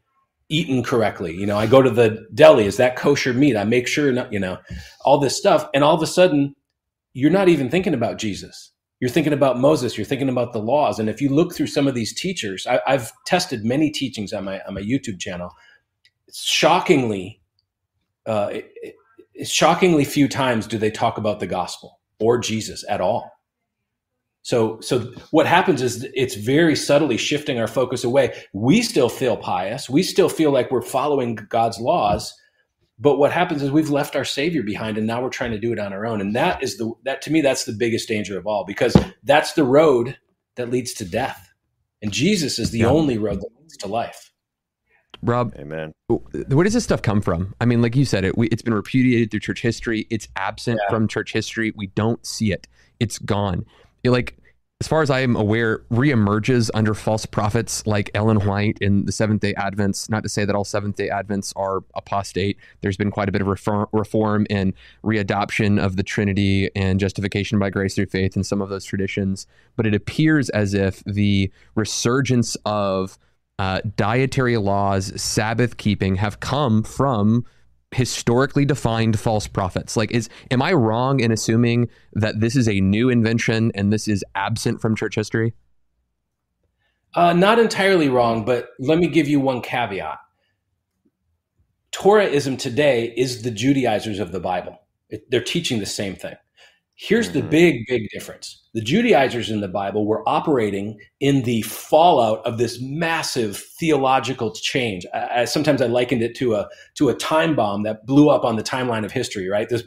eaten 0.49 0.83
correctly? 0.83 1.35
You 1.35 1.47
know, 1.47 1.59
I 1.59 1.67
go 1.67 1.83
to 1.83 1.91
the 1.91 2.27
deli, 2.35 2.67
is 2.67 2.77
that 2.77 2.97
kosher 2.97 3.33
meat? 3.33 3.57
I 3.57 3.65
make 3.65 3.89
sure 3.89 4.13
not, 4.13 4.33
you 4.33 4.39
know, 4.39 4.59
all 5.05 5.19
this 5.19 5.37
stuff 5.37 5.69
and 5.75 5.83
all 5.83 5.95
of 5.95 6.03
a 6.03 6.07
sudden 6.07 6.55
you're 7.15 7.31
not 7.31 7.49
even 7.49 7.71
thinking 7.71 7.95
about 7.95 8.19
Jesus. 8.19 8.73
You're 9.01 9.11
thinking 9.11 9.33
about 9.33 9.59
Moses. 9.59 9.97
You're 9.97 10.07
thinking 10.07 10.29
about 10.29 10.53
the 10.53 10.59
laws. 10.59 10.99
And 10.99 11.09
if 11.09 11.21
you 11.21 11.29
look 11.29 11.55
through 11.55 11.67
some 11.67 11.87
of 11.87 11.95
these 11.95 12.15
teachers, 12.15 12.67
I, 12.67 12.81
I've 12.87 13.11
tested 13.27 13.65
many 13.65 13.91
teachings 13.91 14.33
on 14.33 14.45
my 14.45 14.61
on 14.69 14.75
my 14.75 14.81
YouTube 14.83 15.19
channel. 15.19 15.51
Shockingly, 16.33 17.41
uh, 18.27 18.49
it- 18.53 18.73
it- 19.35 19.47
shockingly 19.49 20.05
few 20.05 20.29
times 20.29 20.67
do 20.67 20.79
they 20.79 20.91
talk 20.91 21.19
about 21.19 21.41
the 21.41 21.47
gospel 21.47 22.01
or 22.19 22.39
Jesus 22.39 22.85
at 22.89 23.01
all. 23.01 23.31
So, 24.43 24.81
so 24.81 25.13
what 25.33 25.47
happens 25.47 25.83
is 25.83 26.07
it's 26.15 26.37
very 26.37 26.77
subtly 26.77 27.17
shifting 27.17 27.59
our 27.59 27.67
focus 27.67 28.05
away. 28.05 28.33
We 28.55 28.81
still 28.83 29.09
feel 29.09 29.37
pious. 29.37 29.91
We 29.91 30.03
still 30.03 30.29
feel 30.29 30.53
like 30.53 30.71
we're 30.71 30.83
following 30.83 31.35
God's 31.35 31.79
laws. 31.81 32.33
But 32.99 33.19
what 33.19 33.33
happens 33.33 33.63
is 33.63 33.71
we've 33.71 33.91
left 33.91 34.17
our 34.17 34.25
Savior 34.25 34.63
behind, 34.63 34.97
and 34.97 35.07
now 35.07 35.21
we're 35.23 35.29
trying 35.29 35.51
to 35.51 35.59
do 35.59 35.73
it 35.73 35.79
on 35.79 35.93
our 35.93 36.07
own. 36.07 36.21
And 36.23 36.35
that 36.35 36.63
is 36.63 36.79
the 36.79 36.91
that 37.05 37.21
to 37.23 37.31
me 37.31 37.43
that's 37.43 37.65
the 37.67 37.75
biggest 37.75 38.09
danger 38.09 38.39
of 38.39 38.47
all 38.47 38.65
because 38.65 38.97
that's 39.25 39.53
the 39.53 39.65
road 39.65 40.17
that 40.55 40.71
leads 40.71 40.95
to 40.95 41.05
death, 41.05 41.47
and 42.01 42.11
Jesus 42.11 42.59
is 42.59 42.71
the 42.71 42.79
Yeah. 42.79 42.87
only 42.89 43.19
road 43.19 43.41
that 43.43 43.51
leads 43.61 43.77
to 43.79 43.87
life. 43.89 44.33
Rob, 45.27 45.55
amen 45.59 45.93
where 46.09 46.65
does 46.65 46.75
this 46.75 46.85
stuff 46.85 47.03
come 47.03 47.21
from? 47.21 47.55
I 47.61 47.65
mean, 47.65 47.83
like 47.83 47.97
you 47.97 48.05
said, 48.05 48.25
it 48.25 48.39
we, 48.39 48.47
it's 48.49 48.63
been 48.63 48.75
repudiated 48.75 49.31
through 49.31 49.41
church 49.41 49.61
history. 49.61 50.07
It's 50.11 50.29
absent 50.37 50.81
Yeah. 50.83 50.91
from 50.91 51.09
church 51.09 51.33
history. 51.33 51.73
We 51.75 51.89
don't 51.89 52.25
see 52.25 52.53
it. 52.53 52.69
It's 53.01 53.19
gone. 53.19 53.65
It, 54.05 54.11
like 54.11 54.37
as 54.81 54.87
far 54.87 55.01
as 55.01 55.09
I 55.09 55.21
am 55.21 55.35
aware, 55.35 55.79
reemerges 55.91 56.71
under 56.75 56.93
false 56.95 57.25
prophets 57.25 57.87
like 57.87 58.11
Ellen 58.15 58.47
White 58.47 58.77
in 58.81 59.07
the 59.07 59.13
Seventh 59.13 59.41
Day 59.41 59.55
Advents. 59.55 60.11
Not 60.11 60.23
to 60.23 60.29
say 60.29 60.45
that 60.45 60.55
all 60.55 60.65
Seventh 60.65 60.97
Day 60.97 61.09
Advents 61.09 61.53
are 61.57 61.83
apostate. 61.95 62.59
There's 62.83 62.99
been 62.99 63.11
quite 63.11 63.29
a 63.29 63.33
bit 63.33 63.41
of 63.41 63.47
reform, 63.49 63.89
reform 63.93 64.47
and 64.51 64.75
readoption 65.03 65.83
of 65.83 65.97
the 65.97 66.03
Trinity 66.03 66.71
and 66.77 67.01
justification 67.01 67.59
by 67.59 67.71
grace 67.71 67.95
through 67.95 68.07
faith 68.07 68.37
in 68.37 68.45
some 68.45 68.61
of 68.61 68.69
those 68.69 68.85
traditions. 68.85 69.47
But 69.77 69.87
it 69.87 69.95
appears 69.95 70.51
as 70.51 70.75
if 70.75 71.03
the 71.05 71.51
resurgence 71.75 72.57
of 72.67 73.19
uh, 73.59 73.81
dietary 73.97 74.57
laws, 74.57 75.21
Sabbath 75.21 75.77
keeping 75.77 76.17
have 76.17 76.41
come 76.41 76.83
from 76.83 77.45
historically 77.93 78.65
defined 78.65 79.19
false 79.19 79.47
prophets. 79.47 79.97
Like, 79.97 80.11
is 80.11 80.29
am 80.51 80.61
I 80.61 80.73
wrong 80.73 81.21
in 81.21 81.31
assuming 81.33 81.89
that 82.13 82.41
this 82.41 82.57
is 82.57 82.69
a 82.69 82.81
new 82.81 83.09
invention 83.09 83.73
and 83.75 83.93
this 83.93 84.09
is 84.09 84.25
absent 84.35 84.81
from 84.81 84.97
church 84.97 85.15
history? 85.15 85.55
Uh, 87.15 87.33
not 87.33 87.59
entirely 87.59 88.09
wrong, 88.09 88.45
but 88.45 88.71
let 88.79 88.99
me 88.99 89.09
give 89.09 89.27
you 89.27 89.41
one 89.41 89.63
caveat. 89.63 90.19
Torahism 91.93 92.59
today 92.59 93.15
is 93.17 93.43
the 93.43 93.51
Judaizers 93.51 94.19
of 94.19 94.33
the 94.33 94.41
Bible. 94.41 94.79
It, 95.09 95.31
they're 95.31 95.41
teaching 95.43 95.79
the 95.79 95.87
same 95.87 96.15
thing. 96.15 96.37
Here's 96.99 97.31
the 97.31 97.43
Mhm. 97.43 97.51
big, 97.51 97.87
big 97.87 98.09
difference. 98.11 98.63
The 98.73 98.81
Judaizers 98.81 99.51
in 99.51 99.61
the 99.61 99.69
Bible 99.69 100.07
were 100.07 100.27
operating 100.27 100.99
in 101.21 101.43
the 101.43 101.61
fallout 101.63 102.45
of 102.47 102.57
this 102.57 102.81
massive 102.81 103.59
theological 103.79 104.51
change. 104.53 105.05
I, 105.13 105.43
I, 105.43 105.45
sometimes 105.45 105.83
I 105.83 105.87
likened 105.87 106.23
it 106.23 106.35
to 106.37 106.55
a 106.55 106.69
to 106.95 107.11
a 107.11 107.15
time 107.15 107.55
bomb 107.55 107.83
that 107.83 108.07
blew 108.07 108.31
up 108.31 108.45
on 108.45 108.57
the 108.57 108.63
timeline 108.63 109.05
of 109.05 109.13
history. 109.13 109.47
Right, 109.47 109.69
this 109.69 109.83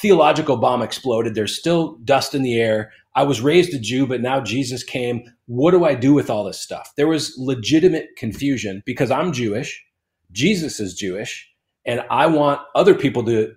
theological 0.00 0.56
bomb 0.56 0.80
exploded. 0.80 1.34
There's 1.34 1.56
still 1.58 1.98
dust 2.04 2.34
in 2.34 2.42
the 2.42 2.58
air. 2.58 2.92
I 3.14 3.24
was 3.24 3.42
raised 3.42 3.74
a 3.74 3.78
Jew, 3.78 4.06
but 4.06 4.22
now 4.22 4.40
Jesus 4.40 4.82
came. 4.82 5.22
What 5.46 5.72
do 5.72 5.84
I 5.84 5.94
do 5.94 6.14
with 6.14 6.30
all 6.30 6.44
this 6.44 6.58
stuff? 6.58 6.92
There 6.96 7.06
was 7.08 7.34
legitimate 7.36 8.08
confusion 8.16 8.82
because 8.86 9.10
I'm 9.10 9.32
Jewish, 9.32 9.84
Jesus 10.32 10.80
is 10.80 10.94
Jewish, 10.94 11.46
and 11.84 12.02
I 12.10 12.24
want 12.26 12.62
other 12.74 12.94
people 12.94 13.22
to 13.24 13.52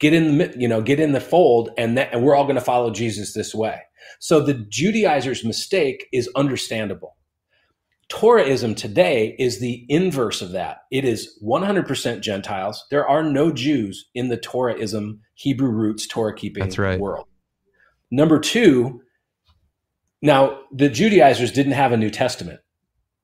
get 0.00 0.12
in 0.12 0.38
the 0.38 0.54
you 0.56 0.68
know 0.68 0.80
get 0.80 1.00
in 1.00 1.12
the 1.12 1.20
fold, 1.20 1.70
and 1.76 1.98
that, 1.98 2.12
and 2.12 2.22
we're 2.22 2.34
all 2.34 2.44
going 2.44 2.56
to 2.56 2.60
follow 2.60 2.90
Jesus 2.90 3.34
this 3.34 3.54
way. 3.54 3.80
So 4.20 4.40
the 4.40 4.54
Judaizers' 4.54 5.44
mistake 5.44 6.08
is 6.12 6.28
understandable. 6.34 7.16
Torahism 8.10 8.74
today 8.74 9.36
is 9.38 9.60
the 9.60 9.84
inverse 9.88 10.40
of 10.40 10.52
that. 10.52 10.78
It 10.90 11.04
is 11.04 11.38
100% 11.44 12.20
Gentiles. 12.20 12.86
There 12.90 13.06
are 13.06 13.22
no 13.22 13.52
Jews 13.52 14.08
in 14.14 14.28
the 14.28 14.38
Torahism, 14.38 15.18
Hebrew 15.34 15.68
roots, 15.68 16.06
Torah 16.06 16.34
keeping 16.34 16.62
That's 16.64 16.78
right. 16.78 16.98
world. 16.98 17.26
Number 18.10 18.38
two, 18.38 19.02
now 20.22 20.60
the 20.72 20.88
Judaizers 20.88 21.52
didn't 21.52 21.72
have 21.72 21.92
a 21.92 21.98
New 21.98 22.10
Testament. 22.10 22.60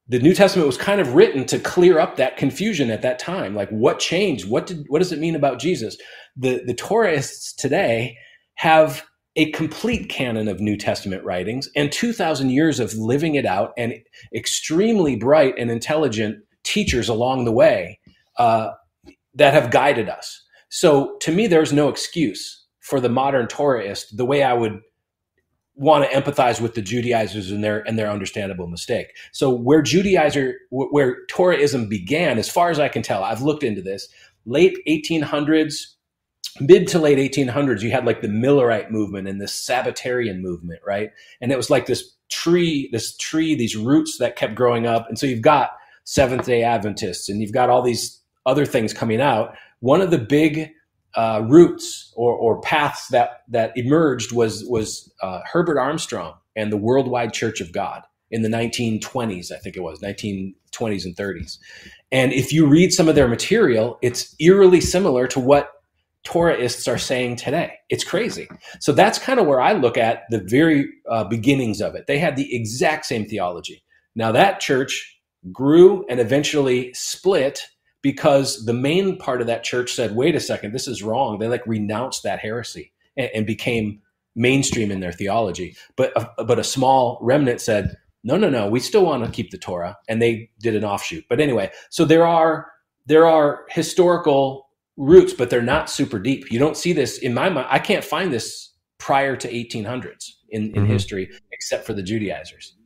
The 0.09 0.19
New 0.19 0.35
Testament 0.35 0.67
was 0.67 0.77
kind 0.77 1.01
of 1.01 1.15
written 1.15 1.47
to 1.47 1.59
clear 1.59 1.99
up 1.99 2.17
that 2.17 2.37
confusion 2.37 2.91
at 2.91 3.03
that 3.03 3.19
time. 3.19 3.55
Like 3.55 3.71
what 3.71 3.99
changed? 3.99 4.49
What 4.49 4.67
did 4.67 4.85
what 4.89 4.99
does 4.99 5.13
it 5.13 5.19
mean 5.19 5.35
about 5.35 5.59
Jesus? 5.59 5.97
The 6.37 6.63
the 6.67 6.75
Torahists 6.75 7.55
today 7.57 8.17
have 8.57 9.05
a 9.37 9.51
complete 9.51 10.09
canon 10.09 10.49
of 10.49 10.61
New 10.61 10.77
Testament 10.77 11.25
writings 11.25 11.69
and 11.75 11.91
2,000 11.91 12.51
years 12.51 12.79
of 12.79 12.95
living 12.95 13.35
it 13.35 13.45
out 13.45 13.73
and 13.77 13.95
extremely 14.35 15.17
bright 15.17 15.55
and 15.59 15.71
intelligent 15.71 16.39
teachers 16.63 17.09
along 17.09 17.45
the 17.45 17.53
way 17.53 17.99
uh, 18.39 18.71
that 19.35 19.53
have 19.53 19.71
guided 19.71 20.09
us. 20.09 20.41
So 20.69 21.17
to 21.23 21.33
me, 21.33 21.47
there's 21.47 21.73
no 21.73 21.89
excuse 21.89 22.65
for 22.81 23.01
the 23.01 23.09
modern 23.09 23.47
Torahist, 23.47 24.05
the 24.13 24.25
way 24.25 24.43
I 24.43 24.53
would 24.53 24.81
want 25.77 26.09
to 26.09 26.17
empathize 26.17 26.61
with 26.61 26.75
the 26.75 26.83
Judaizers 26.83 27.51
and 27.51 27.63
their 27.63 27.81
and 27.81 27.99
their 27.99 28.11
understandable 28.11 28.67
mistake. 28.67 29.17
So 29.33 29.51
where 29.51 29.83
Judaizer 29.83 30.55
where 30.71 31.27
Torahism 31.27 31.89
began, 31.89 32.39
as 32.39 32.49
far 32.49 32.71
as 32.71 32.79
I 32.79 32.89
can 32.89 33.03
tell, 33.03 33.25
I've 33.25 33.43
looked 33.43 33.63
into 33.63 33.83
this, 33.83 34.09
late 34.47 34.79
1800s, 34.89 35.75
mid 36.61 36.87
to 36.89 36.99
late 36.99 37.19
1800s, 37.19 37.83
you 37.83 37.91
had 37.91 38.07
like 38.07 38.21
the 38.21 38.29
Millerite 38.29 38.91
movement 38.91 39.29
and 39.29 39.41
the 39.41 39.47
Sabbatarian 39.47 40.41
movement, 40.41 40.81
right? 40.87 41.11
And 41.41 41.51
it 41.51 41.57
was 41.57 41.71
like 41.71 41.87
this 41.87 42.15
tree, 42.31 42.89
this 42.93 43.17
tree, 43.17 43.55
these 43.55 43.77
roots 43.77 44.19
that 44.19 44.37
kept 44.37 44.55
growing 44.55 44.87
up. 44.87 45.09
And 45.09 45.19
so 45.19 45.27
you've 45.27 45.43
got 45.43 45.71
Seventh 46.05 46.47
Day 46.47 46.63
Adventists, 46.63 47.29
and 47.29 47.41
you've 47.41 47.53
got 47.53 47.71
all 47.71 47.83
these 47.83 48.21
other 48.47 48.67
things 48.67 48.93
coming 48.93 49.21
out. 49.21 49.55
One 49.81 50.01
of 50.01 50.11
the 50.11 50.19
big 50.19 50.71
uh, 51.17 51.43
routes 51.47 52.13
or, 52.17 52.35
or 52.35 52.61
paths 52.61 53.09
that 53.09 53.43
that 53.49 53.73
emerged 53.77 54.33
was 54.33 54.65
was 54.65 55.13
uh, 55.23 55.41
Herbert 55.51 55.79
Armstrong 55.79 56.35
and 56.57 56.73
the 56.73 56.77
Worldwide 56.77 57.33
Church 57.33 57.61
of 57.61 57.73
God 57.73 58.03
in 58.35 58.43
the 58.43 58.49
1920s, 58.49 59.53
I 59.53 59.59
think 59.59 59.77
it 59.77 59.83
was 59.83 60.01
1920s 60.01 61.05
and 61.05 61.17
30s. 61.17 61.59
And 62.11 62.33
if 62.33 62.53
you 62.53 62.67
read 62.67 62.93
some 62.93 63.09
of 63.09 63.15
their 63.15 63.29
material, 63.29 63.97
it's 64.03 64.35
eerily 64.41 64.81
similar 64.81 65.29
to 65.29 65.41
what 65.41 65.71
Torahists 66.27 66.93
are 66.93 66.99
saying 66.99 67.37
today. 67.37 67.75
It's 67.91 68.03
crazy. 68.03 68.49
So 68.81 68.93
that's 68.93 69.21
kind 69.21 69.39
of 69.39 69.47
where 69.47 69.61
I 69.61 69.75
look 69.75 69.97
at 69.97 70.23
the 70.31 70.41
very 70.41 70.89
uh, 71.09 71.25
beginnings 71.25 71.81
of 71.81 71.95
it. 71.95 72.07
They 72.09 72.19
had 72.19 72.35
the 72.35 72.53
exact 72.55 73.07
same 73.07 73.27
theology. 73.27 73.85
Now 74.17 74.33
that 74.33 74.59
church 74.59 75.21
grew 75.53 76.05
and 76.09 76.19
eventually 76.19 76.93
split 76.95 77.61
because 78.05 78.67
the 78.67 78.75
main 78.75 79.17
part 79.17 79.41
of 79.41 79.47
that 79.47 79.65
church 79.65 79.91
said, 79.95 80.15
wait 80.15 80.35
a 80.35 80.41
second, 80.41 80.73
this 80.73 80.87
is 80.87 81.03
wrong. 81.03 81.39
They 81.39 81.49
like 81.49 81.67
renounced 81.67 82.23
that 82.23 82.39
heresy 82.39 82.93
and, 83.17 83.31
and 83.35 83.47
became 83.47 84.03
mainstream 84.37 84.91
in 84.91 85.01
their 85.01 85.11
theology. 85.11 85.75
But 85.97 86.13
a, 86.15 86.45
but 86.45 86.59
a 86.59 86.65
small 86.65 87.19
remnant 87.23 87.63
said, 87.63 87.97
no, 88.23 88.37
no, 88.37 88.51
no, 88.51 88.69
we 88.69 88.79
still 88.79 89.07
want 89.07 89.25
to 89.25 89.31
keep 89.31 89.51
the 89.51 89.57
Torah, 89.57 89.97
and 90.07 90.21
they 90.21 90.51
did 90.61 90.77
an 90.77 90.85
offshoot. 90.85 91.25
But 91.31 91.41
anyway, 91.41 91.71
so 91.89 92.05
there 92.05 92.27
are 92.27 92.71
there 93.07 93.27
are 93.27 93.65
historical 93.71 94.69
roots, 94.99 95.33
but 95.33 95.49
they're 95.49 95.63
not 95.63 95.89
super 95.89 96.19
deep. 96.19 96.53
You 96.53 96.59
don't 96.59 96.77
see 96.77 96.93
this 96.93 97.17
in 97.17 97.33
my 97.33 97.49
mind. 97.49 97.69
I 97.71 97.79
can't 97.79 98.05
find 98.05 98.33
this 98.33 98.71
prior 98.99 99.35
to 99.37 99.51
1800s 99.51 100.31
in, 100.51 100.63
in 100.63 100.73
mm-hmm. 100.73 100.87
history, 100.87 101.31
except 101.53 101.87
for 101.87 101.95
the 101.95 102.03
Judaizers. 102.03 102.77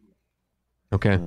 Okay, 0.93 1.21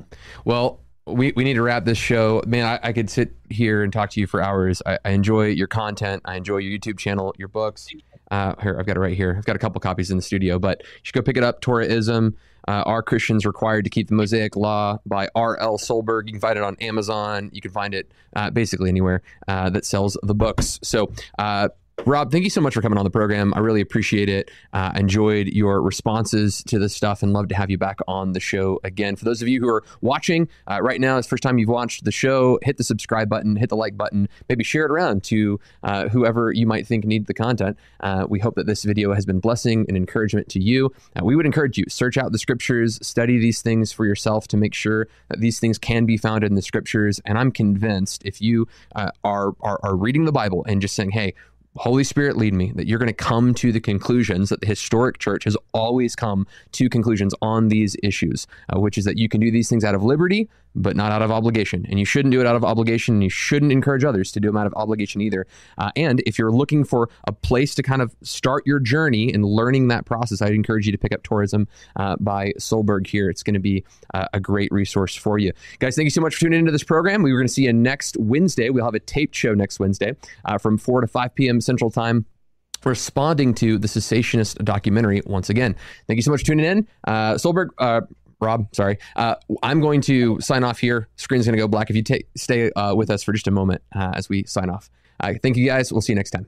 well, 0.45 0.81
we, 1.05 1.33
we 1.35 1.43
need 1.43 1.55
to 1.55 1.61
wrap 1.61 1.85
this 1.85 1.97
show. 1.97 2.41
Man, 2.45 2.65
I, 2.65 2.89
I 2.89 2.93
could 2.93 3.09
sit 3.09 3.35
here 3.49 3.83
and 3.83 3.91
talk 3.91 4.11
to 4.11 4.19
you 4.19 4.27
for 4.27 4.41
hours. 4.41 4.81
I, 4.85 4.99
I, 5.03 5.11
enjoy 5.11 5.47
your 5.47 5.67
content. 5.67 6.21
I 6.25 6.35
enjoy 6.35 6.57
your 6.57 6.77
YouTube 6.77 6.99
channel, 6.99 7.33
your 7.37 7.47
books. 7.47 7.87
Uh, 8.29 8.55
here, 8.61 8.77
I've 8.79 8.85
got 8.85 8.97
it 8.97 8.99
right 8.99 9.15
here. 9.15 9.35
I've 9.37 9.45
got 9.45 9.55
a 9.55 9.59
couple 9.59 9.81
copies 9.81 10.11
in 10.11 10.17
the 10.17 10.23
studio, 10.23 10.59
but 10.59 10.81
you 10.83 10.99
should 11.03 11.15
go 11.15 11.21
pick 11.21 11.37
it 11.37 11.43
up. 11.43 11.61
Torahism. 11.61 12.35
Uh, 12.67 12.83
are 12.85 13.01
Christians 13.01 13.43
required 13.43 13.83
to 13.85 13.89
keep 13.89 14.07
the 14.07 14.13
Mosaic 14.13 14.55
Law 14.55 14.99
by 15.03 15.27
R.L. 15.33 15.79
Solberg? 15.79 16.27
You 16.27 16.33
can 16.33 16.39
find 16.39 16.57
it 16.57 16.63
on 16.63 16.75
Amazon. 16.79 17.49
You 17.51 17.59
can 17.59 17.71
find 17.71 17.95
it 17.95 18.11
uh, 18.35 18.51
basically 18.51 18.87
anywhere 18.87 19.23
uh, 19.47 19.71
that 19.71 19.83
sells 19.83 20.15
the 20.21 20.35
books. 20.35 20.79
So 20.83 21.11
uh, 21.39 21.69
Rob, 22.05 22.31
thank 22.31 22.43
you 22.43 22.49
so 22.49 22.61
much 22.61 22.73
for 22.73 22.81
coming 22.81 22.97
on 22.97 23.03
the 23.03 23.11
program. 23.11 23.53
I 23.55 23.59
really 23.59 23.79
appreciate 23.79 24.27
it. 24.27 24.49
Uh, 24.73 24.91
enjoyed 24.95 25.47
your 25.49 25.83
responses 25.83 26.63
to 26.63 26.79
this 26.79 26.95
stuff 26.95 27.21
and 27.21 27.31
love 27.31 27.47
to 27.49 27.55
have 27.55 27.69
you 27.69 27.77
back 27.77 27.99
on 28.07 28.33
the 28.33 28.39
show 28.39 28.79
again. 28.83 29.15
For 29.15 29.23
those 29.23 29.43
of 29.43 29.47
you 29.47 29.59
who 29.59 29.69
are 29.69 29.83
watching 30.01 30.49
uh, 30.69 30.81
right 30.81 30.99
now, 30.99 31.19
it's 31.19 31.27
first 31.27 31.43
time 31.43 31.59
you've 31.59 31.69
watched 31.69 32.03
the 32.03 32.11
show, 32.11 32.57
hit 32.63 32.77
the 32.77 32.83
subscribe 32.83 33.29
button, 33.29 33.55
hit 33.55 33.69
the 33.69 33.75
like 33.75 33.97
button, 33.97 34.27
maybe 34.49 34.63
share 34.63 34.85
it 34.85 34.91
around 34.91 35.23
to 35.25 35.59
uh, 35.83 36.09
whoever 36.09 36.51
you 36.51 36.65
might 36.65 36.87
think 36.87 37.05
need 37.05 37.27
the 37.27 37.35
content. 37.35 37.77
Uh, 37.99 38.25
we 38.27 38.39
hope 38.39 38.55
that 38.55 38.65
this 38.65 38.83
video 38.83 39.13
has 39.13 39.27
been 39.27 39.39
blessing 39.39 39.85
and 39.87 39.95
encouragement 39.95 40.49
to 40.49 40.59
you. 40.59 40.91
Uh, 41.15 41.23
we 41.23 41.35
would 41.35 41.45
encourage 41.45 41.77
you, 41.77 41.85
search 41.87 42.17
out 42.17 42.31
the 42.31 42.39
scriptures, 42.39 42.97
study 43.05 43.37
these 43.37 43.61
things 43.61 43.91
for 43.91 44.07
yourself 44.07 44.47
to 44.47 44.57
make 44.57 44.73
sure 44.73 45.07
that 45.29 45.39
these 45.39 45.59
things 45.59 45.77
can 45.77 46.07
be 46.07 46.17
found 46.17 46.43
in 46.43 46.55
the 46.55 46.63
scriptures. 46.63 47.21
And 47.25 47.37
I'm 47.37 47.51
convinced 47.51 48.23
if 48.25 48.41
you 48.41 48.67
uh, 48.95 49.11
are, 49.23 49.53
are, 49.61 49.79
are 49.83 49.95
reading 49.95 50.25
the 50.25 50.31
Bible 50.31 50.65
and 50.67 50.81
just 50.81 50.95
saying, 50.95 51.11
hey, 51.11 51.35
Holy 51.77 52.03
Spirit 52.03 52.35
lead 52.35 52.53
me, 52.53 52.73
that 52.75 52.85
you're 52.85 52.99
going 52.99 53.07
to 53.07 53.13
come 53.13 53.53
to 53.55 53.71
the 53.71 53.79
conclusions 53.79 54.49
that 54.49 54.59
the 54.59 54.67
historic 54.67 55.19
church 55.19 55.45
has 55.45 55.55
always 55.73 56.15
come 56.15 56.45
to 56.73 56.89
conclusions 56.89 57.33
on 57.41 57.69
these 57.69 57.95
issues, 58.03 58.45
uh, 58.73 58.79
which 58.79 58.97
is 58.97 59.05
that 59.05 59.17
you 59.17 59.29
can 59.29 59.39
do 59.39 59.51
these 59.51 59.69
things 59.69 59.85
out 59.85 59.95
of 59.95 60.03
liberty, 60.03 60.49
but 60.75 60.95
not 60.95 61.11
out 61.11 61.21
of 61.21 61.31
obligation. 61.31 61.85
And 61.89 61.99
you 61.99 62.05
shouldn't 62.05 62.31
do 62.31 62.41
it 62.41 62.47
out 62.47 62.55
of 62.55 62.63
obligation. 62.63 63.15
And 63.15 63.23
you 63.23 63.29
shouldn't 63.29 63.71
encourage 63.71 64.03
others 64.03 64.31
to 64.33 64.39
do 64.39 64.49
them 64.49 64.57
out 64.57 64.67
of 64.67 64.73
obligation 64.75 65.21
either. 65.21 65.47
Uh, 65.77 65.91
and 65.95 66.21
if 66.25 66.37
you're 66.39 66.51
looking 66.51 66.83
for 66.83 67.09
a 67.27 67.31
place 67.31 67.75
to 67.75 67.83
kind 67.83 68.01
of 68.01 68.15
start 68.23 68.65
your 68.65 68.79
journey 68.79 69.33
in 69.33 69.43
learning 69.43 69.89
that 69.89 70.05
process, 70.05 70.41
I'd 70.41 70.53
encourage 70.53 70.85
you 70.85 70.91
to 70.91 70.97
pick 70.97 71.13
up 71.13 71.23
Torahism 71.23 71.67
uh, 71.95 72.15
by 72.19 72.53
Solberg 72.59 73.07
here. 73.07 73.29
It's 73.29 73.43
going 73.43 73.53
to 73.55 73.59
be 73.59 73.83
uh, 74.13 74.27
a 74.33 74.39
great 74.39 74.71
resource 74.71 75.15
for 75.15 75.37
you. 75.37 75.51
Guys, 75.79 75.95
thank 75.95 76.05
you 76.05 76.11
so 76.11 76.21
much 76.21 76.35
for 76.35 76.41
tuning 76.41 76.59
into 76.59 76.71
this 76.71 76.83
program. 76.83 77.23
We 77.23 77.31
are 77.31 77.37
going 77.37 77.47
to 77.47 77.53
see 77.53 77.63
you 77.63 77.73
next 77.73 78.17
Wednesday. 78.17 78.69
We'll 78.69 78.85
have 78.85 78.95
a 78.95 78.99
taped 78.99 79.35
show 79.35 79.53
next 79.53 79.79
Wednesday 79.79 80.15
uh, 80.45 80.57
from 80.57 80.77
4 80.77 81.01
to 81.01 81.07
5 81.07 81.35
p.m. 81.35 81.61
Central 81.61 81.91
Time 81.91 82.25
responding 82.85 83.53
to 83.55 83.77
the 83.77 83.87
cessationist 83.87 84.63
documentary 84.63 85.21
once 85.25 85.49
again. 85.49 85.75
Thank 86.07 86.17
you 86.17 86.23
so 86.23 86.31
much 86.31 86.41
for 86.41 86.47
tuning 86.47 86.65
in. 86.65 86.87
Uh, 87.05 87.33
Solberg, 87.33 87.67
uh, 87.77 88.01
Rob, 88.41 88.67
sorry. 88.73 88.97
Uh, 89.15 89.35
I'm 89.61 89.81
going 89.81 90.01
to 90.01 90.39
sign 90.41 90.63
off 90.63 90.79
here. 90.79 91.07
Screen's 91.15 91.45
going 91.45 91.55
to 91.55 91.61
go 91.61 91.67
black. 91.67 91.89
If 91.89 91.95
you 91.95 92.03
t- 92.03 92.25
stay 92.35 92.71
uh, 92.71 92.95
with 92.95 93.09
us 93.09 93.23
for 93.23 93.33
just 93.33 93.47
a 93.47 93.51
moment 93.51 93.83
uh, 93.95 94.13
as 94.15 94.29
we 94.29 94.43
sign 94.45 94.69
off. 94.69 94.89
Uh, 95.19 95.33
thank 95.41 95.57
you 95.57 95.65
guys. 95.65 95.91
We'll 95.91 96.01
see 96.01 96.13
you 96.13 96.17
next 96.17 96.31
time. 96.31 96.47